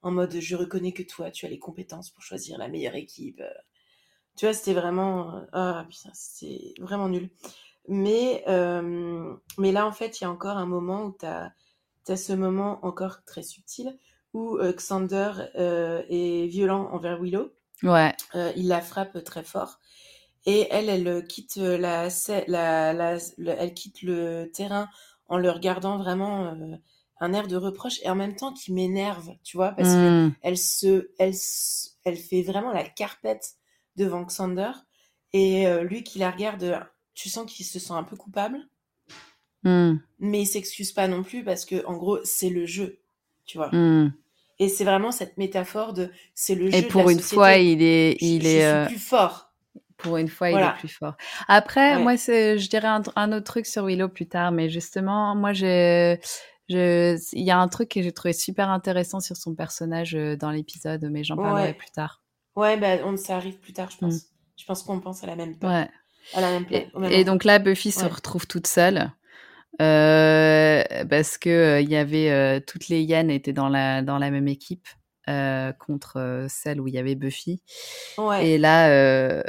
en 0.03 0.11
mode 0.11 0.39
je 0.39 0.57
reconnais 0.57 0.93
que 0.93 1.03
toi 1.03 1.31
tu 1.31 1.47
as 1.47 1.49
les 1.49 1.59
compétences 1.59 2.11
pour 2.11 2.23
choisir 2.23 2.59
la 2.59 2.69
meilleure 2.69 2.95
équipe. 2.95 3.43
Tu 4.37 4.47
vois, 4.47 4.55
c'était 4.55 4.75
vraiment 4.75 5.45
ah 5.53 5.87
c'est 6.12 6.75
vraiment 6.79 7.09
nul. 7.09 7.31
Mais, 7.89 8.45
mais 9.59 9.73
là, 9.73 9.87
en 9.87 9.93
fait, 9.93 10.21
il 10.21 10.25
y 10.25 10.27
a 10.27 10.31
encore 10.31 10.57
un 10.57 10.67
moment 10.67 11.05
où 11.05 11.17
tu 11.19 11.27
as, 11.27 12.17
ce 12.17 12.33
moment 12.33 12.85
encore 12.85 13.25
très 13.25 13.43
subtil 13.43 13.99
où 14.33 14.59
Xander 14.59 15.33
est 15.55 16.47
violent 16.49 16.89
envers 16.93 17.21
Willow. 17.21 17.53
Ouais, 17.85 18.14
Euh, 18.35 18.53
il 18.57 18.68
la 18.68 18.80
frappe 18.80 19.22
très 19.24 19.45
fort. 19.45 19.78
Et 20.47 20.66
elle, 20.70 20.89
elle 20.89 21.09
euh, 21.09 21.22
quitte 21.22 21.57
la, 21.57 22.09
scè- 22.09 22.45
la, 22.49 22.93
la- 22.93 23.18
le, 23.39 23.51
elle 23.59 23.74
quitte 23.74 24.03
le 24.03 24.51
terrain 24.53 24.89
en 25.28 25.39
le 25.39 25.51
regardant 25.51 25.97
vraiment 25.99 26.47
euh, 26.47 26.76
un 27.20 27.32
air 27.32 27.47
de 27.47 27.57
reproche 27.57 28.01
et 28.03 28.11
en 28.11 28.14
même 28.14 28.37
temps 28.37 28.53
qui 28.53 28.72
m'énerve, 28.72 29.30
tu 29.43 29.57
vois, 29.57 29.72
parce 29.72 29.95
que 29.95 30.28
Mm. 30.28 30.35
elle 30.43 30.59
se, 30.59 31.09
elle, 31.18 32.16
fait 32.16 32.43
vraiment 32.43 32.72
la 32.72 32.85
carpette 32.85 33.55
devant 33.97 34.22
Xander 34.24 34.72
et 35.32 35.66
euh, 35.66 35.82
lui 35.85 36.03
qui 36.03 36.18
la 36.18 36.30
regarde, 36.30 36.87
tu 37.14 37.28
sens 37.28 37.51
qu'il 37.51 37.64
se 37.64 37.78
sent 37.78 37.93
un 37.93 38.05
peu 38.05 38.16
coupable, 38.16 38.59
Mm. 39.64 39.97
mais 40.18 40.43
il 40.43 40.47
s'excuse 40.47 40.93
pas 40.93 41.09
non 41.09 41.22
plus 41.22 41.43
parce 41.45 41.64
que 41.64 41.85
en 41.87 41.97
gros 41.97 42.18
c'est 42.24 42.51
le 42.51 42.66
jeu, 42.66 42.99
tu 43.47 43.57
vois. 43.57 43.70
Mm. 43.74 44.12
Et 44.59 44.69
c'est 44.69 44.85
vraiment 44.85 45.11
cette 45.11 45.37
métaphore 45.37 45.93
de 45.95 46.11
c'est 46.35 46.55
le 46.55 46.71
jeu 46.71 46.77
Et 46.77 46.83
de 46.83 46.87
pour 46.89 47.05
la 47.05 47.13
une 47.13 47.19
société. 47.19 47.35
fois, 47.35 47.57
il 47.57 47.83
est, 47.83 48.17
Je- 48.21 48.25
il 48.25 48.43
je, 48.43 48.47
est, 48.47 48.51
suis 48.51 48.63
euh, 48.63 48.87
plus 48.87 48.99
fort. 48.99 49.53
pour 49.97 50.17
une 50.17 50.29
fois, 50.29 50.51
il 50.51 50.59
est 50.59 50.73
plus 50.79 50.89
fort. 50.89 51.15
Après, 51.49 51.97
Ouais. 51.97 52.03
moi, 52.03 52.15
je 52.17 52.69
dirais 52.69 52.87
un, 52.89 53.03
un 53.17 53.33
autre 53.33 53.45
truc 53.47 53.67
sur 53.67 53.85
Willow 53.87 54.09
plus 54.09 54.29
tard, 54.29 54.53
mais 54.53 54.69
justement, 54.69 55.35
moi, 55.35 55.53
je, 55.53 56.17
il 56.69 57.43
y 57.45 57.51
a 57.51 57.59
un 57.59 57.69
truc 57.69 57.91
que 57.91 58.03
j'ai 58.03 58.13
trouvé 58.13 58.33
super 58.33 58.71
intéressant 58.71 59.21
sur 59.21 59.37
son 59.37 59.55
personnage 59.55 60.15
euh, 60.15 60.37
dans 60.37 60.51
l'épisode, 60.51 61.07
mais 61.11 61.25
j'en 61.25 61.37
parlerai 61.37 61.63
Ouais. 61.69 61.75
plus 61.75 61.91
tard. 61.91 62.23
Ouais, 62.57 62.77
bah 62.77 62.99
on, 63.05 63.17
ça 63.17 63.37
arrive 63.37 63.59
plus 63.59 63.73
tard, 63.73 63.91
je 63.91 63.99
pense. 63.99 64.15
Je 64.57 64.65
pense 64.65 64.83
qu'on 64.85 65.01
pense 65.01 65.25
à 65.25 65.27
la 65.27 65.35
même, 65.37 65.57
Mm. 65.61 65.67
Ouais. 65.67 65.89
à 66.35 66.41
la 66.41 66.51
même, 66.53 66.67
Et, 66.71 66.87
et 67.11 67.25
donc 67.25 67.43
là, 67.45 67.59
Buffy 67.59 67.91
se 67.91 68.05
retrouve 68.05 68.47
toute 68.47 68.67
seule 68.69 69.11
euh, 69.81 70.85
parce 71.09 71.39
que 71.39 71.51
euh, 71.51 71.81
il 71.81 71.89
y 71.91 71.97
avait 71.97 72.31
euh, 72.31 72.61
toutes 72.61 72.89
les 72.89 73.03
hyènes 73.03 73.31
étaient 73.31 73.53
dans 73.53 73.68
la 73.68 74.03
dans 74.03 74.18
la 74.18 74.31
même 74.31 74.49
équipe 74.49 74.89
contre 75.79 76.47
celle 76.51 76.83
où 76.83 76.89
il 76.89 76.95
y 76.95 76.99
avait 76.99 77.14
Buffy. 77.14 77.62
Ouais. 78.18 78.47
Et 78.47 78.59
là, 78.59 79.43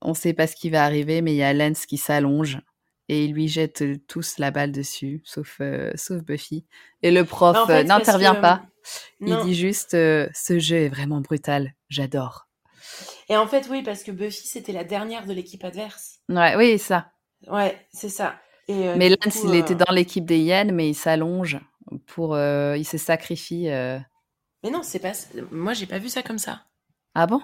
on 0.00 0.14
sait 0.14 0.32
pas 0.32 0.46
ce 0.46 0.54
qui 0.54 0.70
va 0.70 0.84
arriver, 0.84 1.22
mais 1.22 1.32
il 1.32 1.38
y 1.38 1.42
a 1.42 1.52
Lance 1.52 1.86
qui 1.86 1.96
s'allonge 1.96 2.60
et 3.08 3.24
il 3.24 3.32
lui 3.32 3.48
jette 3.48 3.82
euh, 3.82 3.96
tous 4.08 4.38
la 4.38 4.50
balle 4.50 4.72
dessus, 4.72 5.22
sauf 5.24 5.58
euh, 5.60 5.92
sauf 5.94 6.22
Buffy. 6.22 6.66
Et 7.02 7.10
le 7.10 7.24
prof 7.24 7.54
Bah, 7.54 7.62
en 7.62 7.66
fait, 7.66 7.72
euh, 7.72 7.86
parce 7.86 7.88
n'intervient 7.88 8.34
que, 8.34 8.40
pas. 8.40 8.62
non. 9.20 9.40
Il 9.40 9.46
dit 9.46 9.54
juste 9.54 9.94
euh, 9.94 10.28
ce 10.34 10.58
jeu 10.58 10.76
est 10.76 10.88
vraiment 10.88 11.20
brutal, 11.20 11.74
j'adore. 11.88 12.48
Et 13.28 13.36
en 13.36 13.46
fait, 13.46 13.66
oui, 13.70 13.82
parce 13.82 14.02
que 14.02 14.10
Buffy, 14.12 14.46
c'était 14.46 14.72
la 14.72 14.84
dernière 14.84 15.26
de 15.26 15.32
l'équipe 15.32 15.64
adverse. 15.64 16.20
Ouais, 16.28 16.56
oui, 16.56 16.78
ça. 16.78 17.10
Ouais, 17.48 17.76
c'est 17.92 18.08
ça. 18.08 18.36
Et, 18.68 18.88
euh, 18.88 18.94
Mais 18.96 19.08
Lance, 19.08 19.40
coup, 19.40 19.48
il 19.48 19.54
euh, 19.56 19.60
était 19.60 19.74
dans 19.74 19.92
l'équipe 19.92 20.24
des 20.24 20.38
hyènes, 20.38 20.72
mais 20.72 20.88
il 20.90 20.94
s'allonge 20.94 21.58
pour. 22.06 22.34
euh, 22.34 22.76
il 22.76 22.84
se 22.84 22.98
sacrifie. 22.98 23.68
euh. 23.68 23.98
Mais 24.64 24.70
non, 24.70 24.82
c'est 24.82 24.98
pas. 24.98 25.12
Moi, 25.52 25.72
j'ai 25.74 25.86
pas 25.86 25.98
vu 25.98 26.08
ça 26.08 26.22
comme 26.22 26.38
ça. 26.38 26.62
Ah 27.14 27.26
bon? 27.26 27.40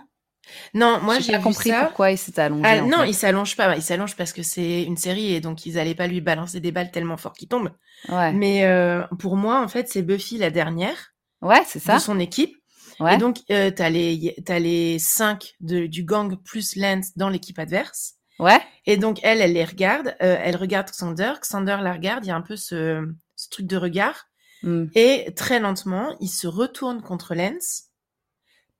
Non, 0.75 0.99
moi, 1.03 1.21
J'ai 1.21 1.33
pas 1.33 1.39
vu 1.39 1.45
compris 1.45 1.71
ça. 1.71 1.85
pourquoi 1.85 2.11
il 2.11 2.19
s'est 2.19 2.39
allongé. 2.41 2.63
Ah, 2.67 2.81
non, 2.83 2.99
fait. 3.03 3.11
il 3.11 3.15
s'allonge 3.15 3.57
pas. 3.57 3.77
Il 3.77 3.83
s'allonge 3.83 4.17
parce 4.17 4.33
que 4.33 4.43
c'est 4.43 4.83
une 4.83 4.97
série 4.97 5.33
et 5.35 5.41
donc 5.41 5.67
ils 5.67 5.79
allaient 5.79 5.95
pas 5.95 6.09
lui 6.09 6.21
balancer 6.21 6.59
des 6.59 6.73
balles 6.73 6.91
tellement 6.91 7.17
fort 7.17 7.33
qu'il 7.33 7.47
tombe. 7.49 7.71
Ouais, 8.09 8.33
Mais 8.33 8.65
euh, 8.65 9.03
pour 9.21 9.37
moi, 9.37 9.63
en 9.63 9.69
fait, 9.69 9.89
c'est 9.89 10.03
Buffy 10.03 10.39
la 10.39 10.51
dernière 10.51 11.15
ouais 11.43 11.63
c'est 11.67 11.79
ça. 11.79 11.95
de 11.95 12.01
son 12.01 12.19
équipe. 12.19 12.57
Ouais. 12.99 13.15
Et 13.15 13.19
donc, 13.19 13.39
euh, 13.51 13.71
t'as 13.71 13.89
les, 13.89 14.35
t'as 14.45 14.59
les 14.59 14.99
cinq 14.99 15.55
de, 15.61 15.87
du 15.87 16.03
gang 16.05 16.37
plus 16.43 16.75
Lance 16.77 17.17
dans 17.17 17.29
l'équipe 17.29 17.59
adverse. 17.61 18.15
Ouais. 18.39 18.61
Et 18.87 18.97
donc, 18.97 19.19
elle, 19.23 19.41
elle 19.41 19.53
les 19.53 19.65
regarde. 19.65 20.15
euh, 20.23 20.37
elle 20.43 20.57
regarde 20.57 20.89
Xander. 20.91 21.33
Xander 21.41 21.77
la 21.83 21.93
regarde. 21.93 22.25
Il 22.25 22.29
y 22.29 22.33
a 22.33 22.37
un 22.37 22.41
peu 22.43 22.57
ce, 22.57 23.07
ce 23.37 23.49
truc 23.51 23.67
de 23.67 23.77
regard. 23.77 24.27
Hmm. 24.63 24.87
Et 24.95 25.33
très 25.37 25.61
lentement, 25.61 26.17
il 26.21 26.29
se 26.29 26.47
retourne 26.47 27.03
contre 27.03 27.35
Lance 27.35 27.85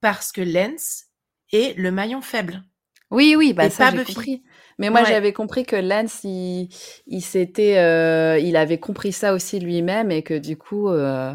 parce 0.01 0.31
que 0.31 0.41
Lance 0.41 1.05
est 1.51 1.77
le 1.77 1.91
maillon 1.91 2.21
faible. 2.21 2.63
Oui, 3.11 3.35
oui, 3.37 3.53
bah 3.53 3.65
Et 3.65 3.69
ça 3.69 3.91
j'ai 3.91 4.03
compris. 4.03 4.43
Mais 4.79 4.89
moi 4.89 5.01
Ouais. 5.01 5.07
j'avais 5.07 5.33
compris 5.33 5.65
que 5.65 5.75
Lance, 5.75 6.21
il, 6.23 6.69
il 7.05 7.21
s'était, 7.21 7.77
euh, 7.77 8.39
il 8.39 8.55
avait 8.55 8.79
compris 8.79 9.11
ça 9.11 9.33
aussi 9.33 9.59
lui-même 9.59 10.09
et 10.11 10.23
que 10.23 10.37
du 10.37 10.57
coup, 10.57 10.89
euh, 10.89 11.33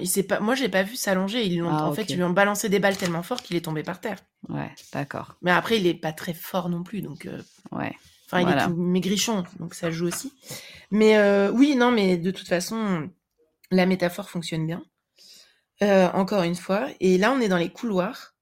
Il 0.00 0.26
pas, 0.26 0.40
moi, 0.40 0.54
j'ai 0.54 0.68
pas 0.68 0.82
vu 0.82 0.96
s'allonger. 0.96 1.44
Ils 1.46 1.58
l'ont, 1.58 1.70
Ah, 1.70 1.86
en 1.86 1.92
fait, 1.92 2.10
ils 2.10 2.16
lui 2.16 2.22
ont 2.24 2.30
balancé 2.30 2.68
des 2.68 2.78
balles 2.78 2.96
tellement 2.96 3.22
fort 3.22 3.42
qu'il 3.42 3.56
est 3.56 3.62
tombé 3.64 3.82
par 3.82 4.00
terre. 4.00 4.18
ouais, 4.48 4.70
d'accord, 4.92 5.36
Mais 5.42 5.50
après, 5.50 5.78
il 5.78 5.86
est 5.86 5.94
pas 5.94 6.12
très 6.12 6.34
fort 6.34 6.68
non 6.68 6.82
plus, 6.82 7.02
donc. 7.02 7.26
euh, 7.26 7.42
ouais, 7.72 7.92
Enfin, 8.26 8.40
il 8.40 8.48
est 8.48 8.64
tout 8.66 8.74
maigrichon, 8.76 9.44
donc 9.58 9.74
ça 9.74 9.90
joue 9.90 10.06
aussi. 10.06 10.32
Mais 10.90 11.16
euh, 11.18 11.50
oui, 11.50 11.76
non, 11.76 11.90
mais 11.90 12.16
de 12.16 12.30
toute 12.30 12.48
façon, 12.48 13.10
la 13.70 13.86
métaphore 13.86 14.30
fonctionne 14.30 14.66
bien. 14.66 14.82
Euh, 15.82 16.08
encore 16.12 16.42
une 16.44 16.54
fois. 16.54 16.88
Et 17.00 17.18
là, 17.18 17.32
on 17.32 17.40
est 17.40 17.48
dans 17.48 17.56
les 17.58 17.70
couloirs. 17.70 18.34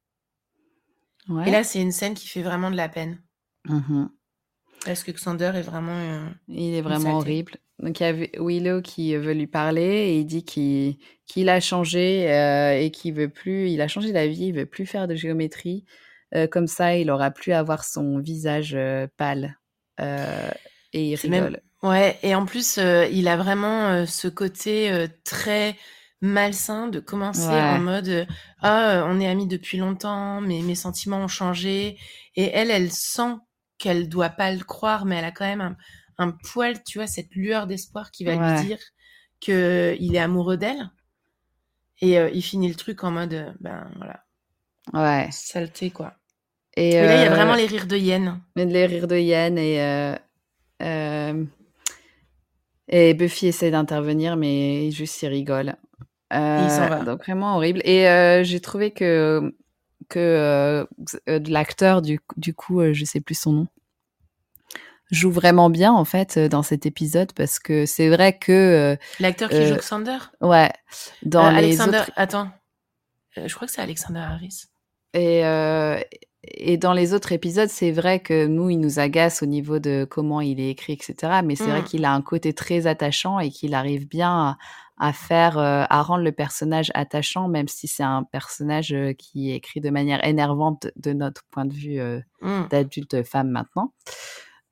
Et 1.47 1.51
là, 1.51 1.65
c'est 1.65 1.81
une 1.81 1.93
scène 1.93 2.15
qui 2.15 2.29
fait 2.29 2.43
vraiment 2.43 2.71
de 2.71 2.77
la 2.77 2.89
peine. 2.89 3.23
Mmh 3.67 4.07
Parce 4.85 5.03
que 5.05 5.13
Xander 5.13 5.53
est 5.55 5.63
vraiment. 5.63 5.93
Euh, 5.97 6.29
il 6.49 6.75
est 6.75 6.83
vraiment 6.83 7.17
horrible. 7.19 7.57
Donc, 7.83 8.01
il 8.01 8.03
y 8.03 8.07
a 8.07 8.43
Willow 8.43 8.83
qui 8.83 9.17
veut 9.17 9.33
lui 9.33 9.47
parler 9.47 9.83
et 9.83 10.19
il 10.19 10.27
dit 10.27 10.45
qu'il 10.45 11.49
a 11.49 11.61
changé 11.61 12.31
euh, 12.31 12.79
et 12.79 12.91
qu'il 12.91 13.15
veut 13.15 13.31
plus. 13.31 13.71
Il 13.71 13.81
a 13.81 13.89
changé 13.89 14.13
la 14.13 14.27
vie, 14.27 14.47
il 14.47 14.55
veut 14.55 14.67
plus 14.67 14.87
faire 14.87 15.09
de 15.09 15.15
géométrie. 15.15 15.85
comme 16.51 16.67
ça, 16.67 16.97
il 16.97 17.11
aura 17.11 17.31
plus 17.31 17.53
à 17.53 17.59
avoir 17.59 17.85
son 17.85 18.19
visage 18.19 18.77
pâle. 19.17 19.57
et 19.99 20.05
il 20.93 21.15
rigole. 21.17 21.61
Ouais, 21.83 22.19
et 22.23 22.35
en 22.35 22.45
plus, 22.45 22.79
il 23.11 23.27
a 23.29 23.37
vraiment 23.37 24.05
ce 24.07 24.29
côté 24.29 25.07
très 25.25 25.77
malsain 26.21 26.89
de 26.89 27.01
commencer 27.01 27.49
en 27.49 27.79
mode 27.79 28.27
ah 28.61 29.05
on 29.07 29.21
est 29.21 29.29
amis 29.29 29.47
depuis 29.47 29.79
longtemps 29.79 30.41
mais 30.41 30.61
mes 30.61 30.75
sentiments 30.75 31.25
ont 31.25 31.29
changé 31.29 31.99
et 32.37 32.51
elle 32.53 32.71
elle 32.71 32.93
sent 32.93 33.37
qu'elle 33.79 34.09
doit 34.09 34.29
pas 34.29 34.53
le 34.53 34.63
croire 34.63 35.07
mais 35.07 35.17
elle 35.17 35.25
a 35.25 35.33
quand 35.33 35.47
même 35.47 35.63
un, 35.63 35.77
poil 36.29 36.83
tu 36.85 36.99
vois 36.99 37.07
cette 37.07 37.35
lueur 37.35 37.67
d'espoir 37.67 38.11
qui 38.11 38.25
va 38.25 38.35
lui 38.35 38.67
dire 38.67 38.79
que 39.41 39.97
il 39.99 40.15
est 40.15 40.21
amoureux 40.21 40.57
d'elle. 40.57 40.91
Et 42.03 42.19
euh, 42.19 42.31
il 42.33 42.43
finit 42.43 42.69
le 42.69 42.75
truc 42.75 43.05
en 43.05 43.11
mode 43.11 43.55
ben 43.61 43.91
voilà. 43.97 44.25
Ouais. 44.93 45.29
Saleté 45.31 45.91
quoi. 45.91 46.15
Et, 46.75 46.93
là 46.95 47.17
il 47.17 47.25
y 47.25 47.27
a 47.27 47.35
vraiment 47.35 47.55
euh, 47.55 47.57
les 47.57 47.67
rires 47.67 47.87
de 47.87 47.97
hyène. 47.97 48.41
les 48.57 48.87
rires 48.87 49.09
de 49.09 49.17
hyène 49.17 49.59
et 49.59 50.17
euh, 50.83 51.45
et 52.89 53.15
Buffy 53.15 53.49
essaie 53.49 53.71
d'intervenir 53.71 54.37
mais 54.37 54.91
juste 54.91 55.21
il 55.23 55.29
rigole. 55.29 55.77
Euh, 56.33 57.05
donc 57.05 57.25
vraiment 57.25 57.57
horrible. 57.57 57.81
Et 57.85 58.09
euh, 58.09 58.45
j'ai 58.45 58.61
trouvé 58.61 58.91
que 58.91 59.53
que 60.09 60.19
euh, 61.29 61.41
l'acteur 61.47 62.03
du, 62.03 62.21
du 62.37 62.55
coup, 62.55 62.83
je 62.93 63.05
sais 63.05 63.21
plus 63.21 63.39
son 63.39 63.53
nom, 63.53 63.67
joue 65.11 65.31
vraiment 65.31 65.71
bien 65.71 65.93
en 65.93 66.05
fait 66.05 66.39
dans 66.39 66.63
cet 66.63 66.87
épisode 66.87 67.33
parce 67.33 67.59
que 67.59 67.87
c'est 67.87 68.09
vrai 68.09 68.39
que 68.39 68.97
l'acteur 69.19 69.49
qui 69.49 69.57
joue 69.57 69.73
Alexander. 69.73 70.19
Ouais. 70.41 70.71
Dans 71.23 71.51
les 71.51 71.59
Alexander. 71.59 71.99
Autres... 71.99 72.13
Attends. 72.17 72.51
je 73.37 73.55
crois 73.55 73.67
que 73.67 73.73
c'est 73.73 73.83
Alexander 73.83 74.21
Harris. 74.21 74.67
Et 75.15 75.45
et 76.43 76.79
dans 76.79 76.95
les 76.95 77.13
autres 77.13 77.33
épisodes, 77.33 77.69
c'est 77.69 77.91
vrai 77.91 78.21
que 78.21 78.47
nous, 78.47 78.71
il 78.71 78.81
nous 78.81 78.99
agace 78.99 79.43
au 79.43 79.47
niveau 79.47 79.79
de 79.79 80.07
comment 80.09 80.41
il 80.41 80.59
est 80.59 80.71
écrit, 80.71 80.95
etc. 80.95 81.41
Mais 81.45 81.55
c'est 81.55 81.67
vrai 81.67 81.83
mmh. 81.83 81.85
qu'il 81.85 82.05
a 82.05 82.13
un 82.13 82.23
côté 82.23 82.55
très 82.55 82.87
attachant 82.87 83.39
et 83.39 83.51
qu'il 83.51 83.75
arrive 83.75 84.09
bien 84.09 84.31
à, 84.31 84.59
à 85.09 85.13
faire, 85.13 85.59
euh, 85.59 85.85
à 85.91 86.03
rendre 86.03 86.25
le 86.25 86.33
personnage 86.33 86.91
attachant, 86.95 87.49
même 87.49 87.69
si 87.69 87.89
c'est 87.89 88.03
un 88.03 88.23
personnage 88.23 88.93
euh, 88.93 89.13
qui 89.13 89.51
est 89.51 89.57
écrit 89.57 89.81
de 89.81 89.91
manière 89.91 90.25
énervante 90.25 90.87
de 90.97 91.13
notre 91.13 91.43
point 91.51 91.67
de 91.67 91.75
vue 91.75 92.01
euh, 92.01 92.21
mmh. 92.41 92.69
d'adulte 92.71 93.23
femme 93.23 93.51
maintenant. 93.51 93.93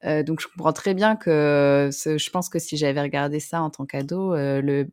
Donc 0.02 0.40
je 0.40 0.46
comprends 0.48 0.72
très 0.72 0.94
bien 0.94 1.16
que 1.16 1.90
je 1.92 2.30
pense 2.30 2.48
que 2.48 2.58
si 2.58 2.76
j'avais 2.76 3.02
regardé 3.02 3.40
ça 3.40 3.62
en 3.62 3.70
tant 3.70 3.86
qu'ado, 3.86 4.34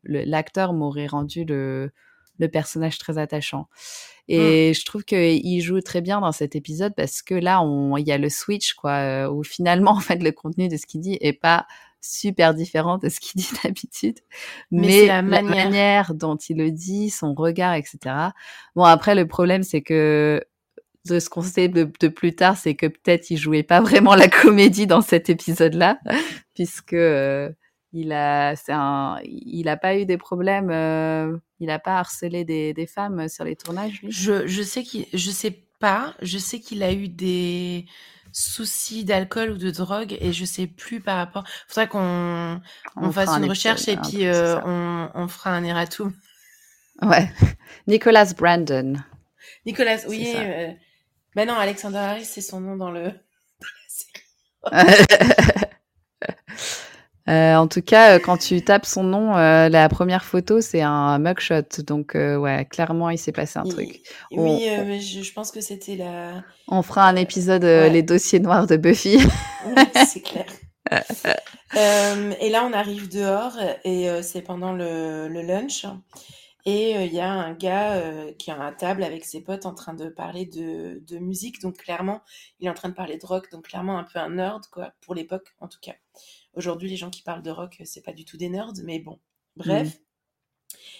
l'acteur 0.03 0.73
m'aurait 0.73 1.07
rendu 1.07 1.45
le, 1.45 1.91
le 2.39 2.47
personnage 2.47 2.97
très 2.97 3.17
attachant. 3.17 3.67
Mmh. 4.27 4.33
Et 4.33 4.73
je 4.73 4.85
trouve 4.85 5.03
qu'il 5.03 5.61
joue 5.61 5.81
très 5.81 6.01
bien 6.01 6.19
dans 6.19 6.31
cet 6.31 6.55
épisode 6.55 6.95
parce 6.95 7.21
que 7.21 7.35
là, 7.35 7.61
il 7.97 8.07
y 8.07 8.11
a 8.11 8.17
le 8.17 8.29
switch, 8.29 8.73
quoi, 8.73 9.29
où 9.31 9.43
finalement, 9.43 9.91
en 9.97 9.99
fait, 9.99 10.21
le 10.21 10.31
contenu 10.31 10.67
de 10.67 10.77
ce 10.77 10.85
qu'il 10.85 11.01
dit 11.01 11.17
est 11.21 11.33
pas 11.33 11.67
super 12.01 12.53
différent 12.53 12.97
de 12.97 13.09
ce 13.09 13.19
qu'il 13.19 13.41
dit 13.41 13.49
d'habitude. 13.63 14.19
Mais, 14.71 15.07
la, 15.07 15.21
manière. 15.21 16.13
dont 16.13 16.35
il 16.35 16.57
le 16.57 16.71
dit, 16.71 17.09
son 17.09 17.33
regard, 17.33 17.73
etc. 17.73 17.97
Bon, 18.75 18.83
après, 18.83 19.15
le 19.15 19.27
problème, 19.27 19.63
c'est 19.63 19.81
que 19.81 20.43
de 21.05 21.19
ce 21.19 21.29
qu'on 21.29 21.41
sait 21.41 21.67
de, 21.67 22.07
plus 22.07 22.35
tard, 22.35 22.57
c'est 22.57 22.75
que 22.75 22.87
peut-être 22.87 23.29
il 23.29 23.37
jouait 23.37 23.63
pas 23.63 23.81
vraiment 23.81 24.15
la 24.15 24.27
comédie 24.27 24.87
dans 24.87 25.01
cet 25.01 25.29
épisode-là, 25.29 25.99
puisque 26.55 26.93
euh, 26.93 27.49
il 27.93 28.11
a, 28.11 28.55
c'est 28.55 28.73
un, 28.73 29.19
il 29.23 29.69
a 29.69 29.77
pas 29.77 29.97
eu 29.97 30.05
des 30.05 30.17
problèmes, 30.17 30.69
euh, 30.71 31.37
il 31.59 31.69
a 31.69 31.79
pas 31.79 31.99
harcelé 31.99 32.43
des, 32.43 32.73
des 32.73 32.87
femmes 32.87 33.27
sur 33.29 33.43
les 33.43 33.55
tournages. 33.55 34.01
Lui? 34.01 34.11
Je, 34.11 34.47
je 34.47 34.61
sais 34.61 34.83
qu'il, 34.83 35.05
je 35.13 35.31
sais 35.31 35.63
pas, 35.79 36.13
je 36.21 36.37
sais 36.37 36.59
qu'il 36.59 36.83
a 36.83 36.91
eu 36.91 37.07
des 37.07 37.85
soucis 38.31 39.05
d'alcool 39.05 39.51
ou 39.51 39.57
de 39.57 39.71
drogue 39.71 40.17
et 40.19 40.33
je 40.33 40.43
sais 40.43 40.67
plus 40.67 40.99
par 40.99 41.17
rapport. 41.17 41.45
Faudrait 41.67 41.87
qu'on 41.87 42.61
on, 42.97 43.11
fasse 43.11 43.29
une 43.29 43.49
recherche 43.49 43.87
et 43.87 43.95
puis 43.95 44.25
euh, 44.25 44.59
on, 44.65 45.09
on, 45.13 45.27
fera 45.29 45.51
un 45.51 45.63
erratum. 45.63 46.13
Ouais. 47.01 47.29
Nicolas 47.87 48.33
Brandon. 48.37 48.95
Nicolas, 49.65 49.99
oui. 50.07 50.33
Euh... 50.35 50.71
Ben 51.35 51.47
non, 51.47 51.55
Alexander 51.55 51.97
Harris, 51.97 52.25
c'est 52.25 52.41
son 52.41 52.61
nom 52.61 52.77
dans 52.77 52.91
le 52.91 53.03
dans 54.63 54.71
la 54.71 54.93
série. 54.93 55.65
Euh, 57.27 57.55
en 57.55 57.67
tout 57.67 57.81
cas, 57.81 58.15
euh, 58.15 58.19
quand 58.19 58.37
tu 58.37 58.61
tapes 58.61 58.85
son 58.85 59.03
nom, 59.03 59.35
euh, 59.35 59.67
la 59.67 59.89
première 59.89 60.23
photo, 60.23 60.61
c'est 60.61 60.83
un 60.83 61.17
mugshot. 61.17 61.63
Donc, 61.79 62.11
ouais, 62.13 62.67
clairement, 62.69 63.09
il 63.09 63.17
s'est 63.17 63.31
passé 63.31 63.57
un 63.57 63.63
truc. 63.63 64.01
Oui, 64.31 64.67
mais 64.85 64.99
je, 64.99 65.33
pense 65.33 65.51
que 65.51 65.59
c'était 65.59 65.95
la. 65.95 66.43
On 66.67 66.83
fera 66.83 67.07
un 67.07 67.15
épisode 67.15 67.63
Les 67.63 68.03
dossiers 68.03 68.39
noirs 68.39 68.67
de 68.67 68.77
Buffy. 68.77 69.17
oui, 69.65 69.83
c'est 70.07 70.21
clair. 70.21 70.45
et 72.39 72.49
là, 72.51 72.63
on 72.63 72.73
arrive 72.73 73.09
dehors 73.09 73.57
et 73.83 74.07
c'est 74.21 74.41
pendant 74.41 74.73
le, 74.73 75.27
le, 75.27 75.41
lunch. 75.41 75.87
Et 76.65 77.05
il 77.05 77.13
y 77.13 77.19
a 77.19 77.31
un 77.31 77.53
gars 77.53 78.33
qui 78.39 78.49
est 78.49 78.53
à 78.53 78.71
table 78.71 79.03
avec 79.03 79.23
ses 79.23 79.43
potes 79.43 79.67
en 79.67 79.75
train 79.75 79.93
de 79.93 80.09
parler 80.09 80.47
de, 80.47 80.99
de 81.07 81.19
musique. 81.19 81.61
Donc, 81.61 81.77
clairement, 81.77 82.23
il 82.59 82.65
est 82.65 82.69
en 82.69 82.73
train 82.73 82.89
de 82.89 82.95
parler 82.95 83.17
de 83.17 83.25
rock. 83.25 83.51
Donc, 83.51 83.65
clairement, 83.67 83.99
un 83.99 84.03
peu 84.03 84.17
un 84.17 84.31
nerd, 84.31 84.65
quoi, 84.71 84.93
pour 85.01 85.13
l'époque, 85.13 85.55
en 85.59 85.67
tout 85.67 85.79
cas. 85.79 85.93
Aujourd'hui, 86.55 86.89
les 86.89 86.97
gens 86.97 87.11
qui 87.11 87.21
parlent 87.21 87.43
de 87.43 87.51
rock, 87.51 87.81
c'est 87.85 88.01
pas 88.01 88.13
du 88.13 88.25
tout 88.25 88.37
des 88.37 88.49
nerds, 88.49 88.73
mais 88.83 88.99
bon. 88.99 89.19
Bref. 89.55 89.89
Mm. 89.89 90.05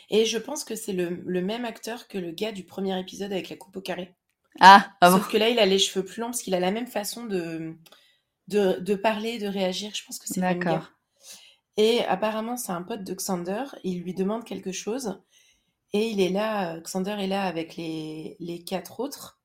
Et 0.09 0.25
je 0.25 0.37
pense 0.37 0.63
que 0.63 0.75
c'est 0.75 0.93
le, 0.93 1.41
même 1.41 1.65
acteur 1.65 2.07
que 2.07 2.17
le 2.17 2.31
gars 2.31 2.51
du 2.51 2.63
premier 2.63 2.97
épisode 2.99 3.31
avec 3.31 3.49
la 3.49 3.55
coupe 3.55 3.77
au 3.77 3.81
carré. 3.81 4.13
Ah, 4.59 4.87
ah 5.01 5.11
Sauf 5.11 5.29
que 5.29 5.37
là, 5.37 5.49
il 5.49 5.59
a 5.59 5.65
les 5.65 5.79
cheveux 5.79 6.05
plus 6.05 6.21
longs 6.21 6.27
parce 6.27 6.41
qu'il 6.41 6.55
a 6.55 6.59
la 6.59 6.71
même 6.71 6.87
façon 6.87 7.25
de, 7.25 7.75
de, 8.47 8.95
parler, 8.95 9.39
de 9.39 9.47
réagir. 9.47 9.91
Je 9.93 10.03
pense 10.05 10.19
que 10.19 10.27
c'est 10.27 10.39
le 10.39 10.47
même 10.47 10.59
gars. 10.59 10.89
Et 11.77 12.05
apparemment, 12.05 12.55
c'est 12.55 12.71
un 12.71 12.83
pote 12.83 13.03
de 13.03 13.13
Xander. 13.13 13.65
Il 13.83 14.01
lui 14.01 14.13
demande 14.13 14.45
quelque 14.45 14.71
chose. 14.71 15.19
Et 15.95 16.09
il 16.09 16.19
est 16.19 16.29
là, 16.29 16.77
Xander 16.81 17.15
est 17.19 17.27
là 17.27 17.43
avec 17.43 17.77
les, 17.77 18.63
quatre 18.67 18.99
autres. 18.99 19.39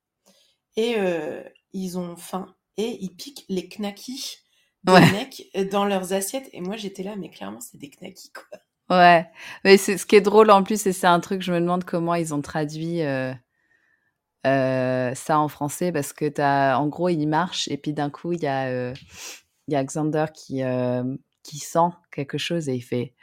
Et 0.74 0.96
euh, 0.98 1.44
ils 1.72 1.96
ont 1.96 2.16
faim. 2.16 2.56
Et 2.76 2.98
ils 3.00 3.14
piquent 3.14 3.44
les 3.48 3.68
knackis 3.68 4.38
des 4.82 4.92
mecs 5.12 5.44
euh, 5.56 5.64
dans 5.70 5.84
leurs 5.84 6.12
assiettes. 6.12 6.50
Et 6.52 6.60
moi, 6.60 6.76
j'étais 6.76 7.04
là, 7.04 7.14
mais 7.14 7.30
clairement, 7.30 7.60
c'est 7.60 7.78
des 7.78 7.88
knackis, 7.88 8.32
quoi. 8.32 8.58
Ouais, 8.98 9.30
mais 9.62 9.76
c'est 9.76 9.96
ce 9.96 10.04
qui 10.04 10.16
est 10.16 10.20
drôle 10.20 10.50
en 10.50 10.64
plus, 10.64 10.84
et 10.86 10.92
c'est 10.92 11.06
un 11.06 11.20
truc, 11.20 11.40
je 11.42 11.52
me 11.52 11.60
demande 11.60 11.84
comment 11.84 12.16
ils 12.16 12.34
ont 12.34 12.42
traduit 12.42 13.02
euh, 13.02 13.32
euh, 14.44 15.14
ça 15.14 15.38
en 15.38 15.46
français, 15.46 15.92
parce 15.92 16.12
que 16.12 16.40
as, 16.40 16.76
en 16.80 16.88
gros, 16.88 17.10
il 17.10 17.28
marche, 17.28 17.68
et 17.68 17.76
puis 17.76 17.92
d'un 17.92 18.10
coup, 18.10 18.32
il 18.32 18.42
y 18.42 18.48
a, 18.48 18.90
il 18.90 19.72
y 19.72 19.76
a 19.76 19.84
Xander 19.84 20.26
qui, 20.34 20.62
qui 21.44 21.58
sent 21.58 21.90
quelque 22.10 22.38
chose 22.38 22.68
et 22.68 22.74
il 22.74 22.82
fait 22.82 23.14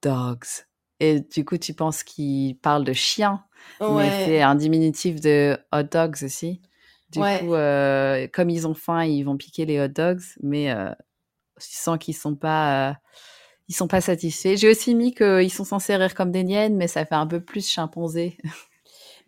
dogs. 0.00 0.64
Et 1.00 1.20
du 1.20 1.44
coup, 1.44 1.56
tu 1.56 1.74
penses 1.74 2.02
qu'il 2.02 2.56
parle 2.58 2.84
de 2.84 2.92
chien, 2.92 3.42
mais 3.80 4.26
c'est 4.26 4.42
un 4.42 4.54
diminutif 4.54 5.20
de 5.20 5.58
hot 5.72 5.84
dogs 5.84 6.22
aussi. 6.22 6.60
Du 7.10 7.18
coup, 7.18 7.54
euh, 7.54 8.28
comme 8.32 8.50
ils 8.50 8.68
ont 8.68 8.74
faim, 8.74 9.04
ils 9.04 9.24
vont 9.24 9.36
piquer 9.36 9.66
les 9.66 9.80
hot 9.80 9.88
dogs, 9.88 10.22
mais 10.42 10.70
euh, 10.70 10.90
je 11.58 11.66
sens 11.66 11.98
qu'ils 11.98 12.14
sont 12.14 12.36
pas, 12.36 12.90
euh, 12.90 12.94
ils 13.68 13.74
sont 13.74 13.88
pas 13.88 14.00
satisfaits. 14.00 14.56
J'ai 14.56 14.70
aussi 14.70 14.94
mis 14.94 15.12
qu'ils 15.12 15.52
sont 15.52 15.64
censés 15.64 15.96
rire 15.96 16.14
comme 16.14 16.30
des 16.30 16.44
niennes, 16.44 16.76
mais 16.76 16.86
ça 16.86 17.04
fait 17.04 17.16
un 17.16 17.26
peu 17.26 17.40
plus 17.40 17.66
chimpanzé. 17.66 18.36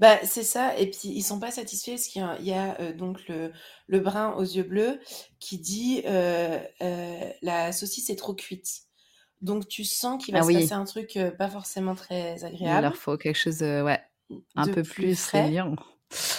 Bah, 0.01 0.19
c'est 0.25 0.43
ça. 0.43 0.77
Et 0.79 0.91
puis, 0.91 1.11
ils 1.11 1.23
sont 1.23 1.39
pas 1.39 1.53
satisfaits 1.53 1.93
parce 1.93 2.09
qu'il 2.09 2.23
y 2.41 2.53
a, 2.53 2.93
donc 2.95 3.29
le, 3.29 3.53
le, 3.87 4.01
brun 4.01 4.33
aux 4.33 4.43
yeux 4.43 4.65
bleus 4.65 4.99
qui 5.39 5.59
dit 5.59 6.03
la 6.03 7.73
saucisse 7.73 8.11
est 8.11 8.17
trop 8.17 8.35
cuite. 8.35 8.83
Donc, 9.43 9.69
tu 9.69 9.85
sens 9.85 10.23
qu'il 10.23 10.35
va 10.35 10.41
ah 10.41 10.45
se 10.45 10.53
passer 10.53 10.73
un 10.73 10.85
truc 10.85 11.19
pas 11.37 11.49
forcément 11.49 11.95
très 11.95 12.45
agréable. 12.45 12.79
Il 12.79 12.83
leur 12.83 12.97
faut 12.97 13.17
quelque 13.17 13.37
chose, 13.37 13.61
ouais, 13.61 14.01
un 14.57 14.69
peu 14.69 14.83
plus, 14.83 15.33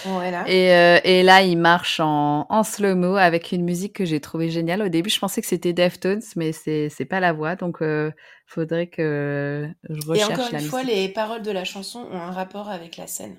voilà. 0.06 0.48
Et, 0.48 0.72
euh, 0.72 1.00
et, 1.04 1.24
là, 1.24 1.42
il 1.42 1.58
marche 1.58 2.00
en, 2.00 2.46
en 2.50 2.64
slow-mo 2.64 3.16
avec 3.16 3.52
une 3.52 3.64
musique 3.64 3.94
que 3.94 4.06
j'ai 4.06 4.20
trouvée 4.20 4.50
géniale. 4.50 4.82
Au 4.82 4.90
début, 4.90 5.10
je 5.10 5.20
pensais 5.20 5.42
que 5.42 5.48
c'était 5.48 5.74
Deftones, 5.74 6.22
mais 6.36 6.52
c'est 6.52 6.90
c'est 6.90 7.06
pas 7.06 7.20
la 7.20 7.34
voix, 7.34 7.56
donc 7.56 7.82
euh, 7.82 8.12
faudrait 8.46 8.88
que 8.88 9.68
je 9.90 10.08
recherche 10.08 10.30
Et 10.30 10.34
encore 10.34 10.54
une 10.54 10.68
fois, 10.68 10.84
les 10.84 11.10
paroles 11.10 11.42
de 11.42 11.52
la 11.52 11.66
chanson 11.66 12.00
ont 12.12 12.20
un 12.20 12.32
rapport 12.32 12.70
avec 12.70 12.98
la 12.98 13.08
scène. 13.08 13.38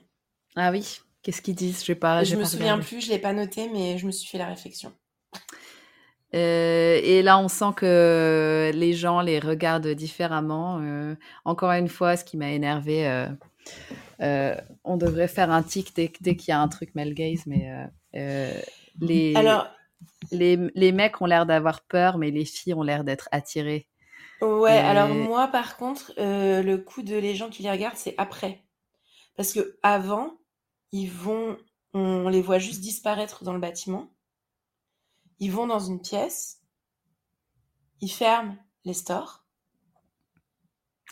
Ah 0.56 0.70
oui, 0.70 1.00
qu'est-ce 1.22 1.42
qu'ils 1.42 1.54
disent? 1.54 1.84
Je 1.84 1.92
pas. 1.92 2.24
Je 2.24 2.36
me 2.36 2.44
souviens 2.44 2.78
plus, 2.78 3.00
je 3.00 3.10
l'ai 3.10 3.18
pas 3.18 3.32
noté, 3.32 3.68
mais 3.72 3.98
je 3.98 4.06
me 4.06 4.12
suis 4.12 4.28
fait 4.28 4.38
la 4.38 4.46
réflexion. 4.46 4.92
Euh, 6.34 7.00
et 7.02 7.22
là, 7.22 7.38
on 7.38 7.48
sent 7.48 7.72
que 7.76 8.70
les 8.74 8.92
gens 8.92 9.20
les 9.20 9.38
regardent 9.38 9.88
différemment. 9.88 10.80
Euh, 10.82 11.14
encore 11.44 11.70
une 11.70 11.88
fois, 11.88 12.16
ce 12.16 12.24
qui 12.24 12.36
m'a 12.36 12.50
énervé, 12.50 13.06
euh, 14.20 14.54
on 14.82 14.96
devrait 14.96 15.28
faire 15.28 15.50
un 15.50 15.62
tic 15.62 15.94
dès, 15.94 16.12
dès 16.20 16.36
qu'il 16.36 16.50
y 16.50 16.52
a 16.52 16.60
un 16.60 16.68
truc 16.68 16.94
male 16.94 17.14
gaze, 17.14 17.46
mais 17.46 17.70
les, 19.00 19.34
Alors, 19.36 19.68
les, 20.30 20.58
les 20.74 20.92
mecs 20.92 21.20
ont 21.20 21.26
l'air 21.26 21.46
d'avoir 21.46 21.82
peur, 21.82 22.18
mais 22.18 22.30
les 22.30 22.44
filles 22.44 22.74
ont 22.74 22.82
l'air 22.82 23.04
d'être 23.04 23.28
attirées. 23.32 23.88
ouais, 24.40 24.78
alors 24.78 25.08
moi, 25.08 25.48
par 25.48 25.76
contre, 25.76 26.12
euh, 26.18 26.62
le 26.62 26.78
coup 26.78 27.02
de 27.02 27.16
les 27.16 27.34
gens 27.34 27.50
qui 27.50 27.62
les 27.62 27.70
regardent, 27.70 27.96
c'est 27.96 28.14
après. 28.18 28.64
Parce 29.36 29.52
que 29.52 29.78
avant, 29.82 30.34
ils 30.92 31.10
vont, 31.10 31.56
on 31.92 32.28
les 32.28 32.42
voit 32.42 32.58
juste 32.58 32.80
disparaître 32.80 33.44
dans 33.44 33.52
le 33.52 33.60
bâtiment. 33.60 34.10
Ils 35.38 35.52
vont 35.52 35.66
dans 35.68 35.78
une 35.80 36.00
pièce, 36.00 36.60
ils 38.00 38.08
ferment 38.08 38.56
les 38.84 38.94
stores, 38.94 39.42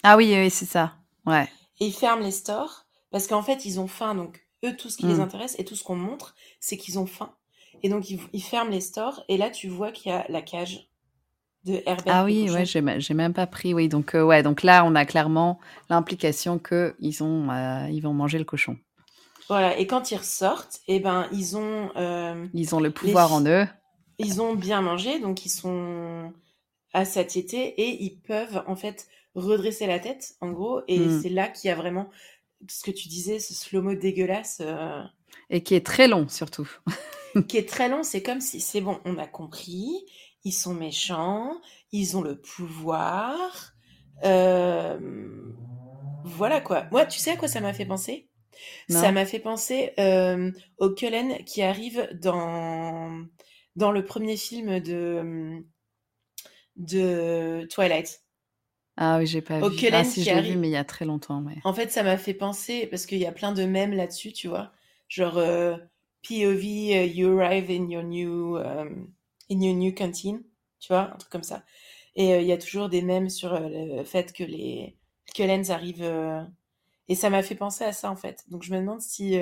Ah 0.04 0.16
oui, 0.16 0.32
oui, 0.36 0.50
c'est 0.50 0.64
ça. 0.66 0.94
Ouais. 1.26 1.48
et 1.80 1.86
ils 1.86 1.92
ferment 1.92 2.22
les 2.22 2.30
stores 2.30 2.86
parce 3.10 3.26
qu'en 3.26 3.42
fait, 3.42 3.64
ils 3.66 3.78
ont 3.80 3.88
faim. 3.88 4.14
Donc, 4.14 4.46
eux, 4.64 4.74
tout 4.76 4.88
ce 4.88 4.96
qui 4.96 5.06
les 5.06 5.14
Mm. 5.16 5.20
intéresse 5.20 5.54
et 5.58 5.64
tout 5.64 5.76
ce 5.76 5.84
qu'on 5.84 5.96
montre, 5.96 6.34
c'est 6.60 6.76
qu'ils 6.76 6.98
ont 6.98 7.06
faim. 7.06 7.34
Et 7.82 7.88
donc, 7.88 8.08
ils, 8.10 8.20
ils 8.32 8.42
ferment 8.42 8.70
les 8.70 8.80
stores, 8.80 9.24
et 9.28 9.36
là, 9.36 9.50
tu 9.50 9.68
vois 9.68 9.90
qu'il 9.92 10.12
y 10.12 10.14
a 10.14 10.24
la 10.28 10.40
cage 10.40 10.88
de 11.64 11.82
Herbert 11.86 12.14
Ah 12.14 12.24
oui, 12.24 12.50
ouais, 12.50 12.64
j'ai 12.64 13.14
même 13.14 13.32
pas 13.32 13.46
pris. 13.46 13.74
Oui, 13.74 13.88
donc 13.88 14.14
euh, 14.14 14.22
ouais, 14.24 14.42
donc 14.42 14.62
là, 14.62 14.84
on 14.84 14.94
a 14.94 15.04
clairement 15.04 15.58
l'implication 15.90 16.58
que 16.58 16.94
ils 17.00 17.22
ont, 17.22 17.50
euh, 17.50 17.88
ils 17.90 18.00
vont 18.00 18.12
manger 18.14 18.38
le 18.38 18.44
cochon. 18.44 18.76
Voilà, 19.48 19.76
et 19.78 19.86
quand 19.86 20.10
ils 20.10 20.16
ressortent, 20.16 20.80
eh 20.88 21.00
ben, 21.00 21.28
ils 21.32 21.56
ont, 21.56 21.90
euh, 21.96 22.46
Ils 22.54 22.74
ont 22.74 22.80
le 22.80 22.90
pouvoir 22.90 23.32
en 23.32 23.44
eux. 23.46 23.66
Ils 24.22 24.40
ont 24.42 24.54
bien 24.54 24.82
mangé, 24.82 25.20
donc 25.20 25.46
ils 25.46 25.50
sont 25.50 26.32
à 26.94 27.04
satiété 27.04 27.58
et 27.82 28.02
ils 28.04 28.18
peuvent 28.20 28.62
en 28.66 28.76
fait 28.76 29.08
redresser 29.34 29.86
la 29.86 30.00
tête, 30.00 30.36
en 30.40 30.50
gros. 30.52 30.82
Et 30.88 31.08
Mm. 31.08 31.22
c'est 31.22 31.30
là 31.30 31.48
qu'il 31.48 31.68
y 31.68 31.72
a 31.72 31.76
vraiment 31.76 32.10
ce 32.68 32.84
que 32.84 32.90
tu 32.92 33.08
disais, 33.08 33.40
ce 33.40 33.54
slow-mo 33.54 33.94
dégueulasse 33.94 34.58
euh, 34.62 35.02
Et 35.50 35.62
qui 35.62 35.74
est 35.76 35.86
très 35.86 36.08
long, 36.08 36.28
surtout. 36.28 36.68
qui 37.48 37.56
est 37.58 37.68
très 37.68 37.88
long. 37.88 38.02
C'est 38.02 38.22
comme 38.22 38.40
si 38.40 38.60
c'est 38.60 38.80
bon, 38.80 39.00
on 39.04 39.18
a 39.18 39.26
compris, 39.26 40.04
ils 40.44 40.52
sont 40.52 40.74
méchants, 40.74 41.60
ils 41.92 42.16
ont 42.16 42.22
le 42.22 42.40
pouvoir. 42.40 43.72
euh, 44.24 44.98
voilà 46.24 46.60
quoi. 46.60 46.86
Moi, 46.92 47.06
tu 47.06 47.18
sais 47.18 47.32
à 47.32 47.36
quoi 47.36 47.48
ça 47.48 47.60
m'a 47.60 47.72
fait 47.72 47.86
penser? 47.86 48.28
Ça 48.88 49.12
m'a 49.12 49.26
fait 49.26 49.40
penser 49.40 49.92
euh, 49.98 50.52
au 50.78 50.90
Cullen 50.90 51.44
qui 51.44 51.62
arrive 51.62 52.08
dans, 52.22 53.24
dans 53.76 53.92
le 53.92 54.04
premier 54.04 54.36
film 54.36 54.80
de, 54.80 55.64
de 56.76 57.66
Twilight. 57.70 58.22
Ah 58.96 59.18
oui, 59.18 59.26
j'ai 59.26 59.40
pas 59.42 59.60
Au 59.60 59.70
vu. 59.70 59.76
Cullen 59.76 60.04
Ah 60.04 60.04
si, 60.04 60.22
qui 60.22 60.24
je 60.24 60.34
l'ai 60.34 60.42
vu, 60.42 60.56
arrive. 60.56 60.58
mais 60.58 60.68
il 60.68 60.72
y 60.72 60.76
a 60.76 60.84
très 60.84 61.04
longtemps. 61.04 61.40
Mais... 61.40 61.56
En 61.64 61.72
fait, 61.72 61.90
ça 61.90 62.02
m'a 62.02 62.18
fait 62.18 62.34
penser, 62.34 62.86
parce 62.86 63.06
qu'il 63.06 63.18
y 63.18 63.26
a 63.26 63.32
plein 63.32 63.52
de 63.52 63.64
mèmes 63.64 63.92
là-dessus, 63.94 64.32
tu 64.32 64.48
vois. 64.48 64.72
Genre 65.08 65.38
euh, 65.38 65.76
POV, 66.28 66.64
euh, 66.94 67.04
you 67.06 67.40
arrive 67.40 67.70
in 67.70 67.88
your 67.88 68.02
new, 68.02 68.56
um, 68.56 69.10
in 69.50 69.60
your 69.60 69.74
new 69.74 69.92
canteen, 69.94 70.42
tu 70.80 70.88
vois, 70.88 71.12
un 71.12 71.16
truc 71.16 71.30
comme 71.32 71.42
ça. 71.42 71.64
Et 72.16 72.34
euh, 72.34 72.40
il 72.40 72.46
y 72.46 72.52
a 72.52 72.58
toujours 72.58 72.88
des 72.90 73.02
mèmes 73.02 73.30
sur 73.30 73.54
euh, 73.54 73.68
le 73.98 74.04
fait 74.04 74.32
que 74.32 74.44
les 74.44 74.96
Cullens 75.34 75.70
arrivent. 75.70 76.04
Et 77.08 77.14
ça 77.14 77.30
m'a 77.30 77.42
fait 77.42 77.54
penser 77.54 77.84
à 77.84 77.92
ça, 77.92 78.10
en 78.10 78.16
fait. 78.16 78.44
Donc 78.48 78.62
je 78.62 78.72
me 78.72 78.78
demande 78.78 79.00
si 79.00 79.38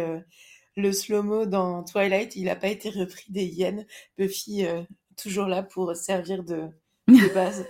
le 0.81 0.93
slow-mo 0.93 1.47
dans 1.47 1.85
Twilight, 1.85 2.35
il 2.37 2.45
n'a 2.45 2.57
pas 2.57 2.69
été 2.69 2.91
repris 2.91 3.27
des 3.29 3.45
hyènes. 3.45 3.87
Buffy, 4.19 4.67
euh, 4.67 4.83
toujours 5.21 5.47
là 5.47 5.63
pour 5.63 5.95
servir 5.95 6.43
de, 6.43 6.69
de 7.09 7.29
base. 7.35 7.65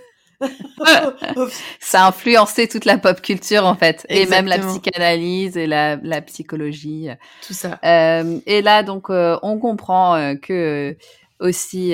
Ça 1.79 2.05
a 2.05 2.07
influencé 2.07 2.67
toute 2.67 2.85
la 2.85 2.97
pop 2.97 3.21
culture, 3.21 3.65
en 3.65 3.75
fait. 3.75 4.05
Et 4.09 4.25
même 4.25 4.47
la 4.47 4.59
psychanalyse 4.59 5.57
et 5.57 5.67
la, 5.67 5.97
la 5.97 6.21
psychologie. 6.21 7.09
Tout 7.45 7.53
ça. 7.53 7.79
Euh, 7.83 8.39
et 8.45 8.61
là, 8.61 8.83
donc, 8.83 9.09
euh, 9.09 9.37
on 9.43 9.59
comprend 9.59 10.15
euh, 10.15 10.35
que 10.35 10.95
aussi, 11.39 11.93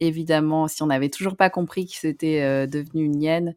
évidemment, 0.00 0.68
si 0.68 0.82
on 0.82 0.86
n'avait 0.86 1.08
toujours 1.08 1.36
pas 1.36 1.48
compris 1.48 1.86
que 1.86 1.94
c'était 1.94 2.42
euh, 2.42 2.66
devenu 2.66 3.04
une 3.04 3.22
hyène, 3.22 3.54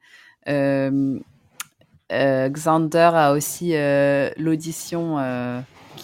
Xander 2.09 3.11
a 3.13 3.33
aussi 3.33 3.73
l'audition 4.37 5.17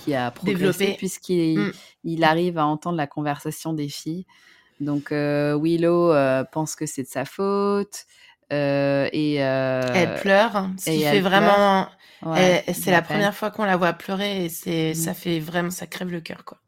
qui 0.08 0.16
a 0.16 0.32
progressé 0.32 0.56
Développé. 0.56 0.94
puisqu'il 0.98 1.60
Mm. 1.60 1.72
il 2.06 2.24
arrive 2.24 2.58
à 2.58 2.66
entendre 2.66 2.98
la 2.98 3.08
conversation 3.08 3.74
des 3.74 3.90
filles. 3.90 4.26
Donc 4.80 5.12
euh, 5.12 5.58
Willow 5.62 6.12
euh, 6.14 6.44
pense 6.44 6.76
que 6.76 6.86
c'est 6.86 7.04
de 7.04 7.08
sa 7.08 7.26
faute 7.26 8.06
euh, 8.54 9.10
et 9.12 9.36
Elle 9.36 10.16
pleure, 10.22 10.70
ce 10.78 10.90
qui 10.90 11.02
fait 11.02 11.20
vraiment. 11.20 11.88
ouais, 12.24 12.64
c'est 12.74 12.92
la 12.92 13.02
première 13.02 13.36
fois 13.36 13.52
qu'on 13.52 13.66
la 13.66 13.76
voit 13.76 13.94
pleurer 13.94 14.46
et 14.46 14.50
c'est, 14.50 14.90
Mhm. 14.90 14.94
ça 14.96 15.14
fait 15.14 15.40
vraiment, 15.40 15.70
ça 15.72 15.88
crève 15.88 16.10
le 16.12 16.22
cœur, 16.22 16.46
quoi. 16.46 16.60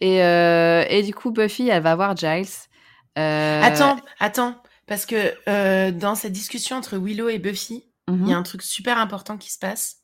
Et, 0.00 0.16
et 0.18 1.02
du 1.02 1.14
coup, 1.14 1.30
Buffy, 1.32 1.68
elle 1.70 1.82
va 1.82 1.96
voir 1.96 2.16
Giles. 2.16 2.46
Attends, 3.16 3.96
attends, 4.20 4.54
parce 4.86 5.06
que 5.06 5.90
dans 5.90 6.14
cette 6.14 6.32
discussion 6.32 6.76
entre 6.76 6.98
Willow 6.98 7.28
et 7.30 7.38
Buffy, 7.38 7.84
il 8.08 8.28
y 8.28 8.32
a 8.32 8.36
un 8.36 8.42
truc 8.44 8.62
super 8.62 8.98
important 8.98 9.36
qui 9.38 9.50
se 9.50 9.58
passe 9.58 9.96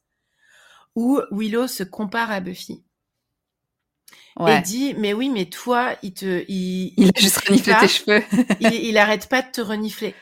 où 0.95 1.21
Willow 1.31 1.67
se 1.67 1.83
compare 1.83 2.31
à 2.31 2.41
Buffy 2.41 2.83
Ouais. 4.39 4.59
et 4.59 4.63
dit 4.63 4.95
mais 4.97 5.13
oui 5.13 5.29
mais 5.29 5.45
toi 5.45 5.95
il 6.03 6.15
te 6.15 6.45
il, 6.49 6.95
Il 6.97 7.09
a 7.11 7.13
te 7.13 7.21
juste 7.21 7.47
reniflé 7.47 7.73
pas, 7.75 7.81
tes 7.81 7.89
cheveux. 7.89 8.23
il, 8.61 8.73
il 8.73 8.97
arrête 8.97 9.29
pas 9.29 9.43
de 9.43 9.51
te 9.51 9.61
renifler 9.61 10.15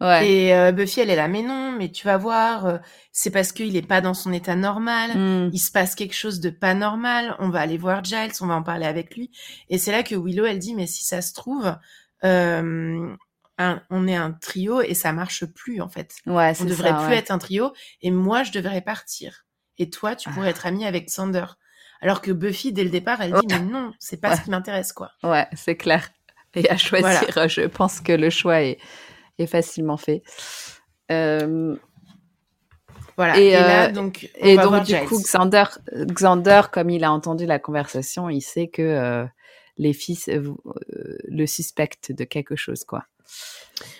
ouais. 0.00 0.30
et 0.30 0.54
euh, 0.54 0.70
Buffy 0.70 1.00
elle 1.00 1.10
est 1.10 1.16
là 1.16 1.26
mais 1.26 1.42
non 1.42 1.72
mais 1.72 1.90
tu 1.90 2.06
vas 2.06 2.16
voir 2.16 2.66
euh, 2.66 2.78
c'est 3.10 3.30
parce 3.32 3.50
qu'il 3.50 3.74
est 3.76 3.82
pas 3.86 4.00
dans 4.00 4.14
son 4.14 4.32
état 4.32 4.54
normal 4.54 5.16
Mm. 5.16 5.50
il 5.52 5.58
se 5.58 5.72
passe 5.72 5.96
quelque 5.96 6.14
chose 6.14 6.38
de 6.38 6.50
pas 6.50 6.74
normal, 6.74 7.34
on 7.40 7.48
va 7.50 7.58
aller 7.60 7.76
voir 7.76 8.04
Giles, 8.04 8.30
on 8.40 8.46
va 8.46 8.54
en 8.54 8.62
parler 8.62 8.86
avec 8.86 9.16
lui. 9.16 9.32
Et 9.68 9.78
c'est 9.78 9.90
là 9.90 10.04
que 10.04 10.14
Willow, 10.14 10.44
elle 10.44 10.60
dit, 10.60 10.76
mais 10.76 10.86
si 10.86 11.04
ça 11.04 11.20
se 11.20 11.32
trouve, 11.32 11.76
euh, 12.22 13.16
un- 13.58 13.82
on 13.90 14.06
est 14.06 14.14
un 14.14 14.30
trio 14.32 14.80
et 14.80 14.94
ça 14.94 15.12
marche 15.12 15.44
plus, 15.46 15.80
en 15.80 15.88
fait. 15.88 16.14
Ouais, 16.26 16.52
On 16.60 16.64
devrait 16.64 16.90
ça. 16.90 16.94
plus 16.98 17.06
ouais. 17.08 17.16
être 17.16 17.30
un 17.32 17.38
trio 17.38 17.72
et 18.02 18.10
moi, 18.12 18.44
je 18.44 18.52
devrais 18.52 18.80
partir. 18.82 19.44
Et 19.80 19.90
toi, 19.90 20.14
tu 20.14 20.30
pourrais 20.30 20.46
Ah. 20.46 20.50
être 20.50 20.66
amie 20.66 20.84
avec 20.86 21.10
Sander. 21.10 21.46
Alors 22.00 22.20
que 22.22 22.30
Buffy, 22.30 22.72
dès 22.72 22.84
le 22.84 22.90
départ, 22.90 23.20
elle 23.20 23.32
dit, 23.32 23.46
mais 23.50 23.58
non, 23.60 23.92
c'est 23.98 24.18
pas 24.20 24.30
Ouais. 24.30 24.36
ce 24.36 24.42
qui 24.42 24.50
m'intéresse, 24.50 24.92
quoi. 24.92 25.10
Ouais, 25.24 25.46
c'est 25.54 25.76
clair. 25.76 26.08
Et 26.54 26.68
à 26.70 26.76
choisir, 26.76 27.08
Voilà. 27.32 27.48
je 27.48 27.62
pense 27.62 28.00
que 28.00 28.12
le 28.12 28.30
choix 28.30 28.62
est, 28.62 28.78
est 29.38 29.46
facilement 29.46 29.96
fait. 29.96 30.22
Euh, 31.10 31.76
Voilà. 33.16 33.38
Et, 33.38 33.48
Et, 33.48 33.52
là, 33.52 33.88
euh, 33.88 33.92
donc, 33.92 34.30
on 34.40 34.46
et 34.46 34.56
donc, 34.56 34.84
du 34.84 34.94
Giles. 34.96 35.04
coup, 35.06 35.20
Xander, 35.20 35.64
Xander, 35.94 36.62
comme 36.72 36.88
il 36.88 37.04
a 37.04 37.12
entendu 37.12 37.44
la 37.44 37.58
conversation, 37.58 38.30
il 38.30 38.40
sait 38.40 38.68
que 38.68 38.80
euh, 38.80 39.26
les 39.76 39.92
fils 39.92 40.28
euh, 40.28 40.54
le 41.28 41.46
suspectent 41.46 42.12
de 42.12 42.24
quelque 42.24 42.56
chose, 42.56 42.84
quoi. 42.84 43.04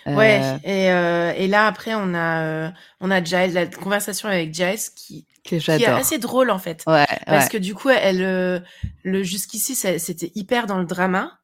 Euh, 0.07 0.15
Ouais, 0.15 0.41
et, 0.63 0.91
euh, 0.91 1.33
et 1.35 1.47
là, 1.47 1.67
après, 1.67 1.93
on 1.95 2.13
a, 2.13 2.43
euh, 2.43 2.69
on 2.99 3.11
a 3.11 3.23
Giles, 3.23 3.53
la 3.53 3.65
conversation 3.65 4.29
avec 4.29 4.53
Giles 4.53 4.79
qui, 4.95 5.25
que 5.43 5.55
qui 5.55 5.83
est 5.83 5.85
assez 5.85 6.17
drôle, 6.17 6.51
en 6.51 6.59
fait. 6.59 6.83
Ouais, 6.87 7.05
Parce 7.25 7.45
ouais. 7.45 7.51
que 7.51 7.57
du 7.57 7.73
coup, 7.75 7.89
elle, 7.89 8.21
euh, 8.21 8.59
le 9.03 9.23
jusqu'ici, 9.23 9.75
c'était 9.75 10.31
hyper 10.35 10.67
dans 10.67 10.77
le 10.77 10.85
drama. 10.85 11.39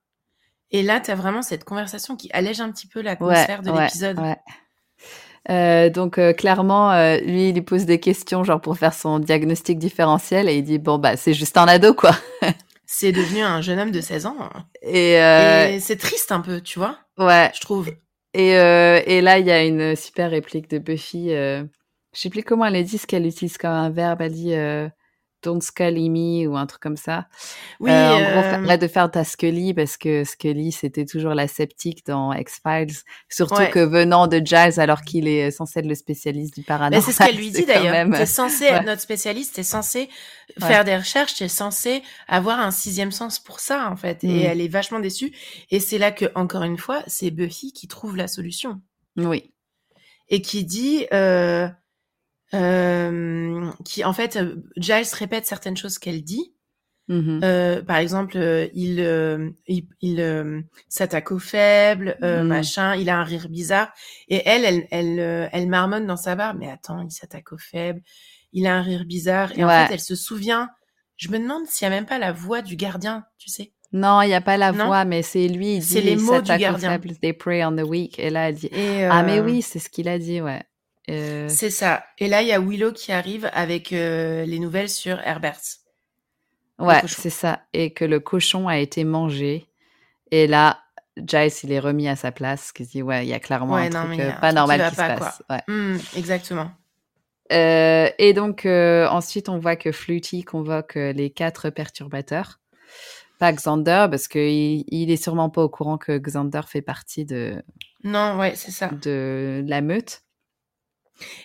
Et 0.72 0.84
là, 0.84 1.00
t'as 1.00 1.16
vraiment 1.16 1.42
cette 1.42 1.64
conversation 1.64 2.16
qui 2.16 2.30
allège 2.34 2.60
un 2.60 2.72
petit 2.72 2.88
peu 2.88 3.02
l'atmosphère 3.02 3.62
de 3.62 3.72
l'épisode. 3.72 4.20
Euh, 5.50 5.90
donc 5.90 6.18
euh, 6.18 6.34
clairement, 6.34 6.92
lui, 7.22 7.50
il 7.50 7.54
lui 7.54 7.62
pose 7.62 7.86
des 7.86 8.02
questions 8.02 8.44
genre 8.44 8.60
pour 8.60 8.78
faire 8.78 8.94
son 8.94 9.20
diagnostic 9.20 9.80
différentiel 9.80 10.50
et 10.50 10.58
il 10.58 10.64
dit 10.64 10.78
bon 10.78 10.98
bah 10.98 11.16
c'est 11.16 11.34
juste 11.34 11.56
un 11.56 11.70
ado 11.70 11.94
quoi. 11.94 12.12
C'est 12.90 13.12
devenu 13.12 13.42
un 13.42 13.62
jeune 13.62 13.80
homme 13.80 13.92
de 13.92 14.00
16 14.00 14.26
ans. 14.26 14.50
Et, 14.82 15.22
euh, 15.22 15.68
Et 15.74 15.80
c'est 15.80 15.98
triste 15.98 16.32
un 16.32 16.40
peu, 16.40 16.62
tu 16.62 16.80
vois, 16.80 16.98
ouais. 17.18 17.52
je 17.54 17.60
trouve. 17.60 17.90
Et, 18.34 18.58
euh, 18.58 19.02
et 19.06 19.20
là, 19.22 19.40
il 19.40 19.46
y 19.46 19.52
a 19.52 19.64
une 19.66 19.96
super 19.96 20.32
réplique 20.32 20.70
de 20.70 20.78
Buffy. 20.80 21.34
Euh, 21.34 21.64
je 22.16 22.22
sais 22.22 22.30
plus 22.30 22.44
comment 22.44 22.66
elle 22.66 22.84
dit 22.86 22.98
ce 22.98 23.06
qu'elle 23.06 23.26
utilise 23.26 23.58
comme 23.58 23.72
un 23.72 23.90
verbe. 23.90 24.22
Elle 24.22 24.32
dit 24.34 24.54
euh, 24.54 24.88
Don't 25.48 25.62
Scully 25.62 26.10
me 26.10 26.48
ou 26.48 26.58
un 26.58 26.66
truc 26.66 26.82
comme 26.82 26.98
ça. 26.98 27.28
Oui, 27.80 27.90
Euh, 27.90 28.12
en 28.14 28.18
gros, 28.20 28.40
euh, 28.40 28.64
arrête 28.66 28.82
de 28.82 28.88
faire 28.88 29.10
ta 29.10 29.24
Scully 29.24 29.74
parce 29.74 29.96
que 29.98 30.24
Scully, 30.26 30.72
c'était 30.72 31.06
toujours 31.06 31.34
la 31.34 31.48
sceptique 31.48 32.06
dans 32.06 32.34
X-Files. 32.34 32.94
Surtout 33.30 33.56
Ouais. 33.56 33.70
que 33.70 33.80
venant 33.80 34.28
de 34.28 34.40
Giles, 34.44 34.80
alors 34.80 35.02
qu'il 35.04 35.28
est 35.28 35.52
censé 35.52 35.80
être 35.80 35.86
le 35.86 35.96
spécialiste 35.96 36.54
du 36.56 36.62
mais 36.62 36.66
paranormal. 36.66 37.02
c'est 37.02 37.12
ce 37.14 37.26
qu'elle 37.26 37.38
lui 37.38 37.52
dit 37.52 37.66
d'ailleurs. 37.66 37.94
même- 37.94 38.14
T'es 38.14 38.26
censé 38.26 38.66
ouais. 38.66 38.72
être 38.72 38.86
notre 38.86 39.02
spécialiste, 39.02 39.56
t'es 39.56 39.64
censé 39.64 40.10
Ouais. 40.62 40.68
faire 40.68 40.84
des 40.84 40.98
recherches, 40.98 41.36
t'es 41.36 41.48
censé 41.48 42.02
avoir 42.28 42.60
un 42.60 42.72
sixième 42.72 43.12
sens 43.12 43.40
pour 43.40 43.60
ça, 43.60 43.90
en 43.92 43.96
fait. 43.96 44.24
Et 44.24 44.42
elle 44.44 44.60
est 44.62 44.68
vachement 44.68 45.00
déçue. 45.00 45.32
Et 45.72 45.80
c'est 45.80 45.98
là 45.98 46.12
que, 46.12 46.26
encore 46.36 46.64
une 46.64 46.78
fois, 46.78 47.04
c'est 47.08 47.32
Buffy 47.32 47.72
qui 47.74 47.88
trouve 47.88 48.16
la 48.18 48.28
solution. 48.28 48.82
Oui. 49.18 49.54
et 50.30 50.42
qui 50.42 50.66
dit 50.66 51.06
euh, 51.14 51.68
euh, 52.54 53.70
qui 53.86 54.04
en 54.04 54.14
fait 54.14 54.36
euh, 54.38 54.56
Giles 54.78 55.06
répète 55.14 55.46
certaines 55.46 55.78
choses 55.78 55.98
qu'elle 56.00 56.24
dit 56.24 56.54
Mhm. 57.10 57.40
Euh, 57.42 57.82
par 57.84 57.96
exemple, 57.98 58.36
euh, 58.36 58.68
il, 58.74 59.00
euh, 59.00 59.50
il, 59.66 59.88
il, 60.02 60.20
euh, 60.20 60.60
s'attaque 60.90 61.32
aux 61.32 61.40
faibles, 61.40 62.18
euh, 62.22 62.44
Mm. 62.44 62.48
machin. 62.48 62.96
Il 62.98 63.10
a 63.10 63.18
un 63.18 63.24
rire 63.24 63.48
bizarre. 63.48 63.94
Et 64.28 64.42
elle, 64.46 64.66
elle, 64.66 64.88
elle, 64.92 65.20
euh, 65.22 65.48
elle 65.54 65.70
marmonne 65.70 66.06
dans 66.06 66.18
sa 66.18 66.36
barbe. 66.36 66.58
Mais 66.60 66.70
attends, 66.70 67.02
il 67.02 67.10
s'attaque 67.12 67.54
aux 67.54 67.58
faibles. 67.58 68.02
Il 68.52 68.68
a 68.68 68.76
un 68.76 68.82
rire 68.82 69.06
bizarre. 69.06 69.58
Et 69.58 69.64
en 69.64 69.70
fait, 69.70 69.94
elle 69.94 70.02
se 70.02 70.16
souvient. 70.16 70.70
Je 71.16 71.30
me 71.30 71.40
demande 71.40 71.66
s'il 71.68 71.86
y 71.86 71.88
a 71.88 71.92
même 71.92 72.06
pas 72.06 72.20
la 72.20 72.34
voix 72.34 72.62
du 72.62 72.76
gardien, 72.76 73.24
tu 73.38 73.50
sais. 73.50 73.72
Non, 73.94 74.22
il 74.22 74.28
n'y 74.28 74.34
a 74.34 74.42
pas 74.42 74.58
la 74.58 74.74
Non? 74.74 74.88
voix, 74.88 75.06
mais 75.06 75.22
c'est 75.22 75.48
lui, 75.48 75.82
C'est 75.82 76.02
les 76.02 76.18
mots 76.18 76.42
du 76.42 76.58
gardien. 76.58 76.90
faibles, 76.92 77.16
they 77.22 77.32
prey 77.32 77.64
on 77.64 77.74
the 77.74 77.84
weak. 77.88 78.20
Et 78.20 78.30
là, 78.30 78.50
elle 78.50 78.56
dit 78.56 78.68
Et, 78.74 79.06
Ah, 79.06 79.24
mais 79.24 79.40
euh, 79.40 79.46
oui, 79.46 79.62
c'est 79.62 79.80
ce 79.80 79.90
qu'il 79.90 80.10
a 80.10 80.20
dit, 80.20 80.42
ouais. 80.42 80.62
Euh, 81.10 81.48
C'est 81.50 81.70
ça. 81.70 82.04
Et 82.18 82.28
là, 82.28 82.42
il 82.42 82.48
y 82.48 82.52
a 82.54 82.60
Willow 82.60 82.92
qui 82.92 83.12
arrive 83.12 83.50
avec 83.54 83.94
euh, 83.94 84.46
les 84.46 84.60
nouvelles 84.60 84.90
sur 84.90 85.20
Herbert. 85.20 85.60
ouais, 86.80 87.02
c'est 87.08 87.30
ça. 87.30 87.62
Et 87.74 87.92
que 87.94 88.06
le 88.06 88.20
cochon 88.20 88.68
a 88.68 88.78
été 88.78 89.04
mangé. 89.04 89.68
Et 90.32 90.48
là, 90.48 90.80
Giles, 91.16 91.52
il 91.64 91.72
est 91.72 91.80
remis 91.80 92.08
à 92.08 92.16
sa 92.16 92.32
place, 92.32 92.72
qui 92.72 92.84
dit 92.84 93.02
Ouais, 93.02 93.26
il 93.26 93.30
y 93.30 93.34
a 93.34 93.40
clairement 93.40 93.76
Ouais, 93.76 93.88
un 93.88 93.90
non, 93.90 94.06
truc 94.08 94.20
a 94.20 94.24
euh, 94.24 94.30
un 94.30 94.32
pas 94.34 94.40
truc 94.40 94.50
qui 94.50 94.56
normal 94.56 94.90
qui, 94.90 94.96
pas, 94.96 95.14
se 95.16 95.20
passe. 95.20 95.44
Ouais. 95.50 95.62
Hmm, 95.68 95.98
exactement. 96.16 96.72
Euh, 97.54 98.10
et 98.20 98.34
donc, 98.34 98.66
euh, 98.66 99.08
ensuite, 99.08 99.48
on 99.50 99.58
voit 99.58 99.78
que 99.78 99.92
Fluty 99.94 100.44
convoque 100.44 100.96
les 100.96 101.30
quatre 101.30 101.70
perturbateurs. 101.70 102.60
Pas 103.40 103.54
Xander, 103.54 104.08
parce 104.10 104.28
qu'il 104.28 104.84
il 104.88 105.12
est 105.12 105.24
sûrement 105.24 105.50
pas 105.50 105.64
au 105.64 105.70
courant 105.70 105.98
que 105.98 106.18
Xander 106.18 106.62
fait 106.68 106.82
partie 106.82 107.24
de, 107.24 107.64
Non, 108.04 108.38
ouais, 108.38 108.56
c'est 108.56 108.72
ça. 108.72 108.90
de 108.90 109.64
la 109.68 109.82
meute. 109.82 110.24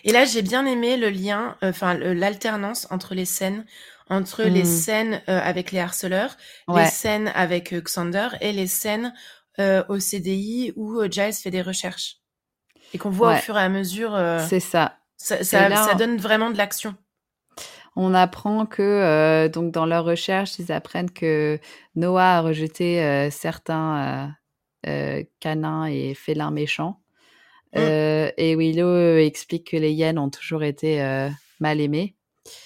Et 0.03 0.11
là, 0.11 0.25
j'ai 0.25 0.41
bien 0.41 0.65
aimé 0.65 0.97
le 0.97 1.09
lien, 1.09 1.57
euh, 1.63 1.69
enfin 1.69 1.93
l'alternance 1.95 2.87
entre 2.91 3.15
les 3.15 3.25
scènes, 3.25 3.65
entre 4.09 4.43
les 4.43 4.63
Mm. 4.63 4.65
scènes 4.65 5.21
euh, 5.29 5.39
avec 5.41 5.71
les 5.71 5.79
harceleurs, 5.79 6.35
Ouais, 6.67 6.83
les 6.83 6.89
scènes 6.89 7.31
avec 7.35 7.73
euh, 7.73 7.81
Xander 7.81 8.27
et 8.41 8.51
les 8.51 8.67
scènes 8.67 9.13
au 9.87 9.99
CDI 9.99 10.73
où 10.75 10.99
Giles 11.11 11.33
fait 11.33 11.51
des 11.51 11.61
recherches. 11.61 12.17
Et 12.93 12.97
qu'on 12.97 13.11
voit 13.11 13.29
Ouais. 13.29 13.37
au 13.37 13.41
fur 13.41 13.55
et 13.57 13.61
à 13.61 13.69
mesure, 13.69 14.19
c'est 14.49 14.59
ça. 14.59 14.97
ça, 15.15 15.43
ça, 15.43 15.69
là, 15.69 15.75
ça 15.85 15.91
on- 15.93 15.97
donne 15.97 16.17
vraiment 16.17 16.49
de 16.49 16.57
l'action. 16.57 16.95
On 17.95 18.15
apprend 18.15 18.65
que 18.65 19.47
donc 19.49 19.71
dans 19.71 19.85
leur 19.85 20.05
recherche, 20.05 20.57
ils 20.57 20.71
apprennent 20.71 21.11
que 21.11 21.59
Noah 21.95 22.37
a 22.37 22.41
rejeté 22.41 23.29
certains 23.29 24.35
canins 25.39 25.85
et 25.85 26.15
félins 26.15 26.49
méchants. 26.51 27.02
Mm. 27.73 27.79
Euh, 27.79 28.31
et 28.37 28.55
Willow 28.55 28.87
euh, 28.87 29.17
explique 29.19 29.71
que 29.71 29.77
les 29.77 29.91
hyènes 29.91 30.19
ont 30.19 30.29
toujours 30.29 30.63
été 30.63 31.01
euh, 31.01 31.29
mal 31.59 31.79
aimées. 31.81 32.15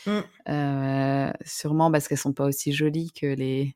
Mm. 0.06 0.20
Euh, 0.50 1.32
sûrement 1.46 1.92
parce 1.92 2.08
qu'elles 2.08 2.18
sont 2.18 2.34
pas 2.34 2.46
aussi 2.46 2.74
jolies 2.74 3.12
que 3.12 3.28
les 3.28 3.76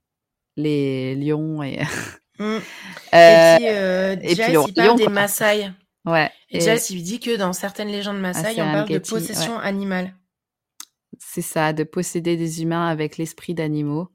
les 0.58 1.16
lions 1.16 1.64
et 1.64 1.80
Mm. 2.42 2.58
Euh, 3.14 4.14
et 4.14 4.18
puis, 4.18 4.32
et 4.32 4.36
puis 4.36 4.46
Giles, 4.46 4.54
le 4.54 4.64
il 4.68 4.74
parle 4.74 4.88
lion, 4.88 4.96
des. 4.96 5.08
Maasai. 5.08 5.72
ouais 6.06 6.32
Et, 6.50 6.58
et 6.58 6.62
Giles, 6.62 6.98
il 6.98 7.04
dit 7.04 7.20
que 7.20 7.36
dans 7.36 7.54
certaines 7.54 7.90
légendes 7.90 8.20
Maasai, 8.20 8.56
c'est 8.56 8.62
on 8.62 8.72
parle 8.72 8.90
de 8.90 8.98
possession 8.98 9.60
animale. 9.60 10.16
c'est 11.20 11.42
ça 11.42 11.74
de 11.74 11.84
posséder 11.84 12.38
des 12.38 12.64
humains 12.64 12.88
avec 12.88 13.18
l'esprit 13.18 13.54
d'animaux 13.54 14.10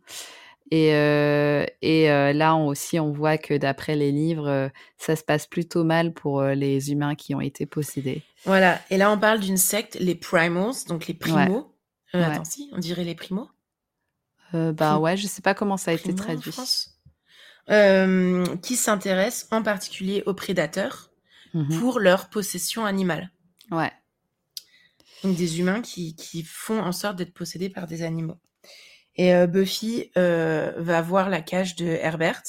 et 0.70 0.94
euh, 0.94 1.64
et 1.82 2.10
euh, 2.10 2.32
là 2.32 2.56
on, 2.56 2.66
aussi 2.66 2.98
on 2.98 3.12
voit 3.12 3.38
que 3.38 3.54
d'après 3.54 3.94
les 3.96 4.10
livres 4.12 4.48
euh, 4.48 4.68
ça 4.98 5.14
se 5.16 5.22
passe 5.22 5.46
plutôt 5.46 5.84
mal 5.84 6.12
pour 6.12 6.42
les 6.42 6.90
humains 6.90 7.14
qui 7.14 7.34
ont 7.34 7.40
été 7.40 7.66
possédés 7.66 8.22
Voilà. 8.44 8.80
Et 8.90 8.96
là, 8.96 9.10
on 9.12 9.18
parle 9.18 9.40
d'une 9.40 9.56
secte, 9.56 9.96
les 10.00 10.14
primals, 10.14 10.72
donc 10.88 11.06
les 11.06 11.14
primos. 11.14 11.72
Ouais. 12.14 12.22
Attends, 12.22 12.44
si, 12.44 12.68
on 12.72 12.78
dirait 12.78 13.04
les 13.04 13.14
primos. 13.14 13.48
bah 14.52 14.72
Prim- 14.74 14.98
ouais 15.02 15.16
je 15.16 15.26
sais 15.26 15.42
pas 15.42 15.54
comment 15.54 15.76
ça 15.76 15.90
a 15.90 15.94
été 15.94 16.12
Primo 16.12 16.22
traduit 16.22 16.52
qui 18.62 18.76
s'intéressent 18.76 19.48
en 19.50 19.62
particulier 19.62 20.22
aux 20.26 20.34
prédateurs 20.34 21.10
Mhm. 21.54 21.78
pour 21.80 22.00
leur 22.00 22.28
possession 22.28 22.84
animale. 22.84 23.30
ouais 23.70 23.90
Donc 25.22 25.36
des 25.36 25.58
humains 25.60 25.80
qui, 25.80 26.14
qui 26.14 26.42
font 26.42 26.80
en 26.80 26.92
sorte 26.92 27.16
d'être 27.16 27.32
possédés 27.32 27.70
par 27.70 27.86
des 27.86 28.02
animaux. 28.02 28.36
Et 29.16 29.34
euh, 29.34 29.46
Buffy 29.46 30.10
euh, 30.16 30.72
va 30.76 31.02
voir 31.02 31.28
la 31.30 31.40
cage 31.40 31.76
de 31.76 31.86
Herbert. 31.86 32.42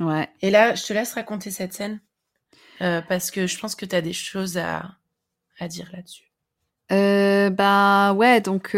ouais 0.00 0.28
Et 0.42 0.50
là, 0.50 0.74
je 0.74 0.84
te 0.84 0.92
laisse 0.92 1.14
raconter 1.14 1.50
cette 1.50 1.72
scène. 1.72 2.00
euh, 2.82 3.00
parce 3.02 3.30
que 3.30 3.46
je 3.46 3.58
pense 3.58 3.74
que 3.74 3.86
tu 3.86 3.96
as 3.96 4.02
des 4.02 4.12
choses 4.12 4.58
à, 4.58 4.96
à 5.58 5.68
dire 5.68 5.90
là-dessus. 5.92 6.30
Euh, 6.92 7.50
bah 7.50 8.12
ouais, 8.12 8.40
donc 8.40 8.74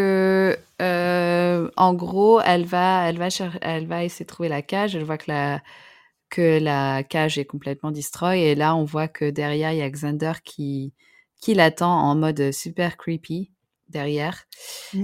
en 1.76 1.94
gros, 1.94 2.40
elle 2.40 2.64
va, 2.64 3.08
elle 3.08 3.18
va, 3.18 3.28
elle 3.62 3.86
va 3.86 4.04
essayer 4.04 4.24
de 4.24 4.28
trouver 4.30 4.48
la 4.48 4.62
cage. 4.62 4.94
Elle 4.94 5.04
voit 5.04 5.18
que 5.18 5.30
la 5.30 5.62
que 6.28 6.58
la 6.58 7.02
cage 7.04 7.38
est 7.38 7.44
complètement 7.44 7.90
destroy 7.92 8.40
et 8.40 8.54
là 8.56 8.74
on 8.74 8.84
voit 8.84 9.08
que 9.08 9.30
derrière 9.30 9.72
il 9.72 9.78
y 9.78 9.82
a 9.82 9.90
Xander 9.90 10.32
qui 10.44 10.92
qui 11.40 11.54
l'attend 11.54 11.92
en 11.92 12.16
mode 12.16 12.52
super 12.52 12.96
creepy 12.96 13.52
derrière 13.88 14.44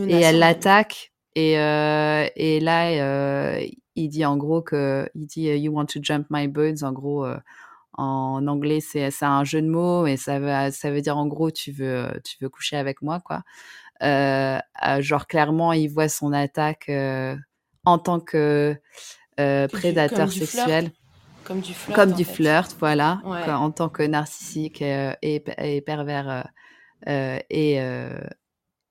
et 0.08 0.20
elle 0.20 0.38
l'attaque 0.40 1.11
et 1.34 1.58
euh, 1.58 2.26
et 2.36 2.60
là 2.60 2.88
euh, 2.90 3.64
il 3.96 4.08
dit 4.08 4.24
en 4.24 4.36
gros 4.36 4.62
que 4.62 5.08
il 5.14 5.26
dit 5.26 5.48
euh, 5.50 5.56
you 5.56 5.72
want 5.72 5.86
to 5.86 6.00
jump 6.02 6.26
my 6.30 6.46
bones 6.48 6.82
en 6.82 6.92
gros 6.92 7.24
euh, 7.24 7.38
en 7.94 8.46
anglais 8.46 8.80
c'est 8.80 9.10
un 9.22 9.44
jeu 9.44 9.60
de 9.62 9.68
mots 9.68 10.02
mais 10.04 10.16
ça 10.16 10.38
va 10.38 10.70
ça 10.70 10.90
veut 10.90 11.00
dire 11.00 11.16
en 11.18 11.26
gros 11.26 11.50
tu 11.50 11.72
veux 11.72 12.08
tu 12.24 12.36
veux 12.40 12.48
coucher 12.48 12.76
avec 12.76 13.02
moi 13.02 13.20
quoi 13.20 13.42
genre 15.00 15.26
clairement 15.26 15.72
il 15.72 15.88
voit 15.88 16.08
son 16.08 16.32
attaque 16.32 16.90
en 17.84 17.98
tant 17.98 18.20
que 18.20 18.76
prédateur 19.36 20.18
comme 20.20 20.28
du 20.28 20.46
flirt, 20.46 20.50
sexuel 20.50 20.90
Comme 21.44 21.60
du 21.60 21.74
flirt. 21.74 21.96
comme 21.96 22.12
du 22.12 22.24
fait. 22.24 22.32
flirt 22.34 22.76
voilà 22.78 23.20
Ouais. 23.24 23.50
en 23.50 23.70
tant 23.70 23.88
que 23.88 24.02
narcissique 24.02 24.80
euh, 24.82 25.12
et, 25.22 25.42
et 25.58 25.80
pervers 25.82 26.48
et 27.06 27.78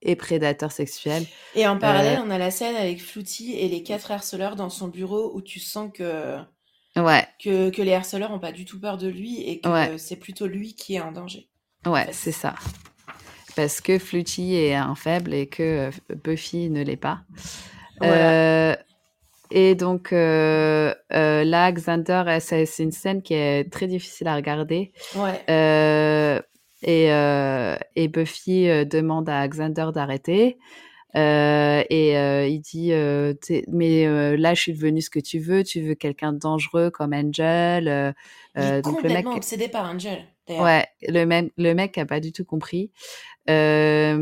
et 0.02 0.16
prédateur 0.16 0.72
sexuel 0.72 1.24
Et 1.54 1.66
en 1.66 1.78
parallèle, 1.78 2.18
Euh, 2.18 2.22
on 2.26 2.30
a 2.30 2.38
la 2.38 2.50
scène 2.50 2.76
avec 2.76 3.00
Flouty 3.02 3.54
et 3.56 3.68
les 3.68 3.82
quatre 3.82 4.10
harceleurs 4.10 4.56
dans 4.56 4.70
son 4.70 4.88
bureau 4.88 5.32
où 5.34 5.40
tu 5.42 5.60
sens 5.60 5.90
que, 5.94 6.36
ouais 6.96 7.26
que, 7.42 7.70
que 7.70 7.82
les 7.82 7.94
harceleurs 7.94 8.32
ont 8.32 8.38
pas 8.40 8.52
du 8.52 8.64
tout 8.64 8.80
peur 8.80 8.98
de 8.98 9.08
lui 9.08 9.42
et 9.48 9.60
que 9.60 9.68
Ouais. 9.68 9.98
c'est 9.98 10.16
plutôt 10.16 10.46
lui 10.46 10.74
qui 10.74 10.94
est 10.96 11.00
en 11.00 11.12
danger. 11.12 11.48
Ouais, 11.86 12.04
fait. 12.06 12.12
c'est 12.12 12.32
ça. 12.32 12.54
Parce 13.56 13.80
que 13.80 13.98
Fluty 13.98 14.54
est 14.56 14.74
un 14.74 14.94
faible 14.94 15.34
et 15.34 15.46
que 15.46 15.62
euh, 15.62 15.90
Buffy 16.24 16.70
ne 16.70 16.82
l'est 16.82 16.96
pas. 16.96 17.20
Voilà. 17.98 18.70
Euh, 18.72 18.76
et 19.50 19.74
donc 19.74 20.12
euh, 20.14 20.94
euh, 21.12 21.44
là, 21.44 21.70
Xander, 21.72 22.38
c'est 22.40 22.64
c'est 22.64 22.82
une 22.82 22.92
scène 22.92 23.20
qui 23.22 23.34
est 23.34 23.70
très 23.70 23.86
difficile 23.86 24.26
à 24.28 24.34
regarder. 24.36 24.92
Ouais. 25.14 25.44
Euh, 26.84 26.88
et, 26.88 27.12
euh, 27.12 27.76
et 27.96 28.08
Buffy 28.08 28.68
euh, 28.68 28.84
demande 28.84 29.28
à 29.28 29.46
Xander 29.46 29.88
d'arrêter. 29.94 30.58
Euh, 31.14 31.84
et 31.90 32.16
euh, 32.16 32.46
il 32.46 32.60
dit 32.60 32.94
euh, 32.94 33.34
mais 33.68 34.06
là 34.38 34.54
je 34.54 34.62
suis 34.62 34.72
devenu 34.72 35.02
ce 35.02 35.10
que 35.10 35.18
tu 35.18 35.40
veux 35.40 35.62
tu 35.62 35.82
veux 35.82 35.94
quelqu'un 35.94 36.32
de 36.32 36.38
dangereux 36.38 36.88
comme 36.88 37.12
Angel 37.12 38.14
Il 38.56 38.62
est 38.62 38.80
donc 38.80 39.02
le 39.02 39.08
mec 39.10 39.24
complètement 39.24 39.34
obsédé 39.34 39.68
par 39.68 39.90
Angel. 39.90 40.24
Ouais, 40.48 40.86
le 41.06 41.24
même, 41.24 41.50
le 41.58 41.74
mec 41.74 41.98
a 41.98 42.06
pas 42.06 42.18
du 42.18 42.32
tout 42.32 42.46
compris. 42.46 42.90
Et 43.46 44.14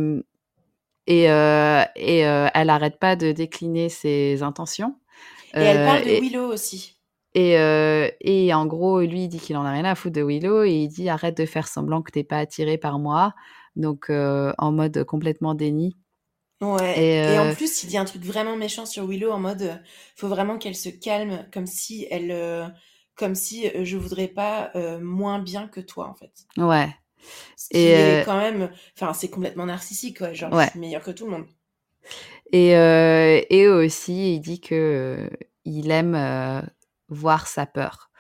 et 1.07 1.23
elle 1.27 2.71
arrête 2.71 2.99
pas 2.99 3.15
de 3.15 3.31
décliner 3.31 3.89
ses 3.89 4.43
intentions. 4.43 4.97
Et 5.55 5.61
elle 5.61 5.87
parle 5.87 6.05
de 6.05 6.09
et, 6.09 6.21
Willow 6.21 6.53
aussi. 6.53 6.99
Et, 7.35 7.59
euh, 7.59 8.09
et 8.20 8.53
en 8.55 8.66
gros, 8.66 9.01
lui, 9.01 9.24
il 9.24 9.28
dit 9.28 9.39
qu'il 9.41 9.57
en 9.57 9.64
a 9.64 9.72
rien 9.72 9.85
à 9.85 9.95
foutre 9.95 10.16
de 10.16 10.22
Willow 10.22 10.64
et 10.64 10.72
il 10.72 10.89
dit 10.89 11.09
arrête 11.09 11.37
de 11.37 11.47
faire 11.47 11.68
semblant 11.68 12.03
que 12.03 12.11
t'es 12.11 12.24
pas 12.24 12.39
attiré 12.39 12.78
par 12.78 12.99
moi. 12.99 13.35
Donc, 13.76 14.11
euh, 14.11 14.53
en 14.59 14.72
mode 14.72 15.05
complètement 15.05 15.55
déni. 15.55 15.97
Ouais. 16.61 16.99
Et, 17.01 17.16
Et 17.26 17.39
en 17.39 17.47
euh, 17.47 17.55
plus, 17.55 17.83
il 17.83 17.89
dit 17.89 17.97
un 17.97 18.05
truc 18.05 18.22
vraiment 18.22 18.57
méchant 18.57 18.85
sur 18.85 19.07
Willow 19.07 19.31
en 19.31 19.39
mode 19.41 19.83
faut 20.16 20.28
vraiment 20.28 20.59
qu'elle 20.59 20.76
se 20.76 20.91
calme, 20.91 21.49
comme 21.53 21.66
si 21.66 22.07
elle, 22.11 22.74
comme 23.14 23.35
si 23.35 23.70
je 23.85 23.97
voudrais 23.97 24.28
pas 24.28 24.72
moins 25.01 25.39
bien 25.39 25.68
que 25.68 25.81
toi, 25.81 26.09
en 26.09 26.14
fait. 26.14 26.33
ouais, 26.57 26.95
Ce 27.57 27.68
qui 27.70 27.78
Et, 27.78 27.93
est 27.93 28.20
quand 28.24 28.37
même, 28.37 28.70
enfin, 28.97 29.12
c'est 29.14 29.31
complètement 29.31 29.66
narcissique, 29.66 30.18
quoi. 30.18 30.33
Genre, 30.33 30.53
Ouais. 30.53 30.66
je 30.66 30.70
suis 30.70 30.81
meilleure 30.81 31.03
que 31.05 31.11
tout 31.12 31.26
le 31.26 31.33
monde. 31.33 31.47
Et, 32.53 32.70
et 33.51 33.68
aussi, 33.68 34.35
il 34.37 34.41
dit 34.41 34.61
que 34.61 35.28
il 35.64 35.91
aime 35.91 36.14
voir 37.11 37.47
sa 37.47 37.67
peur. 37.67 38.11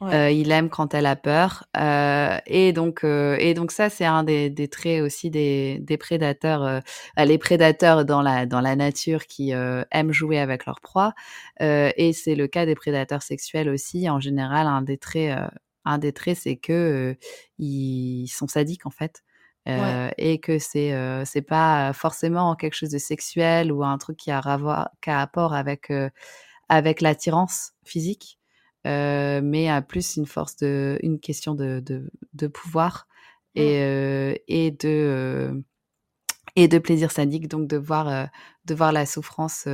Ouais. 0.00 0.14
Euh, 0.14 0.30
il 0.30 0.50
aime 0.50 0.68
quand 0.68 0.94
elle 0.94 1.06
a 1.06 1.16
peur. 1.16 1.64
Euh, 1.76 2.36
et 2.46 2.72
donc, 2.72 3.02
euh, 3.04 3.36
et 3.40 3.54
donc 3.54 3.70
ça, 3.70 3.88
c'est 3.88 4.04
un 4.04 4.24
des, 4.24 4.50
des 4.50 4.68
traits 4.68 5.02
aussi 5.02 5.30
des, 5.30 5.78
des 5.80 5.96
prédateurs. 5.96 6.82
les 7.16 7.38
prédateurs 7.38 8.04
dans 8.04 8.22
la 8.22 8.46
dans 8.46 8.60
la 8.60 8.76
nature 8.76 9.26
qui 9.26 9.52
aiment 9.90 10.12
jouer 10.12 10.38
avec 10.38 10.66
leur 10.66 10.80
proie. 10.80 11.14
Et 11.60 12.12
c'est 12.12 12.34
le 12.34 12.46
cas 12.46 12.66
des 12.66 12.74
prédateurs 12.74 13.22
sexuels 13.22 13.68
aussi. 13.68 14.08
En 14.10 14.20
général, 14.20 14.66
un 14.66 14.82
des 14.82 14.98
traits, 14.98 15.38
un 15.84 15.98
des 15.98 16.12
traits, 16.12 16.38
c'est 16.38 16.56
que 16.56 17.16
ils 17.58 18.28
sont 18.28 18.48
sadiques 18.48 18.86
en 18.86 18.90
fait. 18.90 19.22
et 19.66 20.40
que 20.40 20.58
c'est 20.58 20.92
c'est 21.24 21.42
pas 21.42 21.92
forcément 21.94 22.54
quelque 22.56 22.74
chose 22.74 22.90
de 22.90 22.98
sexuel 22.98 23.72
ou 23.72 23.82
un 23.84 23.98
truc 23.98 24.18
qui 24.18 24.30
a 24.30 24.40
rapport 24.40 24.88
qui 25.02 25.10
a 25.10 25.18
rapport 25.18 25.54
avec 25.54 25.90
avec 26.68 27.00
l'attirance 27.00 27.72
physique 27.84 28.38
euh, 28.86 29.40
mais 29.42 29.68
à 29.68 29.82
plus 29.82 30.16
une 30.16 30.26
force 30.26 30.56
de 30.56 30.98
une 31.02 31.18
question 31.18 31.54
de 31.56 31.80
de, 31.80 32.08
de 32.34 32.46
pouvoir 32.46 33.08
et 33.56 33.80
euh, 33.82 34.34
et 34.46 34.70
de 34.70 34.78
euh, 34.84 35.60
et 36.54 36.68
de 36.68 36.78
plaisir 36.78 37.10
sadique 37.10 37.48
donc 37.48 37.66
de 37.66 37.76
voir 37.76 38.28
de 38.64 38.74
voir 38.74 38.92
la 38.92 39.04
souffrance 39.04 39.66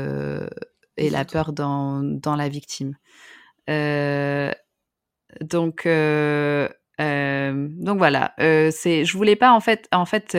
et 0.97 1.11
la 1.11 1.25
peur 1.27 1.53
dans 1.53 2.03
dans 2.03 2.37
la 2.37 2.49
victime. 2.49 2.97
Donc 5.41 5.87
donc 6.99 7.99
voilà 7.99 8.35
c'est 8.71 9.05
je 9.05 9.17
voulais 9.17 9.37
pas 9.37 9.53
en 9.53 9.61
fait 9.61 9.89
en 9.93 10.07
fait 10.07 10.37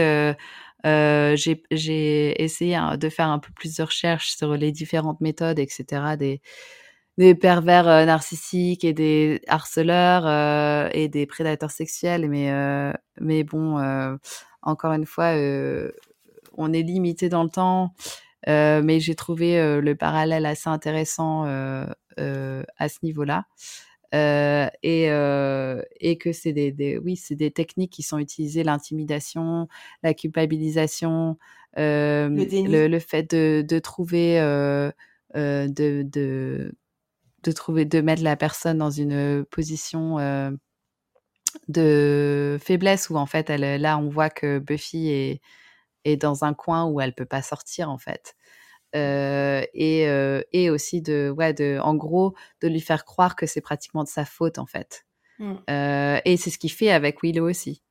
euh, 0.86 1.36
j'ai 1.72 2.44
essayé 2.44 2.76
hein, 2.76 2.98
de 2.98 3.10
faire 3.10 3.30
un 3.30 3.40
peu 3.40 3.52
plus 3.54 3.76
de 3.78 3.84
recherches 3.84 4.36
sur 4.36 4.56
les 4.58 4.72
différentes 4.72 5.22
méthodes 5.22 5.60
etc 5.60 6.42
des 7.18 7.36
pervers 7.36 7.88
euh, 7.88 8.06
narcissiques 8.06 8.84
et 8.84 8.94
des 8.94 9.42
harceleurs 9.48 10.26
euh, 10.26 10.90
et 10.94 11.08
des 11.08 11.26
prédateurs 11.26 11.72
sexuels. 11.72 12.30
Mais 12.30 12.52
mais 13.20 13.44
bon 13.44 13.78
encore 14.62 14.94
une 14.94 15.06
fois 15.06 15.34
on 16.58 16.74
est 16.74 16.84
limité 16.84 17.30
dans 17.30 17.44
le 17.44 17.50
temps. 17.50 17.94
Mais 18.48 19.00
j'ai 19.00 19.16
trouvé 19.16 19.80
le 19.82 19.96
parallèle 19.96 20.46
assez 20.46 20.70
intéressant 20.70 21.46
à 21.46 22.90
ce 22.90 22.98
niveau-là 23.04 23.46
et 24.14 25.10
euh, 25.12 25.82
et 26.00 26.18
que 26.18 26.32
c'est 26.34 26.54
des, 26.54 26.72
des 26.72 26.98
oui 27.00 27.16
c'est 27.16 27.36
des 27.36 27.52
techniques 27.52 27.92
qui 27.92 28.04
sont 28.04 28.20
utilisées 28.20 28.64
l'intimidation 28.64 29.68
la 30.04 30.14
culpabilisation 30.14 31.38
euh, 31.80 32.30
Le 32.30 32.46
déni. 32.46 32.68
le, 32.72 32.88
le 32.88 33.00
fait 33.00 33.30
de, 33.32 33.64
de 33.68 33.80
trouver 33.80 34.40
euh, 34.40 34.92
euh, 35.36 35.68
de, 35.68 36.04
de 36.04 36.74
de 37.44 37.52
trouver 37.52 37.86
de 37.86 38.02
mettre 38.02 38.24
la 38.24 38.36
personne 38.38 38.78
dans 38.78 38.92
une 38.92 39.46
position 39.50 40.20
euh, 40.20 40.52
de 41.68 42.58
faiblesse 42.62 43.10
où 43.10 43.16
en 43.18 43.26
fait 43.26 43.50
elle 43.50 43.82
là 43.82 43.98
on 43.98 44.10
voit 44.10 44.30
que 44.30 44.60
Buffy 44.60 45.10
est 45.10 45.42
est 46.06 46.18
dans 46.18 46.44
un 46.44 46.54
coin 46.54 46.86
où 46.86 47.02
elle 47.02 47.14
peut 47.14 47.26
pas 47.26 47.42
sortir 47.42 47.90
en 47.90 47.98
fait 47.98 48.36
euh, 48.96 49.64
et 49.74 50.08
euh, 50.08 50.42
et 50.52 50.70
aussi 50.70 51.02
de 51.02 51.34
ouais 51.36 51.54
de 51.54 51.80
en 51.82 51.96
gros 51.96 52.34
de 52.62 52.68
lui 52.68 52.82
faire 52.82 53.06
croire 53.06 53.36
que 53.36 53.46
c'est 53.46 53.62
pratiquement 53.62 54.04
de 54.04 54.10
sa 54.10 54.26
faute 54.26 54.58
en 54.58 54.66
fait 54.66 55.06
Mm. 55.40 55.54
euh, 55.68 56.20
et 56.26 56.38
c'est 56.38 56.52
ce 56.52 56.60
qu'il 56.60 56.72
fait 56.72 56.92
avec 56.92 57.24
Willow 57.24 57.50
aussi 57.50 57.82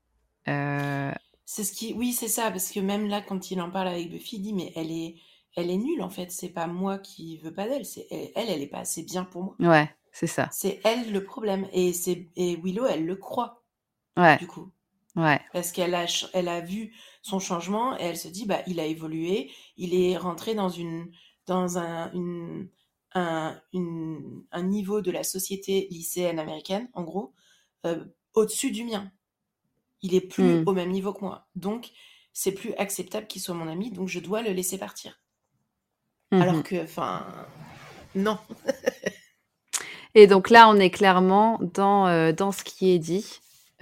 C'est 1.44 1.64
ce 1.64 1.72
qui, 1.72 1.92
oui, 1.94 2.12
c'est 2.12 2.28
ça, 2.28 2.50
parce 2.50 2.70
que 2.70 2.80
même 2.80 3.09
là, 3.09 3.20
quand 3.20 3.50
il 3.50 3.61
en 3.61 3.70
parle 3.70 3.88
avec 3.88 4.11
Buffy, 4.11 4.36
il 4.36 4.42
dit, 4.42 4.53
mais 4.55 4.72
elle 4.76 4.90
est, 4.90 5.16
elle 5.57 5.70
est 5.70 5.76
nulle 5.76 6.03
en 6.03 6.09
fait. 6.09 6.30
C'est 6.30 6.48
pas 6.48 6.66
moi 6.66 6.98
qui 6.98 7.38
veux 7.38 7.53
pas 7.53 7.68
d'elle. 7.68 7.84
C'est 7.84 8.07
elle, 8.11 8.30
elle, 8.36 8.48
elle 8.48 8.62
est 8.62 8.68
pas 8.68 8.78
assez 8.78 9.03
bien 9.03 9.24
pour 9.24 9.42
moi. 9.42 9.57
ouais 9.59 9.90
c'est 10.12 10.26
ça 10.26 10.48
C'est 10.53 10.80
elle 10.84 11.12
le 11.12 11.24
problème. 11.24 11.66
Et 11.72 11.92
c'est 11.92 12.28
et 12.36 12.57
Willow, 12.62 12.86
elle 12.86 13.05
le 13.07 13.16
croit 13.16 13.62
ouais 14.16 14.36
du 14.38 14.46
coup, 14.46 14.70
ouais 15.16 15.40
parce 15.53 15.72
qu'elle 15.72 15.94
a, 15.94 16.07
elle 16.32 16.48
a 16.48 16.61
vu 16.61 16.94
son 17.22 17.40
changement 17.40 17.98
et 17.98 18.02
elle 18.04 18.18
se 18.18 18.28
dit, 18.28 18.46
bah, 18.46 18.62
il 18.66 18.80
a 18.80 18.86
évolué. 18.86 19.50
Il 19.76 19.94
est 19.94 20.16
rentré 20.16 20.54
dans 20.54 20.68
une, 20.68 21.10
dans 21.46 21.78
un, 21.78 22.12
une, 22.12 22.68
un, 23.14 23.60
une- 23.72 24.44
un 24.52 24.62
niveau 24.62 25.00
de 25.02 25.10
la 25.10 25.24
société 25.24 25.88
lycéenne 25.90 26.38
américaine, 26.38 26.88
en 26.94 27.04
gros, 27.04 27.34
euh, 27.86 28.04
au-dessus 28.34 28.70
du 28.72 28.84
mien. 28.84 29.10
Il 30.02 30.14
est 30.14 30.20
plus 30.20 30.58
Hmm. 30.58 30.64
au 30.66 30.74
même 30.74 30.90
niveau 30.90 31.14
que 31.14 31.22
moi. 31.24 31.48
Donc, 31.56 31.90
c'est 32.34 32.52
plus 32.52 32.74
acceptable 32.74 33.26
qu'il 33.26 33.42
soit 33.42 33.54
mon 33.54 33.68
ami, 33.68 33.90
donc 33.90 34.08
je 34.08 34.20
dois 34.20 34.42
le 34.42 34.52
laisser 34.52 34.78
partir. 34.78 35.20
Alors 36.38 36.62
Mhm. 36.62 36.62
que, 36.62 36.82
enfin, 36.82 37.24
non. 38.14 38.38
Et 40.14 40.26
donc 40.26 40.50
là, 40.50 40.68
on 40.68 40.76
est 40.76 40.90
clairement 40.90 41.58
dans, 41.74 42.06
euh, 42.06 42.32
dans 42.32 42.52
ce 42.52 42.64
qui 42.64 42.90
est 42.90 42.98
dit, 42.98 43.24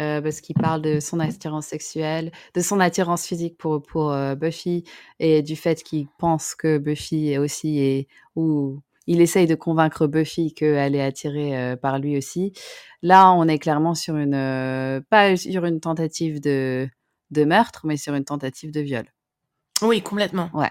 euh, 0.01 0.21
parce 0.21 0.41
qu'il 0.41 0.57
parle 0.57 0.83
de 0.83 0.99
son 0.99 1.21
attirance 1.21 1.67
sexuelle, 1.67 2.33
de 2.55 2.61
son 2.61 2.81
attirance 2.81 3.27
physique 3.27 3.57
pour, 3.59 3.83
pour 3.83 4.11
euh, 4.11 4.35
Buffy, 4.35 4.85
et 5.19 5.43
du 5.43 5.57
fait 5.57 5.83
qu'il 5.83 6.07
pense 6.19 6.55
que 6.55 6.79
Buffy 6.79 7.33
est 7.33 7.39
aussi, 7.39 7.79
est, 7.79 8.09
ou 8.35 8.81
il 9.07 9.21
essaye 9.21 9.47
de 9.47 9.55
convaincre 9.55 10.07
Buffy 10.07 10.55
qu'elle 10.55 10.95
est 10.95 11.03
attirée 11.03 11.57
euh, 11.57 11.77
par 11.77 11.99
lui 11.99 12.17
aussi. 12.17 12.53
Là, 13.03 13.33
on 13.33 13.47
est 13.49 13.59
clairement 13.59 13.95
sur 13.95 14.17
une, 14.17 15.03
pas 15.11 15.37
sur 15.37 15.65
une 15.65 15.81
tentative 15.81 16.41
de, 16.41 16.89
de 17.31 17.45
meurtre, 17.45 17.83
mais 17.85 17.97
sur 17.97 18.15
une 18.15 18.25
tentative 18.25 18.73
de 18.73 18.81
viol. 18.81 19.05
Oui, 19.83 20.03
complètement. 20.03 20.51
Ouais. 20.53 20.71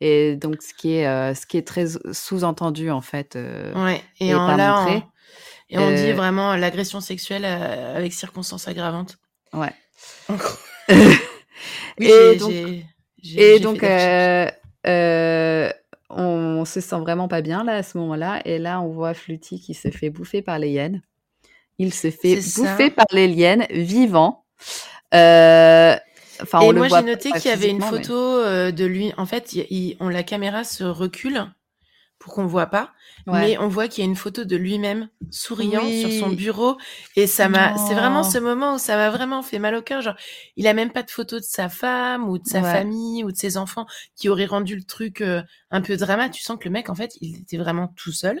Et 0.00 0.36
donc, 0.36 0.62
ce 0.62 0.74
qui 0.74 0.94
est, 0.94 1.06
euh, 1.06 1.34
ce 1.34 1.46
qui 1.46 1.56
est 1.56 1.66
très 1.66 1.86
sous-entendu, 2.12 2.90
en 2.90 3.00
fait, 3.00 3.36
euh, 3.36 3.72
Ouais. 3.74 4.02
Et, 4.20 4.28
et 4.28 4.34
en, 4.34 4.46
pas 4.46 4.56
là, 4.56 4.84
montré. 4.84 5.06
Et 5.74 5.78
on 5.78 5.90
dit 5.90 6.10
Euh, 6.10 6.14
vraiment 6.14 6.56
l'agression 6.56 7.00
sexuelle 7.00 7.44
euh, 7.44 7.96
avec 7.96 8.12
circonstances 8.12 8.66
aggravantes. 8.68 9.18
Ouais. 9.52 9.72
Oui, 12.00 12.10
et 12.10 12.36
donc, 12.36 12.52
et 13.36 13.60
donc 13.60 13.82
euh, 13.84 14.50
euh, 14.86 15.70
on 16.10 16.64
se 16.64 16.80
sent 16.80 16.96
vraiment 16.98 17.28
pas 17.28 17.40
bien 17.40 17.62
là 17.64 17.76
à 17.76 17.82
ce 17.82 17.96
moment-là. 17.98 18.42
Et 18.44 18.58
là, 18.58 18.80
on 18.80 18.88
voit 18.88 19.14
Fluty 19.14 19.60
qui 19.60 19.74
se 19.74 19.88
fait 19.90 20.10
bouffer 20.10 20.42
par 20.42 20.58
les 20.58 20.70
hyènes. 20.70 21.02
Il 21.78 21.94
se 21.94 22.10
fait 22.10 22.36
bouffer 22.36 22.88
ça. 22.88 22.90
par 22.90 23.06
les 23.12 23.28
hyènes 23.28 23.66
vivant. 23.70 24.44
Euh, 25.14 25.96
on 26.52 26.72
Et 26.72 26.72
moi, 26.74 26.88
j'ai 26.88 27.02
noté 27.02 27.30
qu'il 27.32 27.46
y 27.50 27.54
avait 27.54 27.70
une 27.70 27.78
mais- 27.78 27.86
photo 27.86 28.14
euh, 28.14 28.72
de 28.72 28.84
lui. 28.84 29.12
En 29.16 29.26
fait, 29.26 29.52
il, 29.54 29.66
il- 29.70 29.96
on, 30.00 30.08
la 30.08 30.24
caméra 30.24 30.64
se 30.64 30.82
recule 30.84 31.44
pour 32.24 32.32
qu'on 32.32 32.46
voit 32.46 32.68
pas, 32.68 32.90
Ouais. 33.26 33.38
mais 33.40 33.58
on 33.58 33.68
voit 33.68 33.86
qu'il 33.86 34.02
y 34.02 34.06
a 34.06 34.08
une 34.08 34.16
photo 34.16 34.44
de 34.44 34.56
lui-même 34.56 35.10
souriant 35.30 35.82
Oui. 35.84 36.00
sur 36.00 36.10
son 36.26 36.34
bureau. 36.34 36.78
Et 37.16 37.26
ça 37.26 37.50
m'a, 37.50 37.76
c'est 37.76 37.92
vraiment 37.92 38.22
ce 38.24 38.38
moment 38.38 38.76
où 38.76 38.78
ça 38.78 38.96
m'a 38.96 39.10
vraiment 39.10 39.42
fait 39.42 39.58
mal 39.58 39.74
au 39.74 39.82
cœur. 39.82 40.00
Genre, 40.00 40.16
il 40.56 40.66
a 40.66 40.72
même 40.72 40.90
pas 40.90 41.02
de 41.02 41.10
photo 41.10 41.36
de 41.38 41.44
sa 41.44 41.68
femme 41.68 42.26
ou 42.30 42.38
de 42.38 42.46
sa 42.46 42.62
Ouais. 42.62 42.72
famille 42.72 43.24
ou 43.24 43.30
de 43.30 43.36
ses 43.36 43.58
enfants 43.58 43.84
qui 44.16 44.30
auraient 44.30 44.46
rendu 44.46 44.74
le 44.74 44.84
truc 44.84 45.20
euh, 45.20 45.42
un 45.70 45.82
peu 45.82 45.98
drama. 45.98 46.30
Tu 46.30 46.42
sens 46.42 46.56
que 46.58 46.64
le 46.64 46.70
mec, 46.70 46.88
en 46.88 46.94
fait, 46.94 47.12
il 47.20 47.36
était 47.42 47.58
vraiment 47.58 47.88
tout 47.88 48.12
seul. 48.12 48.40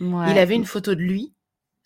Ouais. 0.00 0.32
Il 0.32 0.38
avait 0.38 0.56
une 0.56 0.64
photo 0.66 0.96
de 0.96 1.00
lui 1.00 1.32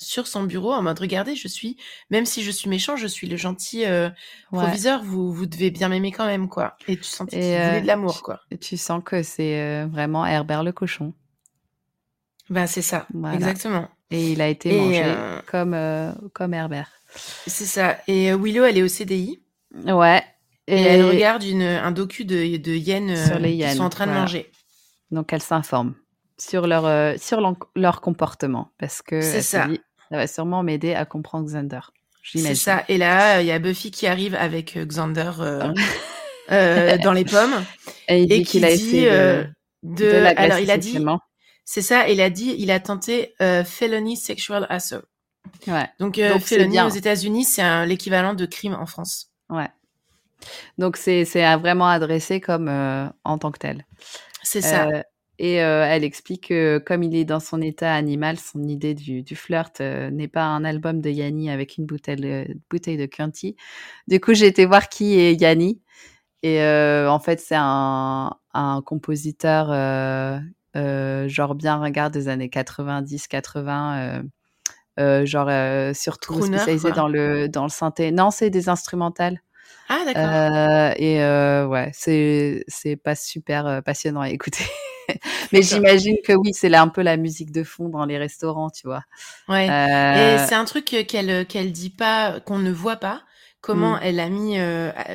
sur 0.03 0.26
son 0.26 0.42
bureau 0.44 0.72
en 0.72 0.82
mode 0.82 0.98
regardez 0.98 1.34
je 1.36 1.48
suis 1.48 1.76
même 2.11 2.26
si 2.26 2.42
je 2.42 2.50
suis 2.50 2.68
méchant 2.68 2.96
je 2.96 3.07
suis 3.07 3.26
le 3.28 3.36
gentil 3.36 3.84
euh, 3.86 4.11
Ouais. 4.53 4.59
proviseur 4.59 5.03
vous 5.03 5.32
vous 5.32 5.46
devez 5.46 5.70
bien 5.70 5.88
m'aimer 5.88 6.12
quand 6.12 6.26
même 6.26 6.48
quoi 6.48 6.76
et 6.88 6.96
tu 6.96 7.05
sentais 7.05 7.38
qu'il 7.40 7.62
voulait 7.62 7.78
euh, 7.78 7.80
de 7.80 7.86
l'amour 7.86 8.22
quoi 8.22 8.40
Et 8.50 8.59
Tu 8.59 8.76
sens 8.76 9.03
que 9.05 9.22
c'est 9.22 9.61
euh, 9.61 9.86
vraiment 9.86 10.26
Herbert 10.26 10.62
le 10.62 10.72
cochon. 10.72 11.14
ben 12.50 12.66
c'est 12.66 12.82
ça 12.82 13.07
Voilà. 13.14 13.36
exactement 13.36 13.88
Et 14.11 14.32
il 14.32 14.40
a 14.42 14.48
été 14.48 14.70
Et, 14.70 14.76
mangé 14.78 15.03
euh, 15.05 15.40
comme, 15.50 15.74
comme 16.34 16.55
Herbert. 16.55 16.90
c'est 17.46 17.66
ça 17.66 17.98
et 18.09 18.32
Willow 18.34 18.64
elle 18.64 18.78
est 18.78 18.82
au 18.82 18.88
CDI 18.88 19.42
Ouais. 19.86 20.22
et, 20.66 20.80
elle 20.82 21.03
regarde 21.05 21.42
une, 21.44 21.62
un 21.62 21.90
docu 21.92 22.24
de, 22.24 22.57
de 22.57 22.72
hyènes 22.72 23.16
Sur 23.26 23.38
les 23.38 23.53
qui 23.53 23.57
hyènes, 23.59 23.76
sont 23.76 23.84
en 23.84 23.88
train 23.90 24.07
de 24.07 24.12
manger 24.12 24.50
Donc 25.11 25.32
elle 25.32 25.42
s'informe 25.42 25.94
sur 26.38 26.66
leur 26.66 26.86
euh, 26.86 27.14
sur 27.18 27.40
leur 27.76 28.00
comportement 28.00 28.70
parce 28.78 29.00
que 29.03 29.20
C'est 29.22 29.36
elle 29.38 29.42
se 29.44 29.50
ça. 29.50 29.66
dit, 29.68 29.80
ça 30.12 30.18
va 30.18 30.26
sûrement 30.26 30.62
m'aider 30.62 30.92
à 30.94 31.06
comprendre 31.06 31.46
Xander. 31.46 31.80
c'est 32.22 32.54
ça 32.54 32.84
et 32.88 32.98
là 32.98 33.40
il 33.40 33.46
y 33.46 33.50
a 33.50 33.58
Buffy 33.58 33.90
qui 33.90 34.06
arrive 34.06 34.34
avec 34.34 34.76
euh, 34.76 34.84
Xander 34.84 35.32
euh, 35.40 35.72
euh, 36.50 36.98
dans 37.02 37.14
les 37.14 37.24
pommes 37.24 37.64
Et 38.08 38.22
il 38.22 38.30
et 38.30 38.38
dit 38.38 38.44
qu'il 38.44 38.64
a 38.66 38.70
essayé 38.70 39.06
de, 39.06 39.10
euh, 39.10 39.44
de 39.82 40.04
de 40.04 40.10
l'agresser 40.18 40.38
alors 40.38 40.58
il 40.58 40.70
a 40.70 40.76
dit 40.76 40.98
c'est 41.64 41.80
ça 41.80 42.10
il 42.10 42.20
a 42.20 42.28
dit 42.28 42.54
il 42.58 42.70
a 42.70 42.78
tenté 42.78 43.34
felony 43.38 44.16
sexual 44.16 44.66
assault 44.68 45.04
Ouais, 45.66 45.88
Donc, 45.98 46.20
Donc, 46.20 46.40
felony 46.40 46.80
aux 46.82 46.88
États-Unis, 46.88 47.44
c'est 47.44 47.84
l'équivalent 47.86 48.34
de 48.34 48.46
crime 48.46 48.74
en 48.74 48.86
France. 48.86 49.30
ouais. 49.50 49.68
Donc 50.78 50.96
c'est 50.96 51.24
vraiment 51.56 51.88
adressé 51.88 52.40
comme 52.40 52.68
en 53.24 53.38
tant 53.38 53.50
que 53.50 53.58
tel. 53.58 53.86
C'est 54.42 54.60
ça. 54.60 54.88
Et 55.43 55.61
euh, 55.61 55.84
elle 55.84 56.05
explique 56.05 56.49
que 56.51 56.78
comme 56.78 57.03
il 57.03 57.16
est 57.16 57.24
dans 57.24 57.40
son 57.40 57.61
état 57.61 57.93
animal, 57.93 58.38
son 58.38 58.62
idée 58.62 58.95
du, 58.95 59.24
du 59.24 59.34
flirt 59.34 59.80
euh, 59.80 60.09
n'est 60.09 60.28
pas 60.28 60.45
un 60.45 60.64
album 60.64 61.01
de 61.01 61.11
Yanni 61.11 61.51
avec 61.51 61.78
une 61.78 61.84
bouteille, 61.84 62.14
de- 62.14 62.47
bouteille 62.70 62.97
de 62.97 63.09
Chianti. 63.12 63.57
Du 64.07 64.20
coup, 64.20 64.34
j'ai 64.34 64.47
été 64.47 64.64
voir 64.66 64.88
qui 64.88 65.18
est 65.18 65.34
Yanni. 65.34 65.82
Et 66.45 66.62
euh, 66.62 67.11
en 67.11 67.18
fait, 67.18 67.40
c'est 67.40 67.57
un, 67.59 68.32
un 68.55 68.82
compositeur 68.82 69.66
genre 71.28 71.55
bien 71.57 71.76
regard 71.76 72.12
des 72.12 72.28
années 72.28 72.49
90-80, 72.49 73.99
euh, 73.99 74.22
euh, 75.01 75.26
genre 75.26 75.51
surtout 75.97 76.34
Crooner, 76.34 76.59
spécialisé 76.59 76.93
dans 76.93 77.09
le 77.09 77.49
dans 77.49 77.64
le 77.64 77.68
synthé. 77.68 78.12
Non, 78.12 78.30
c'est 78.30 78.51
des 78.51 78.68
instrumentales. 78.68 79.43
Ah, 79.88 80.03
d'accord. 80.05 80.95
Et 81.01 81.18
ouais, 81.66 81.90
c'est 81.95 82.62
c'est 82.68 82.95
pas 82.95 83.16
super 83.16 83.82
passionnant 83.84 84.20
à 84.20 84.30
écouter. 84.30 84.66
Mais 85.52 85.62
j'imagine 85.62 86.16
que 86.24 86.32
oui, 86.32 86.50
c'est 86.52 86.68
là 86.68 86.82
un 86.82 86.88
peu 86.88 87.02
la 87.02 87.16
musique 87.16 87.52
de 87.52 87.64
fond 87.64 87.88
dans 87.88 88.04
les 88.04 88.18
restaurants, 88.18 88.70
tu 88.70 88.86
vois. 88.86 89.02
ouais. 89.48 89.68
Euh, 89.70 90.36
Et 90.36 90.46
c'est 90.46 90.54
un 90.54 90.64
truc 90.64 90.84
qu'elle 90.84 91.46
qu'elle 91.46 91.72
dit 91.72 91.90
pas, 91.90 92.40
qu'on 92.40 92.58
ne 92.58 92.72
voit 92.72 92.96
pas, 92.96 93.22
comment 93.60 93.98
elle 94.00 94.20
a 94.20 94.28
mis 94.28 94.56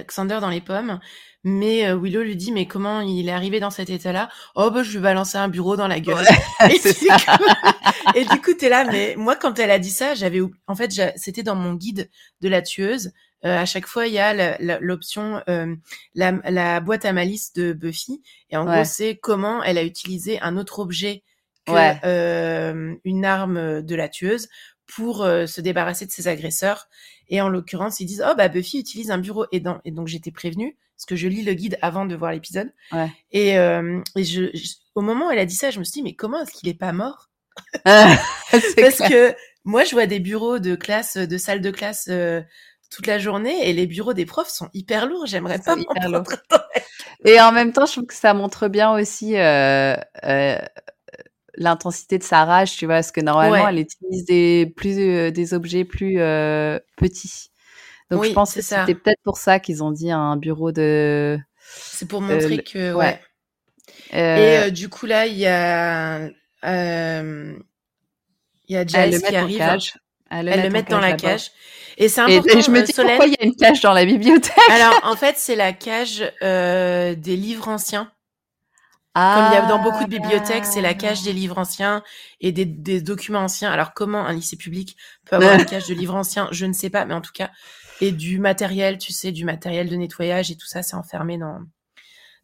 Xander 0.07 0.39
dans 0.41 0.49
les 0.49 0.61
pommes. 0.61 0.99
Mais 1.43 1.93
Willow 1.93 2.23
lui 2.23 2.35
dit, 2.35 2.51
mais 2.51 2.65
comment 2.65 2.99
il 2.99 3.29
est 3.29 3.31
arrivé 3.31 3.61
dans 3.61 3.69
cet 3.69 3.89
état-là? 3.89 4.29
Oh, 4.55 4.69
bah, 4.69 4.83
je 4.83 4.91
lui 4.91 4.99
balancer 4.99 5.37
un 5.37 5.47
bureau 5.47 5.77
dans 5.77 5.87
la 5.87 6.01
gueule. 6.01 6.25
et, 6.69 6.77
du 6.79 7.07
coup, 7.07 8.15
et, 8.15 8.25
du 8.25 8.41
coup, 8.41 8.53
t'es 8.53 8.67
là, 8.67 8.83
mais 8.83 9.15
moi, 9.17 9.37
quand 9.37 9.57
elle 9.57 9.71
a 9.71 9.79
dit 9.79 9.91
ça, 9.91 10.13
j'avais, 10.13 10.41
en 10.67 10.75
fait, 10.75 10.91
c'était 11.15 11.43
dans 11.43 11.55
mon 11.55 11.73
guide 11.73 12.09
de 12.41 12.49
la 12.49 12.61
tueuse. 12.61 13.11
Euh, 13.45 13.57
à 13.57 13.65
chaque 13.65 13.85
fois, 13.85 14.07
il 14.07 14.13
y 14.13 14.19
a 14.19 14.57
l'option 14.79 15.41
euh, 15.47 15.75
la, 16.15 16.31
la, 16.49 16.79
boîte 16.79 17.05
à 17.05 17.13
malice 17.13 17.53
de 17.53 17.73
Buffy. 17.73 18.21
Et 18.49 18.57
en 18.57 18.65
gros, 18.65 18.83
c'est 18.83 19.17
comment 19.17 19.63
elle 19.63 19.77
a 19.77 19.83
utilisé 19.83 20.39
un 20.41 20.57
autre 20.57 20.79
objet 20.79 21.23
que 21.65 22.05
euh, 22.05 22.95
une 23.03 23.25
arme 23.25 23.81
de 23.81 23.95
la 23.95 24.09
tueuse 24.09 24.47
pour 24.85 25.17
se 25.17 25.61
débarrasser 25.61 26.05
de 26.05 26.11
ses 26.11 26.27
agresseurs. 26.27 26.87
Et 27.29 27.41
en 27.41 27.49
l'occurrence, 27.49 27.99
ils 27.99 28.05
disent 28.05 28.23
oh 28.25 28.33
bah 28.37 28.47
Buffy 28.47 28.79
utilise 28.79 29.11
un 29.11 29.17
bureau 29.17 29.45
aidant. 29.51 29.81
Et 29.83 29.91
donc 29.91 30.07
j'étais 30.07 30.31
prévenue 30.31 30.77
parce 30.95 31.05
que 31.05 31.17
je 31.17 31.27
lis 31.27 31.43
le 31.43 31.53
guide 31.53 31.77
avant 31.81 32.05
de 32.05 32.15
voir 32.15 32.31
l'épisode. 32.31 32.73
Ouais. 32.93 33.11
Et, 33.31 33.49
et 33.51 34.23
je, 34.23 34.49
au 34.95 35.01
moment 35.01 35.27
où 35.27 35.31
elle 35.31 35.39
a 35.39 35.45
dit 35.45 35.55
ça, 35.55 35.69
je 35.69 35.79
me 35.79 35.83
suis 35.83 35.99
dit 35.99 36.03
mais 36.03 36.15
comment 36.15 36.41
est-ce 36.41 36.53
qu'il 36.53 36.69
est 36.69 36.73
pas 36.73 36.93
mort? 36.93 37.29
Parce 37.83 38.99
que 39.09 39.35
moi, 39.67 39.83
je 39.83 39.91
vois 39.91 40.05
des 40.05 40.21
bureaux 40.21 40.59
de 40.59 40.75
classe, 40.75 41.17
de 41.17 41.37
salle 41.37 41.59
de 41.59 41.71
classe 41.71 42.09
toute 42.89 43.07
la 43.07 43.19
journée 43.19 43.69
et 43.69 43.73
les 43.73 43.87
bureaux 43.87 44.13
des 44.13 44.25
profs 44.25 44.49
sont 44.49 44.69
hyper 44.73 45.07
lourds. 45.07 45.25
J'aimerais 45.25 45.59
pas. 45.59 45.75
Et 47.25 47.39
en 47.41 47.51
même 47.51 47.73
temps, 47.73 47.85
je 47.85 47.93
trouve 47.93 48.05
que 48.05 48.13
ça 48.13 48.33
montre 48.33 48.67
bien 48.67 48.91
aussi 48.93 49.37
euh, 49.37 49.95
euh, 50.23 50.57
l'intensité 51.55 52.17
de 52.17 52.23
sa 52.23 52.45
rage, 52.45 52.75
tu 52.77 52.85
vois, 52.85 52.95
parce 52.95 53.11
que 53.11 53.21
normalement, 53.21 53.67
elle 53.67 53.79
utilise 53.79 54.25
des 54.25 54.71
plus 54.75 54.97
euh, 54.99 55.31
des 55.31 55.53
objets 55.53 55.85
plus 55.85 56.15
petits. 56.97 57.49
Donc 58.09 58.23
je 58.23 58.31
pense 58.31 58.53
que 58.53 58.61
c'était 58.61 58.95
peut-être 58.95 59.21
pour 59.23 59.37
ça 59.37 59.59
qu'ils 59.59 59.83
ont 59.83 59.91
dit 59.91 60.11
un 60.11 60.37
bureau 60.37 60.71
de. 60.71 61.37
C'est 61.59 62.07
pour 62.07 62.21
montrer 62.21 62.63
que 62.63 62.93
ouais. 62.93 63.19
Et 64.13 64.71
du 64.71 64.89
coup 64.89 65.05
là, 65.05 65.25
il 65.25 65.37
y 65.37 65.47
a 65.47 66.29
il 68.69 68.75
y 68.75 68.77
a 68.77 68.85
Giles 68.85 69.21
qui 69.21 69.35
arrive. 69.35 69.79
Elle 70.29 70.63
le, 70.63 70.69
met 70.69 70.83
dans 70.83 70.99
la 70.99 71.13
cage. 71.13 71.51
Et 71.97 72.09
c'est 72.09 72.21
important. 72.21 72.57
Et, 72.57 72.61
je 72.61 72.71
me 72.71 72.81
dis 72.81 72.93
pourquoi 72.93 73.25
il 73.25 73.33
y 73.33 73.37
a 73.41 73.45
une 73.45 73.55
cage 73.55 73.81
dans 73.81 73.93
la 73.93 74.05
bibliothèque. 74.05 74.57
Alors 74.69 74.99
en 75.03 75.15
fait, 75.15 75.35
c'est 75.37 75.55
la 75.55 75.73
cage 75.73 76.31
euh, 76.41 77.15
des 77.15 77.35
livres 77.35 77.67
anciens. 77.67 78.11
Comme 79.15 79.47
il 79.51 79.55
y 79.55 79.57
a 79.57 79.65
dans 79.65 79.81
beaucoup 79.81 80.03
de 80.03 80.09
bibliothèques, 80.09 80.65
c'est 80.65 80.81
la 80.81 80.93
cage 80.93 81.23
des 81.23 81.33
livres 81.33 81.57
anciens 81.57 82.03
et 82.39 82.51
des, 82.51 82.65
des, 82.65 83.01
documents 83.01 83.39
anciens. 83.39 83.71
Alors 83.71 83.95
comment 83.95 84.23
un 84.23 84.31
lycée 84.31 84.57
public 84.57 84.95
peut 85.25 85.37
avoir 85.37 85.55
une 85.55 85.65
cage 85.65 85.87
de 85.87 85.95
livres 85.95 86.13
anciens, 86.13 86.47
je 86.51 86.67
ne 86.67 86.73
sais 86.73 86.91
pas, 86.91 87.03
mais 87.05 87.15
en 87.15 87.21
tout 87.21 87.31
cas, 87.33 87.49
et 87.99 88.11
du 88.11 88.37
matériel, 88.37 88.99
tu 88.99 89.13
sais, 89.13 89.31
du 89.31 89.43
matériel 89.43 89.89
de 89.89 89.95
nettoyage 89.95 90.51
et 90.51 90.55
tout 90.55 90.67
ça, 90.67 90.83
c'est 90.83 90.95
enfermé 90.95 91.39
dans 91.39 91.57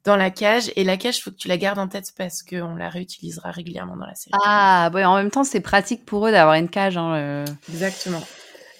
dans 0.03 0.15
la 0.15 0.29
cage. 0.29 0.71
Et 0.75 0.83
la 0.83 0.97
cage, 0.97 1.21
faut 1.21 1.31
que 1.31 1.35
tu 1.35 1.47
la 1.47 1.57
gardes 1.57 1.79
en 1.79 1.87
tête 1.87 2.11
parce 2.17 2.43
qu'on 2.43 2.75
la 2.75 2.89
réutilisera 2.89 3.51
régulièrement 3.51 3.95
dans 3.95 4.05
la 4.05 4.15
série. 4.15 4.33
Ah, 4.43 4.89
ouais, 4.93 5.05
en 5.05 5.15
même 5.15 5.31
temps, 5.31 5.43
c'est 5.43 5.61
pratique 5.61 6.05
pour 6.05 6.27
eux 6.27 6.31
d'avoir 6.31 6.55
une 6.55 6.69
cage. 6.69 6.97
Hein, 6.97 7.45
Exactement. 7.69 8.21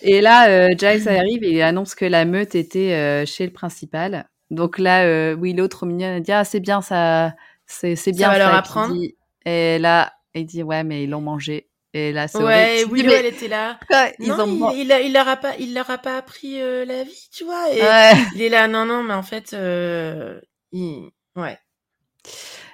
Et 0.01 0.19
là, 0.19 0.49
euh, 0.49 0.69
Giles 0.77 1.07
arrive 1.07 1.43
et 1.43 1.51
il 1.51 1.61
annonce 1.61 1.95
que 1.95 2.05
la 2.05 2.25
meute 2.25 2.55
était 2.55 2.93
euh, 2.93 3.25
chez 3.25 3.45
le 3.45 3.53
principal. 3.53 4.27
Donc 4.49 4.77
là, 4.77 5.33
oui, 5.35 5.53
l'autre 5.53 5.85
mignonne 5.85 6.21
dit 6.21 6.31
ah 6.31 6.43
c'est 6.43 6.59
bien 6.59 6.81
ça, 6.81 7.33
c'est 7.65 7.95
bien 8.11 8.27
ça. 8.27 8.33
Va 8.33 8.37
leur 8.37 8.53
apprendre. 8.53 8.95
Et 9.45 9.79
là, 9.79 10.13
il 10.35 10.45
dit 10.45 10.61
ouais 10.61 10.83
mais 10.83 11.03
ils 11.03 11.09
l'ont 11.09 11.21
mangé. 11.21 11.69
Et 11.95 12.11
là, 12.11 12.27
c'est 12.27 12.39
ouais, 12.39 12.83
Willow, 12.91 13.13
elle 13.13 13.27
était 13.27 13.47
là. 13.47 13.79
Ils 14.17 14.29
non, 14.29 14.39
ont... 14.39 14.71
il, 14.71 14.89
il, 14.89 15.05
il, 15.05 15.13
leur 15.13 15.27
a 15.27 15.37
pas, 15.37 15.53
il 15.59 15.75
leur 15.75 15.91
a 15.91 15.99
pas 15.99 16.17
appris 16.17 16.59
euh, 16.59 16.85
la 16.85 17.03
vie, 17.03 17.29
tu 17.31 17.43
vois. 17.43 17.71
Et 17.71 17.81
ouais. 17.81 18.13
Il 18.35 18.41
est 18.41 18.49
là, 18.49 18.67
non, 18.67 18.83
non, 18.85 19.03
mais 19.03 19.13
en 19.13 19.21
fait, 19.21 19.53
euh, 19.53 20.39
ouais. 21.35 21.57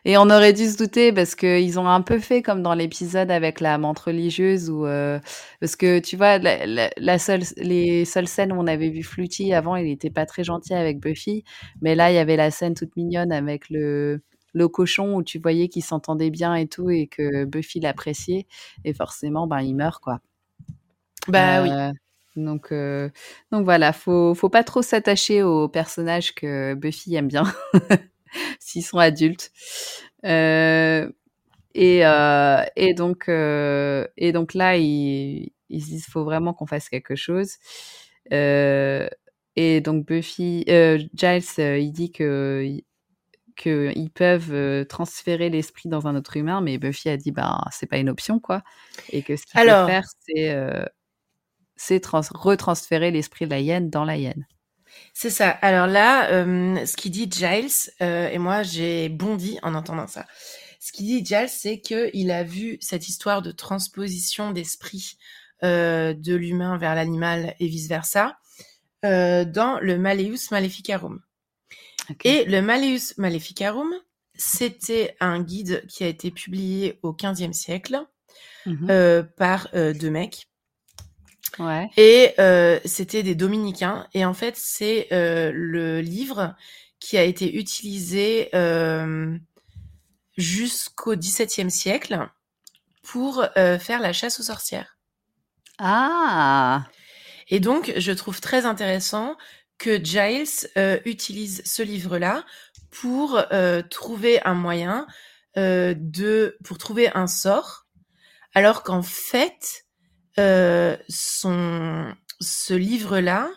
Et 0.06 0.18
on 0.18 0.30
aurait 0.30 0.54
dû 0.54 0.68
se 0.70 0.78
douter 0.78 1.12
parce 1.12 1.36
qu'ils 1.36 1.80
ont 1.80 1.88
un 1.88 2.02
peu 2.02 2.20
fait 2.20 2.42
comme 2.42 2.62
dans 2.64 2.74
l'épisode 2.74 3.32
avec 3.32 3.60
la 3.60 3.78
menthe 3.78 4.00
religieuse 4.00 4.70
ou 4.70 4.86
euh, 4.86 5.20
parce 5.60 5.76
que 5.76 6.00
tu 6.00 6.16
vois 6.16 6.38
la, 6.38 6.90
la, 6.98 7.20
seule 7.20 7.42
les 7.58 8.06
seules 8.06 8.28
scènes 8.28 8.54
où 8.54 8.56
on 8.60 8.68
avait 8.68 8.90
vu 8.90 9.04
Fluty 9.04 9.54
avant 9.54 9.76
il 9.76 9.90
était 9.92 10.10
pas 10.10 10.26
très 10.26 10.44
gentil 10.44 10.74
avec 10.74 11.00
Buffy 11.00 11.44
mais 11.82 11.96
là 11.96 12.12
il 12.12 12.16
y 12.16 12.18
avait 12.20 12.38
la 12.38 12.52
scène 12.52 12.76
toute 12.76 12.96
mignonne 12.96 13.32
avec 13.32 13.70
le 13.70 14.22
le 14.54 14.68
cochon 14.68 15.16
où 15.16 15.24
tu 15.24 15.40
voyais 15.40 15.68
qu'ils 15.68 15.84
s'entendaient 15.84 16.32
bien 16.32 16.56
et 16.56 16.68
tout 16.68 16.90
et 16.90 17.08
que 17.08 17.46
Buffy 17.46 17.80
l'appréciait 17.80 18.48
et 18.86 18.94
forcément 18.94 19.48
ben 19.48 19.62
il 19.62 19.76
meurt 19.76 20.02
quoi. 20.02 20.20
Bah 21.28 21.62
oui. 21.62 21.70
Donc, 22.36 22.72
euh, 22.72 23.10
donc 23.52 23.66
voilà, 23.66 23.94
faut, 23.94 24.34
faut 24.36 24.50
pas 24.50 24.64
trop 24.64 24.82
s'attacher 24.82 25.44
aux 25.44 25.68
personnages 25.68 26.34
que 26.36 26.74
Buffy 26.76 27.16
aime 27.16 27.28
bien. 27.28 27.44
s'ils 28.60 28.84
sont 28.84 28.98
adultes. 28.98 29.52
Euh, 30.26 31.10
et, 31.74 32.06
euh, 32.06 32.64
et, 32.76 32.94
donc, 32.94 33.30
euh, 33.30 34.08
et 34.18 34.32
donc 34.32 34.54
là, 34.54 34.78
ils, 34.78 35.52
ils 35.70 35.84
disent 35.84 36.06
faut 36.08 36.24
vraiment 36.24 36.54
qu'on 36.54 36.68
fasse 36.68 36.90
quelque 36.90 37.16
chose. 37.16 37.58
et 38.32 39.82
donc 39.82 40.06
Buffy, 40.06 40.66
Giles, 41.14 41.44
il 41.58 41.92
dit 41.92 42.12
que 42.12 42.82
qu'ils 43.56 44.10
peuvent 44.12 44.86
transférer 44.88 45.50
l'esprit 45.50 45.90
dans 45.90 46.08
un 46.08 46.16
autre 46.16 46.38
humain, 46.38 46.62
mais 46.62 46.78
Buffy 46.78 47.10
a 47.10 47.18
dit 47.18 47.32
bah 47.32 47.62
c'est 47.72 47.88
pas 47.88 47.98
une 47.98 48.10
option 48.10 48.40
quoi, 48.40 48.64
et 49.12 49.22
que 49.22 49.36
ce 49.36 49.46
qu'il 49.46 49.60
faut 49.60 49.66
faire 49.66 50.06
c'est 50.22 50.90
c'est 51.80 52.06
retransférer 52.06 53.10
l'esprit 53.10 53.46
de 53.46 53.52
la 53.52 53.62
hyène 53.62 53.90
dans 53.90 54.04
la 54.04 54.18
hyène. 54.18 54.46
C'est 55.14 55.30
ça. 55.30 55.50
Alors 55.50 55.88
là, 55.88 56.30
euh, 56.30 56.86
ce 56.86 56.98
qu'il 56.98 57.12
dit 57.12 57.30
Giles, 57.32 57.72
euh, 58.02 58.30
et 58.30 58.38
moi 58.38 58.64
j'ai 58.64 59.08
bondi 59.08 59.58
en 59.64 59.74
entendant 59.74 60.06
ça. 60.06 60.28
Ce 60.82 60.92
qu'il 60.92 61.06
dit 61.06 61.26
Giles, 61.26 61.48
c'est 61.48 61.80
qu'il 61.80 62.32
a 62.32 62.44
vu 62.44 62.78
cette 62.82 63.08
histoire 63.08 63.42
de 63.42 63.52
transposition 63.52 64.52
d'esprit 64.52 65.18
euh, 65.64 66.14
de 66.14 66.36
l'humain 66.36 66.78
vers 66.78 66.96
l'animal 66.96 67.56
et 67.60 67.68
vice 67.68 67.88
versa 67.88 68.38
dans 69.02 69.80
le 69.82 69.98
Malleus 69.98 70.52
Maleficarum. 70.52 71.22
Et 72.26 72.44
le 72.44 72.62
Malleus 72.62 73.14
Maleficarum, 73.18 73.94
c'était 74.36 75.16
un 75.22 75.42
guide 75.42 75.86
qui 75.88 76.04
a 76.04 76.08
été 76.08 76.30
publié 76.32 77.00
au 77.04 77.14
XVe 77.14 77.54
siècle 77.54 78.06
mmh 78.66 79.24
par 79.38 79.70
deux 79.74 80.10
mecs 80.10 80.49
Ouais. 81.58 81.90
Et 81.98 82.34
euh, 82.40 82.80
c'était 82.86 83.24
des 83.24 83.36
dominicains. 83.36 84.08
Et 84.14 84.26
en 84.26 84.34
fait, 84.34 84.56
c'est 84.56 85.08
euh, 85.12 85.52
le 85.54 86.02
livre 86.02 86.56
qui 87.00 87.18
a 87.18 87.24
été 87.24 87.58
utilisé 87.58 88.50
euh, 88.54 89.36
jusqu'au 90.38 91.16
XVIIe 91.16 91.72
siècle 91.72 92.28
pour 93.04 93.46
euh, 93.58 93.80
faire 93.80 94.00
la 94.00 94.14
chasse 94.14 94.40
aux 94.40 94.44
sorcières. 94.44 94.98
Ah. 95.80 96.86
Et 97.48 97.60
donc, 97.60 97.94
je 97.98 98.12
trouve 98.12 98.42
très 98.42 98.66
intéressant 98.66 99.36
que 99.78 100.04
Giles 100.04 100.70
utilise 101.06 101.62
ce 101.64 101.82
livre-là 101.82 102.44
pour 102.92 103.42
trouver 103.90 104.42
un 104.44 104.54
moyen 104.54 105.08
de 105.56 106.58
pour 106.66 106.78
trouver 106.78 107.10
un 107.16 107.28
sort, 107.28 107.88
alors 108.54 108.84
qu'en 108.84 109.02
fait, 109.02 109.86
son, 111.08 112.14
ce 112.40 112.74
livre-là, 112.74 113.50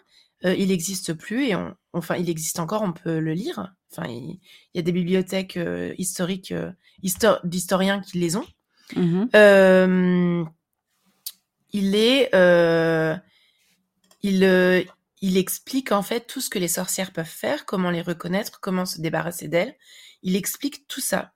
euh, 0.45 0.55
il 0.55 0.69
n'existe 0.69 1.13
plus 1.15 1.47
et 1.47 1.55
on, 1.55 1.75
enfin, 1.93 2.17
il 2.17 2.29
existe 2.29 2.59
encore, 2.59 2.83
on 2.83 2.93
peut 2.93 3.19
le 3.19 3.33
lire. 3.33 3.75
Enfin, 3.91 4.09
il, 4.09 4.41
y 4.75 4.79
a 4.79 4.83
des 4.83 4.93
bibliothèques 4.93 5.57
euh, 5.57 5.95
historiques, 5.99 6.55
d'historiens 7.45 8.01
qui 8.01 8.19
les 8.19 8.37
ont. 8.37 8.47
Mmh 8.97 10.45
il 11.75 11.95
est, 11.95 12.29
il, 14.23 14.87
il 15.23 15.39
explique 15.39 15.91
en 15.91 16.03
fait 16.03 16.27
tout 16.27 16.43
ce 16.43 16.51
que 16.51 16.59
les 16.59 16.69
sorcières 16.69 17.13
peuvent 17.13 17.25
faire, 17.25 17.65
comment 17.65 17.89
les 17.89 18.03
reconnaître, 18.03 18.61
comment 18.61 18.85
se 18.85 19.01
débarrasser 19.01 19.49
d'elles. 19.49 19.75
Il 20.23 20.37
explique 20.37 20.87
tout 20.87 21.01
ça 21.01 21.33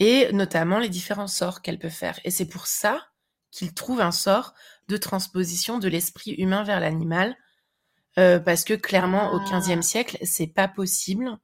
et 0.00 0.32
notamment 0.32 0.78
les 0.78 0.88
différents 0.88 1.28
sorts 1.28 1.62
qu'elles 1.62 1.78
peuvent 1.78 1.90
faire. 1.90 2.18
Et 2.24 2.30
c'est 2.30 2.48
pour 2.48 2.66
ça 2.66 3.06
qu'il 3.54 3.72
trouve 3.72 4.00
un 4.00 4.10
sort 4.10 4.54
de 4.88 4.96
transposition 4.96 5.78
de 5.78 5.88
l'esprit 5.88 6.32
humain 6.32 6.64
vers 6.64 6.80
l'animal. 6.80 7.36
Euh, 8.18 8.38
parce 8.38 8.64
que 8.64 8.74
clairement, 8.74 9.32
au 9.32 9.40
XVe 9.40 9.78
ah. 9.78 9.82
siècle, 9.82 10.18
c'est 10.22 10.46
pas 10.46 10.68
possible 10.68 11.38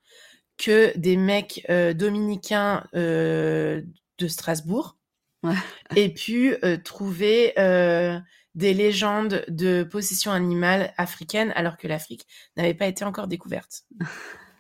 que 0.57 0.97
des 0.97 1.17
mecs 1.17 1.65
euh, 1.71 1.95
dominicains 1.95 2.85
euh, 2.95 3.83
de 4.19 4.29
Strasbourg 4.29 4.97
aient 5.97 6.13
pu 6.13 6.55
trouver 6.85 7.55
des 8.55 8.75
légendes 8.75 9.45
de 9.49 9.85
possession 9.85 10.33
animale 10.33 10.93
africaine 10.99 11.53
alors 11.55 11.79
que 11.79 11.89
l'Afrique 11.89 12.27
n'avait 12.57 12.75
pas 12.75 12.87
été 12.87 13.05
encore 13.05 13.27
découverte. 13.27 13.85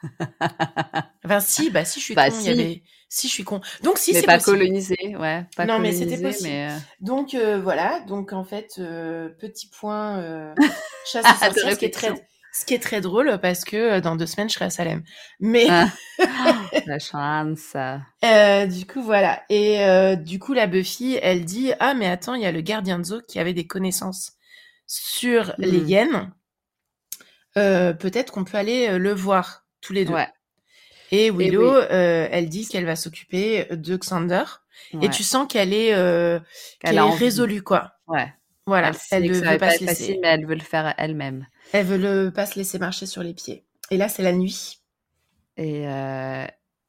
enfin, 1.24 1.40
si, 1.40 1.70
bah 1.70 1.84
si, 1.84 2.00
je 2.00 2.04
suis 2.04 2.14
bah, 2.14 2.30
con. 2.30 2.36
Si. 2.36 2.44
Il 2.44 2.46
y 2.46 2.50
avait... 2.60 2.82
si, 3.10 3.28
je 3.28 3.32
suis 3.34 3.44
con. 3.44 3.60
Donc, 3.82 3.98
si, 3.98 4.14
c'est 4.14 4.22
pas 4.22 4.38
colonisé, 4.38 4.96
ouais. 5.18 5.44
Pas 5.56 5.66
non, 5.66 5.76
colonisé, 5.76 6.06
mais 6.06 6.10
c'était 6.12 6.22
possible. 6.22 6.48
Mais... 6.48 6.70
Euh 6.70 6.78
donc, 7.00 7.34
euh, 7.34 7.60
voilà. 7.60 8.00
Donc, 8.06 8.32
en 8.32 8.44
fait, 8.44 8.76
euh, 8.78 9.28
petit 9.28 9.68
point, 9.68 10.18
euh, 10.20 10.54
chasse 11.12 11.24
aux 11.26 11.44
sorcières, 11.44 11.72
ce 11.74 11.78
qui 11.78 11.84
est 11.86 11.90
très, 11.94 12.12
Ce 12.52 12.64
qui 12.64 12.74
est 12.74 12.78
très 12.82 13.00
drôle 13.00 13.38
parce 13.42 13.64
que 13.64 14.00
dans 14.00 14.16
deux 14.16 14.26
semaines, 14.26 14.48
je 14.48 14.54
serai 14.54 14.66
à 14.66 14.70
Salem. 14.70 15.02
Mais 15.40 15.66
Ah. 15.68 15.88
La 16.86 16.98
chance. 17.00 17.74
euh, 18.24 18.66
du 18.66 18.86
coup, 18.86 19.02
voilà. 19.02 19.42
Et 19.50 19.80
euh, 19.84 20.16
du 20.16 20.38
coup, 20.38 20.52
la 20.52 20.66
Buffy, 20.68 21.18
elle 21.22 21.44
dit 21.44 21.72
ah 21.80 21.94
mais 21.94 22.06
attends, 22.06 22.34
il 22.34 22.42
y 22.42 22.46
a 22.46 22.52
le 22.52 22.60
gardien 22.62 22.98
de 22.98 23.04
zoo 23.04 23.20
qui 23.28 23.38
avait 23.40 23.54
des 23.54 23.66
connaissances 23.66 24.32
sur 24.86 25.52
les 25.58 25.80
Mm. 25.80 25.88
hyènes. 25.88 26.32
Euh, 27.56 27.92
Peut-être 27.92 28.32
qu'on 28.32 28.44
peut 28.44 28.56
aller 28.58 28.98
le 28.98 29.12
voir 29.12 29.64
tous 29.80 29.92
les 29.92 30.04
deux. 30.04 30.14
Ouais. 30.14 30.28
Et 31.12 31.30
Willow, 31.30 31.72
oui. 31.78 31.84
euh, 31.90 32.28
elle 32.30 32.48
dit 32.48 32.66
qu'elle 32.68 32.84
va 32.84 32.96
s'occuper 32.96 33.66
de 33.70 33.96
Xander. 33.96 34.44
ouais. 34.94 35.06
Et 35.06 35.10
tu 35.10 35.22
sens 35.22 35.46
qu'elle 35.48 35.72
est, 35.72 35.92
euh, 35.94 36.38
Qu'elle 36.80 36.96
est 36.96 37.00
résolue, 37.00 37.62
quoi. 37.62 37.92
Ouais. 38.06 38.32
Voilà, 38.66 38.92
Elle, 39.10 39.24
ne 39.24 39.32
veut 39.34 39.58
pas 39.58 39.70
se 39.70 39.84
facile, 39.84 39.86
laisser. 39.86 40.18
mais 40.22 40.28
elle 40.28 40.46
veut 40.46 40.54
le 40.54 40.60
faire 40.60 40.94
elle-même. 40.98 41.46
Elle 41.72 41.86
veut 41.86 41.96
le, 41.96 42.30
pas 42.30 42.46
se 42.46 42.56
laisser 42.56 42.78
marcher 42.78 43.06
sur 43.06 43.22
les 43.22 43.34
pieds. 43.34 43.64
Et 43.90 43.96
là, 43.96 44.08
c'est 44.08 44.22
la 44.22 44.32
nuit. 44.32 44.78
Et, 45.56 45.88
euh, 45.88 46.46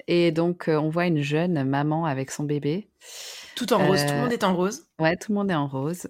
et 0.08 0.32
donc, 0.32 0.66
on 0.68 0.90
voit 0.90 1.08
une 1.08 1.22
jeune 1.22 1.64
maman 1.64 2.06
avec 2.06 2.30
son 2.30 2.44
bébé. 2.44 2.90
Tout 3.56 3.74
en 3.74 3.88
rose, 3.88 4.06
tout 4.06 4.14
le 4.14 4.20
monde 4.20 4.34
est 4.34 4.44
en 4.44 4.56
rose. 4.56 4.84
Ouais, 5.00 5.16
tout 5.18 5.32
le 5.32 5.38
monde 5.40 5.50
est 5.50 5.56
en 5.56 5.68
rose. 5.68 6.08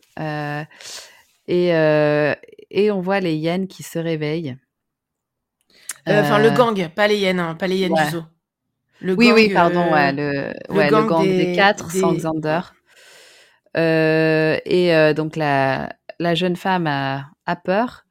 Et, 1.48 1.68
et 1.70 2.92
on 2.92 3.00
voit 3.02 3.20
les 3.22 3.36
hyènes 3.36 3.68
qui 3.68 3.84
se 3.84 4.00
réveillent. 4.00 4.58
Euh, 6.10 6.22
Enfin, 6.22 6.40
le 6.40 6.50
Euh, 6.50 6.52
gang, 6.52 6.90
pas 6.90 7.08
les 7.08 7.18
hyènes, 7.20 7.40
hein, 7.40 7.56
pas 7.56 7.68
les 7.68 7.78
hyènes 7.78 7.94
ouais. 7.94 7.96
du 7.96 8.06
zoo. 8.06 8.24
Le 9.00 9.16
Oui, 9.18 9.28
gang, 9.28 9.36
oui, 9.36 9.50
pardon, 9.50 9.92
euh, 9.94 9.94
ouais, 9.94 10.12
le, 10.14 10.54
le 10.72 10.84
ouais, 10.84 10.92
le 10.92 11.04
gang 11.04 11.34
des, 11.34 11.34
des- 11.36 11.48
quatre 11.48 11.92
sans 11.92 12.14
des- 12.14 12.16
Xander. 12.16 12.62
Euh, 13.78 14.58
et 14.66 15.14
donc 15.14 15.36
la, 15.36 15.94
la 16.20 16.36
jeune 16.36 16.56
femme 16.56 16.88
a, 16.88 17.30
a 17.46 17.56
peur. 17.56 18.06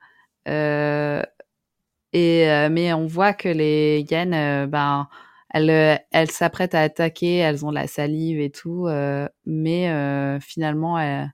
Et, 2.13 2.47
mais 2.71 2.93
on 2.93 3.07
voit 3.07 3.35
que 3.35 3.49
les 3.49 4.05
hyènes, 4.11 4.67
ben, 4.67 5.09
elles 5.51 6.01
elles 6.11 6.31
s'apprêtent 6.31 6.75
à 6.75 6.83
attaquer, 6.83 7.37
elles 7.37 7.65
ont 7.67 7.71
la 7.71 7.87
salive 7.87 8.41
et 8.41 8.51
tout, 8.51 8.87
euh, 8.89 9.29
mais 9.47 9.91
euh, 9.91 10.41
finalement, 10.41 10.99
elles, 10.99 11.31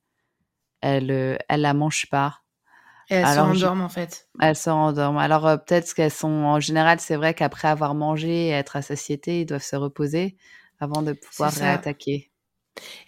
elles, 0.82 1.10
euh, 1.12 1.36
elles 1.48 1.62
la 1.62 1.74
mangent 1.74 2.08
pas. 2.10 2.40
Et 3.08 3.14
elles 3.14 3.24
Alors, 3.24 3.52
se 3.54 3.58
je- 3.60 3.64
rendorment, 3.64 3.82
en 3.84 3.88
fait. 3.88 4.28
Elles 4.40 4.56
se 4.56 4.68
rendorment. 4.70 5.18
Alors 5.18 5.46
euh, 5.46 5.56
peut-être 5.56 5.94
qu'elles 5.94 6.10
sont, 6.10 6.28
en 6.28 6.60
général, 6.60 7.00
c'est 7.00 7.16
vrai 7.16 7.34
qu'après 7.34 7.68
avoir 7.68 7.94
mangé 7.94 8.48
et 8.48 8.50
être 8.50 8.76
à 8.76 8.82
satiété, 8.82 9.40
ils 9.42 9.46
doivent 9.46 9.62
se 9.62 9.76
reposer 9.76 10.36
avant 10.80 11.02
de 11.02 11.12
pouvoir 11.12 11.52
réattaquer. 11.52 12.30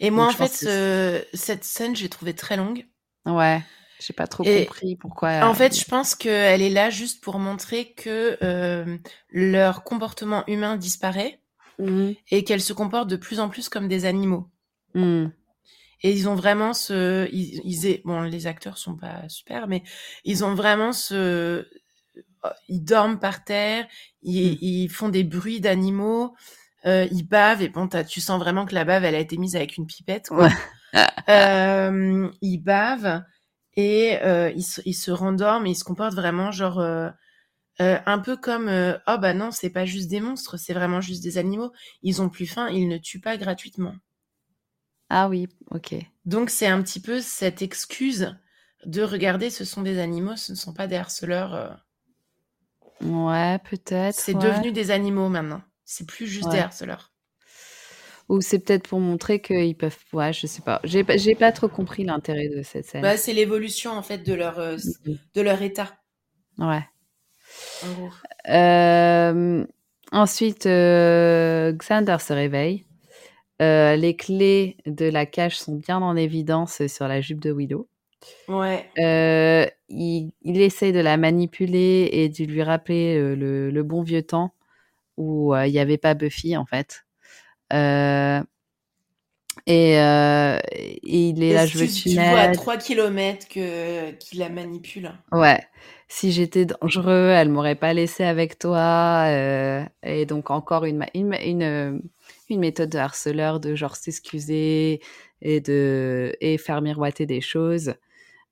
Et 0.01 0.11
moi, 0.11 0.27
Donc, 0.27 0.35
en 0.35 0.37
fait, 0.47 0.53
ce- 0.55 1.25
cette 1.35 1.65
scène, 1.65 1.95
j'ai 1.95 2.09
trouvé 2.09 2.35
très 2.35 2.57
longue. 2.57 2.87
Ouais, 3.27 3.61
j'ai 4.01 4.15
pas 4.15 4.27
trop 4.27 4.45
Et 4.45 4.65
compris 4.65 4.97
pourquoi. 4.97 5.29
En 5.45 5.51
euh, 5.51 5.55
fait, 5.55 5.79
je 5.79 5.85
pense 5.85 6.15
qu'elle 6.15 6.63
est 6.63 6.71
là 6.71 6.89
juste 6.91 7.23
pour 7.23 7.39
montrer 7.39 7.93
que 7.93 8.39
euh, 8.43 8.97
leur 9.31 9.85
comportement 9.85 10.45
humain 10.47 10.77
disparaît 10.77 11.41
Mhm. 11.79 12.15
et 12.31 12.45
qu'elles 12.45 12.63
se 12.63 12.73
comportent 12.73 13.11
de 13.11 13.17
plus 13.17 13.39
en 13.41 13.49
plus 13.49 13.69
comme 13.69 13.89
des 13.89 14.05
animaux. 14.07 14.49
Mhm. 14.95 15.33
Et 16.03 16.13
ils 16.13 16.29
ont 16.29 16.35
vraiment 16.37 16.75
ce, 16.75 17.29
ils, 17.33 17.61
ils 17.65 18.01
bon, 18.05 18.23
les 18.23 18.47
acteurs 18.47 18.79
sont 18.79 18.97
pas 18.97 19.29
super, 19.29 19.67
mais 19.69 19.83
ils 20.25 20.45
ont 20.45 20.55
vraiment 20.55 20.93
ce, 20.93 21.67
ils 22.69 22.85
dorment 22.85 23.19
par 23.19 23.45
terre, 23.45 23.87
ils, 24.23 24.53
Mm. 24.53 24.59
ils 24.61 24.89
font 24.89 25.09
des 25.09 25.25
bruits 25.25 25.61
d'animaux, 25.61 26.35
euh, 26.87 27.07
ils 27.11 27.25
bavent 27.27 27.63
et 27.63 27.69
bon, 27.69 27.89
tu 28.09 28.21
sens 28.21 28.39
vraiment 28.39 28.67
que 28.67 28.75
la 28.75 28.85
bave, 28.85 29.05
elle 29.05 29.15
a 29.15 29.19
été 29.21 29.37
mise 29.37 29.57
avec 29.57 29.77
une 29.77 29.87
pipette, 29.87 30.29
quoi. 30.29 30.45
Ouais. 30.47 30.51
Euh, 31.29 32.31
ils 32.41 32.59
bavent 32.59 33.23
et 33.77 34.19
euh, 34.25 34.51
ils, 34.57 34.63
se, 34.65 34.81
ils 34.87 34.95
se 34.95 35.11
rendorment 35.11 35.67
et 35.67 35.71
ils 35.73 35.77
se 35.77 35.85
comportent 35.85 36.15
vraiment 36.15 36.51
genre 36.53 36.81
euh, 36.81 37.11
euh, 37.83 37.99
un 38.07 38.19
peu 38.21 38.37
comme 38.37 38.69
euh, 38.69 38.99
oh 39.09 39.19
bah 39.19 39.35
non 39.35 39.51
c'est 39.51 39.71
pas 39.71 39.85
juste 39.87 40.11
des 40.11 40.21
monstres 40.21 40.59
c'est 40.59 40.75
vraiment 40.75 41.01
juste 41.01 41.23
des 41.23 41.39
animaux 41.39 41.73
ils 42.03 42.23
ont 42.23 42.29
plus 42.31 42.47
faim 42.47 42.69
ils 42.71 42.89
ne 42.89 42.99
tuent 42.99 43.21
pas 43.21 43.37
gratuitement 43.37 43.95
Ah 45.11 45.29
oui, 45.29 45.49
ok. 45.71 45.95
donc 46.27 46.51
c'est 46.51 46.67
un 46.69 46.81
petit 46.83 47.01
peu 47.01 47.21
cette 47.21 47.61
excuse 47.63 48.37
de 48.87 49.03
regarder 49.03 49.51
ce 49.51 49.65
sont 49.65 49.83
des 49.83 49.99
animaux 49.99 50.37
ce 50.37 50.53
ne 50.53 50.57
sont 50.57 50.73
pas 50.73 50.87
des 50.87 50.97
harceleurs 50.97 51.55
euh. 51.55 51.69
Ouais, 53.01 53.59
peut-être. 53.69 54.15
c'est 54.15 54.35
ouais. 54.35 54.41
devenu 54.41 54.71
des 54.73 54.91
animaux 54.93 55.29
maintenant 55.29 55.63
c'est 55.85 56.07
plus 56.07 56.27
juste 56.29 56.49
des 56.51 56.59
harceleurs 56.59 57.13
Ou 58.29 58.41
c'est 58.43 58.59
peut-être 58.59 58.89
pour 58.89 59.01
montrer 59.01 59.41
qu'ils 59.41 59.77
peuvent. 59.77 59.97
Ouais, 60.13 60.33
je 60.33 60.47
sais 60.47 60.61
pas. 60.63 60.81
J'ai 60.85 61.03
pas, 61.05 61.17
j'ai 61.17 61.35
pas 61.35 61.51
trop 61.53 61.69
compris 61.69 62.05
l'intérêt 62.05 62.49
de 62.49 62.63
cette 62.63 62.85
scène. 62.87 63.03
bah, 63.03 63.17
c'est 63.17 63.33
l'évolution 63.33 63.93
en 63.93 64.03
fait 64.03 64.19
de 64.19 64.35
leur 64.35 64.59
euh, 64.59 64.77
de 65.35 65.41
leur 65.41 65.63
état 65.63 65.99
Ouais. 66.59 66.85
en 67.83 67.93
gros 67.93 68.13
Euh, 68.49 69.65
ensuite, 70.13 70.65
Xander 70.67 72.17
se 72.21 72.33
réveille. 72.33 72.85
Euh, 73.61 73.97
les 73.97 74.15
clés 74.17 74.77
de 74.87 75.07
la 75.07 75.27
cage 75.27 75.59
sont 75.59 75.75
bien 75.77 75.99
en 75.99 76.17
évidence 76.17 76.87
sur 76.87 77.09
la 77.09 77.21
jupe 77.21 77.41
de 77.41 77.53
Willow. 77.53 77.89
ouais 78.49 78.91
Euh, 78.99 79.67
il, 79.89 80.33
il 80.43 80.61
essaye 80.61 80.93
de 80.93 81.01
la 81.01 81.17
manipuler 81.17 82.09
et 82.13 82.29
de 82.29 82.45
lui 82.45 82.63
rappeler 82.63 83.17
euh, 83.17 83.35
le, 83.37 83.71
le 83.71 83.83
bon 83.83 84.03
vieux 84.03 84.23
temps 84.23 84.53
où 85.17 85.55
il 85.57 85.73
n'y 85.73 85.79
avait 85.81 85.99
pas 85.99 86.15
Buffy 86.15 86.57
en 86.57 86.67
fait. 86.67 87.05
Et, 89.67 89.99
euh, 89.99 90.59
et 90.73 90.99
il 91.29 91.43
est 91.43 91.53
là, 91.53 91.67
je 91.67 91.79
veux 91.79 91.87
tu 91.87 92.09
tu 92.09 92.09
vois 92.21 92.41
à 92.41 92.49
m'aides. 92.49 92.55
3 92.55 92.77
km 92.79 93.49
que 93.49 94.13
qu'il 94.13 94.39
la 94.39 94.49
manipule 94.49 95.13
Ouais. 95.33 95.61
Si 96.09 96.33
j'étais 96.33 96.65
dangereux, 96.65 97.31
elle 97.35 97.51
m'aurait 97.51 97.75
pas 97.75 97.93
laissé 97.93 98.25
avec 98.25 98.59
toi. 98.59 99.27
euh, 99.29 99.85
et 100.03 100.25
donc 100.25 100.51
encore 100.51 100.85
une, 100.87 101.05
une, 101.15 102.01
une 102.51 102.61
méthode 102.61 102.91
de 102.91 102.99
harceleur 102.99 103.61
de 103.61 103.75
genre 103.75 103.97
s'excuser 103.97 105.01
et 105.43 105.61
de 105.61 106.35
et 106.41 106.59
faire 106.59 106.83
miroiter 106.83 107.27
des 107.27 107.41
choses. 107.41 107.95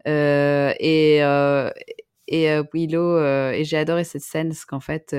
Euh, 0.07 0.73
et 0.81 1.23
euh, 1.23 1.71
et 2.29 2.51
euh, 2.51 2.63
Willow 2.73 3.21
et 3.53 3.65
j'ai 3.65 3.79
adoré 3.79 4.05
cette 4.05 4.23
scène 4.23 4.49
parce 4.49 4.65
qu'en 4.65 4.81
fait 4.81 5.15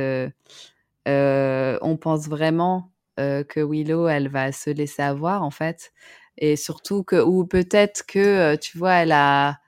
on 1.06 1.98
pense 1.98 2.28
vraiment 2.28 2.92
que 3.18 3.64
Willow 3.64 4.08
elle 4.08 4.30
va 4.30 4.52
se 4.52 4.70
laisser 4.70 5.02
avoir 5.02 5.44
en 5.44 5.52
fait 5.52 5.94
et 6.38 6.56
surtout 6.56 7.04
que 7.04 7.18
ou 7.22 7.46
peut-être 7.46 8.06
que 8.06 8.56
tu 8.58 8.78
vois 8.78 8.94
elle 8.96 9.12
a 9.14 9.60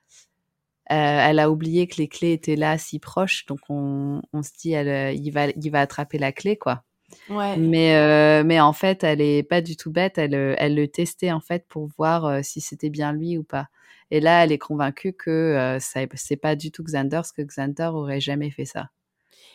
elle 0.86 1.40
a 1.40 1.50
oublié 1.52 1.88
que 1.88 1.98
les 1.98 2.08
clés 2.08 2.34
étaient 2.34 2.56
là 2.56 2.78
si 2.78 3.00
proches 3.00 3.46
donc 3.46 3.60
on, 3.70 4.22
on 4.34 4.44
se 4.44 4.52
dit 4.60 4.74
elle 4.74 5.16
il 5.18 5.32
va 5.32 5.48
il 5.48 5.72
va 5.72 5.82
attraper 5.82 6.18
la 6.18 6.32
clé 6.32 6.58
quoi 6.58 6.84
ouais. 7.30 7.58
Mais 7.58 7.96
euh, 7.96 8.44
mais 8.46 8.60
en 8.60 8.74
fait 8.74 9.04
elle 9.04 9.22
est 9.22 9.44
pas 9.44 9.62
du 9.62 9.76
tout 9.78 9.92
bête. 9.92 10.18
Elle 10.18 10.36
euh, 10.36 10.56
elle 10.58 10.76
le 10.76 10.88
testait 10.88 11.32
en 11.32 11.42
fait 11.42 11.66
pour 11.68 11.88
voir 11.98 12.26
euh, 12.26 12.40
si 12.44 12.62
c'était 12.62 12.90
bien 12.90 13.14
lui 13.14 13.38
ou 13.38 13.44
pas. 13.44 13.68
Et 14.12 14.20
là 14.20 14.44
elle 14.44 14.52
est 14.52 14.58
convaincue 14.60 15.14
que 15.14 15.30
euh, 15.30 15.80
ça 15.80 16.02
c'est 16.16 16.38
pas 16.38 16.56
du 16.56 16.72
tout 16.72 16.84
Xander 16.84 17.18
parce 17.18 17.32
que 17.32 17.42
Xander 17.42 17.90
aurait 17.94 18.22
jamais 18.22 18.52
fait 18.52 18.66
ça. 18.66 18.90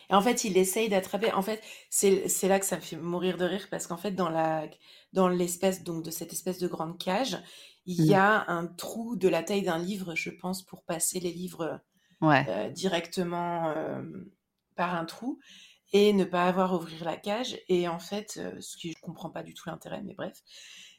Et 0.09 0.13
en 0.13 0.21
fait, 0.21 0.43
il 0.43 0.57
essaye 0.57 0.89
d'attraper. 0.89 1.31
En 1.33 1.41
fait, 1.41 1.61
c'est 1.89 2.47
là 2.47 2.59
que 2.59 2.65
ça 2.65 2.75
me 2.77 2.81
fait 2.81 2.95
mourir 2.95 3.37
de 3.37 3.45
rire 3.45 3.67
parce 3.71 3.87
qu'en 3.87 3.97
fait, 3.97 4.11
dans 4.11 4.29
la 4.29 4.67
dans 5.13 5.27
l'espèce 5.27 5.83
donc 5.83 6.03
de 6.03 6.11
cette 6.11 6.33
espèce 6.33 6.59
de 6.59 6.67
grande 6.67 6.97
cage, 6.97 7.37
il 7.85 8.03
y 8.05 8.11
Mm. 8.11 8.13
a 8.13 8.51
un 8.51 8.67
trou 8.67 9.15
de 9.15 9.27
la 9.27 9.43
taille 9.43 9.63
d'un 9.63 9.77
livre, 9.79 10.15
je 10.15 10.29
pense, 10.29 10.63
pour 10.63 10.83
passer 10.83 11.19
les 11.19 11.31
livres 11.31 11.79
ouais. 12.21 12.45
directement 12.73 13.73
par 14.75 14.95
un 14.95 15.05
trou 15.05 15.39
et 15.97 16.13
ne 16.13 16.25
pas 16.25 16.45
avoir 16.51 16.73
à 16.73 16.75
ouvrir 16.77 17.03
la 17.05 17.17
cage. 17.17 17.57
Et 17.69 17.87
en 17.87 17.99
fait, 17.99 18.29
euh, 18.37 18.59
ce 18.61 18.77
qui 18.77 18.91
je 18.91 18.99
comprends 19.01 19.29
pas 19.31 19.43
du 19.43 19.53
tout 19.53 19.69
l'intérêt, 19.69 20.01
mais 20.03 20.15
bref. 20.15 20.37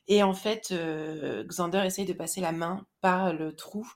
Et 0.09 0.23
en 0.23 0.35
fait, 0.35 0.68
euh, 0.73 1.44
Xander 1.44 1.82
essaye 1.85 2.06
de 2.06 2.12
passer 2.14 2.40
la 2.40 2.52
main 2.52 2.86
par 3.01 3.32
le 3.35 3.55
trou 3.55 3.86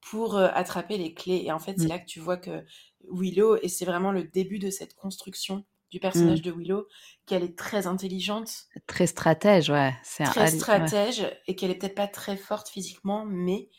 pour 0.00 0.36
euh, 0.36 0.48
attraper 0.52 0.98
les 0.98 1.14
clés. 1.14 1.42
Et 1.46 1.52
en 1.52 1.58
fait, 1.60 1.78
c'est 1.78 1.84
Mm. 1.84 1.88
là 1.88 1.98
que 1.98 2.06
tu 2.06 2.20
vois 2.20 2.36
que 2.36 2.64
Willow, 3.10 3.56
et 3.62 3.68
c'est 3.68 3.84
vraiment 3.86 4.12
le 4.12 4.24
début 4.24 4.58
de 4.58 4.70
cette 4.70 4.94
construction 4.94 5.64
du 5.90 6.00
personnage 6.00 6.42
Mm. 6.42 6.42
de 6.42 6.52
Willow, 6.52 6.86
qu'elle 7.26 7.42
est 7.44 7.56
très 7.58 7.86
intelligente, 7.86 8.50
très 8.86 9.06
stratège 9.06 9.70
ouais 9.70 9.92
c'est 10.02 10.24
un 10.24 10.32
très 10.32 10.46
ouais. 10.76 10.88
stratège, 10.88 11.26
et 11.46 11.56
qu'elle 11.56 11.70
est 11.70 11.76
peut-être 11.78 11.94
pas 11.94 12.08
très 12.08 12.36
forte 12.36 12.68
physiquement, 12.68 13.24
mais 13.26 13.70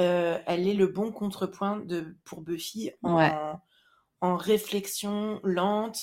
euh, 0.00 0.38
elle 0.46 0.68
est 0.68 0.74
le 0.74 0.86
bon 0.88 1.12
contrepoint 1.12 1.78
de, 1.80 2.16
pour 2.24 2.42
Buffy 2.42 2.90
en, 3.02 3.18
Ouais. 3.18 3.32
en 4.20 4.36
réflexion 4.36 5.40
lente, 5.44 6.00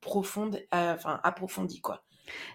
profonde, 0.00 0.60
euh, 0.74 0.94
enfin 0.94 1.20
approfondie, 1.24 1.80
quoi. 1.80 2.04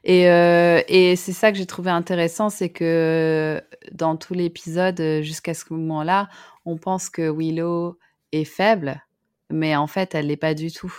Et, 0.03 0.29
euh, 0.29 0.81
et 0.87 1.15
c'est 1.15 1.33
ça 1.33 1.51
que 1.51 1.57
j'ai 1.57 1.65
trouvé 1.67 1.91
intéressant, 1.91 2.49
c'est 2.49 2.69
que 2.69 3.61
dans 3.91 4.17
tout 4.17 4.33
l'épisode, 4.33 4.99
euh, 5.01 5.21
jusqu'à 5.21 5.53
ce 5.53 5.65
moment-là, 5.73 6.29
on 6.65 6.77
pense 6.77 7.09
que 7.09 7.29
Willow 7.31 7.97
est 8.31 8.45
faible, 8.45 9.03
mais 9.51 9.75
en 9.75 9.87
fait, 9.87 10.15
elle 10.15 10.27
l'est 10.27 10.37
pas 10.37 10.53
du 10.55 10.71
tout. 10.71 10.93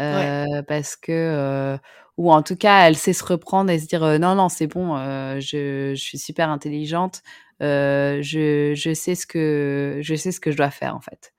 Euh, 0.00 0.62
Parce 0.68 0.96
que, 0.96 1.12
euh, 1.12 1.78
ou 2.18 2.32
en 2.32 2.42
tout 2.42 2.56
cas, 2.56 2.86
elle 2.88 2.96
sait 2.96 3.12
se 3.12 3.24
reprendre 3.24 3.70
et 3.70 3.78
se 3.80 3.86
dire 3.88 4.04
euh, 4.04 4.18
non, 4.18 4.34
non, 4.36 4.48
c'est 4.48 4.66
bon, 4.68 4.96
euh, 4.96 5.40
je, 5.40 5.94
je 5.96 6.02
suis 6.02 6.18
super 6.18 6.50
intelligente, 6.50 7.22
euh, 7.62 8.22
je, 8.22 8.74
je 8.76 8.94
sais 8.94 9.14
ce 9.16 9.26
que 9.26 10.00
je 10.02 10.14
sais 10.16 10.32
ce 10.32 10.40
que 10.40 10.50
je 10.52 10.56
dois 10.58 10.70
faire 10.70 10.96
en 10.96 11.00
fait. 11.00 11.33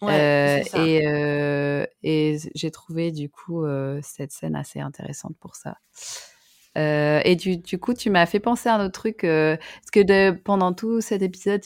Ouais, 0.00 0.62
ça. 0.66 0.86
et 0.86 1.06
euh, 1.06 1.84
et 2.02 2.38
j'ai 2.54 2.70
trouvé 2.70 3.10
du 3.10 3.28
coup 3.28 3.64
euh, 3.64 3.98
cette 4.02 4.32
scène 4.32 4.54
assez 4.54 4.80
intéressante 4.80 5.34
pour 5.40 5.56
ça. 5.56 5.76
Euh, 6.76 7.20
et 7.24 7.34
du, 7.34 7.56
du 7.56 7.78
coup, 7.78 7.92
tu 7.92 8.08
m'as 8.08 8.26
fait 8.26 8.38
penser 8.38 8.68
à 8.68 8.76
un 8.76 8.84
autre 8.84 8.92
truc, 8.92 9.24
euh, 9.24 9.56
parce 9.56 9.90
que 9.90 10.00
de, 10.00 10.30
pendant 10.30 10.72
tout 10.72 11.00
cet 11.00 11.22
épisode, 11.22 11.62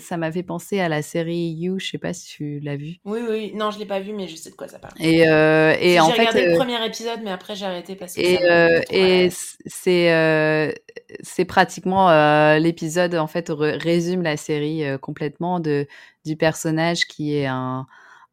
ça 0.00 0.16
m'a 0.16 0.30
fait 0.30 0.44
penser 0.44 0.78
à 0.78 0.88
la 0.88 1.02
série 1.02 1.56
You, 1.58 1.80
je 1.80 1.88
sais 1.88 1.98
pas 1.98 2.12
si 2.12 2.26
tu 2.28 2.60
l'as 2.60 2.76
vu. 2.76 2.96
Oui, 3.04 3.18
oui, 3.28 3.52
non, 3.56 3.72
je 3.72 3.80
l'ai 3.80 3.86
pas 3.86 3.98
vu, 3.98 4.12
mais 4.12 4.28
je 4.28 4.36
sais 4.36 4.50
de 4.50 4.54
quoi 4.54 4.68
ça 4.68 4.78
parle. 4.78 4.94
Et, 5.00 5.28
euh, 5.28 5.74
et 5.80 5.94
J'ai 5.94 6.00
en 6.00 6.08
fait, 6.10 6.20
regardé 6.20 6.46
le 6.46 6.52
euh, 6.52 6.56
premier 6.56 6.86
épisode, 6.86 7.20
mais 7.24 7.32
après 7.32 7.56
j'ai 7.56 7.64
arrêté 7.64 7.96
parce 7.96 8.14
que 8.14 8.20
et, 8.20 8.48
euh, 8.48 8.80
et 8.90 9.28
c'est 9.66 10.12
euh, 10.12 10.70
c'est 11.22 11.46
pratiquement 11.46 12.10
euh, 12.10 12.58
l'épisode 12.58 13.14
en 13.16 13.26
fait 13.26 13.50
résume 13.50 14.22
la 14.22 14.36
série 14.36 14.84
euh, 14.84 14.98
complètement 14.98 15.58
de 15.58 15.88
du 16.24 16.36
personnage 16.36 17.06
qui 17.06 17.36
est 17.36 17.46
un 17.46 17.86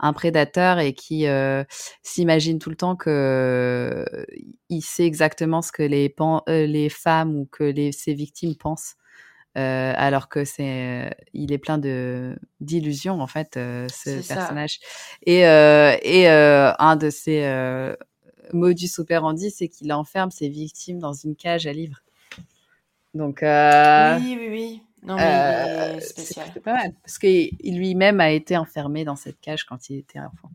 un 0.04 0.14
prédateur 0.14 0.80
et 0.80 0.94
qui 0.94 1.28
euh, 1.28 1.64
s'imagine 2.02 2.58
tout 2.58 2.72
le 2.72 2.76
temps 2.76 2.96
que 2.96 3.10
euh, 3.10 4.26
il 4.70 4.82
sait 4.82 5.06
exactement 5.06 5.62
ce 5.62 5.72
que 5.72 5.84
les 5.84 6.10
pan- 6.10 6.42
euh, 6.50 6.66
les 6.66 6.90
femmes 6.90 7.36
ou 7.36 7.46
que 7.46 7.64
les 7.64 7.92
ses 7.92 8.16
victimes 8.16 8.56
pensent 8.56 8.96
euh, 9.58 9.94
alors 9.96 10.28
que 10.28 10.44
c'est 10.44 11.14
il 11.34 11.52
est 11.54 11.60
plein 11.60 11.78
de 11.78 12.36
d'illusions 12.62 13.22
en 13.22 13.28
fait 13.28 13.52
ce 13.54 13.90
ça. 13.90 14.36
personnage 14.36 14.80
et 15.28 15.42
et 15.42 16.28
un 16.28 16.96
de 16.96 17.10
ses 17.12 17.94
modus 18.54 18.98
operandi 18.98 19.52
c'est 19.52 19.68
qu'il 19.68 19.94
enferme 19.94 20.32
ses 20.32 20.50
victimes 20.50 20.98
dans 21.00 21.14
une 21.14 21.36
cage 21.36 21.68
à 21.68 21.74
livres 21.74 22.02
donc 23.14 23.42
Oui, 23.42 24.38
oui, 24.40 24.48
oui. 24.50 24.82
Non, 25.04 25.16
mais 25.16 25.24
euh, 25.24 26.00
c'est 26.00 26.62
pas 26.62 26.74
mal 26.74 26.94
parce 27.04 27.18
que 27.18 27.28
lui-même 27.28 28.20
a 28.20 28.30
été 28.32 28.56
enfermé 28.58 29.04
dans 29.04 29.16
cette 29.16 29.40
cage 29.42 29.64
quand 29.66 29.90
il 29.90 29.98
était 29.98 30.20
enfant 30.20 30.50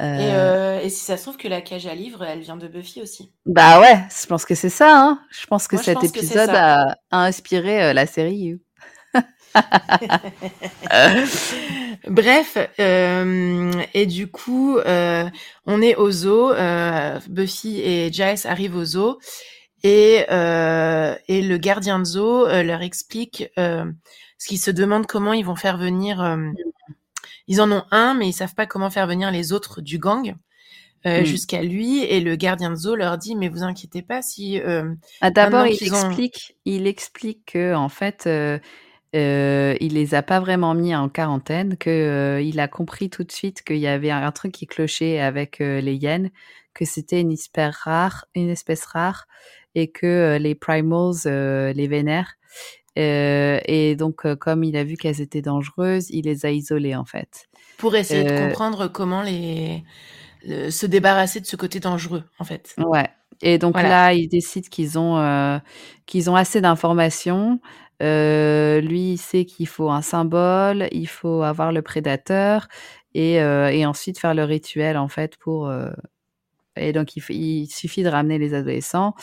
Et, 0.00 0.02
Euh, 0.02 0.34
euh, 0.34 0.80
et 0.80 0.90
si 0.90 1.04
ça 1.04 1.16
se 1.16 1.22
trouve 1.22 1.36
que 1.38 1.48
la 1.48 1.60
cage 1.62 1.86
à 1.86 1.94
livres, 1.94 2.22
elle 2.24 2.40
vient 2.40 2.56
de 2.56 2.68
Buffy 2.68 3.00
aussi. 3.02 3.30
bah 3.46 3.80
ouais 3.80 3.98
je 4.20 4.26
pense 4.26 4.44
que 4.44 4.54
c'est 4.54 4.68
ça 4.68 4.90
hein. 4.94 5.20
je 5.30 5.46
pense 5.46 5.68
que 5.68 5.76
Moi, 5.76 5.78
cet 5.82 5.94
pense 5.94 6.04
épisode 6.04 6.50
a, 6.50 6.96
a 7.10 7.24
inspiré 7.24 7.82
euh, 7.82 7.92
la 7.92 8.06
série 8.06 8.36
You. 8.36 8.58
Bref, 12.06 12.58
euh, 12.78 13.72
et 13.94 14.06
du 14.06 14.28
coup, 14.30 14.78
euh, 14.78 15.28
on 15.66 15.82
est 15.82 15.96
au 15.96 16.10
zoo. 16.10 16.52
euh, 16.52 17.18
Buffy 17.28 17.80
et 17.80 18.12
Giles 18.12 18.46
arrivent 18.46 18.76
au 18.76 18.84
zoo. 18.84 19.18
Et, 19.82 20.24
euh, 20.30 21.14
et 21.28 21.42
le 21.42 21.58
gardien 21.58 21.98
de 21.98 22.04
zoo 22.04 22.46
euh, 22.46 22.62
leur 22.62 22.82
explique, 22.82 23.48
euh, 23.58 23.84
ce 24.38 24.48
qu'ils 24.48 24.58
se 24.60 24.70
demandent 24.70 25.06
comment 25.06 25.32
ils 25.32 25.44
vont 25.44 25.56
faire 25.56 25.76
venir... 25.78 26.20
ils 27.48 27.60
en 27.60 27.70
ont 27.70 27.84
un, 27.90 28.14
mais 28.14 28.28
ils 28.28 28.32
savent 28.32 28.54
pas 28.54 28.66
comment 28.66 28.90
faire 28.90 29.06
venir 29.06 29.30
les 29.30 29.52
autres 29.52 29.80
du 29.80 29.98
gang. 29.98 30.34
euh, 31.06 31.20
Mm. 31.20 31.24
jusqu'à 31.24 31.62
lui 31.62 32.02
et 32.02 32.20
le 32.20 32.34
gardien 32.34 32.70
de 32.70 32.74
zoo 32.74 32.96
leur 32.96 33.16
dit 33.16 33.36
mais 33.36 33.48
vous 33.48 33.62
inquiétez 33.62 34.02
pas 34.02 34.22
si 34.22 34.60
Ah, 35.20 35.30
D'abord, 35.30 35.66
il 35.66 35.76
qu'ils 35.78 35.94
ont- 35.94 36.08
explique, 36.08 36.56
il 36.64 36.86
explique 36.88 37.52
que 37.52 37.74
en 37.74 37.88
fait, 37.88 38.26
euh, 38.26 38.58
il 39.14 39.94
les 39.94 40.14
a 40.14 40.22
pas 40.22 40.40
vraiment 40.40 40.74
mis 40.74 40.96
en 40.96 41.08
quarantaine, 41.08 41.76
que 41.76 41.90
euh, 41.90 42.40
il 42.40 42.58
a 42.58 42.66
compris 42.66 43.08
tout 43.08 43.22
de 43.22 43.30
suite 43.30 43.62
qu'il 43.62 43.76
y 43.78 43.86
avait 43.86 44.10
un 44.10 44.32
truc 44.32 44.50
qui 44.52 44.66
clochait 44.66 45.20
avec 45.20 45.60
euh, 45.60 45.80
les 45.80 45.94
hyènes, 45.94 46.30
que 46.74 46.84
c'était 46.84 47.20
une 47.20 47.30
espèce 47.32 47.76
rare, 47.76 48.24
une 48.34 48.48
espèce 48.50 48.84
rare, 48.86 49.26
et 49.76 49.92
que 49.92 50.06
euh, 50.06 50.38
les 50.38 50.56
primals 50.56 51.14
euh, 51.26 51.72
les 51.72 51.86
vénèrent. 51.86 52.34
Euh, 52.98 53.60
et 53.66 53.94
donc, 53.94 54.26
comme 54.36 54.64
il 54.64 54.76
a 54.76 54.84
vu 54.84 54.96
qu'elles 54.96 55.20
étaient 55.20 55.42
dangereuses, 55.42 56.08
il 56.10 56.24
les 56.24 56.46
a 56.46 56.50
isolées 56.50 56.96
en 56.96 57.04
fait. 57.04 57.46
pour 57.76 57.94
essayer 57.94 58.24
de 58.24 58.32
comprendre 58.32 58.88
comment 58.88 59.22
les 59.22 59.84
le- 60.44 60.70
se 60.70 60.86
débarrasser 60.86 61.40
de 61.40 61.46
ce 61.46 61.56
côté 61.56 61.78
dangereux 61.80 62.24
en 62.38 62.44
fait. 62.44 62.74
Ouais. 62.78 63.08
Et 63.42 63.58
donc 63.58 63.74
Voilà. 63.74 63.88
là, 63.88 64.12
ils 64.14 64.28
décident 64.28 64.66
qu'ils 64.70 64.98
ont 64.98 65.18
euh, 65.18 65.58
qu'ils 66.06 66.30
ont 66.30 66.36
assez 66.36 66.60
d'informations. 66.62 67.60
Euh, 68.02 68.80
lui, 68.80 69.12
il 69.12 69.18
sait 69.18 69.44
qu'il 69.44 69.66
faut 69.68 69.90
un 69.90 70.02
symbole, 70.02 70.88
il 70.92 71.06
faut 71.08 71.42
avoir 71.42 71.72
le 71.72 71.82
prédateur 71.82 72.68
et, 73.14 73.40
euh, 73.42 73.68
et 73.70 73.84
ensuite 73.86 74.18
faire 74.18 74.34
le 74.34 74.44
rituel 74.44 74.96
en 74.96 75.08
fait 75.08 75.36
pour. 75.38 75.68
Et 76.76 76.92
donc 76.92 77.16
il, 77.16 77.66
suffit 77.68 78.02
de 78.02 78.08
ramener 78.08 78.38
les 78.38 78.54
adolescents. 78.54 79.14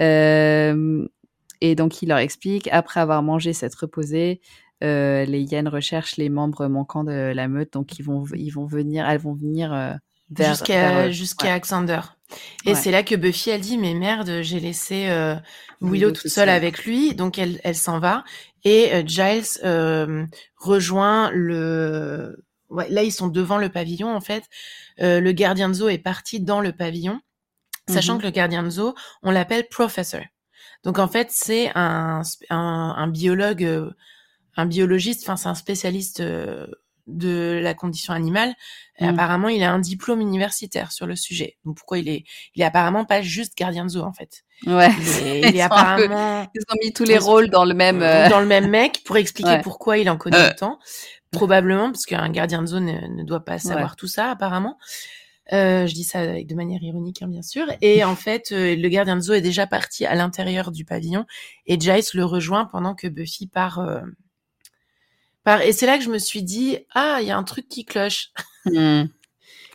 Euh, 0.00 1.06
et 1.60 1.74
donc 1.74 2.02
il 2.02 2.08
leur 2.08 2.18
explique 2.18 2.68
après 2.72 3.00
avoir 3.00 3.22
mangé 3.22 3.52
cette 3.52 3.74
reposée. 3.74 4.40
euh, 4.82 5.24
les 5.26 5.42
hyènes 5.42 5.68
recherchent 5.68 6.16
les 6.16 6.30
membres 6.30 6.66
manquants 6.68 7.04
de 7.04 7.32
la 7.34 7.48
meute, 7.48 7.72
donc 7.74 7.98
ils 7.98 8.02
vont 8.02 8.24
ils 8.34 8.50
vont 8.50 8.64
venir, 8.66 9.06
elles 9.08 9.20
vont 9.20 9.34
venir 9.34 9.72
euh, 9.74 9.92
vers, 10.30 10.54
jusqu'à 10.54 11.44
Ouais. 11.44 11.50
Alexander. 11.50 12.00
Et 12.64 12.70
Ouais. 12.70 12.74
c'est 12.76 12.90
là 12.92 13.02
que 13.02 13.14
Buffy 13.16 13.50
elle 13.50 13.60
dit 13.60 13.76
mais 13.76 13.92
merde 13.92 14.40
j'ai 14.42 14.60
laissé 14.60 15.08
euh, 15.08 15.34
Willow 15.80 15.92
Willow 15.92 16.10
toute 16.12 16.22
seule 16.30 16.46
seule. 16.46 16.48
avec 16.48 16.84
lui 16.84 17.14
donc 17.16 17.38
elle 17.38 17.60
elle 17.64 17.74
s'en 17.74 17.98
va 17.98 18.22
et 18.64 18.94
euh, 18.94 19.02
Giles 19.04 19.42
euh, 19.64 20.24
rejoint 20.56 21.30
le 21.34 22.42
ouais, 22.70 22.88
là 22.90 23.02
ils 23.02 23.12
sont 23.12 23.28
devant 23.28 23.58
le 23.58 23.68
pavillon 23.68 24.14
en 24.14 24.20
fait 24.20 24.44
Euh, 25.00 25.20
le 25.20 25.32
gardien 25.32 25.68
de 25.68 25.74
zoo 25.74 25.88
est 25.88 25.98
parti 25.98 26.40
dans 26.40 26.60
le 26.60 26.72
pavillon 26.72 27.20
sachant 27.88 28.14
Mhm. 28.14 28.20
que 28.20 28.24
le 28.26 28.30
gardien 28.32 28.62
de 28.62 28.70
zoo 28.70 28.94
on 29.22 29.30
l'appelle 29.30 29.66
professor 29.68 30.22
donc 30.84 30.98
en 30.98 31.08
fait 31.08 31.28
c'est 31.30 31.70
un, 31.74 32.22
un 32.50 32.94
un 32.96 33.06
biologue 33.08 33.64
euh, 33.64 33.90
un 34.56 34.66
biologiste 34.66 35.22
enfin 35.22 35.36
c'est 35.36 35.48
un 35.48 35.54
spécialiste 35.54 36.20
euh, 36.20 36.66
de 37.06 37.58
la 37.62 37.74
condition 37.74 38.12
animale 38.14 38.54
et 38.98 39.04
Mhm. 39.04 39.10
apparemment, 39.14 39.48
il 39.48 39.62
a 39.64 39.72
un 39.72 39.80
diplôme 39.80 40.20
universitaire 40.20 40.92
sur 40.92 41.06
le 41.06 41.16
sujet. 41.16 41.56
Donc 41.64 41.76
pourquoi 41.78 41.98
il 41.98 42.08
est, 42.08 42.24
il 42.54 42.62
est 42.62 42.64
apparemment 42.64 43.04
pas 43.04 43.20
juste 43.22 43.56
gardien 43.56 43.84
de 43.84 43.90
zoo 43.90 44.02
en 44.02 44.12
fait. 44.12 44.44
Ouais. 44.66 44.90
Il 45.00 45.26
est, 45.26 45.40
il 45.54 45.56
est 45.56 45.58
peu- 45.58 45.60
apparemment 45.62 46.46
Ils 46.54 46.60
ont 46.70 46.76
mis 46.84 46.92
tous 46.92 47.02
les 47.04 47.18
rôles 47.18 47.48
dans 47.50 47.64
le 47.64 47.74
même. 47.74 48.02
euh, 48.02 48.28
dans 48.28 48.38
le 48.40 48.46
même 48.46 48.68
mec 48.68 49.02
pour 49.04 49.16
expliquer 49.16 49.48
Ouais. 49.58 49.62
pourquoi 49.62 49.98
il 49.98 50.08
en 50.08 50.18
connaît 50.18 50.36
Euh. 50.36 50.50
autant. 50.50 50.78
Probablement 51.32 51.92
parce 51.92 52.06
qu'un 52.06 52.28
gardien 52.30 52.60
de 52.62 52.66
zoo 52.66 52.80
ne, 52.80 53.06
ne 53.06 53.22
doit 53.22 53.44
pas 53.44 53.58
savoir 53.58 53.94
tout 53.96 54.08
ça 54.08 54.30
apparemment. 54.30 54.78
Euh, 55.52 55.86
je 55.86 55.94
dis 55.94 56.04
ça 56.04 56.20
avec 56.20 56.46
de 56.46 56.54
manière 56.54 56.82
ironique, 56.82 57.22
hein, 57.22 57.28
bien 57.28 57.42
sûr. 57.42 57.66
Et 57.80 58.04
en 58.04 58.14
fait, 58.14 58.52
euh, 58.52 58.76
le 58.76 58.88
gardien 58.88 59.16
de 59.16 59.20
zoo 59.20 59.32
est 59.34 59.40
déjà 59.40 59.66
parti 59.66 60.06
à 60.06 60.14
l'intérieur 60.14 60.70
du 60.70 60.84
pavillon 60.84 61.26
et 61.66 61.78
Giles 61.80 62.02
le 62.14 62.24
rejoint 62.24 62.66
pendant 62.66 62.94
que 62.94 63.08
Buffy 63.08 63.46
part. 63.48 63.80
euh, 63.80 64.00
part. 65.44 65.62
Et 65.62 65.72
c'est 65.72 65.86
là 65.86 65.98
que 65.98 66.04
je 66.04 66.10
me 66.10 66.18
suis 66.18 66.42
dit, 66.42 66.78
ah, 66.94 67.18
il 67.20 67.26
y 67.26 67.30
a 67.30 67.36
un 67.36 67.42
truc 67.44 67.68
qui 67.68 67.84
cloche. 67.84 68.30
hmm. 68.66 69.04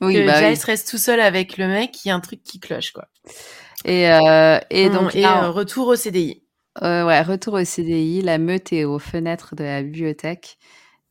Oui, 0.02 0.14
que 0.14 0.26
bah 0.26 0.36
Giles 0.40 0.60
oui. 0.60 0.66
reste 0.66 0.90
tout 0.90 0.98
seul 0.98 1.20
avec 1.22 1.58
le 1.58 1.68
mec, 1.68 2.04
il 2.04 2.10
y 2.10 2.12
a 2.12 2.16
un 2.16 2.20
truc 2.20 2.44
qui 2.44 2.60
cloche, 2.60 2.92
quoi. 2.92 3.08
Et, 3.86 4.04
et 4.04 4.90
Hum, 4.90 4.94
donc 4.94 5.16
et 5.16 5.22
là, 5.22 5.50
retour 5.50 5.88
au 5.88 5.96
CDI. 5.96 6.44
ouais, 6.82 7.22
retour 7.22 7.54
au 7.56 7.64
CDI, 7.64 8.22
la 8.22 8.38
meute 8.38 8.72
est 8.74 8.84
aux 8.86 9.00
fenêtres 9.00 9.56
de 9.56 9.64
la 9.64 9.84
bibliothèque 9.84 10.58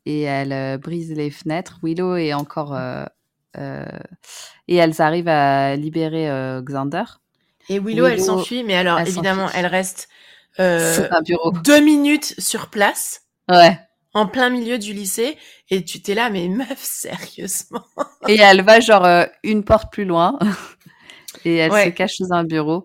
et 0.06 0.22
elle 0.22 0.52
euh, 0.52 0.78
brise 0.78 1.12
les 1.12 1.30
fenêtres. 1.30 1.78
Willow 1.82 2.16
est 2.16 2.32
encore 2.34 2.74
euh, 2.74 3.04
euh, 3.58 3.84
et 4.68 4.76
elles 4.76 5.00
arrivent 5.00 5.28
à 5.28 5.76
libérer 5.76 6.28
Xander. 6.62 7.04
Et 7.68 7.78
Willow, 7.78 8.06
elle 8.06 8.20
s'enfuit, 8.20 8.62
mais 8.64 8.76
alors 8.76 8.98
elle 8.98 9.08
évidemment, 9.08 9.48
elle 9.54 9.66
reste 9.66 10.08
euh, 10.60 10.94
C'est 10.94 11.10
un 11.12 11.22
bureau. 11.22 11.50
deux 11.50 11.80
minutes 11.80 12.34
sur 12.38 12.68
place, 12.68 13.22
Ouais. 13.50 13.78
en 14.12 14.26
plein 14.26 14.50
milieu 14.50 14.78
du 14.78 14.92
lycée, 14.92 15.36
et 15.70 15.82
tu 15.84 16.02
t'es 16.02 16.14
là, 16.14 16.28
mais 16.30 16.48
meuf, 16.48 16.78
sérieusement. 16.78 17.84
Et 18.28 18.36
elle 18.38 18.62
va 18.62 18.80
genre 18.80 19.04
euh, 19.04 19.24
une 19.42 19.64
porte 19.64 19.90
plus 19.92 20.04
loin 20.04 20.38
et 21.44 21.56
elle 21.56 21.72
Ouais. 21.72 21.86
se 21.86 21.88
cache 21.90 22.14
sous 22.16 22.32
un 22.32 22.44
bureau. 22.44 22.84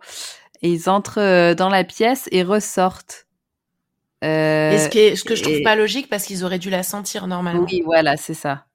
Et 0.61 0.69
ils 0.69 0.89
entrent 0.89 1.19
euh, 1.21 1.55
dans 1.55 1.69
la 1.69 1.83
pièce 1.83 2.27
et 2.31 2.43
ressortent. 2.43 3.25
Euh, 4.23 4.71
et 4.71 4.77
ce, 4.77 4.89
qui 4.89 4.99
est, 4.99 5.15
ce 5.15 5.23
que 5.23 5.35
je 5.35 5.43
trouve 5.43 5.55
et- 5.55 5.63
pas 5.63 5.75
logique, 5.75 6.09
parce 6.09 6.25
qu'ils 6.25 6.43
auraient 6.43 6.59
dû 6.59 6.69
la 6.69 6.83
sentir 6.83 7.27
normalement. 7.27 7.65
Oui, 7.69 7.81
voilà, 7.85 8.17
c'est 8.17 8.33
ça. 8.33 8.65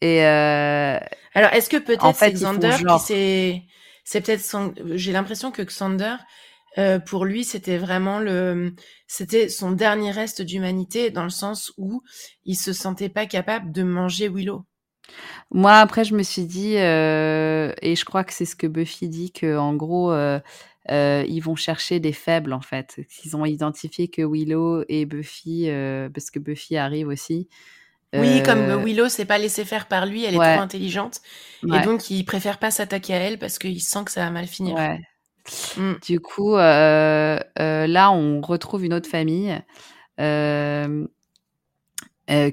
Et 0.00 0.24
euh, 0.26 0.98
Alors, 1.34 1.52
est-ce 1.52 1.68
que 1.68 1.76
peut-être 1.76 2.04
En 2.04 2.12
fait, 2.12 2.32
Xander 2.32 2.72
genre. 2.72 3.00
C'est 3.00 4.20
peut-être 4.20 4.40
son... 4.40 4.74
J'ai 4.94 5.12
l'impression 5.12 5.52
que 5.52 5.62
Xander, 5.62 6.16
euh, 6.78 6.98
pour 6.98 7.24
lui, 7.24 7.44
c'était 7.44 7.78
vraiment 7.78 8.18
le... 8.18 8.74
C'était 9.06 9.48
son 9.48 9.70
dernier 9.70 10.10
reste 10.10 10.42
d'humanité, 10.42 11.10
dans 11.10 11.22
le 11.22 11.30
sens 11.30 11.72
où 11.78 12.02
il 12.44 12.56
se 12.56 12.72
sentait 12.72 13.08
pas 13.08 13.26
capable 13.26 13.70
de 13.70 13.84
manger 13.84 14.28
Willow. 14.28 14.64
moi, 15.52 15.74
après, 15.74 16.02
je 16.02 16.16
me 16.16 16.24
suis 16.24 16.46
dit, 16.46 16.74
et 16.74 16.78
je 17.96 18.04
crois 18.04 18.24
que 18.24 18.32
c'est 18.32 18.46
ce 18.46 18.56
que 18.56 18.66
Buffy 18.66 19.08
dit, 19.08 19.30
que 19.30 19.56
en 19.56 19.74
gros, 19.74 20.12
euh, 20.90 21.24
ils 21.28 21.40
vont 21.40 21.54
chercher 21.54 22.00
des 22.00 22.12
faibles, 22.12 22.52
en 22.52 22.60
fait. 22.60 23.00
Ils 23.24 23.36
ont 23.36 23.44
identifié 23.44 24.08
que 24.08 24.22
Willow 24.22 24.84
et 24.88 25.06
Buffy, 25.06 25.66
euh, 25.68 26.08
parce 26.08 26.30
que 26.30 26.38
Buffy 26.38 26.76
arrive 26.76 27.08
aussi. 27.08 27.48
Oui, 28.14 28.42
comme 28.42 28.84
Willow 28.84 29.08
s'est 29.08 29.24
pas 29.24 29.38
laissée 29.38 29.64
faire 29.64 29.88
par 29.88 30.04
lui, 30.04 30.24
elle 30.24 30.34
est 30.34 30.38
ouais. 30.38 30.52
trop 30.52 30.62
intelligente. 30.62 31.22
ouais, 31.62 31.78
Et 31.78 31.84
donc, 31.84 32.10
il 32.10 32.24
préfère 32.24 32.58
pas 32.58 32.70
s'attaquer 32.70 33.14
à 33.14 33.18
elle 33.18 33.38
parce 33.38 33.58
qu'il 33.58 33.80
sent 33.80 34.04
que 34.04 34.10
ça 34.10 34.24
va 34.24 34.30
mal 34.30 34.46
finir. 34.46 34.74
ouais. 34.74 35.00
Mm. 35.76 35.94
Du 36.06 36.20
coup, 36.20 36.56
là, 36.56 38.10
on 38.12 38.40
retrouve 38.42 38.84
une 38.84 38.94
autre 38.94 39.08
famille. 39.08 39.58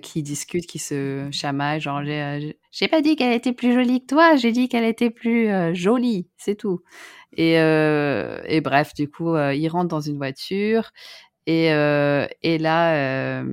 Qui 0.01 0.23
discutent, 0.23 0.65
qui 0.65 0.79
se 0.79 1.29
chamaillent, 1.31 1.79
genre 1.79 2.03
j'ai 2.03 2.87
pas 2.89 3.01
dit 3.01 3.15
qu'elle 3.15 3.33
était 3.33 3.53
plus 3.53 3.73
jolie 3.73 4.01
que 4.01 4.07
toi, 4.07 4.35
j'ai 4.35 4.51
dit 4.51 4.67
qu'elle 4.69 4.83
était 4.83 5.09
plus 5.09 5.49
jolie, 5.73 6.27
c'est 6.37 6.55
tout. 6.55 6.81
Et, 7.37 7.53
et, 7.53 8.61
bref, 8.61 8.93
du 8.93 9.09
coup, 9.09 9.37
ils 9.37 9.67
rentrent 9.69 9.89
dans 9.89 10.01
une 10.01 10.17
voiture 10.17 10.91
et, 11.45 11.67
et 11.67 12.57
là. 12.57 13.43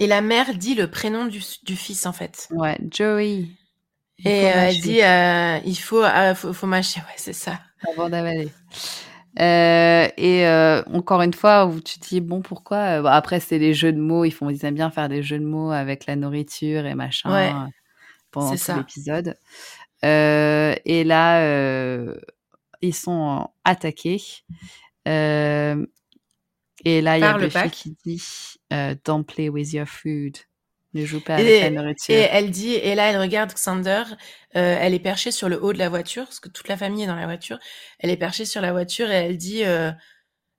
et 0.00 0.06
la 0.06 0.20
mère 0.20 0.54
dit 0.54 0.74
le 0.74 0.90
prénom 0.90 1.26
du, 1.26 1.40
du 1.64 1.76
fils 1.76 2.06
en 2.06 2.12
fait. 2.12 2.48
Ouais, 2.52 2.78
Joey. 2.90 3.46
et 4.24 4.30
elle 4.30 4.80
dit 4.80 5.00
il 5.66 5.76
faut, 5.76 6.04
faut, 6.36 6.52
faut 6.52 6.66
mâcher, 6.66 7.00
ouais, 7.00 7.14
c'est 7.16 7.32
ça. 7.32 7.60
Avant 7.88 8.08
d'avaler. 8.08 8.50
Euh, 9.40 10.08
et 10.16 10.46
euh, 10.46 10.82
encore 10.92 11.22
une 11.22 11.34
fois, 11.34 11.66
où 11.66 11.80
tu 11.80 11.98
te 11.98 12.08
dis 12.08 12.20
bon 12.20 12.40
pourquoi 12.40 13.02
bon, 13.02 13.08
Après 13.08 13.40
c'est 13.40 13.58
les 13.58 13.74
jeux 13.74 13.92
de 13.92 13.98
mots, 13.98 14.24
ils 14.24 14.30
font 14.30 14.48
ils 14.48 14.64
aiment 14.64 14.76
bien 14.76 14.90
faire 14.90 15.08
des 15.08 15.22
jeux 15.22 15.38
de 15.38 15.44
mots 15.44 15.72
avec 15.72 16.06
la 16.06 16.14
nourriture 16.14 16.86
et 16.86 16.94
machin 16.94 17.32
ouais, 17.32 17.52
pendant 18.30 18.54
tout 18.54 18.76
l'épisode. 18.76 19.36
Euh, 20.04 20.74
et 20.84 21.02
là, 21.02 21.40
ils 22.84 22.94
sont 22.94 23.48
attaqués. 23.64 24.22
et 25.06 25.10
là, 26.84 27.18
il 27.18 27.20
y 27.20 27.24
a 27.24 27.38
Buffy 27.38 27.70
qui 27.70 27.96
dit 28.04 28.22
"Don't 29.04 29.24
play 29.24 29.48
with 29.48 29.72
your 29.72 29.86
food." 29.86 30.36
Ne 30.94 31.04
joue 31.04 31.20
pas 31.20 31.34
avec 31.34 31.46
et, 31.46 31.60
la 31.60 31.70
nourriture. 31.70 32.14
Et 32.14 32.28
elle 32.30 32.50
dit, 32.50 32.74
et 32.74 32.94
là 32.94 33.10
elle 33.10 33.20
regarde 33.20 33.52
Xander, 33.52 34.04
euh, 34.56 34.78
elle 34.80 34.94
est 34.94 35.00
perchée 35.00 35.32
sur 35.32 35.48
le 35.48 35.60
haut 35.60 35.72
de 35.72 35.78
la 35.78 35.88
voiture, 35.88 36.24
parce 36.24 36.38
que 36.38 36.48
toute 36.48 36.68
la 36.68 36.76
famille 36.76 37.02
est 37.02 37.08
dans 37.08 37.16
la 37.16 37.26
voiture. 37.26 37.58
Elle 37.98 38.10
est 38.10 38.16
perchée 38.16 38.44
sur 38.44 38.60
la 38.60 38.70
voiture 38.70 39.10
et 39.10 39.14
elle 39.14 39.36
dit, 39.36 39.64
euh, 39.64 39.90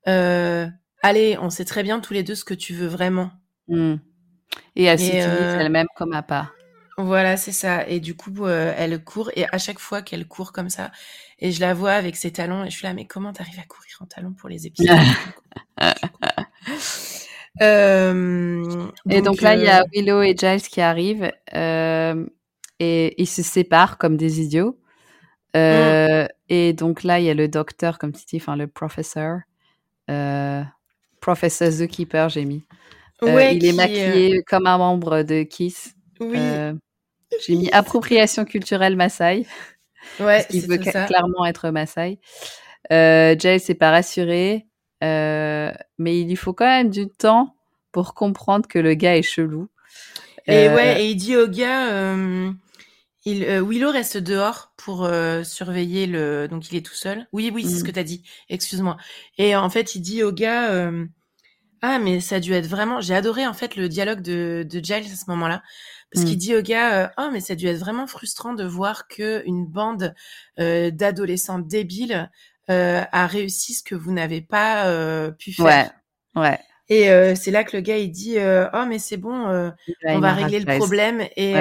euh, 0.10 0.68
allez, 1.02 1.38
on 1.39 1.49
sait 1.49 1.64
très 1.64 1.84
bien 1.84 2.02
tous 2.02 2.14
les 2.14 2.23
deux 2.23 2.35
ce 2.35 2.43
que 2.43 2.53
tu 2.53 2.73
veux 2.73 2.88
vraiment. 2.88 3.31
Mmh. 3.69 3.95
Et 4.76 4.84
elle 4.84 4.99
s'utilise 4.99 5.23
elle-même 5.23 5.88
comme 5.95 6.14
à 6.14 6.22
part. 6.22 6.53
Voilà, 6.97 7.35
c'est 7.38 7.51
ça. 7.51 7.88
Et 7.88 7.99
du 7.99 8.15
coup, 8.15 8.47
elle 8.47 9.03
court 9.03 9.30
et 9.35 9.45
à 9.51 9.57
chaque 9.57 9.80
fois 9.80 10.01
qu'elle 10.01 10.27
court 10.27 10.51
comme 10.53 10.69
ça, 10.69 10.91
et 11.39 11.51
je 11.51 11.59
la 11.59 11.73
vois 11.73 11.91
avec 11.91 12.15
ses 12.15 12.31
talons, 12.31 12.63
et 12.63 12.69
je 12.69 12.77
suis 12.77 12.88
là, 12.88 12.93
mais 12.93 13.05
comment 13.05 13.34
t'arrives 13.34 13.59
à 13.59 13.65
courir 13.65 13.97
en 14.01 14.05
talons 14.05 14.34
pour 14.34 14.49
les 14.49 14.65
épisodes 14.67 14.97
Euh, 17.61 18.88
et 19.09 19.22
donc, 19.22 19.41
là, 19.41 19.55
il 19.55 19.63
y 19.63 19.67
a 19.67 19.81
euh, 19.81 19.85
Willow 19.93 20.22
et 20.22 20.35
Giles 20.38 20.61
qui 20.61 20.81
arrivent 20.81 21.31
euh, 21.53 22.26
et 22.80 23.22
ils 23.22 23.27
se 23.27 23.43
séparent 23.43 23.97
comme 23.97 24.17
des 24.17 24.41
idiots. 24.41 24.77
Et 25.53 26.73
donc 26.73 27.03
là, 27.03 27.19
il 27.19 27.26
y 27.26 27.30
a 27.30 27.34
le 27.34 27.47
docteur, 27.47 27.97
comme 27.97 28.11
tu 28.11 28.26
dis, 28.26 28.38
enfin 28.38 28.55
le 28.55 28.67
professeur, 28.67 29.39
professeur 31.22 31.72
Zookeeper, 31.72 32.30
j'ai 32.30 32.45
mis. 32.45 32.65
il 33.22 33.65
est 33.65 33.73
maquillé 33.73 34.43
comme 34.43 34.67
un 34.67 34.77
membre 34.77 35.23
de 35.23 35.43
Kiss. 35.43 35.95
Oui. 36.19 36.38
J'ai 37.45 37.56
mis 37.56 37.69
appropriation 37.72 38.45
culturelle 38.45 38.95
Maasai. 38.95 39.45
Ouais, 40.19 40.45
il 40.52 40.68
veut 40.68 40.77
clairement 40.77 41.45
être 41.45 41.69
Maasai. 41.69 42.19
Euh, 42.91 43.35
Giles 43.38 43.61
n'est 43.68 43.76
pas 43.76 43.91
rassuré. 43.91 44.68
Euh, 45.03 45.72
mais 45.97 46.19
il 46.19 46.27
lui 46.30 46.35
faut 46.35 46.53
quand 46.53 46.65
même 46.65 46.89
du 46.89 47.07
temps 47.07 47.56
pour 47.91 48.14
comprendre 48.14 48.68
que 48.68 48.80
le 48.80 48.93
gars 48.93 49.18
est 49.18 49.23
chelou. 49.23 49.69
Et 50.47 50.68
euh, 50.68 50.76
ouais, 50.76 51.03
et 51.03 51.10
il 51.10 51.15
dit 51.15 51.35
au 51.35 51.47
gars, 51.47 51.91
euh, 51.91 52.52
il, 53.26 53.43
Willow 53.61 53.91
reste 53.91 54.18
dehors 54.18 54.73
pour 54.77 55.10
surveiller 55.43 56.06
le. 56.06 56.47
Donc 56.47 56.72
il 56.72 56.77
est 56.77 56.85
tout 56.85 56.93
seul. 56.93 57.27
Oui, 57.34 57.52
oui, 57.53 57.64
c'est 57.64 57.77
ce 57.77 57.84
mm. 57.84 57.88
que 57.88 57.91
t'as 57.91 58.03
dit. 58.03 58.23
Excuse-moi. 58.49 58.97
Et 59.38 59.56
en 59.56 59.69
fait, 59.69 59.95
il 59.95 60.02
dit 60.02 60.23
au 60.23 60.31
gars. 60.31 60.91
Ah, 61.88 61.99
mais 61.99 62.20
ça 62.20 62.38
a 62.38 62.40
dû 62.40 62.53
être 62.53 62.68
vraiment. 62.68 63.02
J'ai 63.02 63.14
adoré 63.14 63.45
en 63.45 63.53
fait 63.53 63.76
le 63.76 63.88
dialogue 63.90 64.22
de, 64.22 64.66
de 64.68 64.84
Giles 64.84 65.12
à 65.12 65.16
ce 65.16 65.30
moment-là, 65.30 65.62
parce 66.12 66.26
qu'il 66.26 66.36
mm. 66.36 66.40
dit 66.40 66.56
au 66.56 66.62
gars, 66.62 67.12
oh, 67.18 67.30
mais 67.32 67.41
ça 67.41 67.53
a 67.53 67.56
dû 67.56 67.68
être 67.68 67.80
vraiment 67.80 68.07
frustrant 68.07 68.53
de 68.53 68.64
voir 68.64 69.07
que 69.07 69.44
une 69.45 69.66
bande 69.68 70.16
d'adolescents 70.57 71.60
débiles 71.60 72.30
euh, 72.72 73.03
a 73.12 73.28
réussi 73.28 73.76
ce 73.76 73.84
que 73.84 73.94
vous 73.94 74.12
n'avez 74.12 74.41
pas 74.41 74.88
euh, 74.88 75.30
pu 75.30 75.53
faire. 75.53 75.91
Ouais. 76.36 76.41
ouais. 76.41 76.60
Et 76.90 77.12
euh, 77.12 77.36
c'est 77.36 77.52
là 77.52 77.64
que 77.64 77.78
le 77.78 77.82
gars 77.82 77.98
il 77.98 78.12
dit 78.12 78.38
oh 78.40 78.86
mais 78.88 78.98
c'est 78.98 79.18
bon, 79.18 79.74
on 80.06 80.20
va 80.20 80.34
régler 80.34 80.60
le 80.60 80.78
problème 80.78 81.22
et 81.36 81.53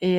et 0.00 0.18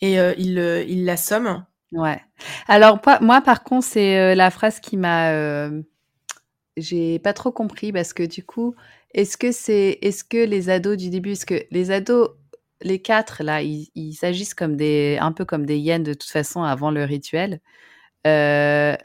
et 0.00 0.14
il 0.38 0.58
il 0.88 1.04
l'assomme. 1.04 1.64
Ouais. 1.92 2.20
Alors 2.68 3.00
moi 3.20 3.40
par 3.42 3.62
contre 3.62 3.86
c'est 3.86 4.34
la 4.34 4.50
phrase 4.50 4.80
qui 4.80 4.96
m'a 4.96 5.70
j'ai 6.76 7.18
pas 7.18 7.32
trop 7.32 7.52
compris 7.52 7.92
parce 7.92 8.12
que 8.12 8.22
du 8.22 8.44
coup 8.44 8.74
est-ce 9.14 9.36
que 9.36 9.52
c'est 9.52 9.98
est-ce 10.02 10.24
que 10.24 10.44
les 10.44 10.70
ados 10.70 10.96
du 10.96 11.10
début 11.10 11.32
est-ce 11.32 11.46
que 11.46 11.64
les 11.70 11.90
ados 11.90 12.30
les 12.82 13.00
quatre 13.00 13.42
là 13.42 13.62
ils, 13.62 13.88
ils 13.94 14.14
s'agissent 14.14 14.54
comme 14.54 14.76
des 14.76 15.18
un 15.20 15.32
peu 15.32 15.44
comme 15.44 15.66
des 15.66 15.78
hyènes 15.78 16.02
de 16.02 16.14
toute 16.14 16.30
façon 16.30 16.62
avant 16.62 16.90
le 16.90 17.04
rituel 17.04 17.60
euh, 18.26 18.96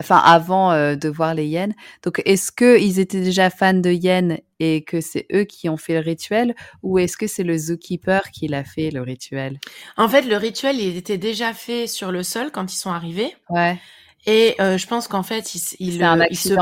enfin 0.00 0.18
avant 0.18 0.72
euh, 0.72 0.94
de 0.94 1.08
voir 1.08 1.34
les 1.34 1.46
hyènes. 1.46 1.74
Donc 2.02 2.20
est-ce 2.24 2.52
que 2.52 2.78
ils 2.78 2.98
étaient 2.98 3.20
déjà 3.20 3.50
fans 3.50 3.74
de 3.74 3.90
hyènes 3.90 4.38
et 4.60 4.84
que 4.84 5.00
c'est 5.00 5.26
eux 5.32 5.44
qui 5.44 5.68
ont 5.68 5.76
fait 5.76 5.94
le 5.94 6.00
rituel 6.00 6.54
ou 6.82 6.98
est-ce 6.98 7.16
que 7.16 7.26
c'est 7.26 7.42
le 7.42 7.56
zookeeper 7.56 8.30
qui 8.30 8.48
l'a 8.48 8.64
fait 8.64 8.90
le 8.90 9.02
rituel? 9.02 9.58
En 9.96 10.08
fait, 10.08 10.22
le 10.22 10.36
rituel 10.36 10.80
il 10.80 10.96
était 10.96 11.18
déjà 11.18 11.52
fait 11.52 11.86
sur 11.86 12.12
le 12.12 12.22
sol 12.22 12.50
quand 12.52 12.72
ils 12.72 12.76
sont 12.76 12.90
arrivés. 12.90 13.34
Ouais. 13.48 13.78
Et 14.26 14.54
euh, 14.60 14.76
je 14.76 14.86
pense 14.86 15.08
qu'en 15.08 15.22
fait, 15.22 15.54
il, 15.54 15.62
il, 15.78 16.26
il, 16.30 16.36
se 16.36 16.54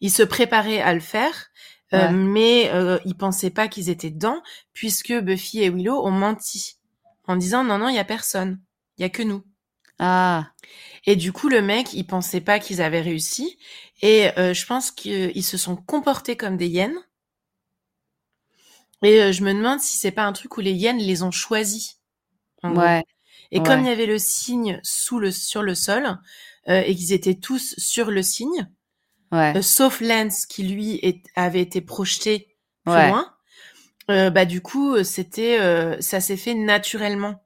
il, 0.00 0.10
se 0.10 0.22
préparait 0.22 0.80
à 0.80 0.94
le 0.94 1.00
faire, 1.00 1.50
euh, 1.92 2.10
mais 2.10 2.70
euh, 2.72 2.98
ils 3.04 3.16
pensaient 3.16 3.50
pas 3.50 3.68
qu'ils 3.68 3.90
étaient 3.90 4.10
dedans, 4.10 4.40
puisque 4.72 5.12
Buffy 5.12 5.62
et 5.62 5.70
Willow 5.70 6.06
ont 6.06 6.12
menti 6.12 6.76
en 7.26 7.36
disant 7.36 7.64
non 7.64 7.78
non, 7.78 7.88
il 7.88 7.96
y 7.96 7.98
a 7.98 8.04
personne, 8.04 8.60
il 8.98 9.02
y 9.02 9.04
a 9.04 9.08
que 9.08 9.22
nous. 9.22 9.44
Ah. 9.98 10.50
Et 11.06 11.16
du 11.16 11.32
coup, 11.32 11.48
le 11.48 11.62
mec, 11.62 11.92
il 11.92 12.06
pensait 12.06 12.40
pas 12.40 12.58
qu'ils 12.58 12.80
avaient 12.80 13.00
réussi. 13.00 13.58
Et 14.02 14.30
euh, 14.38 14.54
je 14.54 14.66
pense 14.66 14.90
qu'ils 14.90 15.44
se 15.44 15.56
sont 15.56 15.76
comportés 15.76 16.36
comme 16.36 16.56
des 16.56 16.68
hyènes. 16.68 16.98
Et 19.02 19.22
euh, 19.22 19.32
je 19.32 19.42
me 19.42 19.52
demande 19.52 19.80
si 19.80 19.98
c'est 19.98 20.10
pas 20.10 20.24
un 20.24 20.32
truc 20.32 20.56
où 20.56 20.60
les 20.60 20.72
hyènes 20.72 20.98
les 20.98 21.22
ont 21.22 21.30
choisis. 21.30 22.00
Ouais. 22.62 23.04
Et 23.50 23.62
comme 23.62 23.80
il 23.80 23.86
y 23.86 23.90
avait 23.90 24.06
le 24.06 24.18
signe 24.18 24.80
sous 24.82 25.18
le 25.18 25.30
sur 25.30 25.62
le 25.62 25.74
sol 25.74 26.18
et 26.66 26.94
qu'ils 26.94 27.12
étaient 27.12 27.34
tous 27.34 27.74
sur 27.78 28.10
le 28.10 28.22
signe, 28.22 28.68
ouais. 29.32 29.60
sauf 29.62 30.00
Lance 30.00 30.46
qui 30.46 30.62
lui 30.62 31.22
avait 31.34 31.60
été 31.60 31.80
projeté 31.80 32.56
plus 32.84 32.94
loin, 32.94 33.34
bah 34.08 34.44
du 34.44 34.60
coup 34.60 35.02
c'était 35.04 35.58
ça 36.00 36.20
s'est 36.20 36.36
fait 36.36 36.54
naturellement. 36.54 37.44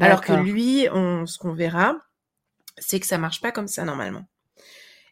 Alors 0.00 0.20
que 0.20 0.32
lui, 0.32 0.86
on, 0.92 1.26
ce 1.26 1.38
qu'on 1.38 1.54
verra, 1.54 1.96
c'est 2.76 3.00
que 3.00 3.06
ça 3.06 3.18
marche 3.18 3.40
pas 3.40 3.52
comme 3.52 3.68
ça 3.68 3.84
normalement. 3.84 4.28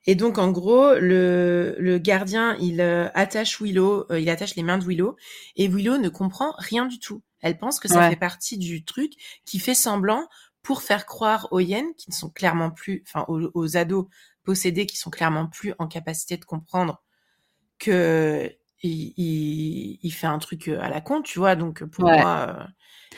Et 0.06 0.14
donc 0.14 0.38
en 0.38 0.52
gros, 0.52 0.94
le, 0.94 1.74
le 1.78 1.98
gardien, 1.98 2.56
il 2.60 2.80
euh, 2.80 3.08
attache 3.14 3.60
Willow, 3.60 4.06
euh, 4.12 4.20
il 4.20 4.30
attache 4.30 4.54
les 4.54 4.62
mains 4.62 4.78
de 4.78 4.84
Willow, 4.84 5.16
et 5.56 5.66
Willow 5.66 5.98
ne 5.98 6.08
comprend 6.08 6.54
rien 6.58 6.86
du 6.86 7.00
tout. 7.00 7.22
Elle 7.40 7.58
pense 7.58 7.80
que 7.80 7.88
ça 7.88 8.08
fait 8.08 8.16
partie 8.16 8.56
du 8.56 8.84
truc 8.84 9.12
qui 9.44 9.58
fait 9.58 9.74
semblant 9.74 10.26
pour 10.66 10.82
faire 10.82 11.06
croire 11.06 11.46
aux 11.52 11.60
hyènes, 11.60 11.94
qui 11.96 12.10
ne 12.10 12.14
sont 12.14 12.28
clairement 12.28 12.72
plus, 12.72 13.04
enfin 13.06 13.24
aux, 13.28 13.76
ados 13.76 14.08
possédés, 14.42 14.84
qui 14.84 14.96
sont 14.96 15.10
clairement 15.10 15.46
plus 15.46 15.74
en 15.78 15.86
capacité 15.86 16.36
de 16.36 16.44
comprendre 16.44 17.04
que 17.78 18.50
il, 18.82 19.96
il, 20.02 20.10
fait 20.10 20.26
un 20.26 20.40
truc 20.40 20.66
à 20.66 20.88
la 20.88 21.00
con, 21.00 21.22
tu 21.22 21.38
vois. 21.38 21.54
Donc 21.54 21.84
pour 21.84 22.06
moi, 22.06 22.66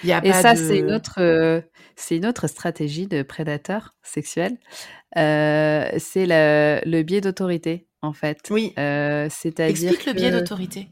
euh, 0.05 0.21
et 0.23 0.33
ça, 0.35 0.57
c'est 0.57 0.81
une 0.81 0.93
autre, 0.93 1.23
euh, 1.23 1.63
c'est 1.97 2.19
une 2.19 2.27
autre 2.27 2.49
stratégie 2.49 3.07
de 3.07 3.23
prédateur 3.23 3.95
sexuel. 4.03 4.59
Euh, 5.17 5.89
c'est 5.97 6.27
le, 6.27 6.83
le, 6.85 7.03
biais 7.03 7.23
d'autorité, 7.23 7.89
en 8.03 8.13
fait. 8.13 8.47
Oui. 8.51 8.75
Euh, 8.79 9.29
c'est-à-dire. 9.31 9.89
Explique 9.91 10.05
le 10.05 10.13
biais 10.13 10.31
d'autorité. 10.31 10.91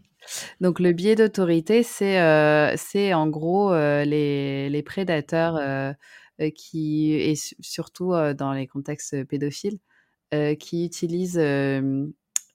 Donc 0.60 0.80
le 0.80 0.92
biais 0.92 1.14
d'autorité, 1.14 1.82
c'est 1.82 2.20
euh, 2.20 2.74
c'est 2.76 3.14
en 3.14 3.28
gros 3.28 3.72
euh, 3.72 4.04
les, 4.04 4.68
les 4.70 4.82
prédateurs 4.82 5.94
qui 6.54 7.12
et 7.12 7.34
surtout 7.60 8.12
dans 8.36 8.52
les 8.52 8.66
contextes 8.66 9.24
pédophiles 9.24 9.78
qui 10.58 10.84
utilisent 10.84 11.40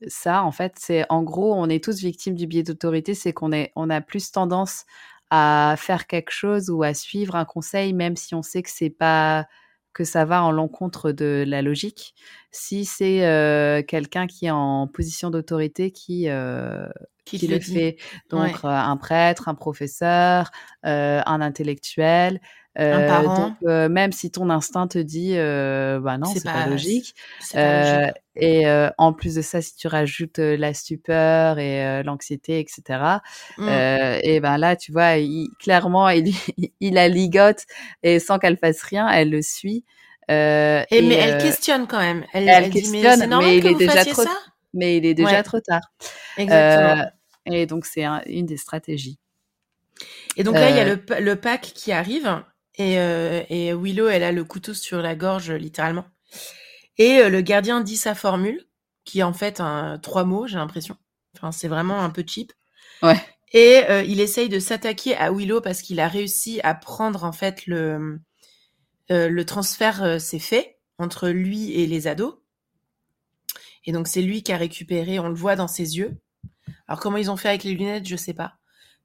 ça. 0.08 0.44
En 0.44 0.52
fait, 0.52 0.74
c'est 0.78 1.06
en 1.10 1.24
gros, 1.24 1.54
on 1.54 1.70
est 1.70 1.84
tous 1.84 2.00
victimes 2.00 2.36
du 2.36 2.48
biais 2.48 2.64
d'autorité, 2.64 3.14
c'est 3.14 3.34
qu'on 3.34 3.52
est 3.52 3.72
on 3.76 3.90
a 3.90 4.02
plus 4.02 4.32
tendance 4.32 4.86
à 5.30 5.76
faire 5.78 6.08
quelque 6.08 6.32
chose 6.32 6.70
ou 6.70 6.84
à 6.84 6.94
suivre 6.94 7.36
un 7.36 7.46
conseil, 7.46 7.94
même 7.94 8.18
si 8.18 8.36
on 8.36 8.42
sait 8.42 8.62
que 8.62 8.70
c'est 8.70 8.90
pas 8.90 9.48
que 9.94 10.04
ça 10.04 10.26
va 10.26 10.44
en 10.44 10.52
l'encontre 10.52 11.12
de 11.12 11.44
la 11.48 11.62
logique. 11.62 12.16
Si 12.52 12.86
c'est 12.86 13.26
euh, 13.26 13.82
quelqu'un 13.82 14.28
qui 14.28 14.46
est 14.46 14.52
en 14.52 14.88
position 14.88 15.30
d'autorité 15.30 15.92
qui 15.92 16.30
euh, 16.30 16.88
qui, 17.26 17.48
le, 17.48 17.60
fait, 17.60 17.98
donc 18.30 18.66
euh, 18.66 18.68
un 18.68 18.98
prêtre, 18.98 19.48
un 19.48 19.56
professeur, 19.56 20.52
un 20.84 21.42
intellectuel, 21.42 22.42
Euh, 22.80 23.24
donc 23.24 23.56
euh, 23.66 23.90
même 23.90 24.14
si 24.14 24.32
ton 24.32 24.50
instinct 24.50 24.88
te 24.88 24.98
dit 24.98 25.34
euh, 25.36 26.00
bah 26.00 26.18
non 26.18 26.26
c'est 26.34 26.42
pas, 26.42 26.68
logique, 26.68 27.16
pas 27.52 28.04
logique. 28.06 28.16
et 28.38 28.66
en 28.98 29.12
plus 29.12 29.36
de 29.36 29.42
ça 29.42 29.62
si 29.62 29.76
tu 29.76 29.90
rajoutes 29.90 30.38
la 30.38 30.74
stupeur 30.74 31.60
et 31.60 32.02
l'anxiété 32.04 32.60
etc 32.60 33.18
mmh. 33.58 33.68
et 34.24 34.40
ben 34.40 34.58
là 34.58 34.78
tu 34.78 34.94
vois 34.94 35.18
il, 35.18 35.50
clairement 35.60 36.08
il, 36.08 36.34
il 36.80 36.94
la 36.94 37.10
ligote 37.10 37.66
et 38.04 38.20
sans 38.20 38.40
qu'elle 38.40 38.58
fasse 38.58 38.82
rien 38.84 39.10
elle 39.10 39.32
le 39.32 39.42
suit 39.42 39.84
et, 40.30 40.86
et, 40.92 41.02
mais 41.02 41.16
elle 41.16 41.42
questionne 41.42 41.88
quand 41.88 42.00
même. 42.00 42.24
Elle, 42.32 42.48
elle, 42.48 42.70
questionne 42.70 43.28
mais, 43.28 43.38
mais 43.38 43.58
il 43.58 43.68
est 43.68 43.76
déjà 43.76 44.06
trop 44.06 44.24
ça? 44.24 44.38
mais 44.74 44.96
il 44.96 45.06
est 45.06 45.14
déjà 45.14 45.44
trop 45.44 45.60
tard 45.60 45.82
exactement. 46.38 47.12
et 47.48 47.66
donc 47.66 47.86
c'est 47.86 48.06
une 48.28 48.46
des 48.46 48.56
stratégies. 48.56 49.20
Et 50.38 50.44
donc 50.44 50.56
là, 50.56 50.70
il 50.70 50.76
y 50.76 50.80
a 50.80 50.86
le, 50.86 51.00
le 51.20 51.36
pack 51.36 51.62
qui 51.62 51.92
arrive 51.92 52.42
et, 52.76 53.00
euh, 53.00 53.44
et 53.50 53.74
Willow, 53.74 54.08
elle 54.08 54.24
a 54.24 54.32
le 54.32 54.44
couteau 54.44 54.74
sur 54.74 55.02
la 55.02 55.16
gorge, 55.16 55.52
littéralement. 55.52 56.06
Et 56.98 57.20
euh, 57.20 57.30
le 57.30 57.42
gardien 57.42 57.82
dit 57.82 57.98
sa 57.98 58.16
formule, 58.16 58.66
qui 59.04 59.20
est 59.20 59.24
en 59.24 59.34
fait 59.34 59.60
un, 59.60 60.00
trois 60.00 60.24
mots, 60.24 60.48
j'ai 60.48 60.58
l'impression. 60.58 60.96
Enfin, 61.36 61.52
c'est 61.52 61.68
vraiment 61.68 62.02
un 62.02 62.10
peu 62.10 62.24
cheap. 62.26 62.54
Ouais. 63.04 63.20
Et 63.54 63.84
euh, 63.90 64.04
il 64.04 64.20
essaye 64.22 64.48
de 64.48 64.60
s'attaquer 64.60 65.16
à 65.18 65.32
Willow 65.32 65.60
parce 65.60 65.82
qu'il 65.82 66.00
a 66.00 66.08
réussi 66.08 66.62
à 66.64 66.74
prendre 66.74 67.24
en 67.24 67.32
fait 67.32 67.66
le 67.66 68.20
le 69.10 69.44
transfert 69.44 70.22
s'est 70.22 70.40
fait 70.40 70.80
entre 70.98 71.28
lui 71.28 71.74
et 71.74 71.86
les 71.86 72.08
ados. 72.08 72.36
Et 73.84 73.92
donc 73.92 74.08
c'est 74.08 74.22
lui 74.22 74.42
qui 74.42 74.54
a 74.54 74.58
récupéré, 74.58 75.20
on 75.20 75.28
le 75.28 75.36
voit 75.36 75.58
dans 75.58 75.68
ses 75.68 75.98
yeux. 75.98 76.18
Alors 76.88 77.02
comment 77.02 77.18
ils 77.18 77.30
ont 77.30 77.36
fait 77.36 77.50
avec 77.50 77.66
les 77.66 77.74
lunettes, 77.74 78.08
je 78.08 78.16
sais 78.16 78.34
pas 78.34 78.61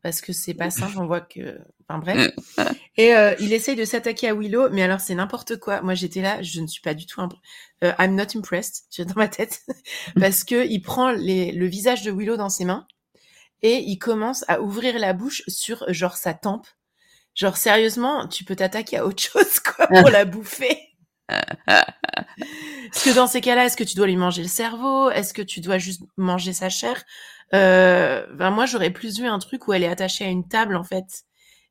parce 0.07 0.21
que 0.21 0.33
c'est 0.33 0.55
pas 0.55 0.71
simple. 0.71 0.95
On 1.01 1.07
voit 1.07 1.21
que, 1.21 1.59
enfin 1.89 1.99
bref. 1.99 2.31
Et 2.97 3.13
euh, 3.17 3.35
il 3.41 3.53
essaye 3.53 3.75
de 3.75 3.85
s'attaquer 3.85 4.29
à 4.29 4.35
Willow, 4.35 4.71
mais 4.71 4.85
alors 4.85 5.01
c'est 5.01 5.17
n'importe 5.17 5.57
quoi. 5.57 5.83
Moi 5.83 5.95
j'étais 5.95 6.23
là, 6.23 6.41
je 6.43 6.61
ne 6.61 6.69
suis 6.69 6.81
pas 6.81 6.95
du 6.95 7.07
tout. 7.07 7.21
Euh, 7.83 7.93
I'm 7.99 8.15
not 8.15 8.37
impressed. 8.37 8.85
Dans 9.05 9.15
ma 9.17 9.27
tête 9.27 9.63
parce 10.21 10.45
que 10.45 10.65
il 10.65 10.81
prend 10.81 11.11
les, 11.11 11.51
le 11.51 11.67
visage 11.67 12.05
de 12.05 12.13
Willow 12.13 12.37
dans 12.37 12.49
ses 12.49 12.65
mains 12.65 12.87
et 13.63 13.79
il 13.79 13.99
commence 13.99 14.45
à 14.47 14.61
ouvrir 14.61 14.97
la 15.01 15.13
bouche 15.13 15.43
sur 15.49 15.85
genre 15.93 16.17
sa 16.17 16.35
tempe. 16.35 16.69
Genre 17.35 17.57
sérieusement, 17.57 18.29
tu 18.29 18.45
peux 18.45 18.55
t'attaquer 18.55 18.99
à 18.99 19.07
autre 19.07 19.23
chose 19.33 19.59
quoi 19.59 19.89
pour 19.89 20.09
la 20.09 20.25
bouffer. 20.25 20.79
Parce 21.27 23.05
que 23.05 23.13
dans 23.13 23.27
ces 23.27 23.41
cas-là, 23.41 23.65
est-ce 23.65 23.77
que 23.77 23.83
tu 23.83 23.97
dois 23.97 24.07
lui 24.07 24.17
manger 24.17 24.43
le 24.43 24.49
cerveau? 24.49 25.11
Est-ce 25.11 25.35
que 25.35 25.43
tu 25.43 25.61
dois 25.61 25.79
juste 25.79 26.03
manger 26.17 26.53
sa 26.53 26.69
chair? 26.69 27.03
Euh, 27.55 28.27
ben 28.35 28.51
moi 28.51 28.67
j'aurais 28.67 28.91
plus 28.91 29.21
vu 29.21 29.27
un 29.27 29.39
truc 29.39 29.69
où 29.69 29.73
elle 29.73 29.85
est 29.85 29.89
attachée 29.89 30.25
à 30.25 30.29
une 30.29 30.49
table 30.49 30.77
en 30.77 30.85
fait 30.85 31.25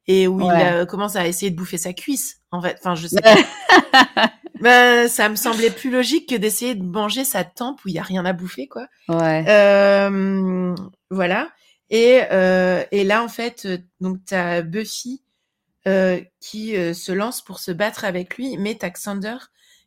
et 0.08 0.28
où 0.28 0.40
il 0.42 0.52
euh, 0.52 0.86
commence 0.86 1.16
à 1.16 1.28
essayer 1.28 1.52
de 1.52 1.56
bouffer 1.56 1.78
sa 1.78 1.94
cuisse 1.94 2.42
en 2.52 2.62
fait. 2.62 2.78
Enfin 2.80 2.96
je 2.96 3.08
sais 3.08 3.22
pas. 3.22 4.32
ben, 4.62 5.08
ça 5.08 5.30
me 5.30 5.36
semblait 5.36 5.72
plus 5.72 5.90
logique 5.90 6.30
que 6.30 6.36
d'essayer 6.36 6.76
de 6.76 6.84
manger 6.84 7.24
sa 7.24 7.44
tempe 7.44 7.84
où 7.84 7.90
il 7.90 7.96
y 7.96 8.00
a 8.00 8.04
rien 8.04 8.26
à 8.26 8.34
bouffer 8.34 8.68
quoi. 8.68 8.88
Ouais. 9.10 9.44
Euh, 9.48 10.76
voilà. 11.10 11.50
Et 11.90 12.22
euh, 12.32 12.84
et 12.92 13.04
là 13.04 13.24
en 13.24 13.28
fait 13.28 13.68
donc 14.00 14.20
t'as 14.26 14.62
Buffy 14.62 15.22
euh, 15.88 16.22
qui 16.40 16.74
se 16.94 17.12
lance 17.12 17.44
pour 17.44 17.60
se 17.60 17.72
battre 17.72 18.06
avec 18.06 18.38
lui, 18.38 18.58
mais 18.58 18.76
t'as 18.76 18.90
Xander 18.90 19.38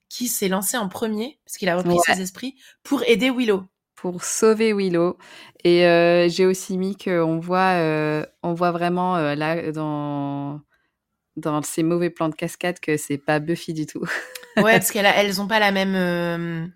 qui 0.09 0.27
s'est 0.28 0.48
lancé 0.48 0.77
en 0.77 0.89
premier 0.89 1.39
parce 1.44 1.59
qu'il 1.59 1.69
a 1.69 1.77
repris 1.77 1.98
ses 2.06 2.20
esprits 2.20 2.56
pour 2.82 3.02
aider 3.05 3.31
Willow 3.31 3.65
pour 4.01 4.23
sauver 4.23 4.73
Willow. 4.73 5.19
Et 5.65 5.85
euh, 5.87 6.29
j'ai 6.29 6.47
aussi 6.47 6.79
mis 6.79 6.97
qu'on 6.97 7.39
voit, 7.41 7.75
euh, 7.79 8.25
on 8.43 8.55
voit 8.55 8.70
vraiment 8.70 9.16
euh, 9.16 9.35
là 9.35 9.73
dans 9.73 10.61
dans 11.37 11.62
ces 11.62 11.85
mauvais 11.85 12.11
plans 12.11 12.29
de 12.29 12.35
cascade 12.35 12.81
que 12.81 12.97
c'est 12.97 13.19
pas 13.19 13.39
Buffy 13.39 13.73
du 13.73 13.87
tout. 13.87 14.05
ouais, 14.57 14.62
parce 14.73 14.91
qu'elles 14.91 15.07
elles 15.07 15.41
ont 15.41 15.47
pas 15.47 15.59
la 15.59 15.73
même. 15.73 16.73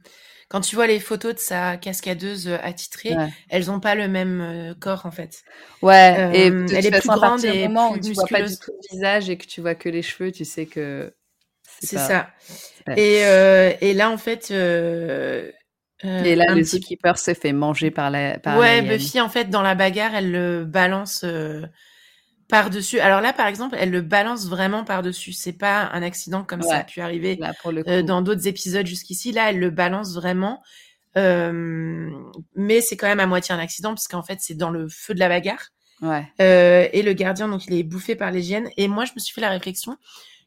Quand 0.49 0.61
tu 0.61 0.74
vois 0.74 0.86
les 0.86 1.01
photos 1.01 1.35
de 1.35 1.39
sa 1.39 1.78
cascadeuse 1.78 2.49
attitrée, 2.49 3.16
elles 3.49 3.70
ont 3.70 3.81
pas 3.81 3.94
le 3.94 4.07
même 4.07 4.74
corps 4.81 5.07
en 5.07 5.11
fait. 5.11 5.43
Ouais, 5.81 6.31
et 6.35 6.47
elle 6.49 6.86
est 6.86 7.01
plus 7.01 7.09
grande 7.09 7.44
et 7.44 7.62
moment 7.62 7.93
où 7.93 7.99
tu 7.99 8.12
vois 8.12 8.27
pas 8.27 8.43
du 8.43 8.57
tout 8.57 8.73
le 8.73 8.97
visage 8.97 9.31
et 9.31 9.39
que 9.39 9.47
tu 9.47 9.61
vois 9.61 9.74
que 9.74 9.89
les 9.89 10.03
cheveux, 10.03 10.31
tu 10.31 10.44
sais 10.44 10.66
que 10.66 11.12
c'est 11.81 11.99
ça. 11.99 12.31
Et, 12.97 13.20
et 13.81 13.94
là 13.94 14.11
en 14.11 14.19
fait, 14.19 14.53
euh, 16.05 16.24
et 16.24 16.35
là, 16.35 16.55
le 16.55 16.62
zookeeper 16.62 17.19
se 17.19 17.35
fait 17.35 17.53
manger 17.53 17.91
par 17.91 18.11
la. 18.11 18.39
Par 18.39 18.59
ouais, 18.59 18.83
Buffy, 18.83 19.20
en 19.20 19.29
fait, 19.29 19.51
dans 19.51 19.62
la 19.62 19.74
bagarre, 19.74 20.15
elle 20.15 20.33
le 20.33 20.65
balance 20.65 21.23
euh, 21.24 21.65
par-dessus. 22.49 22.99
Alors 23.01 23.20
là, 23.20 23.33
par 23.33 23.47
exemple, 23.47 23.77
elle 23.79 23.91
le 23.91 24.01
balance 24.01 24.49
vraiment 24.49 24.85
par-dessus. 24.85 25.33
C'est 25.33 25.53
pas 25.53 25.91
un 25.93 26.03
accident 26.03 26.45
comme 26.45 26.62
ça 26.62 26.79
a 26.79 26.85
pu 26.85 27.01
arriver 27.01 27.39
euh, 27.87 28.03
dans 28.03 28.23
d'autres 28.23 28.47
épisodes 28.49 28.87
jusqu'ici. 28.87 29.33
Là, 29.33 29.51
elle 29.51 29.61
le 29.61 29.70
balance 29.70 30.15
vraiment. 30.15 30.62
mais 31.15 32.81
c'est 32.81 32.97
quand 32.97 33.09
même 33.09 33.20
à 33.20 33.27
moitié 33.27 33.55
un 33.55 33.61
accident, 33.61 33.95
puisqu'en 33.95 34.23
fait, 34.23 34.39
c'est 34.41 34.55
dans 34.55 34.70
le 34.70 34.89
feu 34.89 35.15
de 35.15 35.20
la 35.20 35.29
bagarre. 35.29 35.69
Ouais. 36.01 36.27
et 36.41 37.03
le 37.03 37.12
gardien, 37.12 37.47
donc, 37.47 37.66
il 37.66 37.74
est 37.74 37.85
bouffé 37.85 38.16
par 38.16 38.33
les 38.33 38.51
hyènes. 38.51 38.69
Et 38.77 38.89
moi, 38.89 39.05
je 39.05 39.12
me 39.15 39.20
suis 39.20 39.33
fait 39.33 39.41
la 39.41 39.51
réflexion 39.51 39.97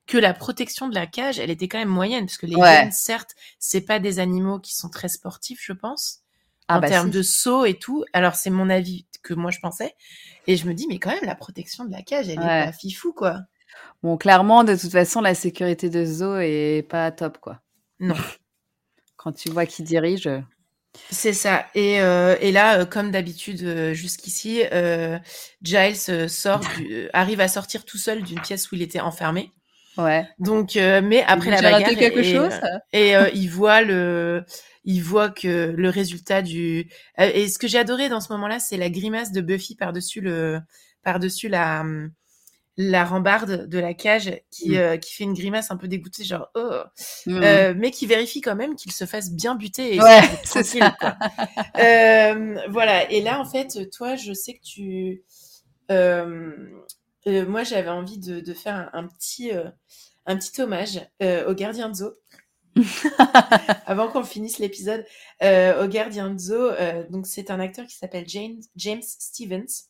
que 0.07 0.17
la 0.17 0.33
protection 0.33 0.87
de 0.87 0.95
la 0.95 1.07
cage, 1.07 1.39
elle 1.39 1.49
était 1.49 1.67
quand 1.67 1.79
même 1.79 1.89
moyenne, 1.89 2.25
parce 2.25 2.37
que 2.37 2.45
les 2.45 2.55
ouais. 2.55 2.89
certes, 2.91 3.35
c'est 3.59 3.81
pas 3.81 3.99
des 3.99 4.19
animaux 4.19 4.59
qui 4.59 4.75
sont 4.75 4.89
très 4.89 5.09
sportifs, 5.09 5.61
je 5.63 5.73
pense, 5.73 6.21
ah 6.67 6.77
en 6.77 6.81
bah 6.81 6.89
termes 6.89 7.09
de 7.09 7.21
saut 7.21 7.65
et 7.65 7.75
tout. 7.75 8.05
Alors 8.13 8.35
c'est 8.35 8.49
mon 8.49 8.69
avis 8.69 9.07
que 9.23 9.33
moi 9.33 9.51
je 9.51 9.59
pensais, 9.59 9.95
et 10.47 10.57
je 10.57 10.67
me 10.67 10.73
dis 10.73 10.85
mais 10.87 10.99
quand 10.99 11.11
même 11.11 11.23
la 11.23 11.35
protection 11.35 11.85
de 11.85 11.91
la 11.91 12.01
cage, 12.01 12.29
elle 12.29 12.39
est 12.39 12.65
pas 12.65 12.71
fifou 12.71 13.13
quoi. 13.13 13.39
Bon, 14.03 14.17
clairement, 14.17 14.63
de 14.63 14.75
toute 14.75 14.91
façon, 14.91 15.21
la 15.21 15.33
sécurité 15.33 15.89
de 15.89 16.05
zoo 16.05 16.37
est 16.37 16.87
pas 16.87 17.11
top 17.11 17.39
quoi. 17.39 17.61
Non. 17.99 18.15
Quand 19.17 19.31
tu 19.31 19.49
vois 19.49 19.65
qui 19.65 19.81
dirige. 19.81 20.29
C'est 21.09 21.33
ça. 21.33 21.65
Et, 21.75 22.01
euh, 22.01 22.35
et 22.39 22.51
là, 22.51 22.79
euh, 22.79 22.85
comme 22.85 23.11
d'habitude 23.11 23.63
euh, 23.63 23.93
jusqu'ici, 23.93 24.63
euh, 24.71 25.17
Giles 25.61 26.29
sort, 26.29 26.59
du, 26.77 27.09
arrive 27.13 27.41
à 27.41 27.47
sortir 27.47 27.85
tout 27.85 27.97
seul 27.97 28.23
d'une 28.23 28.39
pièce 28.39 28.71
où 28.71 28.75
il 28.75 28.81
était 28.81 28.99
enfermé. 28.99 29.51
Ouais. 29.97 30.27
Donc, 30.39 30.75
euh, 30.75 31.01
mais 31.03 31.23
après 31.23 31.51
la 31.51 31.61
bagarre, 31.61 31.95
quelque 31.95 32.19
et, 32.19 32.33
chose 32.33 32.53
et 32.91 33.15
euh, 33.15 33.29
il 33.33 33.47
voit 33.47 33.81
le, 33.81 34.43
il 34.83 35.01
voit 35.01 35.29
que 35.29 35.73
le 35.75 35.89
résultat 35.89 36.41
du. 36.41 36.89
Euh, 37.19 37.29
et 37.33 37.47
ce 37.47 37.57
que 37.57 37.67
j'ai 37.67 37.77
adoré 37.77 38.09
dans 38.09 38.21
ce 38.21 38.31
moment-là, 38.33 38.59
c'est 38.59 38.77
la 38.77 38.89
grimace 38.89 39.31
de 39.31 39.41
Buffy 39.41 39.75
par 39.75 39.93
dessus 39.93 40.21
le, 40.21 40.59
par 41.03 41.19
dessus 41.19 41.47
la, 41.47 41.85
la 42.77 43.05
rambarde 43.05 43.67
de 43.67 43.79
la 43.79 43.93
cage 43.93 44.33
qui, 44.51 44.77
mm. 44.77 44.99
qui 44.99 45.13
fait 45.13 45.23
une 45.23 45.33
grimace 45.33 45.71
un 45.71 45.77
peu 45.77 45.87
dégoûtée, 45.87 46.25
genre 46.25 46.49
oh, 46.55 46.81
mm. 47.25 47.73
mais 47.77 47.91
qui 47.91 48.05
vérifie 48.05 48.41
quand 48.41 48.55
même 48.55 48.75
qu'il 48.75 48.91
se 48.91 49.05
fasse 49.05 49.31
bien 49.31 49.55
buter 49.55 49.95
et 49.95 50.01
ouais, 50.01 50.21
tranquille. 50.43 50.91
Quoi. 50.99 51.15
voilà. 52.69 53.09
Et 53.11 53.21
là, 53.21 53.39
en 53.39 53.45
fait, 53.45 53.89
toi, 53.91 54.15
je 54.15 54.33
sais 54.33 54.53
que 54.53 54.63
tu 54.63 55.23
euh, 57.27 57.45
moi, 57.45 57.63
j'avais 57.63 57.89
envie 57.89 58.17
de, 58.17 58.39
de 58.39 58.53
faire 58.53 58.75
un, 58.75 58.89
un 58.93 59.07
petit, 59.07 59.51
euh, 59.51 59.69
un 60.25 60.37
petit 60.37 60.61
hommage 60.61 61.01
euh, 61.21 61.49
au 61.49 61.53
gardien 61.53 61.89
de 61.89 61.95
zoo. 61.95 62.13
Avant 63.85 64.09
qu'on 64.09 64.23
finisse 64.23 64.59
l'épisode, 64.59 65.05
au 65.41 65.87
gardien 65.87 66.29
de 66.29 66.37
zoo, 66.37 66.71
donc 67.09 67.25
c'est 67.25 67.49
un 67.49 67.61
acteur 67.61 67.87
qui 67.87 67.95
s'appelle 67.95 68.27
James, 68.27 68.61
James 68.75 69.01
Stevens. 69.01 69.87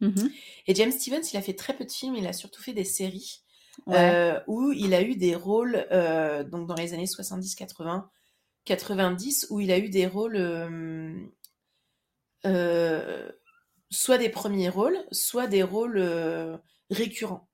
Mm-hmm. 0.00 0.32
Et 0.66 0.74
James 0.74 0.90
Stevens, 0.90 1.22
il 1.32 1.36
a 1.36 1.42
fait 1.42 1.54
très 1.54 1.76
peu 1.76 1.84
de 1.84 1.92
films, 1.92 2.16
il 2.16 2.26
a 2.26 2.32
surtout 2.32 2.60
fait 2.60 2.72
des 2.72 2.82
séries 2.82 3.44
ouais. 3.86 4.36
où 4.48 4.72
il 4.72 4.94
a 4.94 5.02
eu 5.02 5.14
des 5.14 5.36
rôles, 5.36 5.86
donc 6.50 6.66
dans 6.66 6.74
les 6.74 6.92
années 6.92 7.06
70, 7.06 7.54
80, 7.54 8.10
90, 8.64 9.46
où 9.50 9.60
il 9.60 9.70
a 9.70 9.78
eu 9.78 9.88
des 9.88 10.08
rôles 10.08 10.36
soit 13.90 14.18
des 14.18 14.28
premiers 14.28 14.70
rôles, 14.70 14.98
soit 15.12 15.46
des 15.46 15.62
rôles 15.62 16.00
récurrent. 16.94 17.48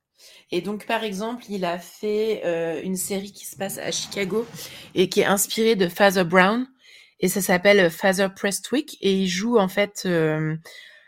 Et 0.51 0.61
donc, 0.61 0.87
par 0.87 1.05
exemple, 1.05 1.45
il 1.49 1.65
a 1.65 1.79
fait 1.79 2.43
euh, 2.45 2.81
une 2.83 2.97
série 2.97 3.33
qui 3.33 3.47
se 3.47 3.57
passe 3.57 3.79
à 3.79 3.91
Chicago 3.91 4.47
et 4.95 5.09
qui 5.09 5.21
est 5.21 5.27
inspirée 5.27 5.77
de 5.77 5.89
Father 5.89 6.25
Brown. 6.25 6.67
Et 7.21 7.29
ça 7.29 7.41
s'appelle 7.41 7.91
Father 7.91 8.29
Prestwick. 8.35 8.97
Et 9.01 9.15
il 9.15 9.29
joue 9.29 9.59
en 9.59 9.69
fait 9.69 10.03
euh, 10.07 10.57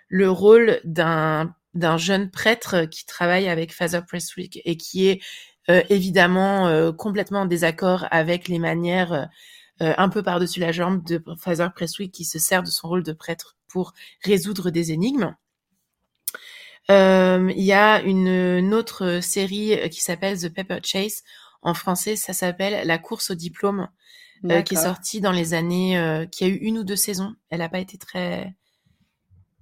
le 0.09 0.30
rôle 0.30 0.80
d'un 0.84 1.54
jeune 1.96 2.30
prêtre 2.30 2.84
qui 2.84 3.06
travaille 3.06 3.48
avec 3.48 3.72
Father 3.72 4.02
Prestwick 4.06 4.60
et 4.64 4.76
qui 4.76 5.09
est 5.09 5.20
euh, 5.70 5.82
évidemment 5.88 6.92
complètement 6.92 7.40
en 7.40 7.46
désaccord 7.46 8.06
avec 8.10 8.48
les 8.48 8.59
manières 8.59 9.28
un 9.80 10.09
peu 10.09 10.22
par-dessus 10.22 10.60
la 10.60 10.70
jambe 10.70 11.04
de 11.04 11.22
Father 11.40 11.68
Prestwick 11.74 12.12
qui 12.12 12.24
se 12.24 12.38
sert 12.38 12.62
de 12.62 12.68
son 12.68 12.88
rôle 12.88 13.02
de 13.02 13.12
prêtre 13.12 13.56
pour 13.68 13.94
résoudre 14.22 14.70
des 14.70 14.92
énigmes. 14.92 15.34
Euh, 16.90 17.52
il 17.56 17.62
y 17.62 17.72
a 17.72 18.00
une, 18.02 18.74
autre 18.74 19.20
série 19.20 19.74
euh, 19.74 19.88
qui 19.88 20.00
s'appelle 20.00 20.38
The 20.38 20.48
Pepper 20.48 20.78
Chase. 20.82 21.22
En 21.62 21.74
français, 21.74 22.16
ça 22.16 22.32
s'appelle 22.32 22.86
La 22.86 22.98
course 22.98 23.30
au 23.30 23.34
diplôme, 23.34 23.88
euh, 24.50 24.62
qui 24.62 24.74
est 24.74 24.82
sortie 24.82 25.20
dans 25.20 25.30
les 25.30 25.54
années, 25.54 26.26
qui 26.32 26.44
a 26.44 26.48
eu 26.48 26.56
une 26.56 26.78
ou 26.78 26.84
deux 26.84 26.96
saisons. 26.96 27.34
Elle 27.50 27.60
n'a 27.60 27.68
pas 27.68 27.78
été 27.78 27.98
très 27.98 28.54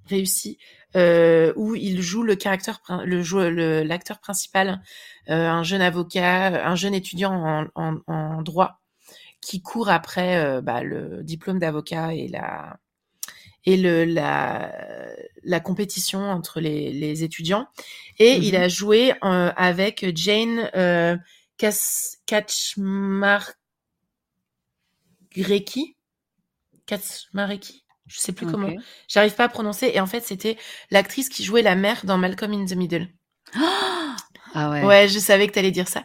réussie. 0.06 0.59
euh, 0.97 1.52
où 1.56 1.76
il 1.76 2.02
joue 2.02 2.22
le 2.22 2.34
caractère, 2.36 2.80
le 3.05 3.82
l'acteur 3.82 4.18
principal, 4.18 4.82
euh, 5.28 5.48
un 5.48 5.62
jeune 5.62 5.82
avocat, 5.82 6.66
un 6.66 6.74
jeune 6.74 6.94
étudiant 6.94 7.32
en, 7.32 7.66
en, 7.74 7.98
en 8.06 8.42
droit 8.42 8.80
qui 9.40 9.62
court 9.62 9.88
après 9.88 10.36
euh, 10.36 10.60
bah, 10.60 10.82
le 10.82 11.22
diplôme 11.22 11.59
d'avocat 11.59 12.14
et 12.14 12.28
la 12.28 12.78
et 13.65 13.77
le 13.77 14.05
la 14.05 14.73
la 15.43 15.61
compétition 15.61 16.31
entre 16.31 16.61
les, 16.61 16.93
les 16.93 17.24
étudiants 17.24 17.66
et 18.19 18.37
il 18.37 18.55
mhm. 18.55 18.62
a 18.62 18.69
joué 18.69 19.12
euh, 19.24 19.53
avec 19.57 20.07
Jane 20.15 20.70
euh, 20.77 21.16
Kaczmarek 21.59 23.57
Kaczmareki? 26.87 27.85
Je 28.11 28.19
sais 28.19 28.32
plus 28.32 28.47
comment. 28.47 28.70
J'arrive 29.09 29.35
pas 29.35 29.45
à 29.45 29.49
prononcer. 29.49 29.93
Et 29.95 30.01
en 30.01 30.07
fait, 30.07 30.24
c'était 30.24 30.57
l'actrice 30.91 31.28
qui 31.28 31.45
jouait 31.45 31.62
la 31.62 31.77
mère 31.77 32.05
dans 32.05 32.19
Malcolm 32.19 32.53
in 32.53 32.66
the 32.66 32.74
Middle. 32.74 33.09
ah 33.55 34.70
ouais. 34.70 34.85
Ouais, 34.85 35.09
je 35.09 35.20
savais 35.20 35.47
que 35.47 35.53
t'allais 35.53 35.70
dire 35.70 35.87
ça. 35.87 36.03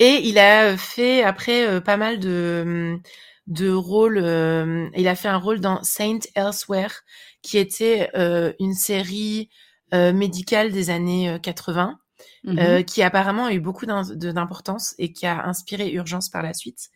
Et 0.00 0.20
il 0.24 0.38
a 0.38 0.76
fait 0.76 1.22
après 1.22 1.64
euh, 1.66 1.80
pas 1.80 1.96
mal 1.96 2.18
de 2.18 2.98
de 3.46 3.70
rôles. 3.70 4.18
Euh, 4.18 4.88
il 4.96 5.08
a 5.08 5.14
fait 5.14 5.28
un 5.28 5.38
rôle 5.38 5.60
dans 5.60 5.82
Saint 5.82 6.20
Elsewhere, 6.34 7.02
qui 7.42 7.58
était 7.58 8.10
euh, 8.16 8.52
une 8.60 8.74
série 8.74 9.50
médicale 9.92 10.72
des 10.72 10.90
années 10.90 11.38
80, 11.40 12.00
mm-hmm. 12.46 12.84
qui 12.84 13.00
apparemment 13.00 13.44
a 13.44 13.52
eu 13.52 13.60
beaucoup 13.60 13.86
d'importance 13.86 14.92
et 14.98 15.12
qui 15.12 15.24
a 15.24 15.46
inspiré 15.46 15.92
Urgence 15.92 16.30
par 16.30 16.42
la 16.42 16.52
suite. 16.52 16.90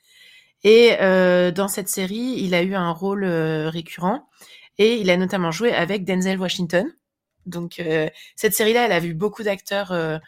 Et 0.64 0.96
euh, 1.00 1.50
dans 1.52 1.68
cette 1.68 1.88
série, 1.88 2.34
il 2.38 2.54
a 2.54 2.62
eu 2.62 2.74
un 2.74 2.90
rôle 2.90 3.24
euh, 3.24 3.70
récurrent 3.70 4.28
et 4.76 4.96
il 4.96 5.10
a 5.10 5.16
notamment 5.16 5.50
joué 5.50 5.72
avec 5.72 6.04
Denzel 6.04 6.38
Washington. 6.38 6.92
Donc 7.46 7.78
euh, 7.78 8.08
cette 8.36 8.54
série-là, 8.54 8.86
elle 8.86 8.92
a 8.92 9.00
vu 9.00 9.14
beaucoup 9.14 9.42
d'acteurs 9.42 9.92
euh, 9.92 10.18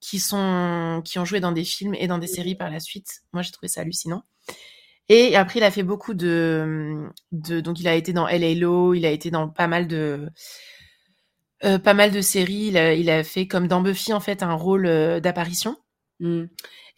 qui 0.00 0.18
sont 0.18 1.02
qui 1.04 1.18
ont 1.18 1.24
joué 1.24 1.40
dans 1.40 1.52
des 1.52 1.64
films 1.64 1.94
et 1.94 2.06
dans 2.08 2.18
des 2.18 2.26
séries 2.26 2.56
par 2.56 2.70
la 2.70 2.80
suite. 2.80 3.22
Moi, 3.32 3.42
j'ai 3.42 3.52
trouvé 3.52 3.68
ça 3.68 3.82
hallucinant. 3.82 4.24
Et 5.08 5.36
après, 5.36 5.60
il 5.60 5.64
a 5.64 5.70
fait 5.70 5.82
beaucoup 5.84 6.14
de, 6.14 7.08
de 7.32 7.60
donc 7.60 7.80
il 7.80 7.88
a 7.88 7.94
été 7.94 8.12
dans. 8.12 8.26
Law, 8.26 8.94
il 8.94 9.06
a 9.06 9.10
été 9.10 9.30
dans 9.30 9.48
pas 9.48 9.68
mal 9.68 9.86
de 9.86 10.28
euh, 11.64 11.78
pas 11.78 11.94
mal 11.94 12.10
de 12.10 12.20
séries. 12.20 12.66
Il 12.68 12.76
a, 12.76 12.94
il 12.94 13.10
a, 13.10 13.22
fait 13.24 13.46
comme 13.46 13.68
dans 13.68 13.80
Buffy 13.80 14.12
en 14.12 14.20
fait 14.20 14.42
un 14.42 14.54
rôle 14.54 14.86
d'apparition. 15.20 15.76
Mm. 16.20 16.44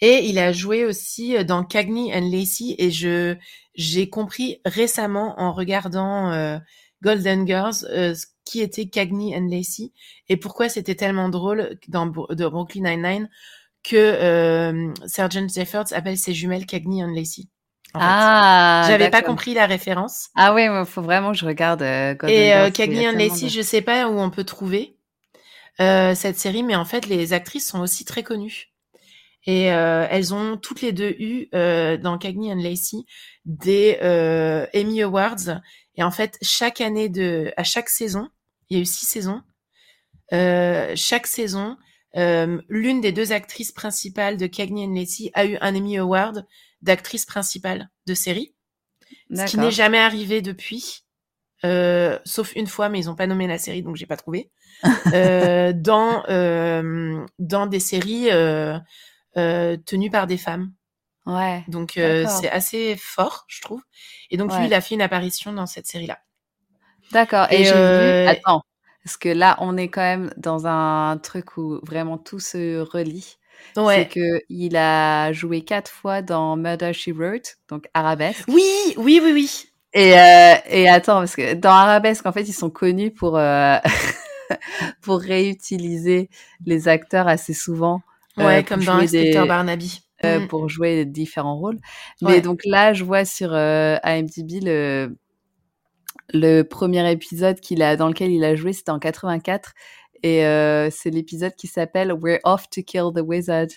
Et 0.00 0.26
il 0.26 0.38
a 0.38 0.52
joué 0.52 0.84
aussi 0.84 1.36
euh, 1.36 1.44
dans 1.44 1.64
Cagney 1.64 2.14
and 2.14 2.30
Lacey 2.30 2.76
et 2.78 2.90
je 2.90 3.36
j'ai 3.74 4.08
compris 4.08 4.60
récemment 4.64 5.40
en 5.40 5.52
regardant 5.52 6.30
euh, 6.32 6.58
Golden 7.02 7.46
Girls 7.46 7.84
euh, 7.90 8.14
qui 8.44 8.60
était 8.60 8.88
Cagney 8.88 9.36
and 9.36 9.48
Lacey 9.50 9.92
et 10.28 10.36
pourquoi 10.36 10.68
c'était 10.68 10.94
tellement 10.94 11.28
drôle 11.28 11.78
dans 11.88 12.06
de 12.06 12.48
Brooklyn 12.48 12.82
Nine-Nine 12.90 13.28
que 13.82 13.96
euh, 13.96 14.92
Sergeant 15.06 15.48
Jeffords 15.48 15.92
appelle 15.92 16.18
ses 16.18 16.34
jumelles 16.34 16.66
Cagney 16.66 17.02
and 17.02 17.14
Lacey. 17.14 17.44
Ah, 17.94 18.84
j'avais 18.86 19.10
pas 19.10 19.22
compris 19.22 19.54
la 19.54 19.66
référence. 19.66 20.28
Ah 20.36 20.54
ouais, 20.54 20.66
il 20.66 20.86
faut 20.86 21.02
vraiment 21.02 21.32
que 21.32 21.38
je 21.38 21.46
regarde 21.46 21.80
Golden 21.80 22.28
Et 22.28 22.54
euh, 22.54 22.70
Cagney 22.70 23.08
and 23.08 23.12
Lacey, 23.12 23.48
je 23.48 23.62
sais 23.62 23.82
pas 23.82 24.08
où 24.08 24.18
on 24.18 24.30
peut 24.30 24.44
trouver 24.44 24.96
cette 25.78 26.38
série, 26.38 26.62
mais 26.62 26.74
en 26.74 26.84
fait 26.84 27.06
les 27.06 27.32
actrices 27.32 27.68
sont 27.68 27.80
aussi 27.80 28.04
très 28.04 28.22
connues. 28.22 28.72
Et 29.48 29.72
euh, 29.72 30.06
elles 30.10 30.34
ont 30.34 30.58
toutes 30.58 30.82
les 30.82 30.92
deux 30.92 31.16
eu 31.18 31.48
euh, 31.54 31.96
dans 31.96 32.18
Cagney 32.18 32.52
and 32.52 32.62
Lacey 32.62 32.98
des 33.46 33.98
euh, 34.02 34.66
Emmy 34.74 35.02
Awards. 35.02 35.62
Et 35.96 36.02
en 36.02 36.10
fait, 36.10 36.36
chaque 36.42 36.82
année 36.82 37.08
de, 37.08 37.50
à 37.56 37.64
chaque 37.64 37.88
saison, 37.88 38.28
il 38.68 38.76
y 38.76 38.80
a 38.80 38.82
eu 38.82 38.86
six 38.86 39.06
saisons. 39.06 39.40
Euh, 40.34 40.92
chaque 40.96 41.26
saison, 41.26 41.78
euh, 42.16 42.60
l'une 42.68 43.00
des 43.00 43.12
deux 43.12 43.32
actrices 43.32 43.72
principales 43.72 44.36
de 44.36 44.46
Cagney 44.46 44.84
and 44.84 44.94
Lacey 44.94 45.30
a 45.32 45.46
eu 45.46 45.56
un 45.62 45.74
Emmy 45.74 45.96
Award 45.96 46.46
d'actrice 46.82 47.26
principale 47.26 47.90
de 48.06 48.14
série, 48.14 48.54
ce 49.34 49.44
qui 49.46 49.58
n'est 49.58 49.70
jamais 49.70 49.98
arrivé 49.98 50.42
depuis. 50.42 51.04
Euh, 51.64 52.18
sauf 52.24 52.54
une 52.54 52.68
fois, 52.68 52.88
mais 52.88 53.00
ils 53.00 53.10
ont 53.10 53.16
pas 53.16 53.26
nommé 53.26 53.48
la 53.48 53.58
série, 53.58 53.82
donc 53.82 53.96
j'ai 53.96 54.06
pas 54.06 54.16
trouvé. 54.16 54.50
euh, 55.12 55.72
dans 55.74 56.22
euh, 56.28 57.26
dans 57.40 57.66
des 57.66 57.80
séries 57.80 58.30
euh, 58.30 58.78
euh, 59.36 59.76
tenue 59.76 60.10
par 60.10 60.26
des 60.26 60.36
femmes. 60.36 60.72
Ouais. 61.26 61.64
Donc 61.68 61.98
euh, 61.98 62.26
c'est 62.28 62.50
assez 62.50 62.96
fort, 62.96 63.44
je 63.48 63.60
trouve. 63.60 63.82
Et 64.30 64.36
donc 64.36 64.56
lui, 64.56 64.66
il 64.66 64.74
a 64.74 64.80
fait 64.80 64.94
une 64.94 65.02
apparition 65.02 65.52
dans 65.52 65.66
cette 65.66 65.86
série-là. 65.86 66.18
D'accord. 67.12 67.46
Et, 67.50 67.64
j'ai 67.64 67.72
euh... 67.74 68.22
vu. 68.24 68.28
Attends, 68.28 68.62
parce 69.04 69.16
que 69.16 69.28
là, 69.28 69.56
on 69.60 69.76
est 69.76 69.88
quand 69.88 70.02
même 70.02 70.32
dans 70.36 70.66
un 70.66 71.18
truc 71.18 71.56
où 71.56 71.80
vraiment 71.82 72.18
tout 72.18 72.40
se 72.40 72.80
relie. 72.80 73.37
Ouais. 73.76 73.96
C'est 73.96 74.08
que 74.08 74.42
il 74.48 74.76
a 74.76 75.32
joué 75.32 75.62
quatre 75.62 75.90
fois 75.90 76.22
dans 76.22 76.56
Murder 76.56 76.92
She 76.92 77.10
Wrote, 77.14 77.56
donc 77.68 77.86
Arabesque. 77.94 78.44
Oui, 78.48 78.70
oui, 78.96 79.20
oui, 79.22 79.32
oui. 79.32 79.64
Et, 79.94 80.18
euh, 80.18 80.54
et 80.68 80.88
attends, 80.88 81.20
parce 81.20 81.36
que 81.36 81.54
dans 81.54 81.70
Arabesque, 81.70 82.26
en 82.26 82.32
fait, 82.32 82.42
ils 82.42 82.52
sont 82.52 82.70
connus 82.70 83.10
pour 83.10 83.36
euh, 83.36 83.76
pour 85.02 85.20
réutiliser 85.20 86.28
les 86.66 86.88
acteurs 86.88 87.28
assez 87.28 87.54
souvent 87.54 88.02
Ouais, 88.38 88.58
euh, 88.58 88.62
comme 88.62 88.84
dans 88.84 88.94
Inspecteur 88.94 89.46
Barnaby. 89.46 90.00
Euh, 90.24 90.40
mm. 90.40 90.48
Pour 90.48 90.68
jouer 90.68 91.04
différents 91.04 91.56
rôles. 91.56 91.78
Mais 92.22 92.40
donc 92.40 92.62
là, 92.64 92.92
je 92.92 93.04
vois 93.04 93.24
sur 93.24 93.50
euh, 93.52 93.98
IMDb 94.02 94.64
le, 94.64 95.16
le 96.34 96.62
premier 96.62 97.08
épisode 97.12 97.60
qu'il 97.60 97.82
a, 97.82 97.94
dans 97.94 98.08
lequel 98.08 98.32
il 98.32 98.42
a 98.42 98.56
joué, 98.56 98.72
c'était 98.72 98.90
en 98.90 98.98
84. 98.98 99.74
Et 100.22 100.44
euh, 100.44 100.90
c'est 100.90 101.10
l'épisode 101.10 101.54
qui 101.54 101.66
s'appelle 101.66 102.12
We're 102.12 102.40
Off 102.44 102.68
to 102.70 102.82
Kill 102.82 103.10
the 103.14 103.20
Wizard. 103.20 103.68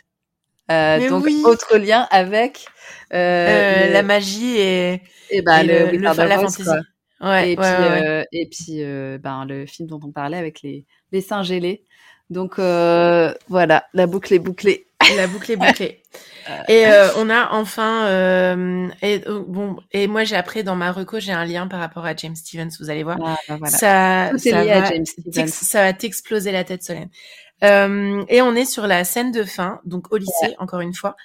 Euh, 0.72 1.10
donc 1.10 1.26
oui. 1.26 1.42
autre 1.46 1.78
lien 1.78 2.08
avec 2.12 2.66
euh, 3.14 3.88
le... 3.88 3.94
la 3.94 4.04
magie 4.04 4.58
et, 4.58 5.02
et, 5.30 5.42
bah, 5.42 5.64
et 5.64 5.68
le, 5.68 5.98
le, 5.98 5.98
la 5.98 6.14
fantaisie. 6.14 6.70
Ouais, 7.20 7.52
et, 7.52 7.56
puis, 7.56 7.66
ouais. 7.66 8.28
et 8.32 8.50
puis 8.50 8.84
ben, 9.20 9.46
le 9.46 9.66
film 9.66 9.88
dont 9.88 10.00
on 10.04 10.12
parlait 10.12 10.38
avec 10.38 10.62
les, 10.62 10.86
les 11.12 11.22
seins 11.22 11.44
gelés. 11.44 11.84
Donc 12.30 12.60
euh, 12.60 13.34
voilà, 13.50 13.86
la 13.94 14.08
boucle 14.08 14.34
est 14.34 14.40
bouclée. 14.40 14.88
La 15.16 15.28
boucle 15.28 15.52
est 15.52 15.56
bouclée. 15.56 16.04
et 16.68 16.88
euh, 16.88 17.10
on 17.18 17.30
a 17.30 17.50
enfin 17.52 18.06
euh, 18.08 18.88
et 19.02 19.22
euh, 19.28 19.44
bon 19.48 19.78
et 19.92 20.08
moi 20.08 20.24
j'ai 20.24 20.36
après 20.36 20.64
dans 20.64 20.76
ma 20.76 20.92
reco 20.92 21.20
j'ai 21.20 21.32
un 21.32 21.46
lien 21.46 21.68
par 21.68 21.80
rapport 21.80 22.06
à 22.06 22.16
James 22.16 22.36
Stevens 22.36 22.72
vous 22.80 22.90
allez 22.90 23.04
voir 23.04 23.18
ah, 23.24 23.36
ben 23.48 23.58
voilà. 23.58 23.78
ça 23.78 24.32
ça 24.38 24.64
va, 24.64 24.86
James 24.90 25.06
Stevens. 25.06 25.48
ça 25.48 25.84
va 25.84 25.94
t'exploser 25.94 26.52
la 26.52 26.64
tête 26.64 26.84
Solène 26.84 27.10
euh, 27.64 28.24
et 28.28 28.42
on 28.42 28.56
est 28.56 28.66
sur 28.66 28.88
la 28.88 29.04
scène 29.04 29.32
de 29.32 29.44
fin 29.44 29.80
donc 29.86 30.12
au 30.12 30.18
lycée 30.18 30.32
ouais. 30.44 30.56
encore 30.60 30.82
une 30.82 30.94
fois 30.94 31.16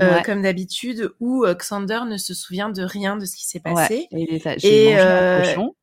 euh, 0.00 0.16
ouais. 0.16 0.22
comme 0.22 0.40
d'habitude 0.40 1.12
où 1.20 1.44
Xander 1.46 2.00
ne 2.08 2.16
se 2.16 2.32
souvient 2.32 2.70
de 2.70 2.82
rien 2.82 3.16
de 3.16 3.26
ce 3.26 3.36
qui 3.36 3.46
s'est 3.46 3.60
passé 3.60 4.08
ouais. 4.10 4.40
et, 4.62 4.96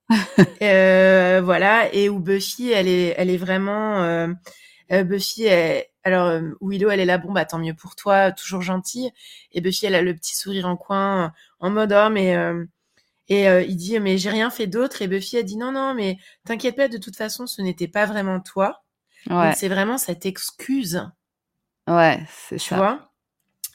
et 0.59 0.63
euh, 0.63 1.41
voilà 1.43 1.93
et 1.93 2.09
où 2.09 2.19
Buffy 2.19 2.71
elle 2.71 2.87
est 2.87 3.13
elle 3.17 3.29
est 3.29 3.37
vraiment 3.37 4.27
euh, 4.91 5.03
Buffy, 5.03 5.45
elle, 5.45 5.85
alors 6.03 6.27
euh, 6.27 6.41
Willow, 6.61 6.89
elle 6.89 6.99
est 6.99 7.05
là, 7.05 7.17
bon 7.17 7.31
bah 7.31 7.45
tant 7.45 7.59
mieux 7.59 7.73
pour 7.73 7.95
toi, 7.95 8.31
toujours 8.31 8.61
gentille. 8.61 9.11
Et 9.51 9.61
Buffy, 9.61 9.85
elle 9.85 9.95
a 9.95 10.01
le 10.01 10.15
petit 10.15 10.35
sourire 10.35 10.67
en 10.67 10.77
coin, 10.77 11.25
euh, 11.25 11.29
en 11.59 11.69
mode 11.69 11.93
oh 11.93 12.09
mais 12.09 12.35
euh, 12.35 12.65
et 13.27 13.47
euh, 13.49 13.61
il 13.61 13.75
dit 13.75 13.99
mais 13.99 14.17
j'ai 14.17 14.29
rien 14.29 14.49
fait 14.49 14.67
d'autre. 14.67 15.01
Et 15.01 15.07
Buffy 15.07 15.37
a 15.37 15.43
dit 15.43 15.57
non 15.57 15.71
non 15.71 15.93
mais 15.93 16.17
t'inquiète 16.45 16.75
pas, 16.75 16.87
de 16.87 16.97
toute 16.97 17.15
façon 17.15 17.47
ce 17.47 17.61
n'était 17.61 17.87
pas 17.87 18.05
vraiment 18.05 18.39
toi. 18.39 18.83
Ouais. 19.29 19.53
C'est 19.55 19.67
vraiment 19.67 19.97
cette 19.97 20.25
excuse. 20.25 21.05
Ouais, 21.87 22.19
c'est 22.29 22.57
ça. 22.57 22.67
Tu 22.67 22.75
vois? 22.75 23.11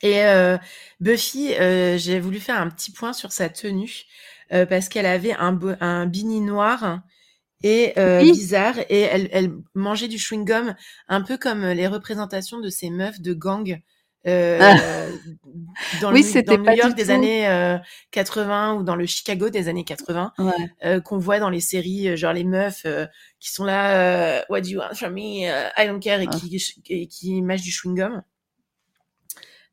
Et 0.03 0.23
Buffy, 1.01 1.55
j'ai 1.99 2.21
voulu 2.21 2.41
faire 2.41 2.61
un 2.61 2.69
petit 2.69 2.93
point 2.93 3.13
sur 3.13 3.33
sa 3.33 3.49
tenue 3.49 4.05
parce 4.51 4.89
qu'elle 4.89 5.07
avait 5.07 5.35
un, 5.35 5.59
un 5.81 6.07
bini 6.07 6.41
noir 6.41 7.01
et 7.65 7.99
euh, 7.99 8.21
oui. 8.21 8.33
bizarre 8.33 8.79
et 8.91 9.01
elle, 9.01 9.29
elle 9.33 9.51
mangeait 9.75 10.07
du 10.07 10.19
chewing 10.19 10.45
gum 10.45 10.75
un 11.09 11.23
peu 11.23 11.39
comme 11.39 11.65
les 11.65 11.89
représentations 11.89 12.61
de 12.61 12.69
ces 12.69 12.91
meufs 12.91 13.21
de 13.21 13.33
gang 13.33 13.81
euh, 14.27 14.59
ah. 14.61 14.77
dans 16.01 16.13
oui, 16.13 16.23
le, 16.35 16.43
dans 16.43 16.57
le 16.57 16.63
New 16.63 16.77
York 16.77 16.95
des 16.95 17.05
tout. 17.05 17.11
années 17.11 17.49
euh, 17.49 17.79
80 18.11 18.75
ou 18.75 18.83
dans 18.83 18.97
le 18.97 19.07
Chicago 19.07 19.49
des 19.49 19.69
années 19.69 19.85
80 19.85 20.33
ouais. 20.39 20.53
euh, 20.85 21.01
qu'on 21.01 21.19
voit 21.19 21.39
dans 21.39 21.49
les 21.49 21.61
séries 21.61 22.09
euh, 22.09 22.17
genre 22.17 22.35
les 22.35 22.45
meufs 22.45 22.83
euh, 22.85 23.07
qui 23.41 23.51
sont 23.51 23.65
là 23.65 24.45
What 24.51 24.61
do 24.61 24.69
you 24.69 24.81
want 24.81 24.95
from 24.95 25.15
me 25.15 25.45
I 25.45 25.87
don't 25.87 26.01
care 26.01 26.21
et 26.21 26.29
ah. 26.31 26.37
qui 26.37 26.63
et 26.91 27.07
qui 27.07 27.41
mâchent 27.41 27.63
du 27.63 27.71
chewing 27.71 27.97
gum 27.97 28.23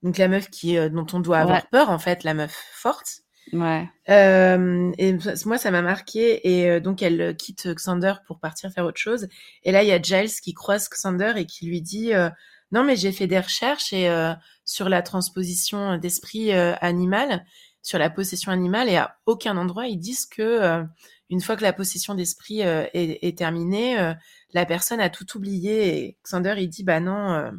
donc 0.01 0.17
la 0.17 0.29
meuf 0.29 0.49
qui 0.49 0.77
dont 0.89 1.07
on 1.11 1.19
doit 1.19 1.39
avoir 1.39 1.57
ouais. 1.57 1.67
peur 1.71 1.89
en 1.89 1.99
fait 1.99 2.23
la 2.23 2.33
meuf 2.33 2.55
forte 2.73 3.21
Ouais. 3.53 3.89
Euh, 4.09 4.91
et 4.97 5.17
moi, 5.45 5.57
ça 5.57 5.71
m'a 5.71 5.81
marqué. 5.81 6.47
Et 6.49 6.69
euh, 6.69 6.79
donc, 6.79 7.01
elle 7.01 7.35
quitte 7.35 7.67
Xander 7.67 8.13
pour 8.25 8.39
partir 8.39 8.71
faire 8.71 8.85
autre 8.85 8.99
chose. 8.99 9.27
Et 9.63 9.71
là, 9.71 9.83
il 9.83 9.89
y 9.89 9.91
a 9.91 10.01
Giles 10.01 10.31
qui 10.41 10.53
croise 10.53 10.89
Xander 10.89 11.33
et 11.35 11.45
qui 11.45 11.65
lui 11.65 11.81
dit 11.81 12.13
euh, 12.13 12.29
Non, 12.71 12.83
mais 12.83 12.95
j'ai 12.95 13.11
fait 13.11 13.27
des 13.27 13.39
recherches 13.39 13.93
et 13.93 14.09
euh, 14.09 14.33
sur 14.65 14.89
la 14.89 15.01
transposition 15.01 15.97
d'esprit 15.97 16.53
euh, 16.53 16.75
animal, 16.81 17.45
sur 17.81 17.99
la 17.99 18.09
possession 18.09 18.51
animale, 18.51 18.89
et 18.89 18.97
à 18.97 19.17
aucun 19.25 19.57
endroit 19.57 19.87
ils 19.87 19.97
disent 19.97 20.27
que 20.27 20.83
une 21.31 21.41
fois 21.41 21.55
que 21.55 21.63
la 21.63 21.73
possession 21.73 22.13
d'esprit 22.13 22.59
est, 22.59 22.91
est, 22.93 23.37
terminée, 23.37 24.13
la 24.53 24.65
personne 24.67 24.99
a 24.99 25.09
tout 25.09 25.25
oublié 25.35 25.97
et 25.97 26.17
Xander 26.23 26.53
il 26.59 26.69
dit 26.69 26.83
bah 26.83 26.99
non 26.99 27.51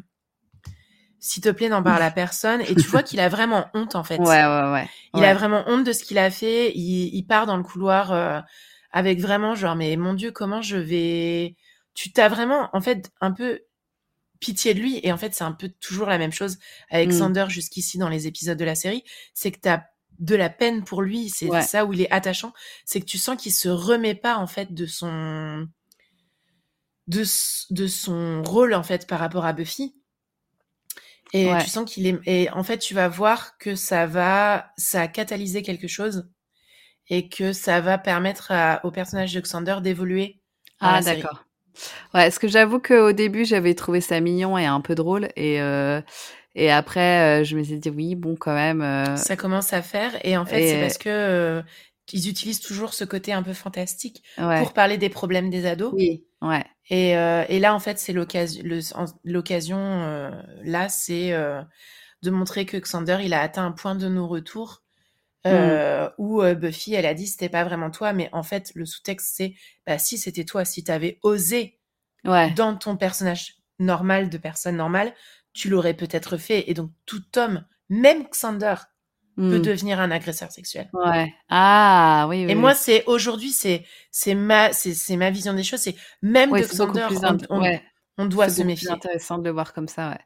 s'il 1.23 1.41
te 1.41 1.47
plaît, 1.47 1.69
n'en 1.69 1.81
parle 1.81 2.03
à 2.03 2.11
personne. 2.11 2.59
Et 2.61 2.75
tu 2.75 2.81
vois 2.81 3.01
qu'il 3.01 3.21
a 3.21 3.29
vraiment 3.29 3.67
honte, 3.73 3.95
en 3.95 4.03
fait. 4.03 4.19
Ouais, 4.19 4.45
ouais, 4.45 4.71
ouais. 4.73 4.89
Il 5.15 5.23
a 5.23 5.33
vraiment 5.33 5.63
honte 5.67 5.85
de 5.85 5.93
ce 5.93 6.03
qu'il 6.03 6.17
a 6.17 6.29
fait. 6.29 6.73
Il, 6.75 7.15
il, 7.15 7.23
part 7.23 7.45
dans 7.45 7.55
le 7.55 7.63
couloir 7.63 8.11
euh, 8.11 8.41
avec 8.91 9.21
vraiment 9.21 9.55
genre, 9.55 9.77
mais 9.77 9.95
mon 9.95 10.15
Dieu, 10.15 10.31
comment 10.31 10.61
je 10.61 10.75
vais... 10.75 11.55
Tu 11.93 12.11
t'as 12.11 12.27
vraiment, 12.27 12.69
en 12.73 12.81
fait, 12.81 13.09
un 13.21 13.31
peu 13.31 13.61
pitié 14.41 14.73
de 14.73 14.81
lui. 14.81 14.99
Et 15.01 15.13
en 15.13 15.17
fait, 15.17 15.33
c'est 15.33 15.45
un 15.45 15.53
peu 15.53 15.69
toujours 15.79 16.07
la 16.07 16.17
même 16.17 16.33
chose 16.33 16.57
avec 16.89 17.07
mm. 17.07 17.11
Xander 17.11 17.45
jusqu'ici 17.47 17.97
dans 17.97 18.09
les 18.09 18.27
épisodes 18.27 18.57
de 18.57 18.65
la 18.65 18.75
série. 18.75 19.05
C'est 19.33 19.51
que 19.51 19.59
t'as 19.61 19.83
de 20.19 20.35
la 20.35 20.49
peine 20.49 20.83
pour 20.83 21.01
lui. 21.01 21.29
C'est 21.29 21.49
ça 21.61 21.85
où 21.85 21.93
il 21.93 22.01
est 22.01 22.11
attachant. 22.11 22.51
C'est 22.83 22.99
que 22.99 23.05
tu 23.05 23.17
sens 23.17 23.41
qu'il 23.41 23.53
se 23.53 23.69
remet 23.69 24.15
pas, 24.15 24.35
en 24.35 24.47
fait, 24.47 24.73
de 24.73 24.85
son... 24.85 25.69
De, 27.07 27.23
de 27.69 27.87
son 27.87 28.43
rôle, 28.43 28.73
en 28.73 28.83
fait, 28.83 29.07
par 29.07 29.19
rapport 29.19 29.45
à 29.45 29.53
Buffy 29.53 29.95
et 31.33 31.49
tu 31.61 31.69
sens 31.69 31.91
qu'il 31.91 32.07
est. 32.07 32.19
Et 32.25 32.49
en 32.51 32.63
fait, 32.63 32.77
tu 32.77 32.93
vas 32.93 33.07
voir 33.07 33.57
que 33.57 33.75
ça 33.75 34.05
va, 34.05 34.71
ça 34.77 35.01
a 35.01 35.07
catalysé 35.07 35.61
quelque 35.61 35.87
chose 35.87 36.29
et 37.09 37.27
que 37.27 37.51
ça 37.53 37.81
va 37.81 37.97
permettre 37.97 38.53
au 38.83 38.91
personnage 38.91 39.33
de 39.33 39.41
Xander 39.41 39.77
d'évoluer. 39.81 40.39
Ah, 40.79 41.01
d'accord. 41.01 41.45
Ouais, 42.13 42.29
ce 42.29 42.39
que 42.39 42.47
j'avoue 42.47 42.79
qu'au 42.79 43.11
début, 43.13 43.45
j'avais 43.45 43.73
trouvé 43.73 44.01
ça 44.01 44.19
mignon 44.19 44.57
et 44.57 44.65
un 44.65 44.81
peu 44.81 44.95
drôle. 44.95 45.29
Et, 45.35 45.61
euh, 45.61 46.01
et 46.55 46.71
après, 46.71 47.41
euh, 47.41 47.43
je 47.43 47.57
me 47.57 47.63
suis 47.63 47.79
dit, 47.79 47.89
oui, 47.89 48.15
bon, 48.15 48.35
quand 48.35 48.53
même. 48.53 48.81
Euh... 48.81 49.15
Ça 49.15 49.35
commence 49.35 49.73
à 49.73 49.81
faire. 49.81 50.11
Et 50.25 50.37
en 50.37 50.45
fait, 50.45 50.67
c'est 50.69 50.81
parce 50.81 50.97
que 50.97 51.09
euh, 51.09 51.61
ils 52.11 52.29
utilisent 52.29 52.59
toujours 52.59 52.93
ce 52.93 53.05
côté 53.05 53.31
un 53.31 53.43
peu 53.43 53.53
fantastique 53.53 54.23
pour 54.35 54.73
parler 54.73 54.97
des 54.97 55.09
problèmes 55.09 55.49
des 55.49 55.65
ados. 55.65 55.93
Oui, 55.93 56.25
ouais. 56.41 56.65
Et, 56.89 57.17
euh, 57.17 57.45
et 57.47 57.59
là, 57.59 57.73
en 57.73 57.79
fait, 57.79 57.97
c'est 57.97 58.13
l'occasion. 58.13 58.63
L'occasion 59.23 59.77
euh, 59.77 60.31
là, 60.63 60.89
c'est 60.89 61.31
euh, 61.31 61.61
de 62.23 62.29
montrer 62.29 62.65
que 62.65 62.77
Xander, 62.77 63.19
il 63.23 63.33
a 63.33 63.41
atteint 63.41 63.65
un 63.65 63.71
point 63.71 63.95
de 63.95 64.09
non-retour 64.09 64.83
mm. 65.45 66.09
où 66.17 66.41
euh, 66.41 66.55
Buffy, 66.55 66.93
elle 66.93 67.05
a 67.05 67.13
dit, 67.13 67.27
c'était 67.27 67.49
pas 67.49 67.63
vraiment 67.63 67.89
toi, 67.89 68.11
mais 68.11 68.29
en 68.33 68.43
fait, 68.43 68.71
le 68.75 68.85
sous-texte, 68.85 69.33
c'est, 69.35 69.55
bah 69.87 69.97
si 69.97 70.17
c'était 70.17 70.45
toi, 70.45 70.65
si 70.65 70.83
t'avais 70.83 71.19
osé 71.23 71.79
ouais. 72.25 72.51
dans 72.51 72.75
ton 72.75 72.97
personnage 72.97 73.55
normal 73.79 74.29
de 74.29 74.37
personne 74.37 74.75
normale, 74.75 75.13
tu 75.53 75.69
l'aurais 75.69 75.93
peut-être 75.93 76.37
fait. 76.37 76.69
Et 76.69 76.73
donc, 76.73 76.91
tout 77.05 77.23
homme, 77.37 77.65
même 77.89 78.25
Xander, 78.29 78.75
peut 79.35 79.57
hmm. 79.57 79.61
devenir 79.61 79.99
un 79.99 80.11
agresseur 80.11 80.51
sexuel. 80.51 80.89
Ouais. 80.93 81.33
Ah 81.49 82.27
oui. 82.29 82.45
oui 82.45 82.51
et 82.51 82.55
moi, 82.55 82.75
c'est 82.75 83.03
aujourd'hui, 83.05 83.51
c'est 83.51 83.83
c'est 84.11 84.35
ma 84.35 84.73
c'est 84.73 85.17
ma 85.17 85.31
vision 85.31 85.53
des 85.53 85.63
choses. 85.63 85.79
C'est 85.79 85.95
même 86.21 86.51
ouais, 86.51 86.61
de 86.61 86.67
Xander, 86.67 87.07
on, 87.49 87.61
on, 87.61 87.79
on, 88.17 88.25
doit 88.25 88.49
se 88.49 88.61
méfier. 88.61 88.87
C'est 88.87 88.93
intéressant 88.93 89.39
de 89.39 89.45
le 89.45 89.51
voir 89.51 89.73
comme 89.73 89.87
ça. 89.87 90.11
Ouais. 90.11 90.19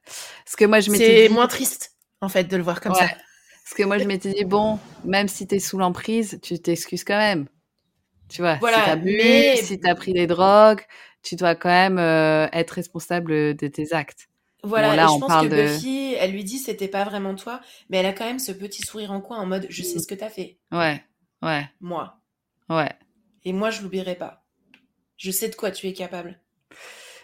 Parce 0.44 0.56
que 0.58 0.66
moi, 0.66 0.80
je 0.80 0.92
m'étais. 0.92 1.28
C'est 1.28 1.34
moins 1.34 1.48
triste 1.48 1.94
en 2.22 2.30
fait 2.30 2.46
de 2.46 2.58
le 2.58 2.64
voir 2.64 2.82
comme 2.82 2.94
ça. 2.94 3.08
Parce 3.08 3.76
que 3.76 3.84
moi, 3.84 3.98
je 3.98 4.06
m'étais 4.06 4.34
dit 4.34 4.46
bon, 4.46 4.80
même 5.06 5.28
si 5.28 5.48
t'es 5.48 5.60
sous 5.60 5.78
l'emprise, 5.78 6.40
tu 6.42 6.60
t'excuses 6.60 7.04
quand 7.04 7.18
même. 7.18 7.48
Tu 8.30 8.42
vois. 8.42 8.56
Voilà. 8.56 8.80
Si 8.80 8.86
t'as 8.86 8.96
bu, 8.98 9.18
mais... 9.18 9.56
si 9.58 9.80
t'as 9.80 9.96
pris 9.96 10.14
des 10.14 10.28
drogues, 10.28 10.82
tu 11.22 11.36
dois 11.36 11.56
quand 11.56 11.70
même 11.70 11.98
euh, 11.98 12.48
être 12.52 12.72
responsable 12.72 13.56
de 13.56 13.68
tes 13.68 13.94
actes. 13.94 14.28
Voilà, 14.64 14.96
là, 14.96 15.04
et 15.04 15.08
je 15.08 15.12
on 15.12 15.20
pense 15.20 15.28
parle 15.28 15.50
que 15.50 15.56
de... 15.56 15.62
Buffy, 15.62 16.16
elle 16.20 16.32
lui 16.32 16.44
dit 16.44 16.58
c'était 16.58 16.88
pas 16.88 17.04
vraiment 17.04 17.36
toi, 17.36 17.62
mais 17.90 17.98
elle 17.98 18.06
a 18.06 18.14
quand 18.14 18.26
même 18.26 18.40
ce 18.40 18.52
petit 18.52 18.82
sourire 18.82 19.12
en 19.12 19.22
coin 19.22 19.38
en 19.38 19.46
mode 19.46 19.68
je 19.70 19.84
sais 19.84 20.00
ce 20.00 20.08
que 20.08 20.16
t'as 20.16 20.30
fait. 20.30 20.58
Ouais, 20.72 21.04
ouais. 21.42 21.70
Moi. 21.80 22.20
Ouais. 22.70 22.92
Et 23.44 23.54
moi, 23.54 23.70
je 23.70 23.82
l'oublierai 23.82 24.16
pas. 24.16 24.44
Je 25.16 25.32
sais 25.32 25.50
de 25.50 25.56
quoi 25.56 25.72
tu 25.72 25.88
es 25.88 25.94
capable. 25.94 26.40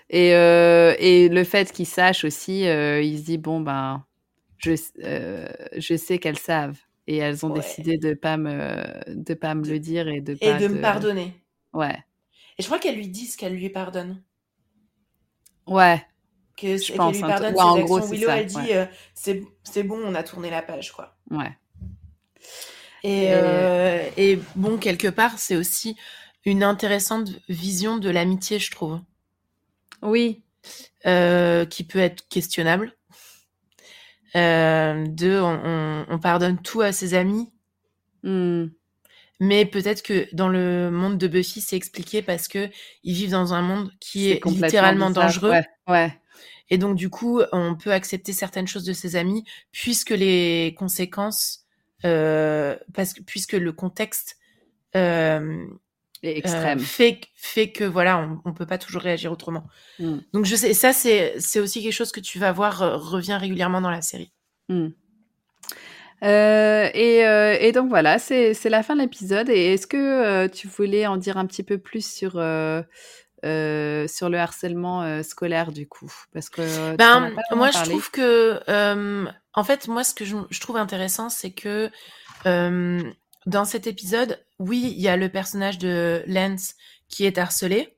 Et, 0.10 0.36
euh, 0.36 0.96
et 1.00 1.30
le 1.30 1.44
fait 1.44 1.72
qu'ils 1.72 1.88
sachent 1.88 2.24
aussi, 2.24 2.68
euh, 2.68 3.02
il 3.02 3.20
se 3.20 3.24
dit 3.24 3.38
bon 3.38 3.62
ben, 3.62 4.06
je, 4.58 4.74
euh, 5.04 5.48
je 5.76 5.96
sais 5.96 6.20
qu'elles 6.20 6.40
savent 6.40 6.80
et 7.08 7.18
elles 7.18 7.46
ont 7.46 7.50
ouais. 7.50 7.60
décidé 7.60 7.98
de 7.98 8.14
pas 8.14 8.38
me 8.38 8.84
de 9.08 9.34
pas 9.34 9.56
me 9.56 9.66
le 9.66 9.80
dire 9.80 10.08
et 10.08 10.22
de 10.22 10.34
et 10.34 10.52
pas 10.52 10.60
de 10.60 10.68
me 10.68 10.82
pardonner. 10.82 11.34
Ouais. 11.74 11.98
Et 12.58 12.62
je 12.62 12.68
crois 12.68 12.80
qu'elle 12.80 12.96
lui 12.96 13.08
dit 13.08 13.26
ce 13.26 13.38
qu'elle 13.38 13.56
lui 13.56 13.70
pardonne. 13.70 14.22
Ouais, 15.66 16.06
que, 16.58 16.78
je 16.78 16.94
pense, 16.94 17.16
lui 17.16 17.22
pardonne 17.22 17.56
ouais, 17.56 17.62
en 17.62 17.80
gros, 17.80 18.00
Willow, 18.00 18.28
ça, 18.28 18.38
elle 18.38 18.46
dit 18.46 18.56
ouais. 18.58 18.88
euh, 19.28 19.42
c'est 19.64 19.84
bon, 19.84 20.00
on 20.04 20.16
a 20.16 20.24
tourné 20.24 20.50
la 20.50 20.62
page, 20.62 20.92
quoi. 20.92 21.16
Ouais. 21.32 21.52
Et, 23.04 23.30
euh, 23.32 24.10
et 24.18 24.40
bon, 24.56 24.78
quelque 24.78 25.08
part, 25.08 25.38
c'est 25.40 25.56
aussi 25.56 25.98
une 26.46 26.64
intéressante 26.64 27.30
vision 27.50 27.98
de 27.98 28.10
l'amitié, 28.10 28.60
je 28.60 28.72
trouve. 28.72 29.00
Oui. 30.02 30.44
Euh, 31.06 31.66
qui 31.66 31.84
peut 31.84 32.00
être 32.00 32.28
questionnable. 32.30 32.96
De, 34.36 35.40
on, 35.40 35.62
on, 35.64 36.06
on, 36.10 36.20
pardonne 36.20 36.60
tout 36.62 36.82
à 36.82 36.92
ses 36.92 37.14
amis. 37.14 37.52
Mm. 38.24 38.66
Mais 39.40 39.66
peut-être 39.66 40.04
que 40.04 40.28
dans 40.34 40.48
le 40.48 40.90
monde 40.90 41.18
de 41.18 41.28
Buffy, 41.28 41.60
c'est 41.60 41.76
expliqué 41.76 42.22
parce 42.22 42.48
que 42.48 42.70
ils 43.04 43.14
vivent 43.14 43.32
dans 43.32 43.54
un 43.54 43.62
monde 43.62 43.92
qui 44.00 44.32
est, 44.32 44.36
est 44.46 44.50
littéralement 44.50 45.10
bizarre. 45.10 45.26
dangereux. 45.26 45.50
Ouais. 45.52 45.66
ouais. 45.88 46.20
Et 46.69 46.77
donc, 46.77 46.95
du 46.95 47.10
coup, 47.10 47.41
on 47.52 47.76
peut 47.76 47.91
accepter 47.91 48.34
certaines 48.34 48.68
choses 48.68 48.85
de 48.85 48.94
ses 48.94 49.15
amis 49.15 49.44
puisque 49.72 50.11
les 50.11 50.76
conséquences, 50.77 51.65
euh, 52.06 52.76
parce 52.94 53.14
que, 53.14 53.22
puisque 53.22 53.53
le 53.53 53.72
contexte 53.72 54.38
euh, 54.95 55.65
extrême. 56.23 56.80
Euh, 56.80 56.81
fait, 56.81 57.22
fait 57.35 57.72
que 57.72 57.84
voilà, 57.84 58.18
on, 58.19 58.41
on 58.45 58.53
peut 58.53 58.65
pas 58.65 58.77
toujours 58.77 59.02
réagir 59.02 59.31
autrement. 59.31 59.68
Mm. 59.99 60.18
Donc, 60.34 60.45
je 60.45 60.56
sais, 60.56 60.73
ça, 60.73 60.94
c'est, 60.94 61.35
c'est 61.40 61.60
aussi 61.60 61.84
quelque 61.84 61.94
chose 61.94 62.11
que 62.11 62.19
tu 62.19 62.40
vas 62.40 62.52
voir 62.52 62.81
euh, 62.81 62.98
revient 62.98 63.38
régulièrement 63.40 63.81
dans 63.81 63.91
la 63.91 64.02
série. 64.02 64.31
Mm. 64.69 64.90
Euh, 66.23 66.90
et, 66.94 67.26
euh, 67.26 67.57
et, 67.60 67.73
donc 67.73 67.90
voilà, 67.90 68.18
c'est 68.18 68.69
la 68.69 68.84
fin 68.84 68.95
de 68.95 69.02
l'épisode. 69.02 69.49
Et 69.49 69.73
est-ce 69.73 69.88
que 69.88 69.98
euh, 69.98 70.48
tu 70.48 70.68
voulais 70.68 71.06
en 71.06 71.18
dire 71.18 71.38
un 71.38 71.45
petit 71.45 71.64
peu 71.64 71.77
plus 71.77 72.06
sur 72.06 72.34
euh, 73.44 74.07
sur 74.07 74.30
le 74.30 74.40
harcèlement 74.40 75.03
euh, 75.03 75.22
scolaire 75.22 75.72
du 75.72 75.88
coup? 75.88 76.11
Parce 76.34 76.49
que 76.49 76.95
ben 76.95 77.34
moi 77.52 77.72
je 77.72 77.84
trouve 77.84 78.10
que 78.10 78.61
euh, 78.70 79.26
en 79.53 79.64
fait 79.64 79.88
moi 79.88 80.03
ce 80.03 80.14
que 80.14 80.24
je, 80.24 80.38
je 80.49 80.60
trouve 80.61 80.78
intéressant 80.78 81.30
c'est 81.30 81.52
que 81.52 81.90
dans 82.45 83.65
cet 83.65 83.88
épisode 83.88 84.40
oui 84.60 84.94
il 84.95 85.02
y 85.02 85.10
a 85.10 85.18
le 85.18 85.28
personnage 85.28 85.78
de 85.78 86.24
Lance 86.28 86.76
qui 87.10 87.26
est 87.26 87.38
harcelé 87.38 87.98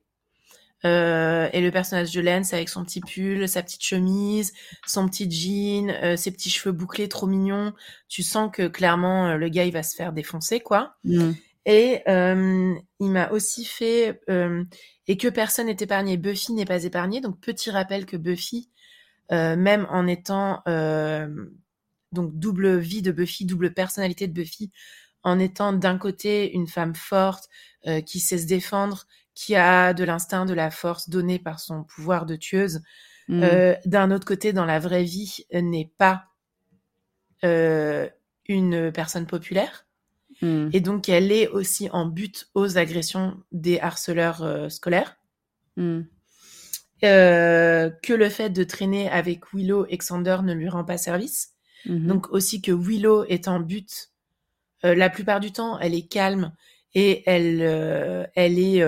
et 0.82 1.60
le 1.60 1.70
personnage 1.70 2.12
de 2.12 2.20
Lance 2.20 2.52
avec 2.52 2.68
son 2.68 2.84
petit 2.84 3.00
pull 3.00 3.48
sa 3.48 3.62
petite 3.62 3.82
chemise 3.82 4.52
son 4.86 5.08
petit 5.08 5.30
jean 5.30 6.16
ses 6.16 6.30
petits 6.30 6.50
cheveux 6.50 6.72
bouclés 6.72 7.08
trop 7.08 7.26
mignons 7.26 7.72
tu 8.08 8.22
sens 8.22 8.50
que 8.52 8.66
clairement 8.66 9.36
le 9.36 9.48
gars 9.48 9.64
il 9.64 9.72
va 9.72 9.82
se 9.82 9.94
faire 9.94 10.12
défoncer 10.12 10.60
quoi. 10.60 10.96
Mmh. 11.04 11.32
Et 11.66 12.02
euh, 12.08 12.74
il 13.00 13.10
m'a 13.10 13.28
aussi 13.30 13.64
fait 13.64 14.20
euh, 14.30 14.64
et 15.08 15.16
que 15.16 15.26
personne 15.26 15.66
n'est 15.66 15.76
épargné. 15.78 16.16
Buffy 16.16 16.52
n'est 16.52 16.64
pas 16.64 16.84
épargnée. 16.84 17.20
Donc 17.20 17.40
petit 17.40 17.70
rappel 17.70 18.06
que 18.06 18.16
Buffy, 18.16 18.70
euh, 19.32 19.56
même 19.56 19.86
en 19.90 20.06
étant 20.06 20.62
euh, 20.68 21.28
donc 22.12 22.38
double 22.38 22.78
vie 22.78 23.02
de 23.02 23.10
Buffy, 23.10 23.44
double 23.44 23.74
personnalité 23.74 24.28
de 24.28 24.32
Buffy, 24.32 24.70
en 25.24 25.40
étant 25.40 25.72
d'un 25.72 25.98
côté 25.98 26.52
une 26.54 26.68
femme 26.68 26.94
forte 26.94 27.48
euh, 27.88 28.00
qui 28.00 28.20
sait 28.20 28.38
se 28.38 28.46
défendre, 28.46 29.06
qui 29.34 29.56
a 29.56 29.92
de 29.92 30.04
l'instinct, 30.04 30.46
de 30.46 30.54
la 30.54 30.70
force 30.70 31.10
donnée 31.10 31.40
par 31.40 31.58
son 31.58 31.82
pouvoir 31.82 32.26
de 32.26 32.36
tueuse, 32.36 32.80
mmh. 33.28 33.44
d'un 33.84 34.12
autre 34.12 34.24
côté 34.24 34.52
dans 34.52 34.64
la 34.64 34.78
vraie 34.78 35.02
vie 35.02 35.44
n'est 35.52 35.90
pas 35.98 36.26
une 37.42 38.92
personne 38.92 39.26
populaire. 39.26 39.85
Mmh. 40.42 40.68
Et 40.72 40.80
donc, 40.80 41.08
elle 41.08 41.32
est 41.32 41.48
aussi 41.48 41.88
en 41.90 42.06
but 42.06 42.48
aux 42.54 42.78
agressions 42.78 43.36
des 43.52 43.80
harceleurs 43.80 44.42
euh, 44.42 44.68
scolaires. 44.68 45.16
Mmh. 45.76 46.02
Euh, 47.04 47.90
que 48.02 48.14
le 48.14 48.30
fait 48.30 48.48
de 48.48 48.64
traîner 48.64 49.10
avec 49.10 49.52
Willow 49.52 49.84
et 49.90 49.98
Xander 49.98 50.38
ne 50.42 50.54
lui 50.54 50.68
rend 50.68 50.84
pas 50.84 50.96
service. 50.96 51.50
Mmh. 51.84 52.06
Donc 52.06 52.30
aussi 52.30 52.62
que 52.62 52.72
Willow 52.72 53.24
est 53.24 53.48
en 53.48 53.60
but. 53.60 54.10
Euh, 54.84 54.94
la 54.94 55.10
plupart 55.10 55.40
du 55.40 55.52
temps, 55.52 55.78
elle 55.78 55.94
est 55.94 56.08
calme 56.08 56.54
et 56.94 57.22
elle, 57.26 57.60
euh, 57.60 58.24
elle 58.34 58.58
est, 58.58 58.82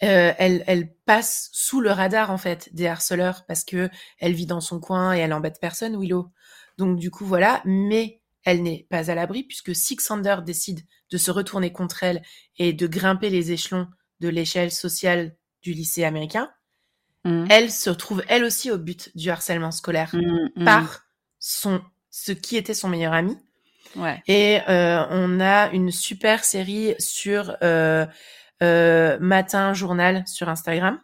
elle, 0.00 0.64
elle 0.66 0.92
passe 1.06 1.50
sous 1.52 1.80
le 1.80 1.92
radar 1.92 2.32
en 2.32 2.38
fait 2.38 2.68
des 2.74 2.88
harceleurs 2.88 3.44
parce 3.46 3.62
que 3.62 3.88
elle 4.18 4.32
vit 4.32 4.46
dans 4.46 4.60
son 4.60 4.80
coin 4.80 5.14
et 5.14 5.20
elle 5.20 5.32
embête 5.32 5.60
personne, 5.60 6.00
Willow. 6.00 6.32
Donc 6.78 6.98
du 6.98 7.12
coup 7.12 7.26
voilà, 7.26 7.62
mais 7.64 8.19
elle 8.44 8.62
n'est 8.62 8.86
pas 8.90 9.10
à 9.10 9.14
l'abri 9.14 9.44
puisque 9.44 9.74
si 9.74 9.96
Xander 9.96 10.36
décide 10.44 10.80
de 11.10 11.18
se 11.18 11.30
retourner 11.30 11.72
contre 11.72 12.02
elle 12.02 12.22
et 12.58 12.72
de 12.72 12.86
grimper 12.86 13.30
les 13.30 13.52
échelons 13.52 13.88
de 14.20 14.28
l'échelle 14.28 14.70
sociale 14.70 15.36
du 15.62 15.72
lycée 15.72 16.04
américain, 16.04 16.50
mmh. 17.24 17.46
elle 17.50 17.70
se 17.70 17.90
retrouve 17.90 18.22
elle 18.28 18.44
aussi 18.44 18.70
au 18.70 18.78
but 18.78 19.14
du 19.16 19.30
harcèlement 19.30 19.72
scolaire 19.72 20.14
mmh, 20.14 20.64
par 20.64 21.04
son 21.38 21.82
ce 22.10 22.32
qui 22.32 22.56
était 22.56 22.74
son 22.74 22.88
meilleur 22.88 23.12
ami 23.12 23.36
Ouais. 23.96 24.22
Et 24.26 24.60
euh, 24.68 25.04
on 25.10 25.40
a 25.40 25.70
une 25.70 25.90
super 25.90 26.44
série 26.44 26.94
sur 26.98 27.56
euh, 27.62 28.06
euh, 28.62 29.18
Matin 29.20 29.74
Journal 29.74 30.24
sur 30.26 30.48
Instagram. 30.48 31.00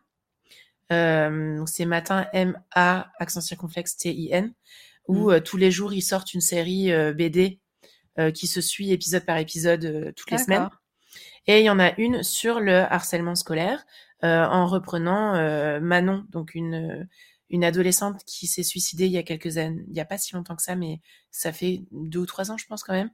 Donc 0.90 1.68
c'est 1.68 1.84
Matin 1.84 2.26
M-A, 2.32 3.10
accent 3.18 3.40
circonflexe 3.40 3.96
T-I-N, 3.96 4.52
où 5.08 5.30
Mm. 5.30 5.32
euh, 5.34 5.40
tous 5.40 5.56
les 5.56 5.70
jours 5.70 5.92
ils 5.92 6.02
sortent 6.02 6.34
une 6.34 6.40
série 6.40 6.92
euh, 6.92 7.12
BD 7.12 7.60
euh, 8.18 8.30
qui 8.30 8.46
se 8.46 8.60
suit 8.60 8.92
épisode 8.92 9.24
par 9.24 9.38
épisode 9.38 9.84
euh, 9.84 10.12
toutes 10.16 10.30
les 10.30 10.38
semaines. 10.38 10.68
Et 11.46 11.60
il 11.60 11.64
y 11.64 11.70
en 11.70 11.78
a 11.78 11.92
une 11.98 12.22
sur 12.22 12.60
le 12.60 12.74
harcèlement 12.92 13.34
scolaire 13.36 13.84
euh, 14.24 14.44
en 14.46 14.66
reprenant 14.66 15.34
euh, 15.36 15.80
Manon, 15.80 16.24
donc 16.30 16.54
une 16.54 17.08
une 17.48 17.62
adolescente 17.62 18.24
qui 18.24 18.48
s'est 18.48 18.64
suicidée 18.64 19.06
il 19.06 19.12
y 19.12 19.18
a 19.18 19.22
quelques 19.22 19.56
années, 19.56 19.84
il 19.88 19.94
y 19.96 20.00
a 20.00 20.04
pas 20.04 20.18
si 20.18 20.34
longtemps 20.34 20.56
que 20.56 20.62
ça, 20.62 20.74
mais 20.74 21.00
ça 21.30 21.52
fait 21.52 21.84
deux 21.92 22.18
ou 22.18 22.26
trois 22.26 22.50
ans, 22.50 22.56
je 22.56 22.66
pense 22.66 22.82
quand 22.82 22.92
même, 22.94 23.10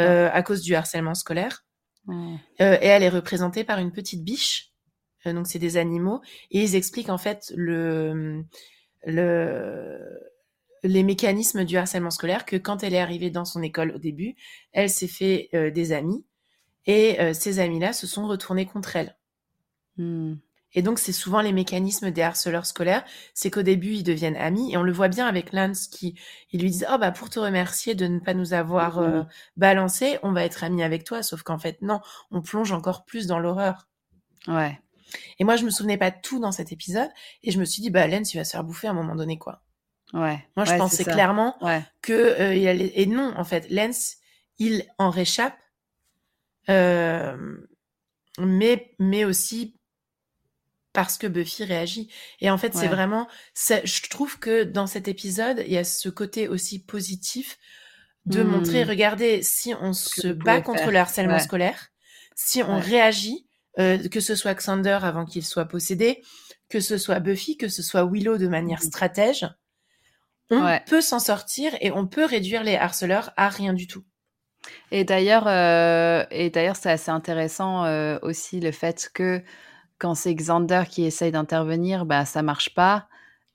euh, 0.00 0.28
à 0.30 0.42
cause 0.42 0.60
du 0.60 0.74
harcèlement 0.74 1.14
scolaire. 1.14 1.64
Mm. 2.04 2.36
Euh, 2.60 2.76
et 2.82 2.86
elle 2.86 3.02
est 3.02 3.08
représentée 3.08 3.64
par 3.64 3.78
une 3.78 3.90
petite 3.92 4.22
biche. 4.22 4.72
Euh, 5.26 5.32
donc 5.32 5.46
c'est 5.46 5.58
des 5.58 5.76
animaux 5.78 6.20
et 6.50 6.62
ils 6.62 6.74
expliquent 6.76 7.08
en 7.10 7.16
fait 7.18 7.52
le 7.56 8.44
le 9.06 9.98
les 10.82 11.02
mécanismes 11.02 11.64
du 11.64 11.76
harcèlement 11.76 12.10
scolaire 12.10 12.44
que 12.44 12.56
quand 12.56 12.82
elle 12.82 12.94
est 12.94 13.00
arrivée 13.00 13.30
dans 13.30 13.44
son 13.44 13.62
école 13.62 13.92
au 13.92 13.98
début, 13.98 14.34
elle 14.72 14.90
s'est 14.90 15.08
fait 15.08 15.48
euh, 15.54 15.70
des 15.70 15.92
amis 15.92 16.24
et 16.86 17.20
euh, 17.20 17.32
ces 17.34 17.58
amis-là 17.58 17.92
se 17.92 18.06
sont 18.06 18.26
retournés 18.26 18.66
contre 18.66 18.96
elle. 18.96 19.16
Mm. 19.96 20.34
Et 20.72 20.82
donc, 20.82 20.98
c'est 21.00 21.12
souvent 21.12 21.40
les 21.40 21.52
mécanismes 21.52 22.10
des 22.10 22.22
harceleurs 22.22 22.66
scolaires. 22.66 23.04
C'est 23.34 23.50
qu'au 23.50 23.62
début, 23.62 23.94
ils 23.94 24.02
deviennent 24.04 24.36
amis. 24.36 24.72
Et 24.72 24.76
on 24.76 24.82
le 24.82 24.92
voit 24.92 25.08
bien 25.08 25.26
avec 25.26 25.52
Lance 25.52 25.88
qui, 25.88 26.14
ils 26.52 26.60
lui 26.60 26.70
disent, 26.70 26.86
oh, 26.92 26.96
bah, 26.98 27.10
pour 27.10 27.28
te 27.28 27.40
remercier 27.40 27.94
de 27.94 28.06
ne 28.06 28.20
pas 28.20 28.34
nous 28.34 28.52
avoir 28.52 28.98
euh, 28.98 29.22
balancé, 29.56 30.18
on 30.22 30.32
va 30.32 30.44
être 30.44 30.62
amis 30.62 30.82
avec 30.82 31.04
toi. 31.04 31.22
Sauf 31.22 31.42
qu'en 31.42 31.58
fait, 31.58 31.82
non, 31.82 32.00
on 32.30 32.40
plonge 32.40 32.70
encore 32.72 33.04
plus 33.04 33.26
dans 33.26 33.40
l'horreur. 33.40 33.88
Ouais. 34.46 34.78
Et 35.40 35.44
moi, 35.44 35.56
je 35.56 35.64
me 35.64 35.70
souvenais 35.70 35.98
pas 35.98 36.12
de 36.12 36.20
tout 36.22 36.38
dans 36.38 36.52
cet 36.52 36.70
épisode. 36.70 37.10
Et 37.42 37.50
je 37.50 37.58
me 37.58 37.64
suis 37.64 37.82
dit, 37.82 37.90
bah, 37.90 38.06
Lance, 38.06 38.32
il 38.32 38.36
va 38.36 38.44
se 38.44 38.52
faire 38.52 38.64
bouffer 38.64 38.86
à 38.86 38.90
un 38.90 38.94
moment 38.94 39.16
donné, 39.16 39.38
quoi. 39.38 39.62
Ouais. 40.12 40.44
Moi, 40.56 40.64
je 40.64 40.72
Ouais, 40.72 40.78
pensais 40.78 41.04
clairement 41.04 41.56
Ouais. 41.64 41.82
que, 42.02 42.12
euh, 42.12 42.54
il 42.54 42.66
allait- 42.66 42.92
et 43.00 43.06
non, 43.06 43.32
en 43.36 43.44
fait, 43.44 43.68
Lance, 43.70 44.16
il 44.58 44.84
en 44.98 45.10
réchappe. 45.10 45.56
Euh, 46.68 47.56
mais, 48.38 48.94
mais 48.98 49.24
aussi 49.24 49.76
parce 50.92 51.18
que 51.18 51.26
Buffy 51.28 51.64
réagit. 51.64 52.10
Et 52.40 52.50
en 52.50 52.58
fait, 52.58 52.74
c'est 52.74 52.88
vraiment, 52.88 53.28
je 53.54 54.08
trouve 54.08 54.38
que 54.40 54.64
dans 54.64 54.86
cet 54.88 55.06
épisode, 55.06 55.62
il 55.66 55.72
y 55.72 55.78
a 55.78 55.84
ce 55.84 56.08
côté 56.08 56.48
aussi 56.48 56.82
positif 56.84 57.58
de 58.26 58.42
Mm. 58.42 58.46
montrer, 58.48 58.82
regardez, 58.84 59.42
si 59.42 59.72
on 59.80 59.92
se 59.92 60.28
bat 60.28 60.60
contre 60.60 60.80
faire. 60.80 60.90
le 60.90 60.98
harcèlement 60.98 61.38
scolaire, 61.38 61.88
si 62.34 62.62
on 62.62 62.78
réagit, 62.80 63.46
euh, 63.78 64.08
que 64.08 64.18
ce 64.20 64.34
soit 64.34 64.54
Xander 64.54 64.98
avant 65.02 65.24
qu'il 65.24 65.44
soit 65.46 65.64
possédé, 65.66 66.22
que 66.68 66.80
ce 66.80 66.98
soit 66.98 67.20
Buffy, 67.20 67.56
que 67.56 67.68
ce 67.68 67.82
soit 67.82 68.04
Willow 68.04 68.36
de 68.36 68.48
manière 68.48 68.80
Mhm. 68.80 68.88
stratège, 68.88 69.46
on 70.50 70.64
Ouais. 70.64 70.82
peut 70.86 71.00
s'en 71.00 71.18
sortir 71.20 71.72
et 71.80 71.90
on 71.92 72.06
peut 72.06 72.24
réduire 72.24 72.62
les 72.64 72.76
harceleurs 72.76 73.30
à 73.36 73.48
rien 73.48 73.72
du 73.72 73.86
tout. 73.86 74.04
Et 74.90 75.04
d'ailleurs, 75.04 75.44
euh, 75.46 76.24
et 76.30 76.50
d'ailleurs, 76.50 76.76
c'est 76.76 76.90
assez 76.90 77.10
intéressant 77.10 77.84
euh, 77.84 78.18
aussi 78.22 78.60
le 78.60 78.72
fait 78.72 79.10
que 79.14 79.42
quand 79.98 80.14
c'est 80.14 80.34
Xander 80.34 80.82
qui 80.88 81.04
essaye 81.04 81.32
d'intervenir, 81.32 82.04
bah 82.06 82.24
ça 82.24 82.42
marche 82.42 82.74
pas. 82.74 83.06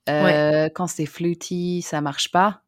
Euh, 0.08 0.68
Quand 0.74 0.86
c'est 0.86 1.06
Fluty, 1.06 1.82
ça 1.82 2.00
marche 2.00 2.30
pas. 2.30 2.62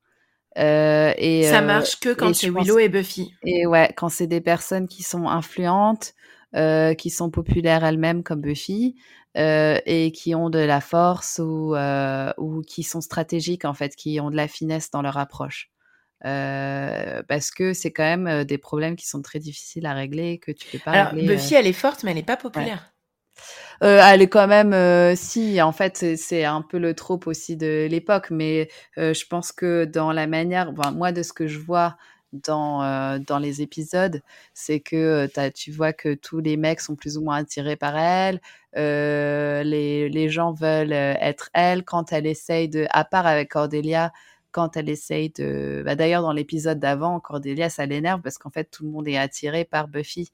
Et 0.57 1.45
Ça 1.49 1.63
marche 1.63 2.01
que 2.01 2.13
quand 2.13 2.35
c'est 2.35 2.51
Willow 2.51 2.79
et 2.81 2.89
Buffy. 2.89 3.33
Et 3.45 3.67
ouais, 3.67 3.93
quand 3.97 4.09
c'est 4.09 4.27
des 4.27 4.41
personnes 4.41 4.89
qui 4.89 5.05
sont 5.05 5.29
influentes, 5.29 6.15
euh, 6.57 6.95
qui 6.95 7.11
sont 7.11 7.31
populaires 7.31 7.85
elles-mêmes 7.85 8.23
comme 8.23 8.41
Buffy, 8.41 8.97
euh, 9.37 9.79
et 9.87 10.13
qui 10.13 10.35
ont 10.35 10.51
de 10.51 10.59
la 10.59 10.81
force 10.81 11.41
ou, 11.43 11.75
euh, 11.75 12.33
ou 12.39 12.63
qui 12.63 12.83
sont 12.83 13.01
stratégiques 13.01 13.65
en 13.65 13.75
fait, 13.75 13.95
qui 13.95 14.21
ont 14.21 14.31
de 14.31 14.37
la 14.37 14.49
finesse 14.49 14.91
dans 14.91 15.03
leur 15.03 15.17
approche. 15.19 15.71
Parce 16.23 17.51
que 17.51 17.73
c'est 17.73 17.93
quand 17.93 18.17
même 18.17 18.45
des 18.45 18.59
problèmes 18.59 18.97
qui 18.97 19.07
sont 19.07 19.23
très 19.23 19.39
difficiles 19.39 19.87
à 19.87 19.95
régler, 19.95 20.39
que 20.39 20.51
tu 20.53 20.67
peux 20.71 20.79
pas 20.79 20.93
Alors, 20.93 21.13
régler. 21.13 21.37
Buffy, 21.37 21.55
elle 21.55 21.67
est 21.67 21.73
forte, 21.73 22.03
mais 22.05 22.11
elle 22.13 22.19
est 22.19 22.23
pas 22.23 22.37
populaire. 22.37 22.93
Euh, 23.83 24.01
elle 24.05 24.23
est 24.23 24.29
quand 24.29 24.49
même, 24.49 24.73
euh, 24.73 25.15
si, 25.15 25.61
en 25.63 25.73
fait, 25.73 26.17
c'est- 26.17 26.45
un 26.45 26.63
peu 26.63 26.79
le 26.79 26.95
trope 26.95 27.27
aussi 27.27 27.57
de 27.57 27.87
l'époque, 27.91 28.31
mais 28.31 28.69
euh, 28.99 29.15
je 29.15 29.27
pense 29.27 29.53
que 29.53 29.85
dans 29.85 30.13
la 30.13 30.27
manière, 30.27 30.73
ben, 30.73 30.91
moi, 30.91 31.13
de 31.13 31.23
ce 31.23 31.33
que 31.33 31.47
je 31.47 31.59
vois 31.59 31.97
dans, 32.33 32.83
euh, 32.83 33.19
dans 33.19 33.39
les 33.39 33.63
épisodes, 33.63 34.23
c'est 34.55 34.81
que 34.81 35.29
euh, 35.37 35.51
tu 35.55 35.73
vois 35.73 35.93
que 35.93 36.15
tous 36.15 36.41
les 36.41 36.57
mecs 36.57 36.81
sont 36.81 36.97
plus 36.97 37.17
ou 37.17 37.23
moins 37.23 37.37
attirés 37.37 37.77
par 37.77 37.97
elle, 37.97 38.41
euh, 38.77 39.63
les, 39.63 40.09
les 40.09 40.29
gens 40.29 40.53
veulent 40.53 40.93
être 40.93 41.51
elle 41.55 41.85
quand 41.85 42.13
elle 42.13 42.27
essaye 42.27 42.69
de, 42.69 42.87
à 42.91 43.05
part 43.05 43.27
avec 43.27 43.51
Cordelia, 43.51 44.13
quand 44.51 44.77
elle 44.77 44.89
essaye 44.89 45.31
de, 45.31 45.83
bah, 45.85 45.95
d'ailleurs 45.95 46.23
dans 46.23 46.33
l'épisode 46.33 46.79
d'avant, 46.79 47.21
Cordelia, 47.21 47.71
ça 47.71 47.87
l'énerve 47.87 48.21
parce 48.23 48.39
qu'en 48.39 48.51
fait 48.51 48.71
tout 48.71 48.85
le 48.85 48.91
monde 48.91 49.09
est 49.09 49.19
attiré 49.19 49.65
par 49.65 49.89
Buffy 49.89 50.31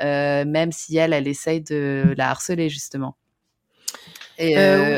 euh, 0.00 0.44
même 0.44 0.72
si 0.72 0.96
elle, 0.96 1.12
elle 1.12 1.28
essaye 1.28 1.60
de 1.60 2.14
la 2.16 2.30
harceler 2.30 2.68
justement. 2.68 3.16
Et, 4.38 4.54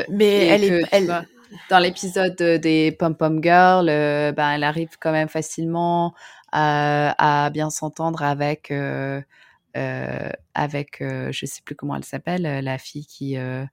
mais 0.09 0.25
et 0.25 0.47
elle 0.47 0.61
que, 0.61 0.75
est, 0.75 0.89
elle, 0.93 1.27
dans 1.71 1.79
l'épisode 1.79 2.37
de- 2.37 2.57
des 2.57 2.93
Pom 2.93 3.15
Pom 3.17 3.43
Girls, 3.43 3.89
euh, 3.89 4.33
ben, 4.33 4.53
elle 4.53 4.65
arrive 4.65 4.91
quand 5.01 5.13
même 5.13 5.29
facilement 5.29 6.15
à, 6.53 7.47
à 7.47 7.51
bien 7.51 7.71
s'entendre 7.71 8.23
avec, 8.23 8.71
euh, 8.71 9.21
euh, 9.77 10.31
avec 10.55 11.01
euh, 11.03 11.33
je 11.33 11.47
sais 11.47 11.63
plus 11.65 11.75
comment 11.75 11.97
elle 11.97 12.05
s'appelle, 12.05 12.47
euh, 12.47 12.61
la 12.63 12.79
fille 12.79 13.07
qui, 13.07 13.37
euh, 13.39 13.65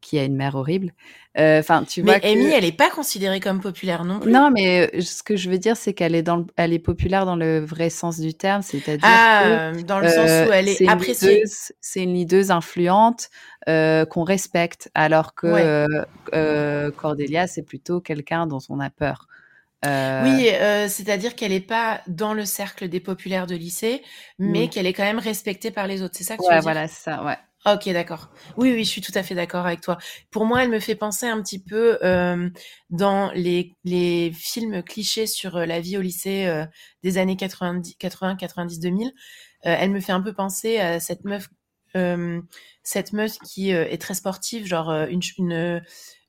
qui 0.00 0.18
a 0.18 0.24
une 0.24 0.36
mère 0.36 0.54
horrible. 0.56 0.92
Euh, 1.38 1.60
Enfin, 1.60 1.84
tu 1.84 2.02
vois 2.02 2.18
mais 2.18 2.20
que... 2.20 2.26
Amy, 2.26 2.50
elle 2.52 2.64
est 2.66 2.72
pas 2.72 2.90
considérée 2.90 3.40
comme 3.40 3.60
populaire 3.60 4.04
non 4.04 4.20
plus. 4.20 4.32
Non, 4.32 4.50
mais 4.50 4.90
euh, 4.94 5.00
ce 5.00 5.22
que 5.22 5.34
je 5.36 5.48
veux 5.48 5.56
dire, 5.58 5.76
c'est 5.78 5.94
qu'elle 5.94 6.14
est 6.14 6.22
dans, 6.22 6.36
le- 6.36 6.46
elle 6.56 6.74
est 6.74 6.78
populaire 6.78 7.24
dans 7.24 7.36
le 7.36 7.60
vrai 7.60 7.88
sens 7.88 8.20
du 8.20 8.34
terme, 8.34 8.60
c'est-à-dire 8.60 9.18
que 9.38 9.44
ah, 9.44 9.70
euh, 9.72 9.82
dans 9.82 9.98
le 10.00 10.08
sens 10.08 10.42
euh, 10.42 10.46
où 10.46 10.52
elle 10.52 10.68
est, 10.68 10.86
appréciée. 10.86 11.42
C'est 11.80 12.02
une 12.02 12.12
leaduse 12.14 12.50
influente 12.50 13.30
euh, 13.68 14.04
qu'on 14.04 14.24
respecte, 14.24 14.90
alors 14.94 15.34
que 15.34 15.46
Ouais. 15.46 15.62
euh, 15.62 15.86
euh, 16.34 16.90
Cordelia, 16.92 17.46
c'est 17.46 17.62
plutôt 17.62 18.00
quelqu'un 18.02 18.46
dont 18.46 18.58
on 18.68 18.78
a 18.78 18.90
peur. 18.90 19.26
Euh, 19.86 20.20
Oui, 20.20 20.48
euh, 20.50 20.88
c'est-à-dire 20.88 21.34
qu'elle 21.34 21.52
est 21.52 21.60
pas 21.60 22.02
dans 22.06 22.34
le 22.34 22.44
cercle 22.44 22.88
des 22.88 23.00
populaires 23.00 23.46
de 23.46 23.54
lycée, 23.56 24.02
mais 24.44 24.68
qu'elle 24.68 24.86
est 24.86 24.92
quand 24.92 25.02
même 25.04 25.18
respectée 25.18 25.70
par 25.70 25.86
les 25.86 26.02
autres. 26.02 26.14
C'est 26.16 26.24
ça 26.24 26.36
que 26.36 26.42
tu 26.42 26.52
ouais, 26.52 26.54
veux 26.54 26.60
dire? 26.60 26.74
voilà, 26.74 26.88
c'est 26.88 27.02
ça, 27.04 27.24
ouais. 27.24 27.38
Ok, 27.66 27.90
d'accord. 27.90 28.30
Oui, 28.56 28.72
oui, 28.72 28.84
je 28.84 28.88
suis 28.88 29.02
tout 29.02 29.12
à 29.14 29.22
fait 29.22 29.34
d'accord 29.34 29.66
avec 29.66 29.82
toi. 29.82 29.98
Pour 30.30 30.46
moi, 30.46 30.64
elle 30.64 30.70
me 30.70 30.80
fait 30.80 30.94
penser 30.94 31.26
un 31.26 31.42
petit 31.42 31.62
peu 31.62 31.98
euh, 32.02 32.48
dans 32.88 33.30
les, 33.34 33.76
les 33.84 34.32
films 34.32 34.82
clichés 34.82 35.26
sur 35.26 35.56
euh, 35.56 35.66
la 35.66 35.78
vie 35.80 35.98
au 35.98 36.00
lycée 36.00 36.46
euh, 36.46 36.64
des 37.02 37.18
années 37.18 37.36
90, 37.36 37.96
80, 37.98 38.36
90, 38.36 38.80
2000. 38.80 39.08
Euh, 39.08 39.10
elle 39.78 39.90
me 39.90 40.00
fait 40.00 40.12
un 40.12 40.22
peu 40.22 40.32
penser 40.32 40.78
à 40.78 41.00
cette 41.00 41.24
meuf, 41.24 41.48
euh, 41.96 42.40
cette 42.82 43.12
meuf 43.12 43.36
qui 43.40 43.74
euh, 43.74 43.84
est 43.90 44.00
très 44.00 44.14
sportive, 44.14 44.64
genre 44.66 44.90
une, 44.90 45.20
une, 45.36 45.82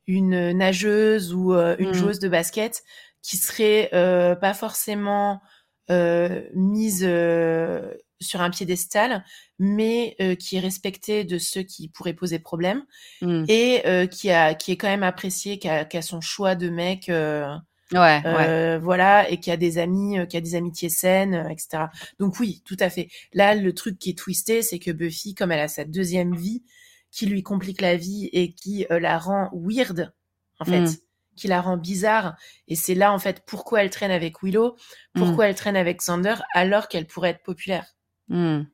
une 0.07 0.51
nageuse 0.51 1.33
ou 1.33 1.53
une 1.53 1.93
Mm. 1.93 1.93
joueuse 1.93 2.19
de 2.19 2.27
basket, 2.27 2.83
qui 3.21 3.37
serait 3.37 3.89
euh, 3.93 4.35
pas 4.35 4.53
forcément 4.53 5.41
euh, 5.89 6.41
mise 6.55 7.05
euh, 7.07 7.93
sur 8.21 8.41
un 8.41 8.49
piédestal, 8.49 9.25
mais 9.59 10.15
euh, 10.21 10.35
qui 10.35 10.55
est 10.57 10.59
respectée 10.61 11.23
de 11.25 11.37
ceux 11.37 11.63
qui 11.63 11.89
pourraient 11.89 12.13
poser 12.13 12.39
problème 12.39 12.83
Mm. 13.21 13.45
et 13.49 13.81
euh, 13.87 14.05
qui 14.07 14.31
a 14.31 14.53
qui 14.53 14.71
est 14.71 14.77
quand 14.77 14.87
même 14.87 15.03
appréciée, 15.03 15.59
qui 15.59 15.67
a, 15.67 15.83
qui 15.85 15.97
a 15.97 16.01
son 16.01 16.21
choix 16.21 16.55
de 16.55 16.69
mec, 16.69 17.09
euh, 17.09 17.47
Ouais, 17.93 18.21
ouais. 18.23 18.47
euh, 18.47 18.79
voilà, 18.79 19.29
et 19.29 19.37
qui 19.41 19.51
a 19.51 19.57
des 19.57 19.77
amis, 19.77 20.17
euh, 20.17 20.25
qui 20.25 20.37
a 20.37 20.41
des 20.41 20.55
amitiés 20.55 20.87
saines, 20.87 21.33
euh, 21.35 21.49
etc. 21.49 21.87
Donc 22.19 22.39
oui, 22.39 22.61
tout 22.65 22.77
à 22.79 22.89
fait. 22.89 23.09
Là, 23.33 23.53
le 23.53 23.73
truc 23.73 23.99
qui 23.99 24.11
est 24.11 24.17
twisté, 24.17 24.61
c'est 24.61 24.79
que 24.79 24.91
Buffy, 24.91 25.35
comme 25.35 25.51
elle 25.51 25.59
a 25.59 25.67
sa 25.67 25.83
deuxième 25.83 26.33
vie, 26.33 26.63
qui 27.11 27.25
lui 27.25 27.43
complique 27.43 27.81
la 27.81 27.97
vie 27.97 28.29
et 28.31 28.53
qui 28.53 28.85
euh, 28.91 28.99
la 29.01 29.17
rend 29.17 29.49
weird, 29.53 30.13
en 30.59 30.65
fait. 30.65 30.79
Mm. 30.81 30.95
qui 31.35 31.47
la 31.47 31.61
rend 31.61 31.75
bizarre 31.77 32.35
et 32.67 32.75
c'est 32.75 32.93
là 32.93 33.11
en 33.13 33.17
fait 33.19 33.43
pourquoi 33.47 33.81
elle 33.83 33.89
traîne 33.89 34.11
avec 34.11 34.43
Willow 34.43 34.75
pourquoi 35.15 35.47
elle 35.47 35.55
traîne 35.55 35.77
avec 35.77 35.99
Xander 35.99 36.35
alors 36.53 36.87
qu'elle 36.89 37.07
pourrait 37.07 37.29
être 37.31 37.41
populaire 37.43 37.85
Mm. 38.31 38.65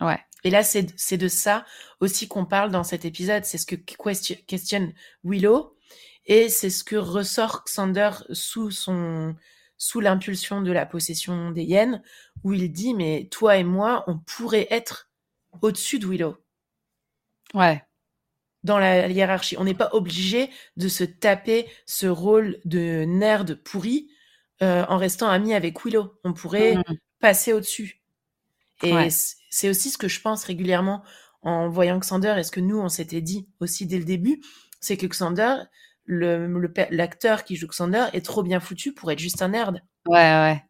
Ouais. 0.00 0.18
et 0.44 0.50
là, 0.50 0.62
c'est 0.62 1.16
de 1.16 1.28
ça 1.28 1.64
aussi 2.00 2.28
qu'on 2.28 2.44
parle 2.44 2.70
dans 2.70 2.84
cet 2.84 3.04
épisode. 3.04 3.44
C'est 3.44 3.58
ce 3.58 3.66
que 3.66 3.74
question- 3.76 4.36
questionne 4.46 4.92
Willow 5.24 5.74
et 6.26 6.48
c'est 6.48 6.70
ce 6.70 6.84
que 6.84 6.96
ressort 6.96 7.64
Xander 7.66 8.10
sous 8.32 8.70
son 8.70 9.34
sous 9.80 10.00
l'impulsion 10.00 10.60
de 10.60 10.72
la 10.72 10.86
possession 10.86 11.52
des 11.52 11.62
hyènes, 11.62 12.02
où 12.44 12.52
il 12.52 12.70
dit 12.72 12.94
mais 12.94 13.28
toi 13.30 13.56
et 13.56 13.64
moi, 13.64 14.04
on 14.08 14.18
pourrait 14.18 14.66
être 14.70 15.08
au-dessus 15.62 15.98
de 16.00 16.06
Willow 16.06 16.36
Ouais. 17.54 17.82
dans 18.64 18.78
la 18.78 19.08
hiérarchie. 19.08 19.56
On 19.58 19.64
n'est 19.64 19.74
pas 19.74 19.90
obligé 19.92 20.50
de 20.76 20.88
se 20.88 21.04
taper 21.04 21.66
ce 21.86 22.06
rôle 22.08 22.58
de 22.64 23.04
nerd 23.06 23.54
pourri 23.54 24.10
euh, 24.62 24.84
en 24.88 24.98
restant 24.98 25.28
amis 25.28 25.54
avec 25.54 25.84
Willow. 25.84 26.12
On 26.24 26.32
pourrait 26.32 26.74
Mmh. 26.76 26.82
passer 27.20 27.52
au-dessus. 27.52 28.00
Et 28.82 28.92
Ouais. 28.94 29.08
c'est 29.50 29.68
aussi 29.68 29.90
ce 29.90 29.98
que 29.98 30.08
je 30.08 30.20
pense 30.20 30.44
régulièrement 30.44 31.02
en 31.42 31.68
voyant 31.68 31.98
Xander 31.98 32.34
et 32.38 32.42
ce 32.44 32.50
que 32.50 32.60
nous, 32.60 32.78
on 32.78 32.88
s'était 32.88 33.20
dit 33.20 33.48
aussi 33.60 33.86
dès 33.86 33.98
le 33.98 34.04
début, 34.04 34.40
c'est 34.80 34.96
que 34.96 35.06
Xander, 35.06 35.56
le- 36.04 36.46
le 36.46 36.72
l'acteur 36.90 37.44
qui 37.44 37.56
joue 37.56 37.66
Xander, 37.68 38.06
est 38.12 38.24
trop 38.24 38.42
bien 38.42 38.60
foutu 38.60 38.92
pour 38.92 39.10
être 39.12 39.18
juste 39.18 39.42
un 39.42 39.48
nerd. 39.48 39.80
Ouais, 40.06 40.16
ouais. 40.18 40.64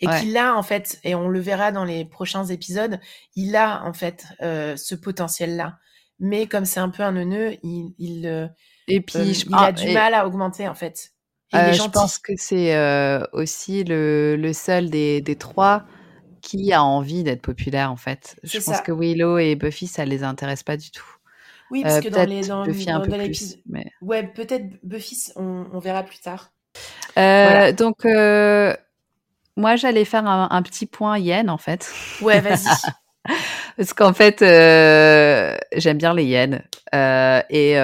Et 0.00 0.06
Ouais. 0.06 0.20
qu'il 0.20 0.36
a, 0.36 0.54
en 0.56 0.62
fait, 0.62 1.00
et 1.04 1.14
on 1.14 1.28
le 1.28 1.40
verra 1.40 1.72
dans 1.72 1.84
les 1.84 2.04
prochains 2.04 2.44
épisodes, 2.46 3.00
il 3.34 3.56
a, 3.56 3.82
en 3.84 3.92
fait, 3.92 4.24
euh, 4.42 4.76
ce 4.76 4.94
potentiel-là. 4.94 5.78
Mais 6.20 6.46
comme 6.46 6.64
c'est 6.64 6.80
un 6.80 6.88
peu 6.90 7.02
un 7.02 7.12
neuneu, 7.12 7.56
il, 7.62 7.94
il, 7.98 8.26
euh, 8.26 8.46
Et 8.88 9.00
puis, 9.00 9.18
euh, 9.18 9.32
je, 9.32 9.44
il 9.46 9.48
ah, 9.52 9.66
a 9.66 9.72
du 9.72 9.86
et- 9.88 9.94
mal 9.94 10.14
à 10.14 10.26
augmenter, 10.26 10.68
en 10.68 10.74
fait. 10.74 11.10
Euh, 11.54 11.72
je 11.72 11.88
pense 11.88 12.18
que 12.18 12.32
c'est 12.36 12.76
aussi 13.32 13.82
le, 13.84 14.36
le 14.36 14.52
seul 14.52 14.90
des, 14.90 15.20
des 15.22 15.36
trois 15.36 15.84
qui 16.40 16.72
a 16.72 16.82
envie 16.82 17.22
d'être 17.24 17.42
populaire, 17.42 17.90
en 17.92 17.96
fait? 17.96 18.36
Je 18.42 18.58
pense 18.58 18.76
ça. 18.76 18.82
que 18.82 18.92
Willow 18.92 19.38
et 19.38 19.54
Buffy, 19.56 19.86
ça 19.86 20.04
les 20.04 20.22
intéresse 20.22 20.62
pas 20.62 20.76
du 20.76 20.90
tout. 20.90 21.06
Oui, 21.70 21.82
parce 21.82 21.96
Euh, 21.96 22.00
que 22.00 22.08
dans 22.08 22.24
les, 22.24 22.40
dans, 22.46 22.64
Buffy 22.64 22.90
un 22.90 23.00
dans- 23.00 23.04
peu 23.06 23.10
dans 23.12 23.24
plus, 23.24 23.56
mais... 23.66 23.84
ouais, 24.00 24.26
peut-être 24.26 24.66
Buffy, 24.82 25.16
on, 25.36 25.66
on 25.72 25.78
verra 25.78 26.02
plus 26.02 26.18
tard. 26.18 26.50
Euh, 27.18 27.44
Voilà. 27.44 27.72
donc, 27.72 28.04
euh, 28.06 28.74
moi, 29.56 29.76
j'allais 29.76 30.04
faire 30.04 30.26
un, 30.26 30.48
un 30.50 30.62
petit 30.62 30.86
point 30.86 31.18
yen, 31.18 31.50
en 31.50 31.58
fait. 31.58 31.90
Ouais, 32.20 32.40
vas-y. 32.40 32.66
Parce 33.76 33.92
qu'en 33.92 34.12
fait, 34.12 34.40
j'aime 34.40 35.98
bien 35.98 36.14
les 36.14 36.24
yens. 36.24 36.60
Euh, 36.94 37.42
et 37.50 37.76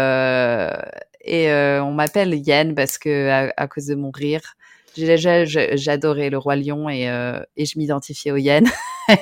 et 1.26 1.50
on 1.80 1.92
m'appelle 1.92 2.34
yen 2.34 2.74
parce 2.74 2.98
que 2.98 3.28
à, 3.30 3.52
à 3.56 3.66
cause 3.66 3.86
de 3.86 3.94
mon 3.94 4.10
rire. 4.10 4.56
J'adorais 4.96 6.30
le 6.30 6.38
roi 6.38 6.56
lion 6.56 6.88
et, 6.88 7.08
euh, 7.08 7.40
et 7.56 7.66
je 7.66 7.78
m'identifiais 7.78 8.32
aux 8.32 8.36
yens. 8.36 8.70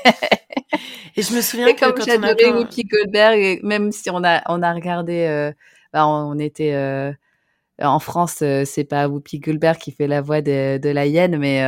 Et 1.15 1.21
je 1.21 1.35
me 1.35 1.43
souviens 1.43 1.67
Et 1.67 1.75
que 1.75 1.81
comme 1.85 2.03
j'adorais 2.03 2.51
Whoopi 2.51 2.85
Goldberg, 2.85 3.39
et 3.39 3.61
même 3.63 3.93
si 3.93 4.09
on 4.09 4.25
a, 4.25 4.41
on 4.51 4.63
a 4.63 4.73
regardé, 4.73 5.27
euh, 5.29 5.53
bah, 5.93 6.07
on 6.07 6.39
était 6.39 6.73
euh, 6.73 7.13
en 7.79 7.99
France, 7.99 8.37
c'est 8.65 8.85
pas 8.89 9.09
Whoopi 9.09 9.39
Goldberg 9.39 9.77
qui 9.77 9.93
fait 9.93 10.07
la 10.07 10.23
voix 10.23 10.41
de, 10.41 10.79
de 10.79 10.89
la 10.89 11.05
hyène, 11.05 11.37
mais 11.37 11.59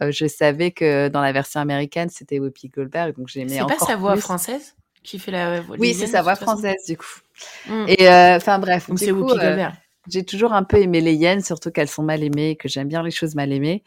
je 0.00 0.26
savais 0.26 0.70
que 0.70 1.08
dans 1.08 1.20
la 1.20 1.32
version 1.32 1.60
américaine, 1.60 2.08
c'était 2.08 2.38
Whoopi 2.38 2.68
Goldberg, 2.68 3.14
donc 3.18 3.28
j'aimais 3.28 3.58
C'est 3.58 3.66
pas 3.66 3.84
sa 3.84 3.96
voix 3.96 4.12
plus. 4.12 4.22
française 4.22 4.74
qui 5.02 5.18
fait 5.18 5.30
la 5.30 5.60
voix 5.60 5.76
Oui, 5.78 5.92
c'est 5.92 6.00
hyènes, 6.04 6.12
sa 6.12 6.22
voix 6.22 6.36
française 6.36 6.82
du 6.88 6.96
coup. 6.96 7.20
Mm. 7.66 7.84
Et 7.88 8.08
enfin 8.08 8.58
bref, 8.58 8.88
Donc 8.88 8.98
c'est 8.98 9.10
Whoopi 9.12 9.34
Goldberg. 9.34 9.74
J'ai 10.08 10.24
toujours 10.24 10.52
un 10.52 10.62
peu 10.64 10.78
aimé 10.78 11.00
les 11.00 11.14
hyènes, 11.14 11.42
surtout 11.42 11.70
qu'elles 11.70 11.88
sont 11.88 12.02
mal 12.02 12.22
aimées, 12.22 12.56
que 12.56 12.68
j'aime 12.68 12.88
bien 12.88 13.02
les 13.02 13.10
choses 13.10 13.34
mal 13.34 13.52
aimées. 13.52 13.82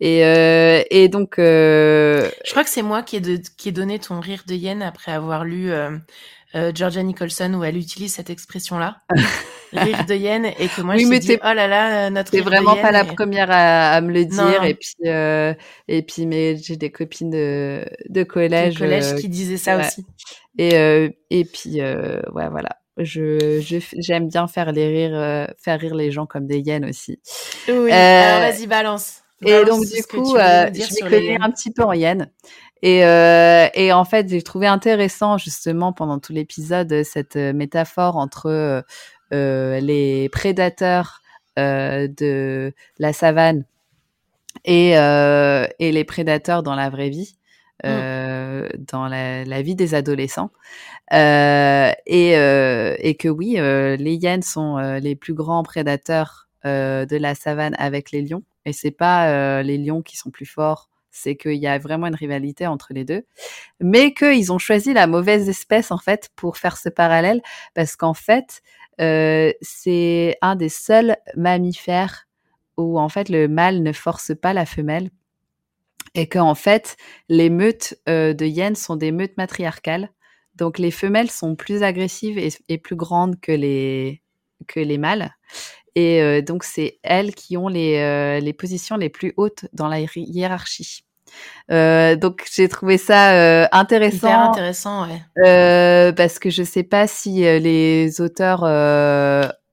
Et, 0.00 0.24
euh, 0.24 0.82
et 0.90 1.08
donc, 1.08 1.38
euh, 1.38 2.28
Je 2.44 2.50
crois 2.50 2.64
que 2.64 2.70
c'est 2.70 2.82
moi 2.82 3.02
qui 3.02 3.16
ai, 3.16 3.20
de- 3.20 3.40
qui 3.56 3.68
ai 3.68 3.72
donné 3.72 3.98
ton 4.00 4.18
rire 4.20 4.42
de 4.46 4.54
hyène 4.54 4.82
après 4.82 5.12
avoir 5.12 5.44
lu 5.44 5.70
euh, 5.70 5.96
euh, 6.54 6.72
Georgia 6.74 7.02
Nicholson 7.02 7.54
où 7.54 7.64
elle 7.64 7.76
utilise 7.76 8.12
cette 8.12 8.28
expression-là, 8.28 8.98
rire 9.72 10.04
de 10.06 10.14
hyène, 10.14 10.46
et 10.58 10.68
que 10.68 10.82
moi 10.82 10.96
Oui, 10.96 11.06
je 11.10 11.18
dit 11.20 11.26
t'es- 11.28 11.40
oh 11.42 11.52
là 11.54 11.66
là 11.68 12.10
notre 12.10 12.30
c'est 12.30 12.38
rire 12.38 12.44
de 12.46 12.50
vraiment 12.50 12.76
pas 12.76 12.90
la 12.90 13.04
première 13.04 13.50
à, 13.50 13.92
à 13.92 14.00
me 14.00 14.12
le 14.12 14.24
dire. 14.24 14.60
non. 14.60 14.62
Et 14.64 14.74
puis, 14.74 14.94
euh, 15.06 15.54
et 15.88 16.02
puis, 16.02 16.26
mais 16.26 16.56
j'ai 16.56 16.76
des 16.76 16.90
copines 16.90 17.30
de, 17.30 17.84
de 18.08 18.22
collège. 18.24 18.74
du 18.74 18.80
collège 18.80 19.12
euh, 19.12 19.16
qui 19.18 19.28
disait 19.28 19.56
ça 19.56 19.76
ouais. 19.78 19.86
aussi. 19.86 20.04
Et, 20.58 20.74
euh, 20.74 21.08
et 21.30 21.44
puis, 21.44 21.80
euh, 21.80 22.20
ouais, 22.32 22.48
voilà. 22.50 22.70
Je, 22.98 23.60
j'aime 23.98 24.28
bien 24.28 24.46
faire 24.46 24.72
les 24.72 24.86
rires, 24.86 25.18
euh, 25.18 25.46
faire 25.56 25.80
rire 25.80 25.94
les 25.94 26.10
gens 26.10 26.26
comme 26.26 26.46
des 26.46 26.58
hyènes 26.58 26.84
aussi. 26.84 27.20
Oui. 27.68 27.74
Euh, 27.74 27.90
Alors 27.90 28.52
vas-y 28.52 28.66
balance. 28.66 29.22
Et 29.44 29.64
donc, 29.64 29.84
du 29.84 30.02
coup, 30.04 30.36
euh, 30.36 30.70
je 30.72 31.08
connais 31.08 31.36
un 31.40 31.50
petit 31.50 31.72
peu 31.72 31.82
en 31.82 31.92
hyène. 31.92 32.30
Et, 32.82 33.04
euh, 33.04 33.66
et 33.74 33.92
en 33.92 34.04
fait, 34.04 34.28
j'ai 34.28 34.42
trouvé 34.42 34.66
intéressant, 34.66 35.38
justement, 35.38 35.92
pendant 35.92 36.18
tout 36.18 36.32
l'épisode, 36.32 37.02
cette 37.02 37.36
euh, 37.36 37.52
métaphore 37.52 38.16
entre 38.16 38.46
euh, 38.46 38.82
euh, 39.32 39.80
les 39.80 40.28
prédateurs 40.28 41.22
euh, 41.58 42.08
de 42.08 42.72
la 42.98 43.12
savane 43.12 43.64
et, 44.64 44.98
euh, 44.98 45.66
et 45.78 45.92
les 45.92 46.04
prédateurs 46.04 46.62
dans 46.62 46.74
la 46.74 46.90
vraie 46.90 47.08
vie, 47.10 47.36
euh, 48.52 48.68
dans 48.78 49.08
la, 49.08 49.62
vie 49.62 49.74
des 49.74 49.94
adolescents. 49.94 50.50
Euh, 51.12 51.90
et, 52.06 52.36
euh, 52.36 52.96
et 52.98 53.14
que 53.14 53.28
oui, 53.28 53.56
les 53.58 54.14
hyènes 54.14 54.42
sont 54.42 54.78
les 55.00 55.16
plus 55.16 55.34
grands 55.34 55.62
prédateurs 55.62 56.48
de 56.64 57.16
la 57.16 57.34
savane 57.34 57.74
avec 57.78 58.10
les 58.10 58.22
lions. 58.22 58.42
Et 58.64 58.72
c'est 58.72 58.90
pas 58.92 59.62
les 59.62 59.78
lions 59.78 60.02
qui 60.02 60.16
sont 60.16 60.30
plus 60.30 60.46
forts, 60.46 60.88
c'est 61.10 61.36
qu'il 61.36 61.56
y 61.56 61.66
a 61.66 61.78
vraiment 61.78 62.06
une 62.06 62.14
rivalité 62.14 62.66
entre 62.66 62.92
les 62.92 63.04
deux. 63.04 63.24
Mais 63.80 64.14
qu'ils 64.14 64.52
ont 64.52 64.58
choisi 64.58 64.92
la 64.92 65.06
mauvaise 65.06 65.48
espèce 65.48 65.90
en 65.90 65.98
fait 65.98 66.30
pour 66.36 66.56
faire 66.58 66.76
ce 66.76 66.88
parallèle, 66.88 67.42
parce 67.74 67.96
qu'en 67.96 68.14
fait, 68.14 68.62
c'est 68.98 70.36
un 70.42 70.56
des 70.56 70.68
seuls 70.68 71.16
mammifères 71.36 72.26
où 72.76 72.98
en 72.98 73.08
fait 73.08 73.28
le 73.28 73.48
mâle 73.48 73.82
ne 73.82 73.92
force 73.92 74.32
pas 74.34 74.52
la 74.52 74.66
femelle 74.66 75.10
et 76.14 76.26
que 76.26 76.38
en 76.38 76.54
fait 76.54 76.96
les 77.28 77.50
meutes 77.50 77.94
euh, 78.08 78.34
de 78.34 78.46
hyènes 78.46 78.76
sont 78.76 78.96
des 78.96 79.12
meutes 79.12 79.36
matriarcales. 79.36 80.10
Donc 80.54 80.78
les 80.78 80.90
femelles 80.90 81.30
sont 81.30 81.56
plus 81.56 81.82
agressives 81.82 82.38
et, 82.38 82.50
et 82.68 82.78
plus 82.78 82.96
grandes 82.96 83.40
que 83.40 83.52
les 83.52 84.22
que 84.66 84.80
les 84.80 84.98
mâles. 84.98 85.30
Et 85.94 86.22
euh, 86.22 86.42
donc 86.42 86.64
c'est 86.64 86.98
elles 87.02 87.34
qui 87.34 87.56
ont 87.56 87.68
les 87.68 87.96
euh, 87.98 88.40
les 88.40 88.52
positions 88.52 88.96
les 88.96 89.08
plus 89.08 89.32
hautes 89.36 89.66
dans 89.72 89.88
la 89.88 90.00
hiér- 90.00 90.10
hiérarchie. 90.14 91.04
Euh, 91.70 92.16
donc 92.16 92.46
j'ai 92.52 92.68
trouvé 92.68 92.98
ça 92.98 93.32
euh, 93.32 93.66
intéressant 93.72 94.28
Hyper 94.28 94.40
intéressant, 94.40 95.08
ouais. 95.08 95.22
euh, 95.46 96.12
parce 96.12 96.38
que 96.38 96.50
je 96.50 96.62
sais 96.62 96.82
pas 96.82 97.06
si 97.06 97.40
les 97.40 98.20
auteurs. 98.20 98.60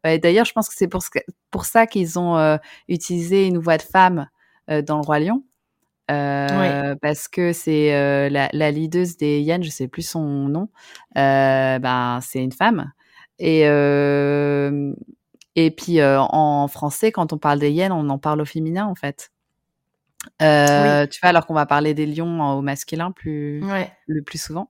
D'ailleurs, 0.05 0.45
je 0.45 0.53
pense 0.53 0.69
que 0.69 0.75
c'est 0.77 0.87
pour, 0.87 1.03
ce 1.03 1.09
pour 1.51 1.65
ça 1.65 1.85
qu'ils 1.85 2.17
ont 2.17 2.57
utilisé 2.87 3.45
une 3.47 3.57
voix 3.57 3.77
de 3.77 3.81
femme 3.81 4.29
dans 4.69 4.95
le 4.95 5.01
roi 5.01 5.19
lion. 5.19 5.43
Euh, 6.09 6.95
Parce 7.01 7.27
que 7.27 7.53
c'est 7.53 7.93
euh, 7.93 8.29
la, 8.29 8.49
la 8.51 8.71
leaduse 8.71 9.17
des 9.17 9.41
hyènes, 9.41 9.63
je 9.63 9.69
sais 9.69 9.87
plus 9.87 10.01
son 10.07 10.23
nom. 10.23 10.69
Euh, 11.17 11.79
ben, 11.79 12.19
c'est 12.21 12.43
une 12.43 12.51
femme. 12.51 12.91
Et 13.39 13.61
et 15.55 15.71
puis 15.71 16.01
en 16.03 16.67
français, 16.67 17.11
quand 17.11 17.33
on 17.33 17.37
parle 17.37 17.59
des 17.59 17.71
hyènes, 17.71 17.91
on 17.91 18.09
en 18.09 18.17
parle 18.17 18.41
au 18.41 18.45
féminin 18.45 18.85
en 18.85 18.95
fait. 18.95 19.31
Tu 20.39 20.45
vois, 20.45 21.29
alors 21.29 21.45
qu'on 21.45 21.53
va 21.53 21.65
parler 21.65 21.93
des 21.93 22.05
lions 22.05 22.57
au 22.57 22.61
masculin 22.61 23.11
plus 23.11 23.63
Ouais. 23.63 23.91
le 24.07 24.21
plus 24.21 24.41
souvent. 24.41 24.69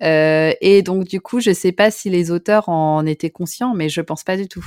Et 0.00 0.82
donc 0.84 1.04
du 1.04 1.20
coup, 1.20 1.40
je 1.40 1.52
sais 1.52 1.72
pas 1.72 1.90
si 1.90 2.10
les 2.10 2.30
auteurs 2.30 2.68
en 2.68 3.04
étaient 3.06 3.30
conscients, 3.30 3.74
mais 3.74 3.88
je 3.88 4.00
pense 4.00 4.24
pas 4.24 4.36
du 4.36 4.48
tout. 4.48 4.64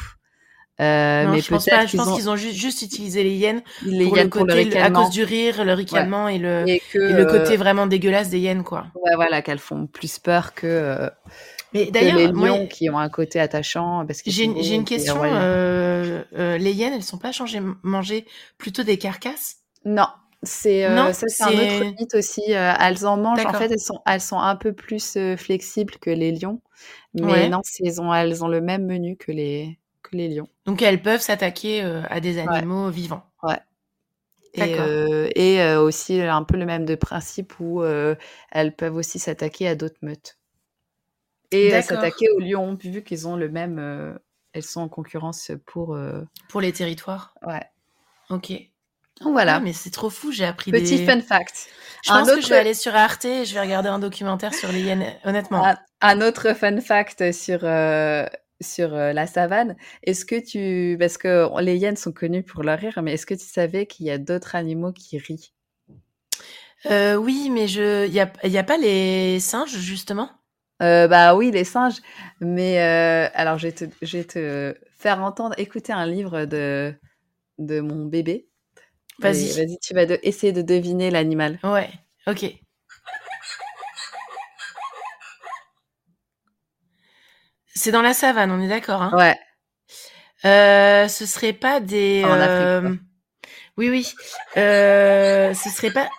Euh, 0.82 1.26
non, 1.26 1.32
mais 1.32 1.42
je 1.42 1.50
pense 1.50 1.68
pas. 1.68 1.86
Je 1.86 1.92
qu'ils 1.92 2.00
pense 2.00 2.08
ont 2.10 2.16
qu'ils 2.16 2.30
ont 2.30 2.36
ju- 2.36 2.54
juste 2.54 2.82
utilisé 2.82 3.24
les 3.24 3.36
hyènes 3.36 3.62
les 3.82 4.06
pour 4.06 4.16
hyènes 4.16 4.26
le 4.26 4.30
pour 4.30 4.46
le 4.46 4.54
côté, 4.54 4.78
à 4.80 4.92
cause 4.92 5.10
du 5.10 5.24
rire, 5.24 5.64
le 5.66 5.74
ricanement 5.74 6.28
et 6.30 6.38
le 6.38 6.66
et 6.66 6.80
que 6.80 7.00
et 7.06 7.14
le 7.14 7.26
côté 7.26 7.56
euh, 7.56 7.58
vraiment 7.58 7.88
dégueulasse 7.88 8.30
des 8.30 8.40
hyènes, 8.40 8.64
quoi. 8.64 8.88
ouais, 8.96 9.16
voilà 9.16 9.42
qu'elles 9.42 9.60
font 9.60 9.88
plus 9.88 10.20
peur 10.20 10.54
que, 10.54 10.68
euh, 10.68 11.10
Mais 11.74 11.92
que 11.92 12.06
les 12.06 12.28
d'ailleurs, 12.28 12.34
moi, 12.34 12.50
lions 12.50 12.68
qui 12.68 12.90
ont 12.90 12.98
un 13.00 13.10
côté 13.10 13.40
attachant 13.40 14.06
parce 14.06 14.22
qu'ils 14.22 14.34
j'ai 14.34 14.44
une, 14.46 14.58
une 14.58 14.86
question. 14.86 15.24
euh, 15.24 16.24
euh, 16.34 16.58
les 16.58 16.74
hyènes, 16.74 16.94
elles 16.94 17.04
sont 17.04 17.18
pas 17.18 17.32
changées, 17.32 17.62
mangées 17.84 18.26
plutôt 18.58 18.84
des 18.84 18.98
carcasses? 18.98 19.58
Non, 19.86 20.08
c'est 20.44 20.86
euh, 20.86 21.14
ça 21.14 21.28
c'est 21.28 21.44
un 21.44 21.58
autre 21.58 21.84
mythe 22.00 22.14
aussi. 22.16 22.42
elles 22.52 23.06
en 23.06 23.18
mangent. 23.18 23.46
En 23.46 23.54
fait, 23.54 23.72
elles 23.72 23.80
sont 23.80 24.02
elles 24.06 24.22
sont 24.22 24.40
un 24.40 24.56
peu 24.56 24.74
plus 24.74 25.18
flexibles 25.38 25.96
que 26.00 26.10
les 26.10 26.32
lions, 26.34 26.62
mais 27.14 27.24
Ouais. 27.24 27.50
non, 27.50 27.62
elles 27.84 28.02
ont 28.02 28.14
elles 28.14 28.44
ont 28.44 28.48
le 28.48 28.62
même 28.62 28.86
menu 28.86 29.16
que 29.18 29.32
les 29.32 29.79
que 30.04 30.16
les 30.16 30.30
lions. 30.30 30.48
Donc 30.66 30.82
elles 30.82 31.02
peuvent 31.02 31.22
s'attaquer 31.22 31.84
euh, 31.84 32.04
à 32.10 32.20
des 32.20 32.38
animaux 32.40 32.90
vivants. 32.90 33.24
Et, 34.56 34.62
D'accord. 34.62 34.86
euh, 34.88 35.30
et 35.36 35.62
euh, 35.62 35.80
aussi 35.82 36.22
un 36.22 36.44
peu 36.44 36.58
le 36.58 36.66
même 36.66 36.86
de 36.86 36.96
principe 36.96 37.60
où 37.60 37.84
euh, 37.84 38.16
elles 38.52 38.76
peuvent 38.76 38.96
aussi 38.96 39.20
s'attaquer 39.20 39.68
à 39.68 39.76
d'autres 39.76 40.00
meutes. 40.02 40.38
Et 41.52 41.70
s'attaquer 41.82 42.30
aux 42.32 42.40
lions, 42.40 42.76
vu 42.76 43.04
qu'ils 43.04 43.28
ont 43.28 43.36
le 43.36 43.50
même. 43.50 43.78
euh, 43.80 44.14
elles 44.54 44.64
sont 44.64 44.82
en 44.82 44.90
concurrence 44.90 45.52
pour. 45.66 45.96
euh, 45.96 46.24
Pour 46.48 46.62
les 46.62 46.74
territoires. 46.74 47.36
Ouais. 47.46 47.64
Ok. 48.30 48.52
Donc 49.22 49.34
voilà. 49.34 49.60
Mais 49.60 49.74
c'est 49.74 49.92
trop 49.92 50.10
fou, 50.10 50.32
j'ai 50.32 50.46
appris 50.46 50.72
Petit 50.72 50.98
des... 50.98 51.06
fun 51.06 51.22
fact. 51.22 51.70
Je 52.04 52.12
Un 52.12 52.20
pense 52.20 52.30
que 52.30 52.34
autre- 52.38 52.44
je 52.44 52.50
vais 52.50 52.58
aller 52.58 52.74
sur 52.74 52.96
Arte 52.96 53.26
et 53.26 53.46
je 53.46 53.54
vais 53.54 53.62
regarder 53.62 53.90
un 53.90 54.00
documentaire 54.00 54.54
sur 54.54 54.72
les 54.72 54.82
hyènes, 54.82 55.14
honnêtement. 55.26 55.64
Un, 55.66 55.78
un 56.02 56.22
autre 56.22 56.54
fun 56.54 56.80
fact 56.82 57.32
sur, 57.34 57.60
euh, 57.64 58.26
sur 58.62 58.90
la 58.92 59.28
savane. 59.28 59.76
Est-ce 60.04 60.26
que 60.26 60.40
tu. 60.40 60.98
Parce 61.00 61.18
que 61.18 61.50
les 61.62 61.78
hyènes 61.78 61.98
sont 61.98 62.12
connues 62.14 62.44
pour 62.44 62.64
leur 62.64 62.80
rire, 62.80 63.00
mais 63.04 63.14
est-ce 63.14 63.26
que 63.26 63.34
tu 63.36 63.46
savais 63.46 63.86
qu'il 63.88 64.06
y 64.08 64.12
a 64.12 64.18
d'autres 64.18 64.56
animaux 64.56 64.92
qui 64.94 65.18
rient? 65.18 65.54
Euh, 66.86 67.16
oui, 67.16 67.50
mais 67.52 67.68
je, 67.68 68.08
il 68.08 68.14
y 68.14 68.20
a, 68.20 68.32
y 68.48 68.58
a 68.58 68.64
pas 68.64 68.78
les 68.78 69.40
singes 69.40 69.78
justement? 69.78 70.30
Euh, 70.82 71.08
bah 71.08 71.36
oui, 71.36 71.52
les 71.52 71.64
singes. 71.64 71.98
Mais 72.40 72.80
euh, 72.82 73.30
alors, 73.34 73.58
je 73.58 73.68
vais, 73.68 73.74
te, 73.74 73.86
je 74.02 74.18
vais 74.18 74.24
te 74.24 74.76
faire 74.98 75.22
entendre, 75.22 75.56
écouter 75.60 75.92
un 75.94 76.06
livre 76.06 76.46
de, 76.46 76.94
de 77.60 77.82
mon 77.82 78.06
bébé. 78.06 78.50
Vas-y. 79.20 79.54
Vas-y, 79.54 79.80
tu 79.80 79.94
vas 79.94 80.06
de- 80.06 80.20
essayer 80.24 80.54
de 80.54 80.62
deviner 80.62 81.12
l'animal. 81.12 81.60
Ouais, 81.64 81.90
ok. 82.28 82.60
C'est 87.80 87.92
dans 87.92 88.02
la 88.02 88.14
savane, 88.14 88.52
on 88.52 88.62
est 88.62 88.68
d'accord. 88.68 89.02
Hein 89.02 89.12
Ouais. 89.14 89.40
Euh, 90.44 91.08
ce 91.08 91.26
serait 91.26 91.54
pas 91.54 91.80
des. 91.80 92.24
En 92.26 92.34
euh. 92.34 92.94
Oui, 93.78 93.90
oui. 93.90 94.14
Euh, 94.58 95.54
ce 95.54 95.70
serait 95.70 95.92
pas. 95.92 96.10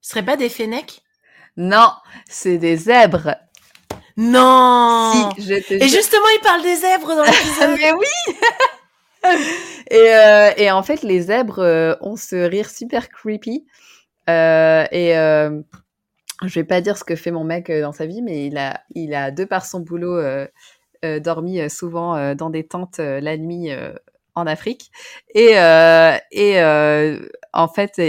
Ce 0.00 0.10
serait 0.10 0.24
pas 0.24 0.36
des 0.36 0.48
fennecs? 0.48 1.02
Non, 1.56 1.90
c'est 2.28 2.58
des 2.58 2.76
zèbres. 2.76 3.34
Non. 4.16 5.32
Si, 5.34 5.42
je 5.42 5.54
te 5.54 5.74
Et 5.74 5.88
justement, 5.88 6.28
il 6.36 6.40
parle 6.40 6.62
des 6.62 6.76
zèbres 6.76 7.16
dans 7.16 7.24
l'épisode. 7.24 7.76
Mais 7.80 7.92
oui 7.92 8.36
et, 9.90 10.14
euh, 10.14 10.52
et 10.56 10.70
en 10.70 10.84
fait, 10.84 11.02
les 11.02 11.22
zèbres 11.22 11.58
euh, 11.58 11.96
ont 12.00 12.16
ce 12.16 12.36
rire 12.36 12.70
super 12.70 13.08
creepy. 13.08 13.66
Euh, 14.30 14.86
et 14.92 15.16
je 16.48 16.60
vais 16.60 16.64
pas 16.64 16.80
dire 16.80 16.96
ce 16.96 17.04
que 17.04 17.16
fait 17.16 17.30
mon 17.30 17.44
mec 17.44 17.70
euh, 17.70 17.82
dans 17.82 17.92
sa 17.92 18.06
vie, 18.06 18.22
mais 18.22 18.46
il 18.46 18.56
a, 18.58 18.80
il 18.94 19.14
a 19.14 19.30
de 19.30 19.44
par 19.44 19.64
son 19.64 19.80
boulot, 19.80 20.16
euh, 20.16 20.46
euh, 21.04 21.20
dormi 21.20 21.68
souvent 21.68 22.34
dans 22.34 22.50
des 22.50 22.66
tentes 22.66 22.98
la 22.98 23.36
nuit 23.36 23.70
en 24.34 24.46
Afrique. 24.46 24.92
Et, 25.34 25.54
et 26.30 26.62
en 27.52 27.68
fait, 27.68 28.00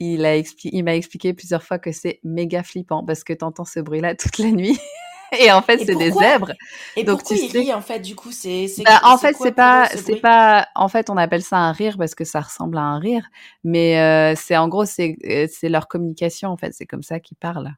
il 0.00 0.84
m'a 0.84 0.96
expliqué 0.96 1.34
plusieurs 1.34 1.62
fois 1.62 1.78
que 1.78 1.92
c'est 1.92 2.20
méga 2.24 2.62
flippant 2.62 3.04
parce 3.04 3.22
que 3.22 3.34
t'entends 3.34 3.66
ce 3.66 3.80
bruit-là 3.80 4.14
toute 4.14 4.38
la 4.38 4.50
nuit. 4.50 4.80
Et 5.38 5.50
en 5.52 5.62
fait, 5.62 5.78
c'est 5.78 5.94
des 5.96 6.10
zèbres. 6.12 6.52
Et 6.96 7.04
Donc, 7.04 7.18
pourquoi 7.20 7.36
tu 7.36 7.42
il 7.44 7.50
sais- 7.50 7.58
rit 7.60 7.72
en 7.74 7.80
fait 7.80 8.00
du 8.00 8.14
coup 8.16 8.32
C'est. 8.32 8.66
Bah, 8.84 9.00
en 9.04 9.18
fait, 9.18 9.36
c'est 9.38 9.52
pas, 9.52 9.88
ce 9.90 9.98
c'est 9.98 10.16
pas, 10.16 10.68
en 10.74 10.88
fait, 10.88 11.10
on 11.10 11.16
appelle 11.16 11.42
ça 11.42 11.56
un 11.58 11.72
rire 11.72 11.96
parce 11.98 12.14
que 12.14 12.24
ça 12.24 12.40
ressemble 12.40 12.78
à 12.78 12.82
un 12.82 12.98
rire, 12.98 13.28
mais 13.64 13.98
euh, 14.00 14.34
c'est 14.36 14.56
en 14.56 14.68
gros, 14.68 14.84
c'est, 14.84 15.16
euh, 15.28 15.46
c'est 15.50 15.68
leur 15.68 15.88
communication 15.88 16.50
en 16.50 16.56
fait, 16.56 16.72
c'est 16.72 16.86
comme 16.86 17.02
ça 17.02 17.20
qu'ils 17.20 17.36
parlent. 17.36 17.74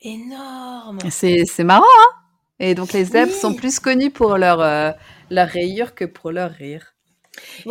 Énorme. 0.00 0.98
C'est, 1.10 1.44
c'est 1.46 1.64
marrant, 1.64 1.82
hein? 1.84 2.14
Et 2.60 2.74
donc 2.74 2.92
les 2.92 3.04
zèbres 3.04 3.32
Oui. 3.32 3.38
sont 3.38 3.54
plus 3.54 3.78
connus 3.80 4.10
pour 4.10 4.36
leur, 4.36 4.60
euh, 4.60 4.90
leur 5.30 5.48
rayure 5.48 5.94
que 5.94 6.04
pour 6.04 6.30
leur 6.32 6.50
rire. 6.50 6.94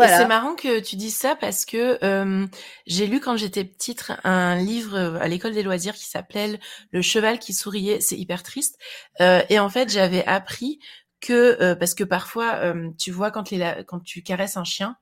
Et 0.02 0.07
c'est 0.10 0.23
Voilà. 0.23 0.27
marrant 0.27 0.56
que 0.56 0.80
tu 0.80 0.95
dises 0.95 1.15
ça 1.15 1.35
parce 1.35 1.65
que 1.65 1.98
euh, 2.03 2.45
j'ai 2.85 3.07
lu 3.07 3.19
quand 3.19 3.38
j'étais 3.38 3.64
petite 3.65 4.11
un 4.23 4.56
livre 4.56 4.95
euh, 4.95 5.19
à 5.19 5.27
l'école 5.27 5.53
des 5.53 5.64
loisirs 5.64 5.94
qui 5.95 6.06
s'appelait 6.06 6.60
Le 6.91 7.02
cheval 7.02 7.39
qui 7.39 7.53
souriait. 7.53 7.99
C'est 8.02 8.18
hyper 8.18 8.44
triste. 8.44 8.77
Euh, 9.22 9.41
et 9.49 9.60
en 9.60 9.69
fait, 9.69 9.89
j'avais 9.89 10.26
appris 10.26 10.80
que 11.19 11.57
euh, 11.61 11.76
parce 11.76 11.94
que 11.95 12.03
parfois, 12.03 12.56
euh, 12.56 12.89
tu 12.98 13.11
vois 13.11 13.31
quand, 13.31 13.49
les, 13.52 13.84
quand 13.88 13.99
tu 13.99 14.22
caresses 14.23 14.57
un 14.57 14.64
chien 14.64 14.95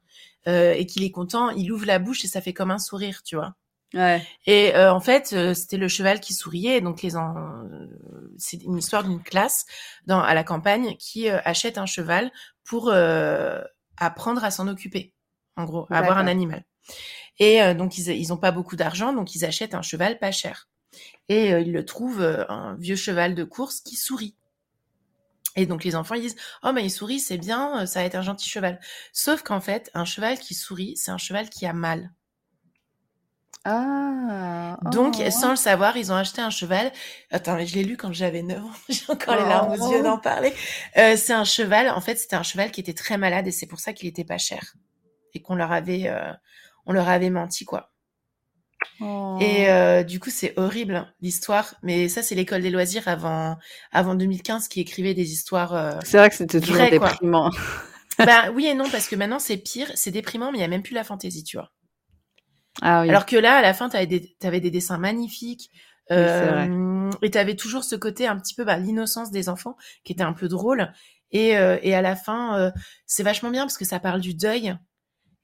euh, 0.48 0.74
et 0.74 0.86
qu'il 0.86 1.04
est 1.04 1.12
content, 1.12 1.50
il 1.50 1.72
ouvre 1.72 1.86
la 1.86 2.00
bouche 2.00 2.24
et 2.24 2.28
ça 2.28 2.42
fait 2.42 2.54
comme 2.54 2.72
un 2.72 2.80
sourire, 2.80 3.22
tu 3.24 3.36
vois. 3.36 3.54
Ouais. 3.94 4.26
Et 4.46 4.76
euh, 4.76 4.92
en 4.94 5.00
fait, 5.00 5.32
euh, 5.34 5.54
c'était 5.54 5.78
le 5.78 5.88
cheval 5.88 6.20
qui 6.20 6.34
souriait. 6.34 6.82
Donc 6.82 7.02
les 7.02 7.16
en... 7.16 7.34
c'est 8.38 8.58
une 8.64 8.78
histoire 8.78 9.04
d'une 9.04 9.22
classe 9.24 9.66
dans 10.06 10.20
à 10.22 10.34
la 10.34 10.44
campagne 10.44 10.96
qui 10.98 11.30
euh, 11.30 11.40
achète 11.46 11.78
un 11.78 11.86
cheval 11.86 12.32
pour 12.64 12.90
euh, 12.90 13.62
apprendre 13.98 14.44
à 14.44 14.52
s'en 14.52 14.68
occuper. 14.68 15.14
En 15.58 15.66
gros, 15.66 15.88
à 15.90 16.00
avoir 16.00 16.18
un 16.18 16.28
animal. 16.28 16.66
Et 17.40 17.62
euh, 17.62 17.74
donc 17.74 17.98
ils 17.98 18.10
ils 18.10 18.34
ont 18.34 18.38
pas 18.38 18.52
beaucoup 18.52 18.76
d'argent, 18.76 19.14
donc 19.14 19.36
ils 19.36 19.46
achètent 19.46 19.76
un 19.76 19.82
cheval 19.82 20.20
pas 20.20 20.32
cher. 20.32 20.68
Et 21.30 21.54
euh, 21.54 21.62
ils 21.62 21.72
le 21.72 21.86
trouvent 21.86 22.22
euh, 22.22 22.46
un 22.50 22.76
vieux 22.76 22.96
cheval 22.96 23.36
de 23.36 23.44
course 23.44 23.82
qui 23.82 23.96
sourit. 23.96 24.36
Et 25.56 25.66
donc 25.66 25.84
les 25.86 25.96
enfants 25.96 26.16
ils 26.16 26.22
disent 26.22 26.36
oh 26.64 26.72
mais 26.74 26.84
il 26.84 26.90
sourit 26.90 27.20
c'est 27.20 27.38
bien 27.38 27.86
ça 27.86 28.02
va 28.02 28.06
être 28.06 28.16
un 28.16 28.22
gentil 28.22 28.50
cheval. 28.50 28.80
Sauf 29.14 29.42
qu'en 29.42 29.62
fait 29.62 29.90
un 29.94 30.06
cheval 30.06 30.38
qui 30.40 30.54
sourit 30.54 30.98
c'est 30.98 31.12
un 31.12 31.18
cheval 31.18 31.50
qui 31.50 31.66
a 31.66 31.74
mal. 31.74 32.12
Ah. 33.66 34.78
Donc, 34.92 35.16
oh. 35.20 35.32
sans 35.32 35.50
le 35.50 35.56
savoir, 35.56 35.98
ils 35.98 36.12
ont 36.12 36.16
acheté 36.16 36.42
un 36.42 36.50
cheval. 36.52 36.92
Attends, 37.32 37.56
mais 37.56 37.66
je 37.66 37.76
l'ai 37.76 37.84
lu 37.84 37.98
quand 37.98 38.14
j'avais 38.14 38.44
9 38.44 38.64
ans. 38.64 38.70
J'ai 38.90 39.02
encore 39.10 39.36
les 39.36 39.44
Oh. 39.44 39.50
larmes 39.50 39.72
aux 39.74 39.92
yeux 39.92 40.04
d'en 40.04 40.18
parler. 40.20 40.54
Euh, 40.98 41.16
c'est 41.18 41.34
un 41.34 41.44
cheval. 41.44 41.90
En 41.90 42.02
fait, 42.02 42.18
c'était 42.18 42.36
un 42.36 42.44
cheval 42.44 42.72
qui 42.72 42.80
était 42.82 42.94
très 42.94 43.18
malade 43.18 43.48
et 43.48 43.52
c'est 43.52 43.66
pour 43.68 43.80
ça 43.80 43.94
qu'il 43.94 44.08
était 44.08 44.24
pas 44.24 44.38
cher. 44.38 44.76
Et 45.34 45.42
qu'on 45.42 45.56
leur 45.56 45.72
avait, 45.72 46.08
euh, 46.08 46.32
on 46.86 46.94
leur 46.94 47.10
avait 47.10 47.30
menti, 47.32 47.66
quoi. 47.66 47.92
Oh. 49.02 49.38
Et 49.42 49.70
euh, 49.70 50.04
du 50.04 50.20
coup, 50.20 50.30
c'est 50.30 50.54
horrible, 50.58 50.96
hein, 50.96 51.10
l'histoire. 51.22 51.76
Mais 51.82 52.08
ça, 52.08 52.22
c'est 52.24 52.36
l'école 52.36 52.62
des 52.62 52.70
loisirs 52.70 53.08
avant, 53.08 53.58
avant 53.92 54.16
2015 54.16 54.68
qui 54.68 54.80
écrivait 54.80 55.14
des 55.16 55.32
histoires. 55.34 55.74
euh, 55.74 55.92
C'est 56.06 56.18
vrai 56.18 56.30
que 56.30 56.36
c'était 56.36 56.62
toujours 56.62 56.88
déprimant. 56.90 57.50
bah 58.20 58.52
oui 58.54 58.68
et 58.68 58.74
non, 58.76 58.90
parce 58.90 59.08
que 59.08 59.16
maintenant, 59.16 59.40
c'est 59.40 59.58
pire. 59.58 59.92
C'est 59.96 60.12
déprimant, 60.12 60.52
mais 60.52 60.60
il 60.60 60.62
y 60.62 60.66
a 60.66 60.68
même 60.70 60.84
plus 60.84 60.94
la 60.94 61.04
fantaisie, 61.04 61.44
tu 61.44 61.58
vois. 61.58 61.72
Ah 62.82 63.02
oui. 63.02 63.10
Alors 63.10 63.26
que 63.26 63.36
là, 63.36 63.58
à 63.58 63.62
la 63.62 63.74
fin, 63.74 63.90
t'avais 63.90 64.08
des, 64.08 64.36
t'avais 64.40 64.60
des 64.60 64.72
dessins 64.72 64.98
magnifiques. 64.98 65.70
Oui. 66.12 66.18
Euh, 66.18 67.10
et 67.24 67.32
t'avais 67.32 67.56
toujours 67.56 67.84
ce 67.84 67.96
côté 67.96 68.28
un 68.28 68.38
petit 68.38 68.54
peu 68.54 68.64
bah, 68.64 68.78
l'innocence 68.78 69.32
des 69.32 69.50
enfants 69.50 69.76
qui 70.04 70.14
était 70.14 70.24
un 70.24 70.34
peu 70.34 70.48
drôle. 70.48 70.92
Et, 71.32 71.58
euh, 71.58 71.78
et 71.82 71.96
à 71.96 72.02
la 72.02 72.16
fin, 72.16 72.60
euh, 72.60 72.72
c'est 73.08 73.24
vachement 73.24 73.50
bien 73.50 73.64
parce 73.64 73.78
que 73.78 73.86
ça 73.86 74.00
parle 74.00 74.22
du 74.22 74.34
deuil. 74.36 74.76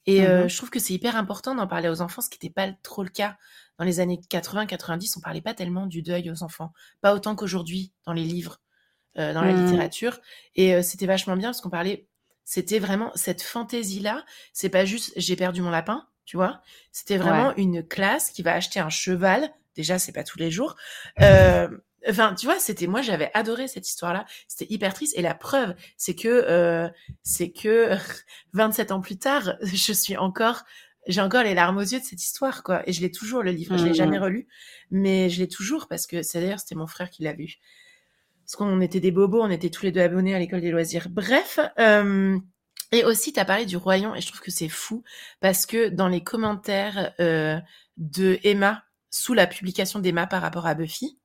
Et 0.08 0.22
Mhm. 0.22 0.50
je 0.50 0.58
trouve 0.58 0.70
que 0.72 0.80
c'est 0.80 0.94
hyper 0.94 1.16
important 1.16 1.56
d'en 1.56 1.68
parler 1.68 1.90
aux 1.90 2.02
enfants, 2.02 2.22
ce 2.22 2.30
qui 2.30 2.38
n'était 2.42 2.54
pas 2.54 2.72
trop 2.84 3.04
le 3.04 3.10
cas 3.10 3.38
dans 3.78 3.86
les 3.86 4.00
années 4.00 4.20
80-90. 4.30 5.16
On 5.18 5.22
parlait 5.22 5.42
pas 5.42 5.54
tellement 5.54 5.88
du 5.88 6.02
deuil 6.02 6.32
aux 6.32 6.44
enfants, 6.44 6.74
pas 7.02 7.14
autant 7.16 7.36
qu'aujourd'hui 7.36 7.94
dans 8.06 8.14
les 8.14 8.24
livres, 8.24 8.60
dans 9.16 9.44
la 9.44 9.54
Mhm. 9.54 9.58
littérature. 9.58 10.20
Et 10.56 10.82
c'était 10.84 11.06
vachement 11.08 11.38
bien 11.38 11.50
parce 11.50 11.62
qu'on 11.62 11.70
parlait, 11.70 12.08
c'était 12.46 12.80
vraiment 12.80 13.12
cette 13.16 13.44
fantaisie-là. 13.44 14.26
C'est 14.54 14.70
pas 14.70 14.86
juste 14.86 15.14
j'ai 15.18 15.36
perdu 15.36 15.62
mon 15.62 15.70
lapin, 15.72 16.08
tu 16.26 16.38
vois? 16.38 16.62
C'était 16.92 17.18
vraiment 17.18 17.56
une 17.56 17.86
classe 17.86 18.32
qui 18.32 18.42
va 18.44 18.54
acheter 18.54 18.80
un 18.80 18.90
cheval. 18.90 19.52
Déjà, 19.76 20.00
c'est 20.00 20.12
pas 20.12 20.24
tous 20.24 20.38
les 20.40 20.52
jours. 20.52 20.76
Euh, 21.22 21.68
Enfin, 22.10 22.34
tu 22.34 22.48
vois, 22.48 22.58
c'était 22.60 22.88
moi, 22.88 23.02
j'avais 23.02 23.30
adoré 23.34 23.68
cette 23.68 23.88
histoire-là. 23.88 24.26
C'était 24.48 24.72
hyper 24.74 24.94
triste. 24.94 25.18
Et 25.18 25.22
la 25.22 25.36
preuve, 25.36 25.76
c'est 25.98 26.16
que, 26.16 26.28
euh, 26.28 26.90
c'est 27.24 27.52
que 27.52 27.96
27 28.54 28.92
ans 28.92 29.02
plus 29.02 29.18
tard, 29.18 29.54
je 29.62 29.94
suis 29.94 30.18
encore, 30.18 30.64
j'ai 31.08 31.22
encore 31.22 31.44
les 31.44 31.54
larmes 31.54 31.78
aux 31.78 31.82
yeux 31.82 32.00
de 32.00 32.04
cette 32.06 32.24
histoire, 32.24 32.64
quoi. 32.64 32.88
Et 32.88 32.94
je 32.94 33.02
l'ai 33.02 33.12
toujours 33.12 33.44
le 33.44 33.52
livre. 33.52 33.78
Je 33.78 33.86
l'ai 33.86 33.94
jamais 33.94 34.18
relu, 34.18 34.48
mais 34.90 35.30
je 35.30 35.40
l'ai 35.40 35.48
toujours 35.48 35.88
parce 35.88 36.08
que 36.08 36.24
c'est 36.24 36.42
d'ailleurs 36.42 36.60
c'était 36.60 36.76
mon 36.76 36.88
frère 36.88 37.10
qui 37.10 37.24
l'a 37.24 37.34
vu. 37.34 37.58
Parce 38.46 38.56
qu'on 38.56 38.82
était 38.82 39.00
des 39.00 39.12
bobos, 39.12 39.42
on 39.42 39.50
était 39.50 39.70
tous 39.70 39.84
les 39.84 39.92
deux 39.92 40.02
abonnés 40.02 40.36
à 40.36 40.40
l'école 40.40 40.62
des 40.62 40.72
loisirs. 40.72 41.08
Bref. 41.10 41.60
Euh, 41.80 42.38
et 42.92 43.04
aussi, 43.06 43.34
tu 43.34 43.40
as 43.40 43.46
parlé 43.46 43.66
du 43.66 43.78
Lion, 43.78 44.16
et 44.16 44.22
je 44.22 44.28
trouve 44.28 44.42
que 44.42 44.52
c'est 44.52 44.70
fou, 44.70 45.04
parce 45.40 45.66
que 45.66 45.90
dans 45.90 46.08
les 46.08 46.24
commentaires 46.24 47.14
euh, 47.20 47.60
de 47.98 48.40
Emma, 48.44 48.84
sous 49.10 49.34
la 49.34 49.48
publication 49.48 50.00
d'Emma 50.00 50.28
par 50.28 50.42
rapport 50.42 50.68
à 50.68 50.74
Buffy, 50.74 51.20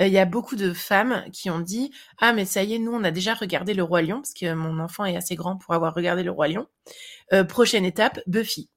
euh, 0.00 0.06
il 0.06 0.12
y 0.12 0.18
a 0.18 0.24
beaucoup 0.24 0.56
de 0.56 0.72
femmes 0.72 1.24
qui 1.32 1.50
ont 1.50 1.60
dit 1.60 1.92
Ah, 2.18 2.32
mais 2.32 2.44
ça 2.44 2.62
y 2.62 2.74
est, 2.74 2.78
nous, 2.78 2.92
on 2.92 3.04
a 3.04 3.10
déjà 3.10 3.34
regardé 3.34 3.74
Le 3.74 3.82
Roi 3.82 4.02
Lion, 4.02 4.16
parce 4.20 4.34
que 4.34 4.52
mon 4.54 4.78
enfant 4.78 5.04
est 5.04 5.16
assez 5.16 5.34
grand 5.34 5.56
pour 5.56 5.74
avoir 5.74 5.94
regardé 5.94 6.22
Le 6.22 6.30
Roi 6.30 6.48
Lion. 6.48 6.66
Euh, 7.32 7.44
prochaine 7.44 7.84
étape, 7.84 8.20
Buffy. 8.26 8.70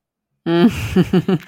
Mm. 0.46 0.68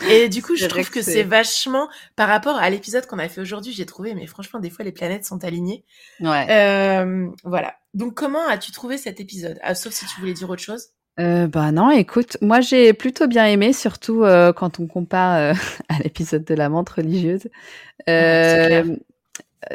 Et 0.10 0.30
du 0.30 0.42
coup, 0.42 0.56
je 0.58 0.66
trouve 0.68 0.90
que 0.90 1.02
c'est- 1.02 1.24
vachement, 1.24 1.90
par 2.16 2.28
rapport 2.30 2.56
à 2.58 2.70
l'épisode 2.70 3.06
qu'on 3.08 3.20
a 3.20 3.28
fait 3.28 3.42
aujourd'hui, 3.42 3.74
j'ai 3.74 3.86
trouvé, 3.86 4.16
mais 4.16 4.26
franchement, 4.28 4.60
des 4.60 4.70
fois, 4.70 4.86
les 4.86 4.92
planètes 4.92 5.26
sont 5.26 5.44
alignées. 5.44 5.84
ouais. 6.22 6.48
Euh, 6.50 7.28
voilà. 7.44 7.76
Donc, 7.94 8.14
comment 8.14 8.48
as-tu 8.48 8.72
trouvé 8.72 8.98
cet 8.98 9.20
épisode? 9.20 9.58
Ah, 9.64 9.76
Sauf 9.76 9.94
si 9.94 10.06
tu 10.06 10.20
voulais 10.20 10.34
dire 10.34 10.50
autre 10.50 10.62
chose. 10.62 10.90
Euh, 11.18 11.48
bah 11.48 11.72
non, 11.72 11.92
écoute, 11.92 12.36
moi 12.42 12.60
j'ai 12.60 12.92
plutôt 12.92 13.28
bien 13.28 13.46
aimé, 13.46 13.72
surtout 13.72 14.24
euh, 14.26 14.52
quand 14.52 14.82
on 14.82 14.86
compare 14.88 15.38
euh, 15.38 15.54
à 15.90 16.00
l'épisode 16.00 16.44
de 16.44 16.54
la 16.54 16.68
menthe 16.68 16.90
religieuse. 16.90 17.48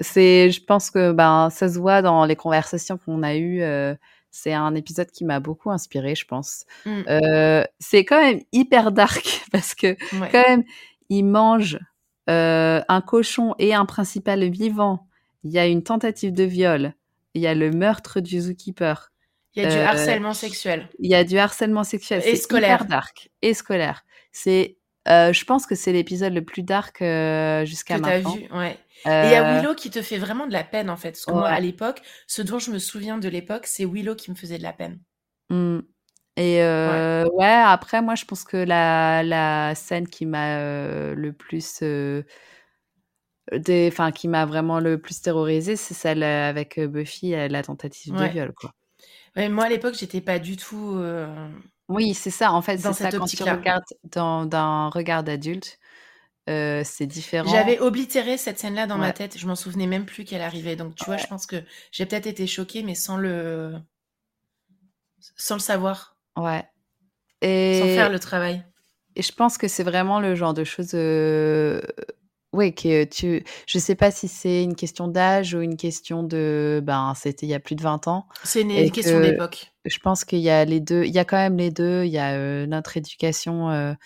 c'est, 0.03 0.51
je 0.51 0.65
pense 0.65 0.91
que 0.91 1.13
ben 1.13 1.49
ça 1.51 1.69
se 1.69 1.79
voit 1.79 2.03
dans 2.03 2.25
les 2.27 2.37
conversations 2.37 2.99
qu'on 2.99 3.23
a 3.23 3.37
eues. 3.37 3.63
C'est 4.31 4.53
un 4.53 4.75
épisode 4.75 5.11
qui 5.11 5.25
m'a 5.25 5.41
beaucoup 5.41 5.71
inspiré, 5.71 6.15
je 6.15 6.25
pense. 6.27 6.65
Mm. 6.87 7.03
Euh, 7.09 7.65
c'est 7.79 8.05
quand 8.05 8.21
même 8.21 8.41
hyper 8.53 8.93
dark 8.93 9.43
parce 9.53 9.75
que 9.75 9.97
Ouais. 10.21 10.29
quand 10.31 10.45
même 10.49 10.65
il 11.09 11.25
mange 11.25 11.79
euh, 12.29 12.81
un 12.89 13.01
cochon 13.01 13.55
et 13.59 13.75
un 13.75 13.85
principal 13.87 14.49
vivant. 14.51 15.07
Il 15.43 15.51
y 15.51 15.59
a 15.59 15.67
une 15.67 15.83
tentative 15.83 16.33
de 16.33 16.45
viol. 16.45 16.95
Il 17.35 17.43
y 17.43 17.47
a 17.47 17.55
le 17.55 17.71
meurtre 17.71 18.21
du 18.21 18.41
zookeeper. 18.41 19.11
Il 19.57 19.63
y 19.63 19.67
a 19.67 19.71
du 19.71 19.77
Euh, 19.77 19.87
harcèlement 19.87 20.35
sexuel. 20.35 20.89
Il 21.01 21.11
y 21.11 21.15
a 21.17 21.25
du 21.25 21.39
harcèlement 21.39 21.83
sexuel. 21.83 22.21
Et 22.25 22.31
C'est 22.31 22.37
scolaire. 22.37 22.77
hyper 22.77 22.87
dark. 22.87 23.31
Et 23.43 23.55
scolaire. 23.55 24.05
C'est, 24.31 24.77
euh, 25.09 25.33
je 25.33 25.45
pense 25.45 25.67
que 25.67 25.75
c'est 25.75 25.93
l'épisode 25.93 26.35
le 26.35 26.45
plus 26.45 26.63
dark 26.63 27.01
euh, 27.01 27.65
jusqu'à 27.65 27.99
maintenant. 27.99 28.35
vu, 28.35 28.49
ouais. 28.53 28.79
Et 29.07 29.09
il 29.09 29.31
y 29.31 29.35
a 29.35 29.55
Euh, 29.55 29.61
Willow 29.61 29.75
qui 29.75 29.89
te 29.89 30.03
fait 30.03 30.19
vraiment 30.19 30.47
de 30.47 30.53
la 30.53 30.63
peine, 30.63 30.91
en 30.91 30.97
fait. 30.97 31.13
Parce 31.13 31.25
que 31.25 31.33
moi, 31.33 31.49
à 31.49 31.59
l'époque, 31.59 32.03
ce 32.27 32.43
dont 32.43 32.59
je 32.59 32.71
me 32.71 32.79
souviens 32.79 33.17
de 33.17 33.29
l'époque, 33.29 33.67
c'est 33.67 33.87
Willow 33.87 34.15
qui 34.15 34.31
me 34.31 34.37
faisait 34.37 34.59
de 34.59 34.63
la 34.63 34.73
peine. 34.73 35.01
hmm. 35.49 35.81
Et 36.37 36.63
euh, 36.63 37.25
ouais. 37.33 37.47
après, 37.47 38.03
moi, 38.03 38.15
je 38.15 38.25
pense 38.25 38.45
que 38.45 38.57
la, 38.57 39.23
la 39.23 39.75
scène 39.75 40.07
qui 40.07 40.27
m'a 40.27 40.59
le 41.15 41.33
plus. 41.33 41.83
Enfin, 43.53 44.13
qui 44.13 44.29
m'a 44.29 44.47
vraiment 44.47 44.81
le 44.81 45.01
plus 45.01 45.21
terrorisée, 45.23 45.77
c'est 45.77 45.95
celle 45.95 46.23
avec 46.23 46.79
Buffy, 46.79 47.31
la 47.31 47.63
tentative 47.63 48.15
de 48.15 48.25
viol, 48.27 48.53
quoi. 48.55 48.73
Ouais, 49.35 49.49
moi, 49.49 49.65
à 49.65 49.69
l'époque, 49.69 49.95
j'étais 49.99 50.21
pas 50.21 50.39
du 50.39 50.57
tout. 50.57 51.03
Oui, 51.91 52.15
c'est 52.15 52.31
ça. 52.31 52.53
En 52.53 52.63
fait, 52.63 52.79
Dans 52.79 52.93
c'est 52.93 52.95
ça 52.95 53.13
quand 53.13 53.27
tu 53.27 53.43
regardes 53.43 53.85
dans 54.05 54.47
d'un 54.47 54.89
regard 54.91 55.25
d'adulte, 55.25 55.79
c'est 56.47 57.07
différent. 57.07 57.51
J'avais 57.51 57.79
oblitéré 57.81 58.39
cette 58.39 58.59
scène-là 58.59 58.87
dans 58.87 58.97
ma 58.99 59.13
tête. 59.13 59.37
Je 59.39 59.47
m'en 59.47 59.55
souvenais 59.57 59.87
même 59.87 60.07
plus 60.07 60.25
qu'elle 60.25 60.41
arrivait. 60.43 60.75
Donc, 60.77 60.95
tu 60.95 61.05
vois, 61.07 61.17
je 61.19 61.27
pense 61.27 61.47
que 61.47 61.63
j'ai 61.93 62.07
peut-être 62.07 62.27
été 62.27 62.47
choquée, 62.47 62.83
mais 62.83 62.95
sans 62.95 63.17
le 63.19 63.75
sans 65.37 65.55
le 65.57 65.61
savoir, 65.61 66.17
Ouais. 66.37 66.69
sans 67.71 67.89
faire 67.89 68.11
Et 68.11 68.11
le 68.11 68.19
travail. 68.21 68.65
et 69.17 69.23
je 69.23 69.33
pense 69.33 69.59
que 69.59 69.69
c'est 69.69 69.83
vraiment 69.83 70.21
le 70.21 70.35
genre 70.35 70.55
de 70.55 70.65
choses, 70.65 70.95
ouais, 72.53 72.73
que 72.73 73.05
tu 73.05 73.45
je 73.67 73.79
sais 73.79 73.95
pas 73.95 74.11
si 74.11 74.29
c'est 74.29 74.63
une 74.63 74.75
question 74.75 75.09
d'âge 75.09 75.55
ou 75.55 75.61
une 75.61 75.77
question 75.77 76.23
de 76.23 76.81
ben, 76.83 77.13
c'était 77.17 77.47
il 77.47 77.51
y 77.51 77.55
a 77.55 77.61
plus 77.61 77.75
de 77.75 77.83
20 77.83 78.09
ans 78.09 78.27
C'est 78.45 78.63
une, 78.63 78.91
question 78.91 79.19
que 79.19 79.23
d'époque. 79.23 79.73
je 79.85 79.99
pense 79.99 80.25
qu'il 80.25 80.41
y 80.41 80.51
a 80.51 80.65
les 80.65 80.81
2. 80.81 81.05
Il 81.05 81.13
y 81.13 81.19
a 81.19 81.25
quand 81.25 81.37
même 81.37 81.57
les 81.57 81.71
2. 81.71 82.05
Il 82.05 82.11
y 82.11 82.19
a, 82.19 82.67
notre 82.67 82.97
éducation, 82.97 83.97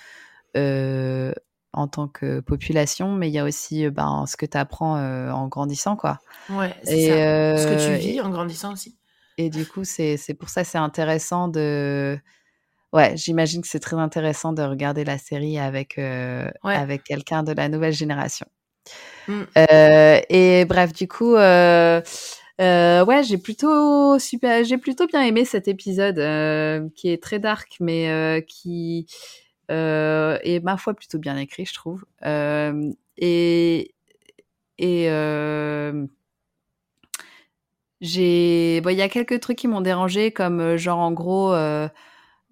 en 1.76 1.88
tant 1.88 2.06
que 2.06 2.40
population, 2.40 3.12
mais 3.12 3.28
il 3.28 3.32
y 3.32 3.38
a 3.38 3.44
aussi, 3.44 3.88
ben, 3.90 4.26
ce 4.26 4.36
que 4.36 4.46
tu 4.46 4.56
apprends, 4.56 4.96
en 4.96 5.48
grandissant, 5.48 5.96
quoi. 5.96 6.18
Ouais, 6.50 6.74
c'est 6.84 7.08
ça. 7.08 7.58
Ce 7.58 7.66
que 7.66 7.92
tu 7.92 7.98
vis 7.98 8.16
et 8.16 8.20
en 8.20 8.30
grandissant 8.30 8.72
aussi. 8.72 8.96
et 9.38 9.50
du 9.50 9.66
coup, 9.66 9.84
c'est 9.84 10.16
c'est 10.16 10.34
pour 10.34 10.48
ça, 10.48 10.64
c'est 10.64 10.78
intéressant 10.78 11.48
de 11.48 12.18
ouais, 12.94 13.16
j'imagine 13.16 13.60
que 13.60 13.68
c'est 13.68 13.80
très 13.80 13.96
intéressant 13.96 14.52
de 14.52 14.62
regarder 14.62 15.04
la 15.04 15.18
série 15.18 15.58
avec, 15.58 15.96
Ouais. 15.98 16.52
avec 16.64 17.04
quelqu'un 17.04 17.42
de 17.42 17.52
la 17.52 17.68
nouvelle 17.68 17.92
génération. 17.92 18.46
Mmh. 19.28 19.42
Heu 19.58 20.20
et 20.28 20.64
bref, 20.64 20.92
du 20.92 21.08
coup, 21.08 21.34
heu, 21.36 22.02
ouais, 22.60 23.22
j'ai 23.24 23.38
plutôt 23.38 24.18
super 24.18 24.64
j'ai 24.64 24.78
plutôt 24.78 25.06
bien 25.06 25.22
aimé 25.22 25.44
cet 25.44 25.68
épisode, 25.68 26.16
qui 26.94 27.10
est 27.10 27.22
très 27.22 27.38
dark, 27.38 27.76
mais 27.80 28.44
qui, 28.48 29.06
est 29.68 30.64
ma 30.64 30.76
foi 30.76 30.94
plutôt 30.94 31.18
bien 31.18 31.36
écrit, 31.36 31.66
je 31.66 31.74
trouve. 31.74 32.04
Et 33.16 33.94
et 34.78 35.08
j'ai 38.00 38.80
bon, 38.82 38.90
il 38.90 38.98
y 38.98 39.02
a 39.02 39.08
quelques 39.08 39.40
trucs 39.40 39.58
qui 39.58 39.68
m'ont 39.68 39.80
dérangée 39.80 40.30
comme, 40.30 40.76
genre, 40.76 40.98
en 40.98 41.12
gros, 41.12 41.54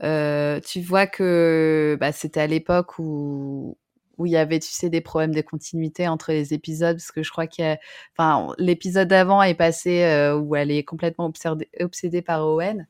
heu, 0.02 0.60
tu 0.66 0.80
vois 0.80 1.06
que, 1.06 1.96
bah, 2.00 2.12
c'était 2.12 2.40
à 2.40 2.46
l'époque 2.46 2.98
où 2.98 3.76
où 4.18 4.26
il 4.26 4.32
y 4.32 4.36
avait, 4.36 4.58
tu 4.60 4.68
sais, 4.70 4.90
des 4.90 5.00
problèmes 5.00 5.34
de 5.34 5.40
continuité 5.40 6.06
entre 6.06 6.32
les 6.32 6.52
épisodes 6.54 6.96
parce 6.98 7.10
que 7.12 7.22
je 7.22 7.30
crois 7.30 7.46
qu'il 7.46 7.64
y 7.64 7.68
a 7.68 7.78
enfin, 8.16 8.54
l'épisode 8.58 9.08
d'avant 9.08 9.42
est 9.42 9.54
passé, 9.54 10.02
heu, 10.04 10.36
où 10.36 10.54
elle 10.54 10.70
est 10.70 10.84
complètement 10.84 11.32
obsédée 11.80 12.22
par 12.22 12.46
Owen. 12.46 12.86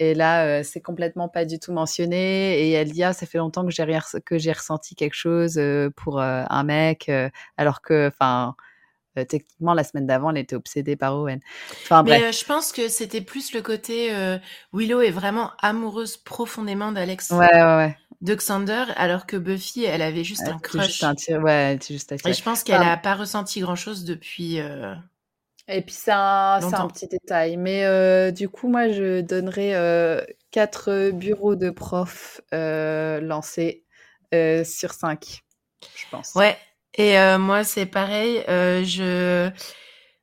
Et 0.00 0.14
là, 0.14 0.60
heu, 0.60 0.64
c'est 0.64 0.80
complètement 0.82 1.28
pas 1.28 1.44
du 1.46 1.58
tout 1.60 1.72
mentionné. 1.72 2.60
Et 2.60 2.72
elle 2.72 2.92
dit: 2.92 3.04
«Ah, 3.04 3.12
ça 3.14 3.26
fait 3.26 3.38
longtemps 3.38 3.66
que 3.66 4.38
j'ai 4.38 4.52
ressenti 4.52 4.94
quelque 4.96 5.14
chose, 5.14 5.60
pour, 5.96 6.20
un 6.20 6.64
mec», 6.64 7.10
alors 7.58 7.82
que 7.82 8.08
enfin, 8.08 8.56
heu, 9.18 9.24
techniquement, 9.24 9.74
la 9.74 9.84
semaine 9.84 10.06
d'avant, 10.06 10.30
elle 10.30 10.38
était 10.38 10.56
obsédée 10.56 10.96
par 10.96 11.16
Owen. 11.18 11.40
Enfin 11.90 12.04
Mais 12.04 12.22
heu, 12.28 12.32
je 12.32 12.44
pense 12.44 12.72
que 12.72 12.88
c'était 12.88 13.20
plus 13.20 13.52
le 13.52 13.62
côté, 13.62 14.12
heu, 14.14 14.40
Willow 14.72 15.00
est 15.02 15.10
vraiment 15.10 15.52
amoureuse 15.60 16.16
profondément 16.16 16.92
d'Alex 16.92 17.30
Ouais, 17.30 17.46
ouais, 17.54 17.76
ouais. 17.76 17.96
de 18.22 18.34
Xander, 18.34 18.86
alors 18.96 19.26
que 19.26 19.36
Buffy, 19.36 19.84
elle 19.84 20.02
avait 20.02 20.24
juste 20.24 20.48
Elle 20.48 20.54
un 20.54 20.58
était 20.64 20.80
juste 20.80 21.02
un 21.04 21.14
crush. 21.14 21.14
tir 21.14 21.40
ouais, 21.42 21.52
elle 21.52 21.76
était 21.76 21.94
juste 21.94 22.12
Et 22.24 22.32
je 22.34 22.42
pense 22.42 22.62
qu'elle 22.64 22.82
Enfin 22.82 22.92
a 22.92 22.96
pas 22.98 23.14
ressenti 23.14 23.60
grand-chose 23.60 24.04
depuis, 24.04 24.58
et 25.68 25.82
puis 25.82 25.94
c'est 25.94 26.12
un 26.12 26.60
c'est 26.60 26.76
un 26.76 26.86
longtemps. 26.86 26.88
petit 26.88 27.06
détail, 27.08 27.56
mais 27.56 28.32
du 28.32 28.48
coup, 28.48 28.68
moi, 28.68 28.88
je 28.88 29.20
donnerais, 29.20 29.74
heu, 29.76 30.26
4 30.50 31.10
bureaux 31.12 31.56
de 31.56 31.70
profs, 31.70 32.40
lancés, 32.52 33.84
sur 34.32 34.92
5, 34.92 35.42
je 35.94 36.04
pense. 36.10 36.34
Ouais 36.34 36.56
et 36.94 37.16
heu, 37.18 37.38
moi, 37.38 37.64
c'est 37.64 37.86
pareil, 37.86 38.44
heu, 38.48 38.84
je 38.84 39.50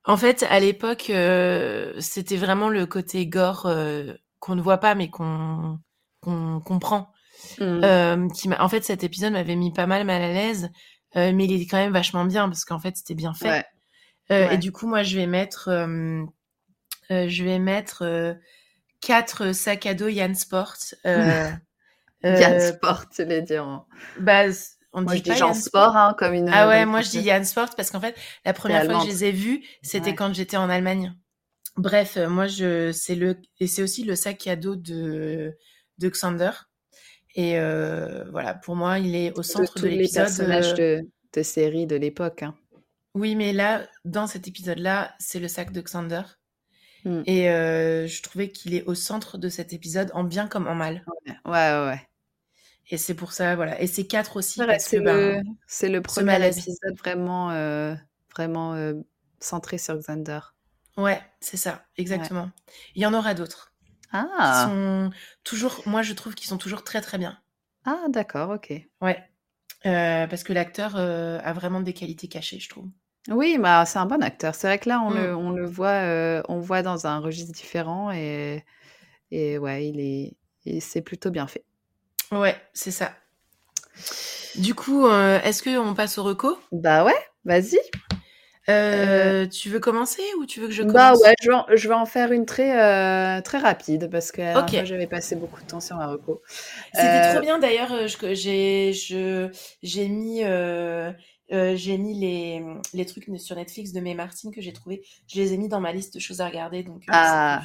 en 0.05 0.17
fait, 0.17 0.43
à 0.49 0.59
l'époque, 0.59 1.09
heu, 1.11 1.95
c'était 1.99 2.37
vraiment 2.37 2.69
le 2.69 2.85
côté 2.85 3.27
gore, 3.27 3.67
heu, 3.67 4.17
qu'on 4.39 4.55
ne 4.55 4.61
voit 4.61 4.77
pas, 4.79 4.95
mais 4.95 5.09
qu'on 5.09 5.79
qu'on 6.21 6.61
comprend, 6.61 7.11
Mmh. 7.59 7.81
hem, 7.83 8.31
qui 8.31 8.49
m'a 8.49 8.61
en 8.63 8.69
fait, 8.69 8.83
cet 8.85 9.03
épisode 9.03 9.33
m'avait 9.33 9.55
mis 9.57 9.73
pas 9.73 9.87
mal 9.87 10.05
mal 10.05 10.21
à 10.23 10.29
l'aise, 10.33 10.69
heu, 11.17 11.33
mais 11.33 11.45
il 11.45 11.61
est 11.61 11.67
quand 11.67 11.77
même 11.77 11.93
vachement 11.93 12.25
bien 12.25 12.49
parce 12.49 12.65
qu'en 12.65 12.79
fait, 12.79 12.97
c'était 12.97 13.15
bien 13.15 13.33
fait. 13.35 13.49
Ouais. 13.49 13.65
Heu 14.31 14.47
et 14.51 14.57
Ouais. 14.57 14.59
du 14.59 14.71
coup, 14.73 14.87
moi, 14.87 15.03
je 15.03 15.17
vais 15.17 15.27
mettre, 15.27 15.69
je 17.09 17.43
vais 17.43 17.59
mettre, 17.59 18.37
4 19.01 19.53
sacs 19.53 19.85
à 19.87 19.93
dos 19.95 20.07
heu, 21.05 21.51
Jansport, 22.23 23.09
tu 23.09 23.25
l'as 23.25 23.41
dit 23.41 23.57
en 23.59 23.85
bah, 24.15 24.51
c 24.51 24.76
on 24.97 25.03
moi, 25.05 25.15
dit 25.15 25.17
je 25.17 25.23
dis 25.23 25.35
Jansport? 25.35 25.95
hein, 25.95 26.15
comme 26.17 26.33
une, 26.33 26.49
Ah 26.51 26.67
ouais, 26.67 26.85
moi, 26.85 27.01
je 27.01 27.09
dis 27.09 27.23
Française. 27.23 27.25
Jansport 27.25 27.75
parce 27.75 27.91
qu'en 27.91 28.01
fait, 28.01 28.15
la 28.45 28.53
1re 28.53 28.83
fois 28.85 28.95
que 28.95 29.01
je 29.01 29.07
les 29.07 29.25
ai 29.25 29.31
vus, 29.31 29.63
c'était 29.83 30.13
Ouais. 30.13 30.15
quand 30.15 30.33
j'étais 30.33 30.57
en 30.57 30.69
Allemagne. 30.69 31.13
Bref, 31.77 32.17
heu, 32.17 32.27
moi, 32.29 32.47
je 32.47 32.91
c'est 32.91 33.15
le 33.15 33.37
et 33.59 33.67
c'est 33.67 33.83
aussi 33.83 34.03
le 34.03 34.15
sac 34.15 34.47
à 34.47 34.55
dos 34.55 34.75
de 34.75 35.57
de 35.99 36.09
Xander 36.09 36.51
et 37.35 37.57
heu, 37.59 38.25
voilà, 38.31 38.55
pour 38.55 38.75
moi, 38.77 38.99
il 38.99 39.15
est 39.15 39.33
au 39.37 39.43
De 39.55 39.65
centre 39.65 39.79
de 39.79 39.87
tous 39.87 39.89
les 39.89 39.97
l'épisode, 39.99 40.03
personnages 40.09 40.73
de 40.73 41.07
de 41.33 41.43
séries 41.43 41.87
de 41.87 41.95
l'époque, 41.95 42.43
hein. 42.43 42.55
Oui, 43.15 43.35
mais 43.35 43.53
là, 43.53 43.87
dans 44.05 44.27
cet 44.27 44.47
épisode-là, 44.47 45.15
c'est 45.19 45.39
le 45.39 45.47
sac 45.47 45.71
de 45.71 45.81
Xander 45.81 46.21
Mmh. 47.05 47.27
et 47.27 47.43
je 47.45 48.21
trouvais 48.23 48.49
qu'il 48.51 48.73
est 48.75 48.83
au 48.85 48.95
centre 48.95 49.37
de 49.37 49.49
cet 49.49 49.73
épisode, 49.73 50.11
en 50.13 50.23
bien 50.25 50.47
comme 50.47 50.67
en 50.67 50.75
mal. 50.75 51.07
Ouais, 51.45 51.51
ouais, 51.51 51.85
ouais. 51.87 52.07
Et 52.89 52.97
c'est 52.97 53.15
pour 53.15 53.33
ça, 53.33 53.55
voilà 53.55 53.81
et 53.81 53.87
c'est 53.87 54.07
4 54.07 54.37
aussi 54.37 54.65
c'est 54.79 54.99
le 54.99 55.01
ben, 55.01 55.43
c'est 55.67 55.89
le 55.89 56.01
ce 56.07 56.23
1er 56.23 56.23
malaise. 56.23 56.63
épisode 56.63 56.97
vraiment, 56.97 57.51
heu, 57.51 57.95
vraiment, 58.35 58.75
heu, 58.75 59.05
centré 59.39 59.77
sur 59.77 59.95
Xander. 59.97 60.39
Ouais, 60.95 61.21
c'est 61.41 61.57
ça, 61.57 61.85
Ouais. 62.09 62.29
exactement. 62.29 62.49
Il 62.95 63.01
y 63.01 63.05
en 63.05 63.13
aura 63.13 63.33
d'autres 63.35 63.73
qui 64.41 64.53
Ah! 64.53 64.53
sont 64.55 65.11
toujours 65.43 65.83
moi, 65.87 66.01
je 66.03 66.13
trouve 66.13 66.35
qu'ils 66.35 66.47
sont 66.49 66.57
toujours 66.59 66.83
très, 66.83 67.01
très 67.01 67.17
bien. 67.19 67.39
Ah 67.85 68.07
d'accord, 68.09 68.51
OK. 68.51 68.87
Ouais, 69.01 69.17
heu, 69.85 70.27
parce 70.29 70.43
que 70.43 70.53
l'acteur, 70.53 70.95
a 70.97 71.53
vraiment 71.53 71.81
des 71.81 71.93
qualités 71.93 72.27
cachées, 72.29 72.59
je 72.59 72.69
trouve. 72.69 72.89
Oui, 73.29 73.57
bah, 73.59 73.85
c'est 73.85 73.99
un 73.99 74.05
bon 74.05 74.23
acteur. 74.23 74.55
C'est 74.55 74.67
vrai 74.67 74.79
que 74.79 74.87
là, 74.87 75.01
on 75.01 75.09
Mmh. 75.09 75.11
le 75.11 75.35
on 75.35 75.51
le 75.51 75.65
voit, 75.65 76.41
on 76.47 76.59
voit 76.59 76.81
dans 76.81 77.07
un 77.07 77.19
registre 77.19 77.51
différent 77.51 78.09
et 78.11 78.63
et 79.31 79.57
ouais, 79.59 79.89
il 79.89 79.99
est 79.99 80.81
c'est 80.81 81.01
plutôt 81.03 81.31
bien 81.31 81.47
fait. 81.47 81.66
Ouais, 82.31 82.55
c'est 82.73 82.91
ça. 82.91 83.13
Du 84.55 84.73
coup, 84.75 85.05
heu, 85.07 85.39
est-ce 85.43 85.63
qu'on 85.63 85.93
passe 85.93 86.17
aux 86.17 86.23
recos? 86.23 86.57
Bah 86.71 87.05
ouais, 87.05 87.15
vas-y. 87.45 87.79
Heu 88.69 89.43
Heu, 89.43 89.47
tu 89.49 89.69
veux 89.69 89.79
commencer 89.79 90.21
ou 90.39 90.45
tu 90.45 90.59
veux 90.59 90.67
que 90.67 90.73
je 90.73 90.83
Bah 90.83 91.11
commence? 91.11 91.21
ouais, 91.21 91.33
je 91.41 91.47
vais 91.49 91.55
en 91.55 91.65
je 91.73 91.87
vais 91.87 91.93
en 91.93 92.05
faire 92.05 92.31
une 92.31 92.45
très, 92.45 93.41
très 93.41 93.57
rapide 93.59 94.09
parce 94.11 94.31
que 94.31 94.41
la 94.41 94.53
dernière 94.55 94.73
fois, 94.73 94.83
OK. 94.83 94.85
j'avais 94.85 95.07
passé 95.07 95.35
beaucoup 95.35 95.61
de 95.61 95.67
temps 95.67 95.79
sur 95.79 95.95
ma 95.95 96.07
reco. 96.07 96.41
C'était 96.93 97.21
trop 97.21 97.39
bien 97.41 97.59
d'ailleurs, 97.59 97.93
j'ai 98.07 98.91
mis, 100.09 100.41
j'ai 101.77 101.97
mis 101.97 102.19
les, 102.19 102.63
les 102.93 103.05
trucs 103.05 103.29
sur 103.39 103.55
Netflix 103.55 103.93
de 103.93 104.01
Mae 104.01 104.15
Martin 104.15 104.51
que 104.51 104.61
j'ai 104.61 104.73
trouvés. 104.73 105.03
Je 105.27 105.39
les 105.39 105.53
ai 105.53 105.57
mis 105.57 105.69
dans 105.69 105.79
ma 105.79 105.93
liste 105.93 106.13
de 106.15 106.19
choses 106.19 106.41
à 106.41 106.47
regarder 106.47 106.83
donc 106.83 107.03
Ah! 107.07 107.63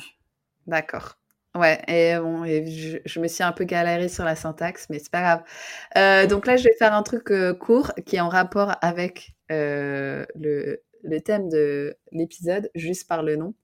D'accord. 0.66 1.16
Ouais 1.54 1.82
et 1.86 2.16
bon 2.18 2.46
je 2.46 2.96
je 3.04 3.20
me 3.20 3.28
suis 3.28 3.42
un 3.42 3.52
peu 3.52 3.64
galérée 3.64 4.08
sur 4.08 4.24
la 4.24 4.34
syntaxe, 4.36 4.86
mais 4.88 4.98
c'est 4.98 5.10
pas 5.10 5.20
grave. 5.20 5.42
Heu, 5.96 6.24
Mmh. 6.24 6.28
donc 6.28 6.46
là, 6.46 6.56
je 6.56 6.64
vais 6.64 6.74
faire 6.78 6.94
un 6.94 7.02
truc, 7.02 7.30
heu, 7.30 7.52
court 7.52 7.92
qui 8.06 8.16
est 8.16 8.20
en 8.20 8.30
rapport 8.30 8.74
avec, 8.80 9.34
heu, 9.50 10.26
le 10.34 10.82
le 11.02 11.20
thème 11.20 11.48
de 11.50 11.94
l'épisode, 12.10 12.70
juste 12.74 13.06
par 13.06 13.22
le 13.22 13.36
nom. 13.36 13.54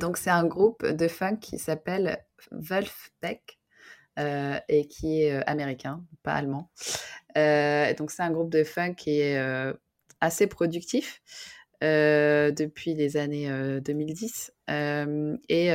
Donc 0.00 0.16
c'est 0.16 0.30
un 0.30 0.44
groupe 0.46 0.84
de 0.86 1.08
funk 1.08 1.36
qui 1.40 1.58
s'appelle 1.58 2.18
heu 4.20 4.54
et 4.68 4.86
qui 4.88 5.22
est, 5.24 5.44
américain, 5.48 6.04
pas 6.22 6.34
allemand. 6.34 6.70
Donc 7.36 8.10
c'est 8.12 8.22
un 8.22 8.30
groupe 8.32 8.50
de 8.50 8.64
funk 8.64 8.94
qui 8.96 9.20
est, 9.20 9.38
assez 10.20 10.46
productif, 10.48 11.22
depuis 11.82 12.94
les 12.94 13.16
années, 13.18 13.50
heu, 13.50 13.80
2010. 13.80 14.52
Hem 14.68 15.38
et 15.48 15.70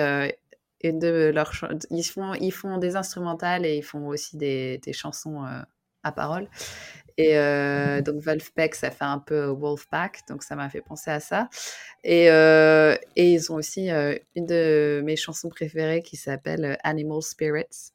et 0.82 0.94
de 0.94 1.32
leurs 1.34 1.54
chan 1.54 1.70
ils 1.92 2.04
font 2.04 2.34
ils 2.36 2.52
font 2.52 2.78
des 2.80 2.96
instrumentales 2.96 3.66
et 3.66 3.78
ils 3.78 3.84
font 3.84 4.08
aussi 4.08 4.38
des 4.38 4.80
des 4.80 4.94
chansons, 4.94 5.46
heu, 5.46 5.62
à 6.04 6.12
paroles 6.14 6.48
et 7.18 7.38
heu, 7.38 8.02
donc 8.04 8.22
Vulfpeck, 8.22 8.76
ça 8.76 8.92
fait 8.92 9.06
un 9.06 9.20
peu 9.20 9.48
Wolfpack, 9.48 10.22
donc 10.30 10.44
ça 10.44 10.56
m'a 10.56 10.70
fait 10.70 10.82
penser 10.82 11.12
à 11.12 11.20
ça. 11.20 11.50
Et 12.04 12.30
heu 12.32 12.98
et 13.18 13.34
ils 13.34 13.52
ont 13.52 13.56
aussi, 13.58 13.92
heu, 13.92 14.20
une 14.36 14.46
de 14.48 15.02
mes 15.06 15.16
chansons 15.18 15.50
préférées 15.50 16.02
qui 16.04 16.18
s'appelle, 16.18 16.78
Animal 16.84 17.22
Spirits, 17.24 17.92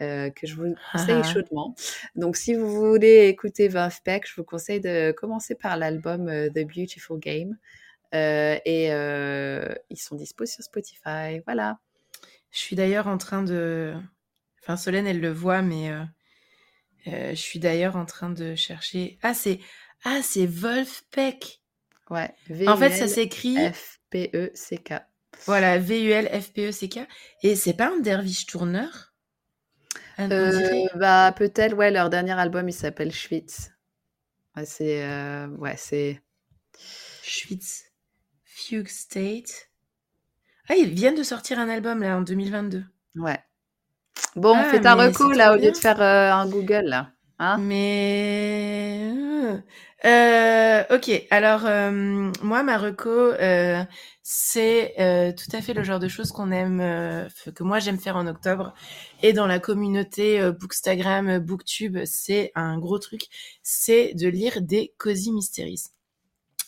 que 0.00 0.46
je 0.46 0.56
vous 0.56 0.76
conseille 0.92 1.24
chaudement. 1.24 1.74
Donc 2.16 2.36
si 2.36 2.54
vous 2.54 2.68
voulez 2.70 3.28
écouter 3.28 3.68
Vulfpeck, 3.68 4.28
je 4.28 4.34
vous 4.36 4.44
conseille 4.44 4.80
de 4.80 5.12
commencer 5.12 5.54
par 5.56 5.76
l'album, 5.78 6.26
The 6.54 6.66
Beautiful 6.66 7.18
Game, 7.20 7.56
et 8.12 8.88
ils 9.90 9.98
sont 9.98 10.16
dispo 10.16 10.46
sur 10.46 10.64
Spotify, 10.64 11.40
voilà. 11.46 11.78
Je 12.54 12.58
suis 12.60 12.76
d'ailleurs 12.76 13.06
en 13.08 13.18
train 13.18 13.42
de 13.42 13.94
Enfin, 14.62 14.78
Solène, 14.78 15.06
elle 15.06 15.20
le 15.20 15.30
voit, 15.30 15.60
mais 15.60 15.90
euh, 15.90 16.04
euh, 17.08 17.30
je 17.30 17.40
suis 17.40 17.58
d'ailleurs 17.58 17.96
en 17.96 18.06
train 18.06 18.30
de 18.30 18.54
chercher. 18.54 19.18
Ah, 19.22 19.34
c'est 19.34 19.60
ah, 20.04 20.20
c'est 20.22 20.46
Wolfpeck. 20.46 21.60
Ouais. 22.10 22.34
En 22.66 22.76
fait, 22.76 22.90
ça 22.92 23.08
s'écrit 23.08 23.56
F-P-E-C-K. 23.72 24.92
Voilà, 25.46 25.78
V-U-L-F-P-E-C-K. 25.78 27.00
Et 27.42 27.56
c'est 27.56 27.74
pas 27.74 27.88
un 27.88 28.00
derviche 28.00 28.46
tourneur 28.46 29.14
Euh, 30.20 30.86
bah, 30.96 31.32
peut-être, 31.36 31.74
ouais, 31.74 31.90
leur 31.90 32.08
dernier 32.10 32.32
album, 32.32 32.68
il 32.68 32.72
s'appelle 32.72 33.12
Schwitz. 33.12 33.72
Ouais, 34.56 34.64
c'est. 34.64 35.04
euh, 35.04 35.48
ouais, 35.48 35.76
c'est. 35.76 36.22
Schwitz. 37.22 37.84
Fugue 38.44 38.88
State. 38.88 39.70
Ah, 40.68 40.74
ils 40.76 40.88
viennent 40.90 41.14
de 41.14 41.22
sortir 41.22 41.58
un 41.58 41.68
album 41.68 42.02
là 42.02 42.16
en 42.16 42.22
2022. 42.22 42.84
Ouais. 43.16 43.38
Bon, 44.36 44.54
Ah, 44.56 44.64
fais 44.64 44.80
ta 44.80 44.96
mais 44.96 45.06
reco 45.06 45.30
là, 45.32 45.52
au 45.52 45.56
lieu 45.56 45.70
de 45.70 45.76
faire 45.76 46.00
euh, 46.00 46.32
un 46.32 46.46
Google 46.48 46.84
là. 46.86 47.10
Hein 47.38 47.58
Mais 47.58 49.12
euh, 50.04 50.84
ok, 50.90 51.10
alors 51.30 51.66
euh, 51.66 52.30
moi 52.42 52.62
ma 52.62 52.78
reco 52.78 53.32
c'est 54.22 54.94
tout 55.36 55.56
à 55.56 55.60
fait 55.60 55.74
le 55.74 55.82
genre 55.82 55.98
de 55.98 56.08
choses 56.08 56.30
qu'on 56.32 56.50
aime, 56.50 56.78
que 57.54 57.62
moi 57.62 57.78
j'aime 57.80 57.98
faire 57.98 58.16
en 58.16 58.26
octobre 58.26 58.72
et 59.22 59.32
dans 59.32 59.46
la 59.46 59.58
communauté 59.58 60.50
Bookstagram, 60.52 61.38
Booktube, 61.40 61.98
c'est 62.04 62.52
un 62.54 62.78
gros 62.78 62.98
truc, 62.98 63.26
c'est 63.62 64.14
de 64.14 64.28
lire 64.28 64.62
des 64.62 64.94
cozy 64.96 65.32
mysteries. 65.32 65.84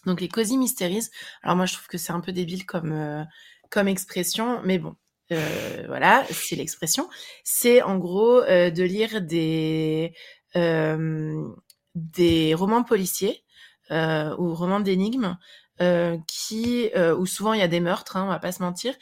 Donc 0.04 0.20
les 0.20 0.28
cozy 0.28 0.58
mysteries, 0.58 1.08
alors 1.42 1.56
moi 1.56 1.66
je 1.66 1.74
trouve 1.74 1.86
que 1.86 1.98
c'est 1.98 2.12
un 2.12 2.20
peu 2.20 2.32
débile 2.32 2.66
comme 2.66 3.26
comme 3.70 3.88
expression, 3.88 4.60
mais 4.64 4.78
bon. 4.78 4.96
euh, 5.32 5.84
voilà, 5.88 6.24
c'est 6.30 6.56
l'expression. 6.56 7.08
C'est 7.44 7.82
en 7.82 7.98
gros 7.98 8.40
euh, 8.42 8.70
de 8.70 8.82
lire 8.84 9.22
des 9.22 10.14
euh, 10.56 11.42
des 11.94 12.54
romans 12.54 12.84
policiers 12.84 13.44
euh, 13.90 14.34
ou 14.38 14.54
romans 14.54 14.80
d'énigmes 14.80 15.36
euh, 15.80 16.16
qui 16.28 16.90
euh, 16.96 17.14
où 17.16 17.26
souvent 17.26 17.52
il 17.54 17.60
y 17.60 17.62
a 17.62 17.68
des 17.68 17.80
meurtres, 17.80 18.16
hein, 18.16 18.24
on 18.24 18.28
va 18.28 18.38
pas 18.38 18.52
se 18.52 18.62
mentir. 18.62 18.94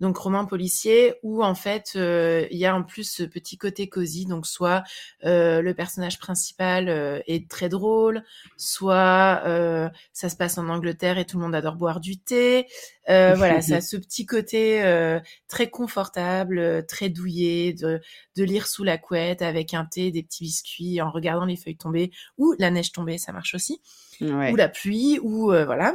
Donc 0.00 0.16
romans 0.16 0.46
policiers 0.46 1.14
où 1.22 1.44
en 1.44 1.54
fait 1.54 1.92
euh, 1.94 2.46
il 2.50 2.58
y 2.58 2.66
a 2.66 2.74
en 2.74 2.82
plus 2.82 3.04
ce 3.04 3.22
petit 3.22 3.58
côté 3.58 3.88
cosy, 3.88 4.26
donc 4.26 4.46
soit 4.46 4.82
euh, 5.24 5.60
le 5.60 5.74
personnage 5.74 6.18
principal 6.18 6.88
euh, 6.88 7.20
est 7.26 7.48
très 7.50 7.68
drôle, 7.68 8.24
soit 8.56 9.42
euh, 9.44 9.88
ça 10.12 10.28
se 10.28 10.36
passe 10.36 10.58
en 10.58 10.68
Angleterre 10.68 11.18
et 11.18 11.24
tout 11.26 11.36
le 11.38 11.44
monde 11.44 11.54
adore 11.54 11.76
boire 11.76 12.00
du 12.00 12.18
thé. 12.18 12.66
Euh, 13.08 13.34
voilà, 13.36 13.60
ça 13.60 13.76
a 13.76 13.80
ce 13.80 13.96
petit 13.96 14.24
côté 14.26 14.82
euh, 14.82 15.20
très 15.48 15.68
confortable, 15.70 16.86
très 16.86 17.08
douillet, 17.08 17.72
de, 17.74 18.00
de 18.36 18.44
lire 18.44 18.66
sous 18.66 18.84
la 18.84 18.98
couette 18.98 19.42
avec 19.42 19.74
un 19.74 19.84
thé, 19.84 20.10
des 20.10 20.22
petits 20.22 20.44
biscuits, 20.44 21.00
en 21.02 21.10
regardant 21.10 21.44
les 21.44 21.56
feuilles 21.56 21.76
tomber 21.76 22.10
ou 22.38 22.54
la 22.58 22.70
neige 22.70 22.92
tomber, 22.92 23.18
ça 23.18 23.32
marche 23.32 23.54
aussi, 23.54 23.80
Ouais. 24.20 24.52
ou 24.52 24.56
la 24.56 24.68
pluie, 24.68 25.18
ou 25.22 25.52
euh, 25.52 25.64
voilà. 25.64 25.94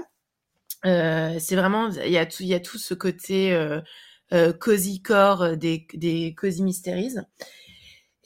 Euh, 0.86 1.38
c'est 1.40 1.56
vraiment, 1.56 1.90
il 1.90 2.12
y 2.12 2.18
a 2.18 2.26
tout, 2.26 2.44
il 2.44 2.48
y 2.48 2.54
a 2.54 2.60
tout 2.60 2.78
ce 2.78 2.94
côté 2.94 3.54
euh, 3.54 3.82
euh, 4.34 4.54
cozy 4.54 5.02
core 5.02 5.58
des, 5.58 5.88
des 5.94 6.34
cozy 6.36 6.64
mysteries. 6.64 7.16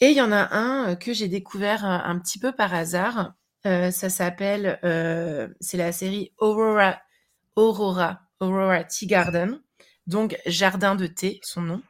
Et 0.01 0.07
il 0.07 0.15
y 0.17 0.21
en 0.21 0.31
a 0.31 0.55
un 0.55 0.95
que 0.95 1.13
j'ai 1.13 1.27
découvert 1.27 1.85
un, 1.85 2.03
un 2.05 2.19
petit 2.19 2.39
peu 2.39 2.51
par 2.51 2.73
hasard. 2.73 3.33
Euh, 3.65 3.91
ça 3.91 4.09
s'appelle, 4.09 4.79
euh, 4.83 5.47
c'est 5.59 5.77
la 5.77 5.91
série 5.91 6.31
Aurora, 6.37 6.99
Aurora, 7.55 8.21
Aurora 8.39 8.83
Tea 8.83 9.07
Garden. 9.07 9.61
Donc 10.07 10.37
jardin 10.45 10.95
de 10.95 11.05
thé, 11.07 11.39
son 11.43 11.61
nom. 11.61 11.81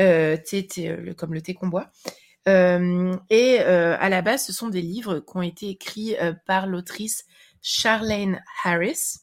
Euh, 0.00 0.36
thé, 0.36 0.66
thé, 0.66 0.96
le- 0.96 1.14
comme 1.14 1.34
le 1.34 1.40
thé 1.40 1.54
qu'on 1.54 1.68
boit. 1.68 1.90
Et 2.46 3.58
à 3.60 4.08
la 4.08 4.22
base, 4.22 4.44
ce 4.44 4.52
sont 4.52 4.68
des 4.68 4.82
livres 4.82 5.20
qui 5.20 5.36
ont 5.36 5.42
été 5.42 5.68
écrits 5.70 6.14
par 6.46 6.66
l'autrice 6.66 7.24
Charlene 7.62 8.42
Harris, 8.64 9.20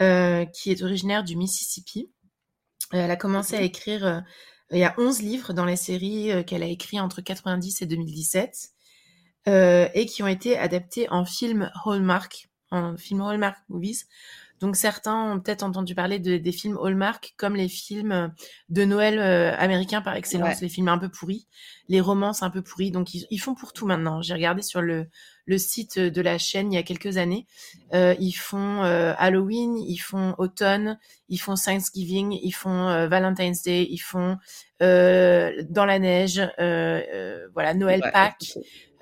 euh, 0.00 0.44
qui 0.46 0.70
est 0.70 0.82
originaire 0.82 1.24
du 1.24 1.36
Mississippi. 1.36 2.10
Euh, 2.94 2.98
elle 3.04 3.10
a 3.10 3.16
commencé 3.16 3.56
à 3.56 3.62
écrire, 3.62 4.04
euh, 4.06 4.20
il 4.72 4.78
y 4.78 4.84
a 4.84 4.94
11 4.98 5.22
livres 5.22 5.52
dans 5.52 5.64
les 5.64 5.76
séries 5.76 6.32
euh, 6.32 6.42
qu'elle 6.42 6.62
a 6.62 6.66
écrits 6.66 7.00
entre 7.00 7.20
90 7.20 7.82
et 7.82 7.86
2017, 7.86 8.70
euh, 9.48 9.88
et 9.94 10.06
qui 10.06 10.22
ont 10.22 10.26
été 10.26 10.58
adaptés 10.58 11.08
en 11.10 11.24
film 11.24 11.70
Hallmark, 11.84 12.48
en 12.70 12.96
film 12.96 13.20
Hallmark 13.22 13.56
Movies. 13.68 14.04
Donc 14.60 14.76
certains 14.76 15.32
ont 15.32 15.40
peut-être 15.40 15.62
entendu 15.62 15.94
parler 15.94 16.18
de, 16.18 16.36
des 16.36 16.52
films 16.52 16.78
Hallmark, 16.84 17.32
comme 17.38 17.56
les 17.56 17.68
films 17.68 18.30
de 18.68 18.84
Noël 18.84 19.18
euh, 19.18 19.56
américains 19.56 20.02
par 20.02 20.14
excellence, 20.16 20.56
Ouais. 20.56 20.60
les 20.60 20.68
films 20.68 20.88
un 20.88 20.98
peu 20.98 21.08
pourris, 21.08 21.46
les 21.88 22.02
romances 22.02 22.42
un 22.42 22.50
peu 22.50 22.60
pourries. 22.60 22.90
Donc 22.90 23.14
ils, 23.14 23.26
ils 23.30 23.38
font 23.38 23.54
pour 23.54 23.72
tout 23.72 23.86
maintenant. 23.86 24.20
J'ai 24.20 24.34
regardé 24.34 24.60
sur 24.60 24.82
le, 24.82 25.08
le 25.50 25.58
site 25.58 25.98
de 25.98 26.22
la 26.22 26.38
chaîne 26.38 26.72
il 26.72 26.76
y 26.76 26.78
a 26.78 26.82
quelques 26.82 27.16
années. 27.18 27.46
Euh, 27.92 28.14
ils 28.20 28.32
font 28.32 28.82
euh, 28.84 29.12
Halloween, 29.18 29.76
ils 29.76 29.98
font 29.98 30.34
automne, 30.38 30.98
ils 31.28 31.38
font 31.38 31.54
Thanksgiving, 31.56 32.38
ils 32.42 32.52
font 32.52 32.88
euh, 32.88 33.08
Valentine's 33.08 33.62
Day, 33.62 33.86
ils 33.90 33.98
font 33.98 34.38
dans 34.80 35.84
la 35.86 35.98
neige, 35.98 36.40
voilà 37.54 37.74
Noël, 37.74 38.00
Ouais. 38.02 38.10
Pâques. 38.12 38.54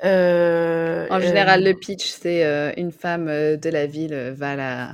En 0.02 1.20
général, 1.20 1.62
le 1.64 1.72
pitch, 1.74 2.06
c'est 2.10 2.74
une 2.76 2.92
femme 2.92 3.26
de 3.26 3.68
la 3.70 3.86
ville 3.86 4.34
va 4.36 4.56
la. 4.56 4.92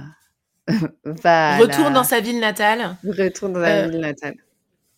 va 1.05 1.59
retourne 1.59 1.85
la- 1.89 1.91
dans 2.01 2.05
sa 2.05 2.21
ville 2.21 2.41
natale. 2.41 2.97
Retourne 3.07 3.53
dans 3.53 3.61
la 3.61 3.87
ville 3.89 4.01
natale. 4.01 4.35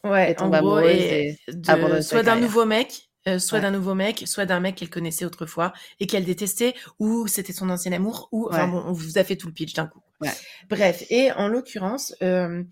Ouais, 0.04 0.30
Et 0.30 0.34
tombe 0.36 0.54
en 0.54 0.60
gros, 0.60 0.76
amoureuse 0.76 0.94
et 1.02 1.36
et 1.48 1.52
de- 1.52 1.70
abandonne 1.70 2.02
sa 2.02 2.08
soit 2.10 2.22
d'un 2.22 2.36
nouveau 2.36 2.64
mec, 2.64 3.05
euh, 3.28 3.38
soit 3.38 3.58
Ouais. 3.58 3.62
d'un 3.62 3.70
nouveau 3.70 3.94
mec, 3.94 4.24
soit 4.26 4.46
d'un 4.46 4.60
mec 4.60 4.76
qu'elle 4.76 4.90
connaissait 4.90 5.24
autrefois 5.24 5.72
et 6.00 6.06
qu'elle 6.06 6.24
détestait, 6.24 6.74
ou 6.98 7.26
c'était 7.26 7.52
son 7.52 7.70
ancien 7.70 7.92
amour, 7.92 8.28
ou 8.32 8.48
enfin 8.48 8.64
Ouais. 8.66 8.70
bon, 8.70 8.82
on 8.86 8.92
vous 8.92 9.18
a 9.18 9.24
fait 9.24 9.36
tout 9.36 9.46
le 9.48 9.52
pitch 9.52 9.72
d'un 9.74 9.86
coup. 9.86 10.00
Ouais. 10.20 10.30
Bref, 10.68 11.04
et 11.10 11.32
en 11.32 11.48
l'occurrence, 11.48 12.14
euh, 12.22 12.62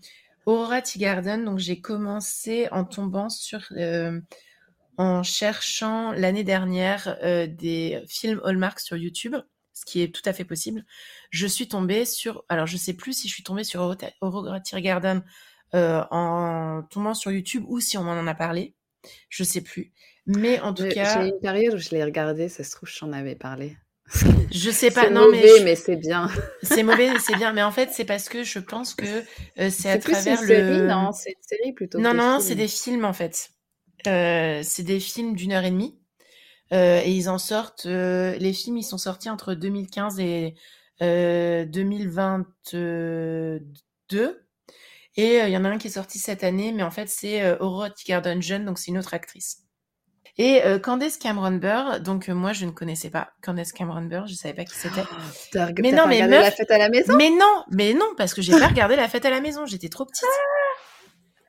Aurora 0.45 0.81
Tea 0.81 0.99
Garden, 0.99 1.43
donc 1.45 1.59
j'ai 1.59 1.79
commencé 1.81 2.67
en 2.71 2.85
tombant 2.85 3.29
sur, 3.29 3.61
euh, 3.71 4.19
en 4.97 5.23
cherchant 5.23 6.11
l'année 6.13 6.43
dernière 6.43 7.17
euh, 7.23 7.47
des 7.47 8.01
films 8.07 8.41
Hallmark 8.45 8.79
sur 8.79 8.95
YouTube, 8.97 9.35
ce 9.73 9.83
qui 9.85 10.01
est 10.01 10.13
tout 10.15 10.21
à 10.25 10.31
fait 10.33 10.45
possible. 10.45 10.85
Je 11.31 11.47
suis 11.47 11.67
tombée 11.67 12.05
sur, 12.05 12.45
alors 12.47 12.65
je 12.65 12.77
sais 12.77 12.93
plus 12.93 13.13
si 13.13 13.27
je 13.27 13.33
suis 13.33 13.43
tombée 13.43 13.63
sur 13.65 13.81
Aurora- 13.81 14.13
Aurora 14.21 14.59
Tea 14.61 14.81
Garden 14.81 15.23
euh, 15.73 16.01
en 16.11 16.83
tombant 16.89 17.13
sur 17.13 17.31
YouTube 17.31 17.65
ou 17.67 17.79
si 17.81 17.97
on 17.97 18.03
m'en 18.03 18.13
en 18.13 18.27
a 18.27 18.35
parlé. 18.35 18.73
Je 19.29 19.43
sais 19.43 19.61
plus. 19.61 19.91
Mais 20.27 20.59
en 20.59 20.73
tout 20.73 20.87
cas, 20.87 21.21
j'ai 21.21 21.27
une 21.29 21.39
période 21.39 21.75
où 21.75 21.77
je 21.77 21.89
l'ai 21.91 22.03
regardé, 22.03 22.49
ça 22.49 22.63
se 22.63 22.71
trouve, 22.71 22.89
je 22.89 22.99
t'en 22.99 23.13
avais 23.13 23.35
parlé. 23.35 23.77
je 24.51 24.69
sais 24.71 24.91
pas. 24.91 25.09
Non, 25.09 25.25
mauvais, 25.25 25.41
mais 25.41 25.57
je- 25.59 25.63
mais 25.63 25.75
c'est 25.75 25.95
bien. 25.95 26.29
c'est 26.63 26.83
mauvais, 26.83 27.09
c'est 27.19 27.35
bien. 27.35 27.53
Mais 27.53 27.63
en 27.63 27.71
fait, 27.71 27.89
c'est 27.91 28.05
parce 28.05 28.29
que 28.29 28.43
je 28.43 28.59
pense 28.59 28.93
que 28.93 29.05
euh, 29.59 29.69
c'est 29.69 29.89
à 29.89 29.97
plus 29.97 30.13
travers 30.13 30.41
une 30.41 30.47
le. 30.47 30.55
série, 30.55 30.81
non? 30.83 31.11
C'est 31.11 31.31
une 31.31 31.41
série 31.41 31.73
plutôt. 31.73 31.99
Non, 31.99 32.13
non, 32.13 32.39
c'est 32.39 32.55
des 32.55 32.67
films 32.67 33.05
en 33.05 33.13
fait. 33.13 33.49
Euh, 34.07 34.61
c'est 34.63 34.83
des 34.83 34.99
films 34.99 35.35
d'une 35.35 35.51
heure 35.53 35.63
et 35.65 35.71
demie. 35.71 35.97
Euh, 36.73 36.99
et 37.03 37.11
ils 37.11 37.29
en 37.29 37.37
sortent. 37.37 37.85
les 37.85 38.53
films, 38.53 38.77
ils 38.77 38.83
sont 38.83 38.97
sortis 38.97 39.29
entre 39.29 39.53
2015 39.53 40.19
et 40.19 40.55
euh, 41.01 41.65
2022. 41.65 44.41
Et 45.17 45.37
il 45.39 45.49
y 45.49 45.57
en 45.57 45.63
a 45.65 45.69
un 45.69 45.77
qui 45.77 45.87
est 45.87 45.91
sorti 45.91 46.19
cette 46.19 46.43
année, 46.43 46.71
mais 46.73 46.83
en 46.83 46.91
fait, 46.91 47.07
c'est 47.09 47.57
Aurora 47.59 47.89
Garden 48.07 48.41
Jeune, 48.41 48.65
donc 48.65 48.77
c'est 48.79 48.91
une 48.91 48.97
autre 48.97 49.13
actrice. 49.13 49.64
Et 50.37 50.63
euh, 50.65 50.79
Candace 50.79 51.17
Cameron 51.17 51.51
Burr, 51.53 52.01
donc 52.01 52.27
euh, 52.27 52.33
moi 52.35 52.51
je 52.51 52.65
ne 52.65 52.71
connaissais 52.71 53.09
pas 53.09 53.29
Candace 53.41 53.71
Cameron 53.71 54.01
Burr, 54.01 54.27
je 54.27 54.33
savais 54.35 54.53
pas 54.53 54.65
qui 54.65 54.75
c'était. 54.75 55.01
Oh, 55.09 55.59
Mais 55.79 55.91
non, 55.91 56.03
pas 56.03 56.07
mais 56.07 56.15
regardé 56.15 56.35
meuf- 56.35 56.41
la 56.43 56.51
fête 56.51 56.71
à 56.71 56.77
la 56.77 56.89
maison? 56.89 57.15
Mais 57.15 57.29
non, 57.29 57.63
mais 57.71 57.93
non, 57.93 58.07
parce 58.17 58.33
que 58.33 58.41
j'ai 58.41 58.51
pas 58.51 58.67
regardé 58.67 58.97
la 58.97 59.07
fête 59.07 59.25
à 59.25 59.29
la 59.29 59.39
maison, 59.39 59.65
j'étais 59.65 59.87
trop 59.87 60.05
petite. 60.05 60.25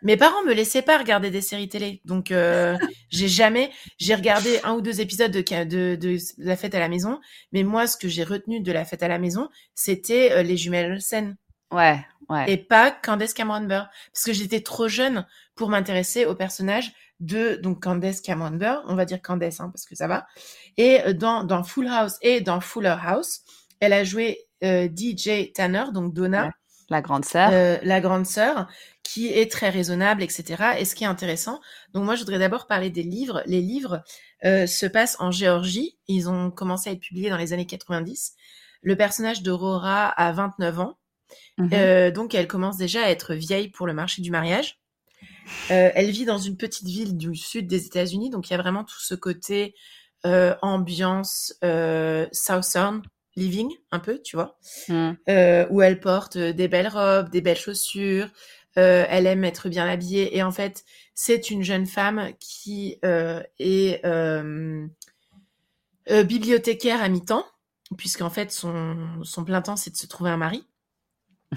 Mes 0.02 0.16
parents 0.16 0.42
me 0.44 0.52
laissaient 0.52 0.82
pas 0.82 0.98
regarder 0.98 1.30
des 1.30 1.40
séries 1.40 1.68
télé, 1.68 2.00
donc 2.04 2.30
euh, 2.30 2.76
j'ai 3.10 3.28
jamais, 3.28 3.72
j'ai 3.98 4.14
regardé 4.14 4.60
un 4.62 4.74
ou 4.74 4.80
deux 4.82 5.00
épisodes 5.00 5.32
de, 5.32 5.40
de, 5.64 5.96
de 5.96 6.18
la 6.38 6.54
fête 6.54 6.74
à 6.74 6.78
la 6.78 6.88
maison, 6.88 7.18
mais 7.52 7.64
moi 7.64 7.86
ce 7.88 7.96
que 7.96 8.06
j'ai 8.06 8.22
retenu 8.22 8.60
de 8.60 8.70
la 8.72 8.84
fête 8.84 9.02
à 9.02 9.08
la 9.08 9.18
maison, 9.18 9.48
c'était 9.74 10.30
euh, 10.32 10.42
les 10.42 10.56
jumelles 10.56 10.92
Olsen 10.92 11.36
Ouais, 11.72 11.98
ouais. 12.28 12.44
et 12.52 12.56
pas 12.58 12.92
Candace 12.92 13.34
Cameron 13.34 13.62
Burr, 13.62 13.88
parce 14.12 14.24
que 14.24 14.32
j'étais 14.32 14.60
trop 14.60 14.86
jeune 14.86 15.26
pour 15.56 15.68
m'intéresser 15.68 16.26
au 16.26 16.34
personnage 16.34 16.92
de 17.18 17.56
donc 17.56 17.82
Candace 17.82 18.20
Cameron 18.20 18.52
Burr, 18.52 18.82
on 18.86 18.94
va 18.94 19.04
dire 19.06 19.22
Candace 19.22 19.60
hein, 19.60 19.70
parce 19.72 19.86
que 19.86 19.94
ça 19.94 20.06
va. 20.06 20.26
Et 20.76 21.00
euh, 21.02 21.12
dans 21.12 21.44
dans 21.44 21.64
Full 21.64 21.88
House 21.88 22.18
et 22.22 22.40
dans 22.40 22.60
Fuller 22.60 22.96
House, 23.02 23.40
elle 23.80 23.92
a 23.92 24.04
joué 24.04 24.46
euh, 24.62 24.88
DJ 24.88 25.52
Tanner, 25.52 25.84
donc 25.92 26.12
Donna. 26.14 26.46
Ouais. 26.46 26.52
La 26.88 27.00
grande 27.02 27.24
sœur. 27.24 27.50
Euh, 27.52 27.78
la 27.82 28.00
grande 28.00 28.26
sœur, 28.26 28.68
qui 29.02 29.28
est 29.28 29.50
très 29.50 29.70
raisonnable, 29.70 30.22
etc. 30.22 30.78
Et 30.78 30.84
ce 30.84 30.94
qui 30.94 31.04
est 31.04 31.08
intéressant, 31.08 31.60
donc 31.92 32.04
moi 32.04 32.14
je 32.14 32.20
voudrais 32.20 32.38
d'abord 32.38 32.66
parler 32.66 32.90
des 32.90 33.02
livres. 33.02 33.42
Les 33.46 33.60
livres 33.60 34.04
euh, 34.44 34.66
se 34.66 34.86
passent 34.86 35.16
en 35.18 35.30
Géorgie. 35.30 35.98
Ils 36.06 36.28
ont 36.28 36.50
commencé 36.50 36.90
à 36.90 36.92
être 36.92 37.00
publiés 37.00 37.30
dans 37.30 37.36
les 37.36 37.52
années 37.52 37.66
90. 37.66 38.34
Le 38.82 38.96
personnage 38.96 39.42
d'Aurora 39.42 40.08
a 40.08 40.32
29 40.32 40.80
ans. 40.80 40.98
Mhm. 41.58 41.70
Euh, 41.72 42.10
donc 42.12 42.34
elle 42.34 42.46
commence 42.46 42.76
déjà 42.76 43.02
à 43.02 43.10
être 43.10 43.34
vieille 43.34 43.68
pour 43.68 43.86
le 43.86 43.94
marché 43.94 44.22
du 44.22 44.30
mariage. 44.30 44.78
Euh, 45.70 45.90
elle 45.94 46.10
vit 46.10 46.24
dans 46.24 46.38
une 46.38 46.56
petite 46.56 46.86
ville 46.86 47.16
du 47.16 47.34
sud 47.36 47.66
des 47.66 47.86
États-Unis, 47.86 48.30
donc 48.30 48.48
il 48.48 48.52
y 48.52 48.54
a 48.54 48.62
vraiment 48.62 48.84
tout 48.84 49.00
ce 49.00 49.14
côté 49.14 49.74
euh, 50.24 50.54
ambiance 50.62 51.54
euh, 51.64 52.26
Southern 52.32 53.02
living, 53.36 53.70
un 53.92 53.98
peu, 53.98 54.20
tu 54.22 54.34
vois, 54.36 54.58
Mm. 54.88 55.10
euh, 55.28 55.66
où 55.70 55.82
elle 55.82 56.00
porte 56.00 56.38
des 56.38 56.68
belles 56.68 56.88
robes, 56.88 57.30
des 57.30 57.40
belles 57.40 57.58
chaussures, 57.58 58.28
elle 58.74 59.26
aime 59.26 59.44
être 59.44 59.70
bien 59.70 59.88
habillée, 59.88 60.36
et 60.36 60.42
en 60.42 60.52
fait, 60.52 60.84
c'est 61.14 61.50
une 61.50 61.62
jeune 61.62 61.86
femme 61.86 62.32
qui 62.38 62.98
est 63.02 64.02
bibliothécaire 66.24 67.02
à 67.02 67.08
mi-temps, 67.08 67.46
puisqu'en 67.96 68.30
fait, 68.30 68.50
son, 68.52 68.96
son 69.22 69.44
plein 69.44 69.62
temps, 69.62 69.76
c'est 69.76 69.90
de 69.90 69.96
se 69.96 70.06
trouver 70.06 70.30
un 70.30 70.36
mari. 70.36 70.66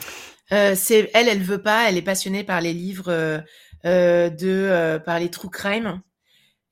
Euh, 0.51 0.73
c'est 0.75 1.11
elle, 1.13 1.27
elle 1.27 1.43
veut 1.43 1.61
pas. 1.61 1.87
Elle 1.87 1.97
est 1.97 2.01
passionnée 2.01 2.43
par 2.43 2.59
les 2.59 2.73
livres 2.73 3.09
euh, 3.11 3.39
de 3.83 4.49
euh, 4.49 4.99
par 4.99 5.19
les 5.19 5.29
true 5.29 5.49
crime 5.49 6.01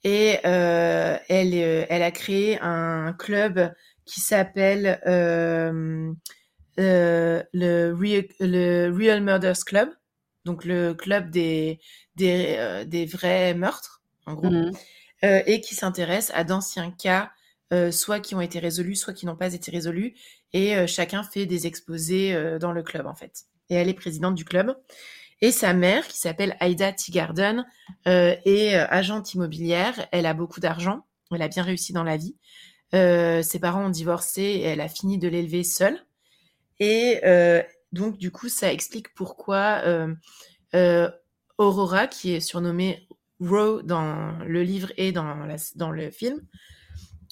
et 0.04 0.40
euh, 0.46 1.18
elle 1.30 1.54
euh, 1.56 1.86
elle 1.90 2.04
a 2.04 2.12
créé 2.12 2.60
un 2.62 3.14
club 3.14 3.74
qui 4.06 4.22
s'appelle 4.22 5.02
euh, 5.08 6.14
euh, 6.80 7.44
le 7.54 7.92
Real, 7.94 8.26
le 8.40 8.90
Real 8.92 9.22
Murders 9.22 9.66
Club, 9.66 9.90
donc 10.46 10.66
le 10.66 10.94
club 10.94 11.30
des 11.32 11.80
des 12.16 12.56
euh, 12.60 12.86
des 12.86 13.06
vrais 13.06 13.54
meurtres 13.54 14.02
en 14.26 14.34
gros, 14.36 14.52
Mhm. 14.52 14.72
euh, 15.26 15.42
et 15.46 15.62
qui 15.62 15.76
s'intéresse 15.76 16.32
à 16.36 16.44
d'anciens 16.44 16.92
cas, 16.92 17.32
euh, 17.74 17.92
soit 17.92 18.20
qui 18.20 18.36
ont 18.36 18.42
été 18.42 18.60
résolus, 18.60 18.96
soit 18.96 19.14
qui 19.14 19.26
n'ont 19.26 19.36
pas 19.36 19.54
été 19.54 19.72
résolus, 19.72 20.16
et 20.54 20.76
euh, 20.78 20.88
chacun 20.88 21.24
fait 21.24 21.46
des 21.46 21.68
exposés 21.68 22.34
euh, 22.34 22.60
dans 22.60 22.72
le 22.72 22.84
club 22.84 23.08
en 23.08 23.16
fait. 23.16 23.46
Et 23.70 23.76
elle 23.76 23.90
est 23.90 23.94
présidente 23.94 24.36
du 24.36 24.46
club. 24.46 24.76
Et 25.42 25.52
sa 25.52 25.74
mère, 25.74 26.08
qui 26.08 26.18
s'appelle 26.18 26.58
Aida 26.60 26.92
Teagarden, 26.92 27.66
euh, 28.08 28.36
est 28.46 28.76
euh, 28.76 28.88
agente 28.90 29.34
immobilière. 29.34 30.08
Elle 30.12 30.26
a 30.26 30.34
beaucoup 30.34 30.60
d'argent. 30.60 31.06
Elle 31.32 31.42
a 31.42 31.48
bien 31.48 31.64
réussi 31.64 31.94
dans 31.94 32.04
la 32.04 32.18
vie. 32.18 32.36
Euh, 32.96 33.44
ses 33.44 33.60
parents 33.60 33.86
ont 33.86 33.90
divorcé 33.90 34.42
et 34.42 34.64
elle 34.64 34.82
a 34.82 34.88
fini 34.88 35.18
de 35.18 35.28
l'élever 35.28 35.64
seule. 35.64 36.00
Et 36.80 37.20
euh, 37.24 37.62
donc, 37.92 38.18
du 38.18 38.32
coup, 38.32 38.50
ça 38.50 38.72
explique 38.72 39.14
pourquoi 39.14 39.84
Aurora, 41.58 42.08
qui 42.08 42.34
est 42.34 42.40
surnommée 42.40 43.08
Roe 43.40 43.82
dans 43.84 44.38
le 44.46 44.64
livre 44.64 44.92
et 44.98 45.12
dans, 45.12 45.48
dans 45.76 45.92
le 45.92 46.10
film, 46.10 46.42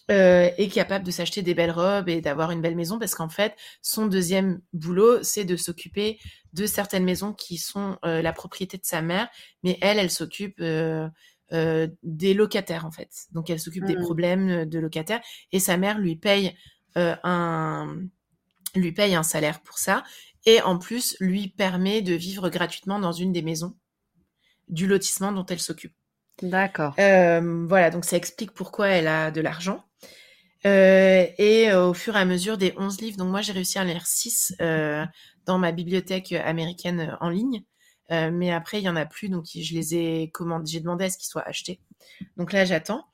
est 0.09 0.71
capable 0.71 1.05
de 1.05 1.11
s'acheter 1.11 1.41
des 1.41 1.55
belles 1.55 1.71
robes 1.71 2.09
et 2.09 2.21
d'avoir 2.21 2.51
une 2.51 2.61
belle 2.61 2.75
maison 2.75 2.99
parce 2.99 3.15
qu'en 3.15 3.29
fait, 3.29 3.55
son 3.81 4.05
deuxième 4.05 4.61
boulot, 4.73 5.23
c'est 5.23 5.45
de 5.45 5.55
s'occuper 5.55 6.19
de 6.55 6.65
certaines 6.65 7.03
maisons 7.03 7.33
qui 7.33 7.57
sont 7.57 7.97
euh, 8.05 8.21
la 8.21 8.33
propriété 8.33 8.77
de 8.77 8.85
sa 8.85 9.01
mère, 9.01 9.27
mais 9.63 9.77
elle, 9.81 9.99
elle 9.99 10.09
s'occupe 10.09 10.59
euh, 10.61 11.07
euh, 11.53 11.87
des 12.03 12.33
locataires 12.33 12.85
en 12.85 12.91
fait. 12.91 13.09
Donc 13.31 13.49
elle 13.49 13.59
s'occupe 13.59 13.85
des 13.85 13.95
Mhm. 13.95 14.01
problèmes 14.03 14.65
de 14.65 14.79
locataires 14.79 15.21
et 15.51 15.59
sa 15.59 15.77
mère 15.77 15.99
lui 15.99 16.15
paye 16.15 16.55
un 16.95 17.97
lui 18.73 18.93
paye 18.93 19.15
un 19.15 19.23
salaire 19.23 19.61
pour 19.61 19.77
ça 19.77 20.03
et 20.45 20.61
en 20.61 20.77
plus 20.77 21.17
lui 21.19 21.49
permet 21.49 22.01
de 22.01 22.13
vivre 22.13 22.49
gratuitement 22.49 22.99
dans 22.99 23.11
une 23.11 23.33
des 23.33 23.41
maisons 23.41 23.75
du 24.69 24.87
lotissement 24.87 25.33
dont 25.33 25.45
elle 25.45 25.59
s'occupe. 25.59 25.93
D'accord. 26.41 26.93
Voilà, 26.97 27.89
donc 27.89 28.05
ça 28.05 28.15
explique 28.15 28.51
pourquoi 28.51 28.87
elle 28.87 29.07
a 29.07 29.29
de 29.31 29.41
l'argent. 29.41 29.83
Euh, 30.65 31.27
et 31.37 31.69
euh, 31.69 31.89
au 31.89 31.93
fur 31.93 32.15
et 32.15 32.19
à 32.19 32.25
mesure 32.25 32.57
des 32.57 32.73
11 32.77 32.99
livres, 32.99 33.17
donc 33.17 33.29
moi 33.29 33.41
j'ai 33.41 33.51
réussi 33.53 33.77
à 33.77 33.81
en 33.81 33.85
lire 33.85 34.07
6 34.07 34.55
euh, 34.61 35.05
dans 35.45 35.57
ma 35.57 35.71
bibliothèque 35.71 36.31
américaine 36.33 36.99
euh, 37.01 37.15
en 37.19 37.29
ligne. 37.29 37.63
Euh, 38.11 38.29
mais 38.31 38.51
après, 38.51 38.79
il 38.79 38.83
y 38.83 38.89
en 38.89 38.95
a 38.95 39.05
plus, 39.05 39.29
donc 39.29 39.45
je 39.47 39.73
les 39.73 39.95
ai 39.95 40.29
commandés, 40.31 40.71
j'ai 40.71 40.79
demandé 40.79 41.05
à 41.05 41.09
ce 41.09 41.17
qu'ils 41.17 41.27
soient 41.27 41.47
achetés. 41.47 41.79
Donc 42.37 42.53
là, 42.53 42.65
j'attends. 42.65 43.05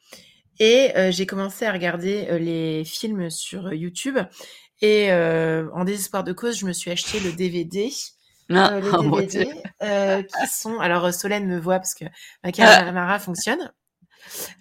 Et 0.59 0.91
euh, 0.97 1.11
j'ai 1.11 1.25
commencé 1.25 1.65
à 1.65 1.71
regarder 1.71 2.27
euh, 2.29 2.37
les 2.37 2.83
films 2.83 3.29
sur 3.29 3.67
euh, 3.67 3.75
YouTube. 3.75 4.17
Et 4.81 5.11
euh, 5.11 5.69
en 5.73 5.85
désespoir 5.85 6.23
de 6.23 6.33
cause, 6.33 6.57
je 6.59 6.65
me 6.65 6.73
suis 6.73 6.91
acheté 6.91 7.19
le 7.19 7.31
DVD 7.31 7.89
Ah, 8.49 8.73
euh, 8.73 8.81
les 8.81 9.27
DVD 9.27 9.53
euh, 9.81 10.23
qui 10.23 10.47
sont. 10.47 10.79
Alors 10.79 11.05
euh, 11.05 11.11
Solène 11.11 11.47
me 11.47 11.59
voit 11.59 11.77
parce 11.77 11.95
que 11.95 12.05
ma 12.43 12.51
caméra 12.51 13.17
fonctionne. 13.19 13.71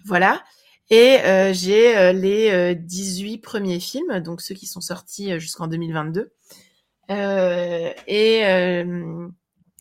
Voilà. 0.05 0.43
Et 0.89 1.19
euh, 1.21 1.53
j'ai 1.53 1.97
euh, 1.97 2.11
les 2.11 2.51
euh, 2.51 2.73
18 2.73 3.37
premiers 3.39 3.79
films, 3.79 4.19
donc 4.19 4.41
ceux 4.41 4.55
qui 4.55 4.67
sont 4.67 4.81
sortis 4.81 5.31
euh, 5.31 5.39
jusqu'en 5.39 5.67
2022. 5.67 6.31
Euh, 7.11 7.93
et 8.07 8.45
euh, 8.45 9.27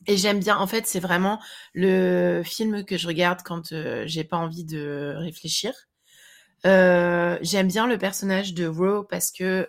et 0.07 0.17
j'aime 0.17 0.41
bien. 0.41 0.59
En 0.59 0.67
fait, 0.67 0.87
c'est 0.87 1.01
vraiment 1.01 1.41
le 1.75 2.43
film 2.45 2.85
que 2.85 2.99
je 2.99 3.07
regarde 3.07 3.41
quand 3.45 3.73
euh, 3.73 4.05
j'ai 4.07 4.25
pas 4.25 4.37
envie 4.37 4.65
de 4.65 5.15
réfléchir. 5.17 5.73
J'aime 6.65 7.69
bien 7.69 7.87
le 7.87 7.97
personnage 7.97 8.53
de 8.55 8.67
Ro 8.67 9.05
parce 9.05 9.31
que 9.31 9.69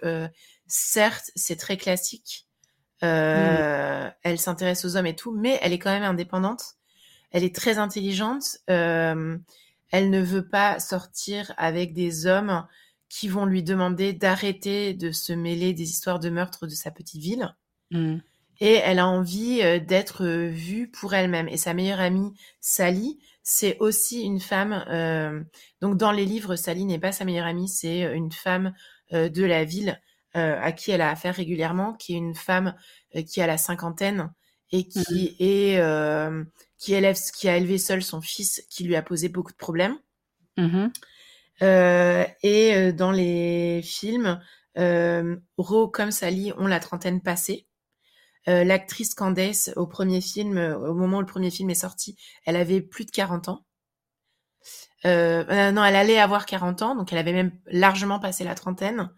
certes, 0.67 1.31
c'est 1.35 1.57
très 1.57 1.77
classique. 1.77 2.47
Euh, 3.03 4.09
Elle 4.23 4.39
s'intéresse 4.39 4.85
aux 4.85 4.95
hommes 4.95 5.07
et 5.07 5.15
tout, 5.15 5.31
mais 5.31 5.59
elle 5.61 5.73
est 5.73 5.79
quand 5.79 5.91
même 5.91 6.03
indépendante. 6.03 6.75
Elle 7.31 7.43
est 7.43 7.55
très 7.55 7.77
intelligente. 7.77 8.57
Euh, 8.69 9.37
elle 9.91 10.09
ne 10.09 10.21
veut 10.21 10.47
pas 10.47 10.79
sortir 10.79 11.53
avec 11.57 11.93
des 11.93 12.27
hommes 12.27 12.65
qui 13.11 13.27
vont 13.27 13.45
lui 13.45 13.61
demander 13.61 14.13
d'arrêter 14.13 14.93
de 14.93 15.11
se 15.11 15.33
mêler 15.33 15.73
des 15.73 15.83
histoires 15.83 16.19
de 16.21 16.29
meurtre 16.29 16.65
de 16.65 16.71
sa 16.71 16.91
petite 16.91 17.21
ville. 17.21 17.53
Mm. 17.91 18.19
Et 18.61 18.75
elle 18.75 18.99
a 18.99 19.07
envie 19.07 19.61
euh, 19.63 19.79
d'être 19.79 20.23
euh, 20.23 20.47
vue 20.47 20.89
pour 20.89 21.13
elle-même. 21.13 21.49
Et 21.49 21.57
sa 21.57 21.73
meilleure 21.73 21.99
amie, 21.99 22.33
Sally, 22.61 23.19
c'est 23.43 23.77
aussi 23.79 24.21
une 24.21 24.39
femme. 24.39 24.85
euh, 24.87 25.43
donc 25.81 25.97
dans 25.97 26.13
les 26.13 26.23
livres, 26.23 26.55
Sally 26.55 26.85
n'est 26.85 26.99
pas 26.99 27.11
sa 27.11 27.25
meilleure 27.25 27.47
amie, 27.47 27.67
c'est 27.67 28.15
une 28.15 28.31
femme 28.31 28.73
euh, 29.11 29.27
de 29.27 29.43
la 29.43 29.65
ville 29.65 29.99
euh, 30.37 30.57
à 30.61 30.71
qui 30.71 30.91
elle 30.91 31.01
a 31.01 31.09
affaire 31.09 31.35
régulièrement, 31.35 31.93
qui 31.93 32.13
est 32.13 32.17
une 32.17 32.35
femme 32.35 32.75
qui 33.27 33.41
a 33.41 33.47
la 33.47 33.57
cinquantaine 33.57 34.31
et 34.71 34.87
qui 34.87 35.35
est 35.39 35.79
euh, 35.79 36.45
qui 36.77 36.93
élève, 36.93 37.17
qui 37.35 37.49
a 37.49 37.57
élevé 37.57 37.77
seul 37.77 38.01
son 38.01 38.21
fils, 38.21 38.65
qui 38.69 38.85
lui 38.85 38.95
a 38.95 39.01
posé 39.01 39.27
beaucoup 39.27 39.51
de 39.51 39.57
problèmes. 39.57 39.97
Mhm. 40.55 40.93
Euh, 41.61 42.25
et 42.43 42.75
euh, 42.75 42.91
dans 42.91 43.11
les 43.11 43.81
films, 43.83 44.41
euh, 44.77 45.37
Ro 45.57 45.87
comme 45.87 46.11
Sally 46.11 46.53
ont 46.57 46.67
la 46.67 46.79
trentaine 46.79 47.21
passée. 47.21 47.67
L'actrice 48.47 49.13
Candace, 49.13 49.71
au 49.75 49.85
premier 49.85 50.19
film, 50.19 50.57
au 50.57 50.95
moment 50.95 51.17
où 51.17 51.21
le 51.21 51.27
premier 51.27 51.51
film 51.51 51.69
est 51.69 51.75
sorti, 51.75 52.17
elle 52.43 52.55
avait 52.55 52.81
plus 52.81 53.05
de 53.05 53.11
40 53.11 53.49
ans. 53.49 53.65
Non, 55.05 55.11
elle 55.85 55.95
allait 55.95 56.17
avoir 56.17 56.47
40 56.47 56.81
ans, 56.81 56.95
donc 56.95 57.13
elle 57.13 57.19
avait 57.19 57.33
même 57.33 57.51
largement 57.67 58.19
passé 58.19 58.43
la 58.43 58.55
trentaine. 58.55 59.11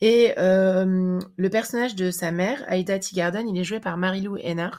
Et 0.00 0.34
euh, 0.38 1.18
le 1.36 1.48
personnage 1.50 1.94
de 1.94 2.10
sa 2.10 2.30
mère, 2.30 2.70
Aida 2.70 2.98
Teagarden, 2.98 3.48
il 3.48 3.58
est 3.58 3.64
joué 3.64 3.80
par 3.80 3.96
Marilou 3.96 4.36
Henner. 4.36 4.70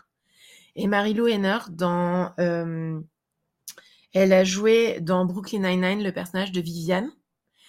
Et 0.76 0.88
Marilou 0.88 1.28
Henner, 1.28 1.60
dans, 1.70 2.34
euh, 2.40 3.00
elle 4.16 4.34
a 4.34 4.44
joué 4.44 5.00
dans 5.02 5.26
Brooklyn 5.26 5.60
Nine-Nine 5.60 6.04
le 6.04 6.12
personnage 6.12 6.52
de 6.52 6.62
Viviane. 6.62 7.12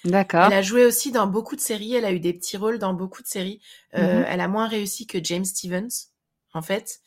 D'accord. 0.04 0.46
Elle 0.46 0.52
a 0.52 0.62
joué 0.62 0.84
aussi 0.86 1.10
dans 1.12 1.26
beaucoup 1.26 1.56
de 1.56 1.60
séries. 1.60 1.94
Elle 1.94 2.04
a 2.04 2.12
eu 2.12 2.20
des 2.20 2.32
petits 2.32 2.56
rôles 2.56 2.78
dans 2.78 2.94
beaucoup 2.94 3.22
de 3.22 3.26
séries. 3.26 3.60
Euh, 3.94 4.20
Mhm. 4.20 4.26
Elle 4.28 4.40
a 4.40 4.48
moins 4.48 4.68
réussi 4.68 5.06
que 5.06 5.18
James 5.22 5.44
Stevens, 5.44 6.12
en 6.54 6.62
fait. 6.62 7.00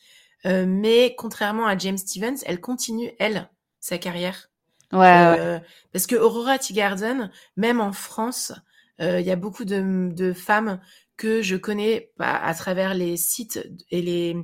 Euh, 0.46 0.66
mais 0.66 1.14
contrairement 1.16 1.66
à 1.66 1.76
James 1.78 1.98
Stevens, 1.98 2.38
elle 2.46 2.60
continue, 2.60 3.12
elle, 3.18 3.48
sa 3.80 3.98
carrière. 3.98 4.50
Ouais, 4.92 4.98
ouais. 4.98 5.36
Euh, 5.40 5.58
Parce 5.92 6.06
que 6.06 6.16
Aurora 6.16 6.58
Teagarden, 6.58 7.30
même 7.56 7.80
en 7.80 7.92
France, 7.92 8.52
euh, 9.00 9.20
il 9.20 9.26
y 9.26 9.30
a 9.30 9.36
beaucoup 9.36 9.64
de, 9.64 10.10
de 10.12 10.32
femmes 10.32 10.80
que 11.16 11.42
je 11.42 11.56
connais 11.56 12.10
bah, 12.18 12.36
à 12.42 12.54
travers 12.54 12.94
les 12.94 13.16
sites 13.16 13.66
et 13.90 14.02
les, 14.02 14.36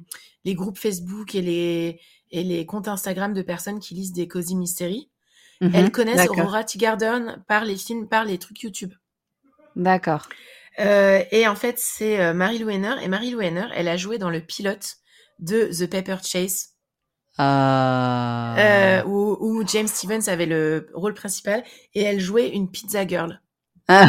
les 0.45 0.55
groupes 0.55 0.79
Facebook 0.79 1.35
et 1.35 1.43
les, 1.43 2.01
et 2.37 2.45
les 2.45 2.67
comptes 2.67 2.89
Instagram 2.89 3.33
de 3.33 3.43
personnes 3.43 3.81
qui 3.81 3.95
lisent 3.95 4.13
des 4.13 4.29
cozy 4.29 4.55
mysteries. 4.57 5.11
Mhm. 5.61 5.71
Elles 5.75 5.91
connaissent. 5.91 6.29
Aurora 6.29 6.65
Teagarden 6.65 7.43
par 7.49 7.65
les 7.65 7.77
films, 7.77 8.09
par 8.09 8.25
les 8.25 8.39
trucs 8.39 8.63
YouTube. 8.63 8.93
D'accord. 9.75 10.29
Euh, 10.79 11.23
et 11.31 11.49
en 11.49 11.57
fait, 11.57 11.79
c'est 11.79 12.21
euh, 12.21 12.35
Marie-Lou 12.35 12.69
Henner. 12.69 12.95
Et 13.03 13.09
Marie-Lou 13.09 13.41
Henner, 13.41 13.67
elle 13.75 13.89
a 13.89 13.97
joué 13.97 14.19
dans 14.19 14.31
le 14.31 14.41
pilote 14.41 14.97
de 15.39 15.71
The 15.73 15.89
Paper 15.91 16.17
Chase, 16.23 16.71
Ah. 17.39 18.55
euh, 18.59 19.03
où, 19.05 19.37
où 19.41 19.67
James 19.67 19.89
Stevens 19.89 20.29
avait 20.29 20.47
le 20.47 20.89
rôle 20.95 21.15
principal 21.15 21.65
et 21.95 22.03
elle 22.03 22.21
jouait 22.21 22.49
une 22.49 22.71
pizza 22.71 23.07
girl. 23.07 23.41
Ah. 23.89 24.07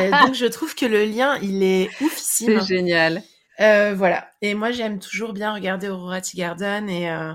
Euh, 0.00 0.10
donc 0.26 0.34
je 0.34 0.46
trouve 0.46 0.74
que 0.74 0.86
le 0.86 1.04
lien, 1.04 1.38
il 1.42 1.62
est 1.62 1.88
oufissime. 2.00 2.60
C'est 2.60 2.66
génial. 2.66 3.22
Voilà. 3.58 4.28
Et 4.42 4.54
moi, 4.54 4.70
j'aime 4.70 4.98
toujours 4.98 5.32
bien 5.32 5.52
regarder 5.54 5.88
Aurora 5.88 6.20
Teagarden. 6.20 6.88
Et, 6.88 7.10
euh, 7.10 7.32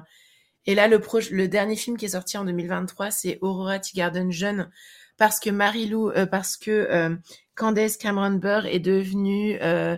et 0.65 0.75
là, 0.75 0.87
le, 0.87 1.01
le 1.31 1.47
dernier 1.47 1.75
film 1.75 1.97
qui 1.97 2.05
est 2.05 2.09
sorti 2.09 2.37
en 2.37 2.45
2023, 2.45 3.11
c'est 3.11 3.37
Aurora 3.41 3.79
Teagarden 3.79 4.31
jeune. 4.31 4.69
Parce 5.17 5.39
que 5.39 5.49
Marie-Lou, 5.51 6.09
euh, 6.11 6.25
parce 6.25 6.57
que 6.57 6.71
euh, 6.71 7.15
Candace 7.55 7.97
Cameron 7.97 8.31
Burr 8.31 8.65
est 8.65 8.79
devenue 8.79 9.57
euh, 9.61 9.95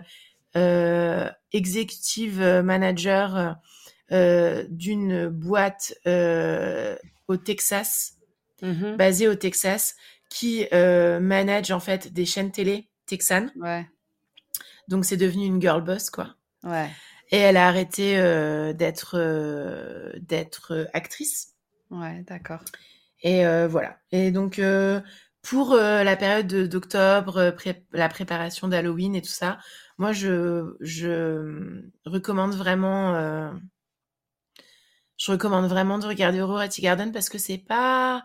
euh, 0.56 1.30
executive 1.52 2.40
manager 2.64 3.56
d'une 4.10 5.28
boîte 5.28 5.94
au 6.06 7.36
Texas, 7.36 8.12
Mhm. 8.62 8.96
basée 8.96 9.28
au 9.28 9.34
Texas, 9.34 9.96
qui 10.30 10.66
manage 10.72 11.70
en 11.70 11.80
fait 11.80 12.12
des 12.12 12.24
chaînes 12.26 12.52
télé 12.52 12.88
texanes. 13.06 13.50
Ouais. 13.56 13.86
Donc 14.88 15.04
c'est 15.04 15.16
devenu 15.16 15.46
une 15.46 15.60
girl 15.60 15.82
boss 15.82 16.10
quoi. 16.10 16.34
Ouais. 16.62 16.88
Et 17.30 17.38
elle 17.38 17.56
a 17.56 17.68
arrêté 17.68 18.18
euh, 18.18 18.72
d'être 18.72 19.16
euh, 19.18 20.12
d'être 20.20 20.88
actrice. 20.92 21.54
Ouais, 21.90 22.22
d'accord. 22.24 22.62
Et 23.22 23.46
euh, 23.46 23.68
voilà. 23.68 23.98
Et 24.12 24.30
donc 24.30 24.58
euh, 24.58 25.00
pour 25.42 25.72
euh, 25.72 26.04
la 26.04 26.16
période 26.16 26.46
de- 26.46 26.66
d'octobre, 26.66 27.38
euh, 27.38 27.52
pré- 27.52 27.84
la 27.92 28.08
préparation 28.08 28.68
d'Halloween 28.68 29.14
et 29.14 29.22
tout 29.22 29.28
ça, 29.30 29.58
moi 29.98 30.12
je 30.12 30.76
je 30.80 31.82
recommande 32.04 32.54
vraiment 32.54 33.14
euh, 33.14 33.50
je 35.18 35.32
recommande 35.32 35.66
vraiment 35.68 35.98
de 35.98 36.06
regarder 36.06 36.40
Aurora 36.40 36.68
Tea 36.68 36.82
Garden 36.82 37.12
parce 37.12 37.28
que 37.28 37.38
c'est 37.38 37.58
pas 37.58 38.24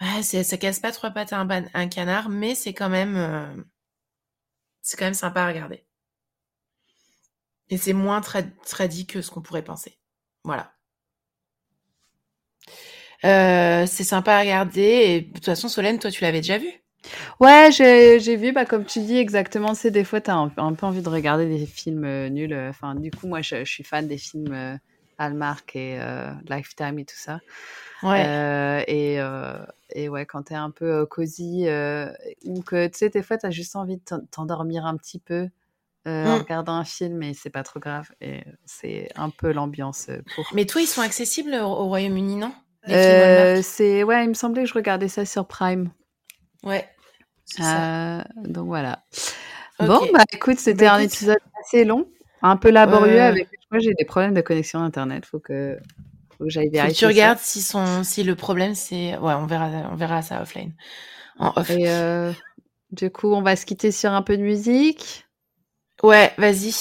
ouais, 0.00 0.22
ça 0.22 0.58
casse 0.58 0.80
pas 0.80 0.92
trois 0.92 1.10
pattes 1.12 1.32
à 1.34 1.38
un, 1.40 1.44
ban- 1.46 1.68
un 1.74 1.88
canard, 1.88 2.28
mais 2.30 2.54
c'est 2.54 2.74
quand 2.74 2.90
même 2.90 3.16
euh, 3.16 3.54
c'est 4.80 4.96
quand 4.96 5.06
même 5.06 5.14
sympa 5.14 5.42
à 5.42 5.48
regarder. 5.48 5.84
Et 7.70 7.76
c'est 7.78 7.92
moins 7.92 8.20
tra- 8.20 8.48
tradi 8.66 9.06
que 9.06 9.20
ce 9.22 9.30
qu'on 9.30 9.42
pourrait 9.42 9.64
penser. 9.64 9.98
Voilà. 10.44 10.74
Euh, 13.24 13.86
c'est 13.86 14.04
sympa 14.04 14.34
à 14.34 14.40
regarder. 14.40 14.80
Et 14.82 15.20
de 15.22 15.32
toute 15.34 15.44
façon, 15.44 15.68
Solène, 15.68 15.98
toi, 15.98 16.10
tu 16.10 16.22
l'avais 16.22 16.40
déjà 16.40 16.58
vu? 16.58 16.68
Ouais, 17.40 17.70
j'ai 17.72 18.36
vu, 18.36 18.52
bah, 18.52 18.64
comme 18.64 18.84
tu 18.84 19.00
dis, 19.00 19.16
exactement. 19.16 19.74
C'est 19.74 19.90
des 19.90 20.04
fois, 20.04 20.20
t'as 20.20 20.34
un, 20.34 20.52
un 20.56 20.74
peu 20.74 20.86
envie 20.86 21.02
de 21.02 21.08
regarder 21.08 21.46
des 21.46 21.66
films 21.66 22.04
euh, 22.04 22.28
nuls. 22.28 22.52
euh, 22.52 22.70
Enfin, 22.70 22.94
du 22.94 23.10
coup, 23.10 23.26
moi, 23.26 23.42
je, 23.42 23.64
je 23.64 23.70
suis 23.70 23.84
fan 23.84 24.06
des 24.08 24.18
films 24.18 24.52
euh, 24.52 24.76
Hallmark 25.18 25.76
et 25.76 25.98
Lifetime 26.48 26.98
et 26.98 27.04
tout 27.04 27.16
ça. 27.16 27.40
Ouais. 28.02 28.32
Et, 28.88 29.18
et 29.94 30.08
ouais, 30.08 30.26
quand 30.26 30.44
t'es 30.44 30.54
un 30.54 30.70
peu 30.70 31.06
cosy 31.06 31.66
ou 32.44 32.62
que 32.62 32.86
tu 32.88 32.98
sais, 32.98 33.08
des 33.10 33.22
fois, 33.22 33.38
t'as 33.38 33.50
juste 33.50 33.76
envie 33.76 33.96
de 33.96 34.02
t'en- 34.02 34.24
t'endormir 34.30 34.86
un 34.86 34.96
petit 34.96 35.18
peu 35.18 35.48
euh, 36.08 36.26
en 36.26 36.36
Mm. 36.36 36.40
regardant 36.42 36.72
un 36.74 36.84
film 36.84 37.22
et 37.22 37.34
c'est 37.34 37.50
pas 37.50 37.62
trop 37.62 37.78
grave. 37.80 38.08
Et 38.20 38.42
c'est 38.64 39.08
un 39.16 39.30
peu 39.30 39.52
l'ambiance 39.52 40.06
euh, 40.08 40.18
pour. 40.34 40.44
Mais 40.54 40.64
toi, 40.66 40.80
ils 40.80 40.86
sont 40.86 41.00
accessibles 41.02 41.54
au, 41.54 41.66
au 41.66 41.86
Royaume-Uni, 41.86 42.36
non? 42.36 42.52
Euh, 42.88 43.60
c'est 43.62 44.02
ouais, 44.02 44.24
il 44.24 44.28
me 44.30 44.34
semblait 44.34 44.62
que 44.64 44.68
je 44.68 44.74
regardais 44.74 45.06
ça 45.08 45.24
sur 45.24 45.46
Prime. 45.46 45.90
Ouais. 46.64 46.88
ça. 47.44 48.18
Euh, 48.18 48.22
donc 48.44 48.66
voilà. 48.66 49.04
Bon, 49.78 50.00
bah 50.12 50.24
écoute, 50.32 50.58
c'était 50.58 50.86
Bah, 50.86 50.94
un 50.94 50.98
écoute. 51.00 51.14
épisode 51.14 51.38
assez 51.60 51.84
long, 51.84 52.08
un 52.42 52.56
peu 52.56 52.70
laborieux 52.70 53.20
avec. 53.20 53.48
Moi, 53.70 53.78
j'ai 53.80 53.94
des 53.94 54.04
problèmes 54.04 54.34
de 54.34 54.40
connexion 54.40 54.80
internet. 54.80 55.24
Faut 55.26 55.38
que, 55.40 55.78
faut 56.36 56.44
que 56.44 56.50
j'aille 56.50 56.68
vérifier. 56.70 56.94
tu 56.94 57.00
ça. 57.04 57.08
regardes 57.08 57.38
si, 57.38 57.62
son, 57.62 58.04
si 58.04 58.22
le 58.22 58.34
problème, 58.36 58.74
c'est... 58.74 59.16
Ouais, 59.16 59.32
on 59.34 59.46
verra, 59.46 59.68
on 59.90 59.94
verra 59.96 60.20
ça 60.22 60.42
offline. 60.42 60.74
En 61.38 61.52
off. 61.56 61.70
Et 61.70 61.86
du 62.90 63.10
coup, 63.10 63.32
on 63.32 63.40
va 63.42 63.56
se 63.56 63.64
quitter 63.64 63.90
sur 63.92 64.12
un 64.12 64.22
peu 64.22 64.36
de 64.36 64.42
musique. 64.42 65.26
Ouais, 66.02 66.32
vas-y. 66.36 66.72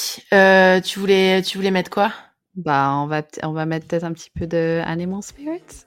Tu 0.82 1.00
voulais, 1.00 1.42
tu 1.44 1.58
voulais 1.58 1.72
mettre 1.72 1.90
quoi 1.90 2.12
Bah, 2.56 2.92
on 2.96 3.08
va, 3.08 3.22
on 3.44 3.52
va 3.52 3.66
mettre 3.66 3.88
peut-être 3.88 4.04
un 4.04 4.14
petit 4.14 4.32
peu 4.34 4.48
de 4.48 4.82
Animal 4.86 5.22
Spirits. 5.22 5.86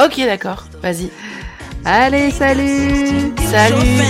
Ok, 0.00 0.18
d'accord. 0.18 0.64
Vas-y. 0.82 1.10
Allez, 1.84 2.30
salut. 2.30 3.34
Salut. 3.50 4.00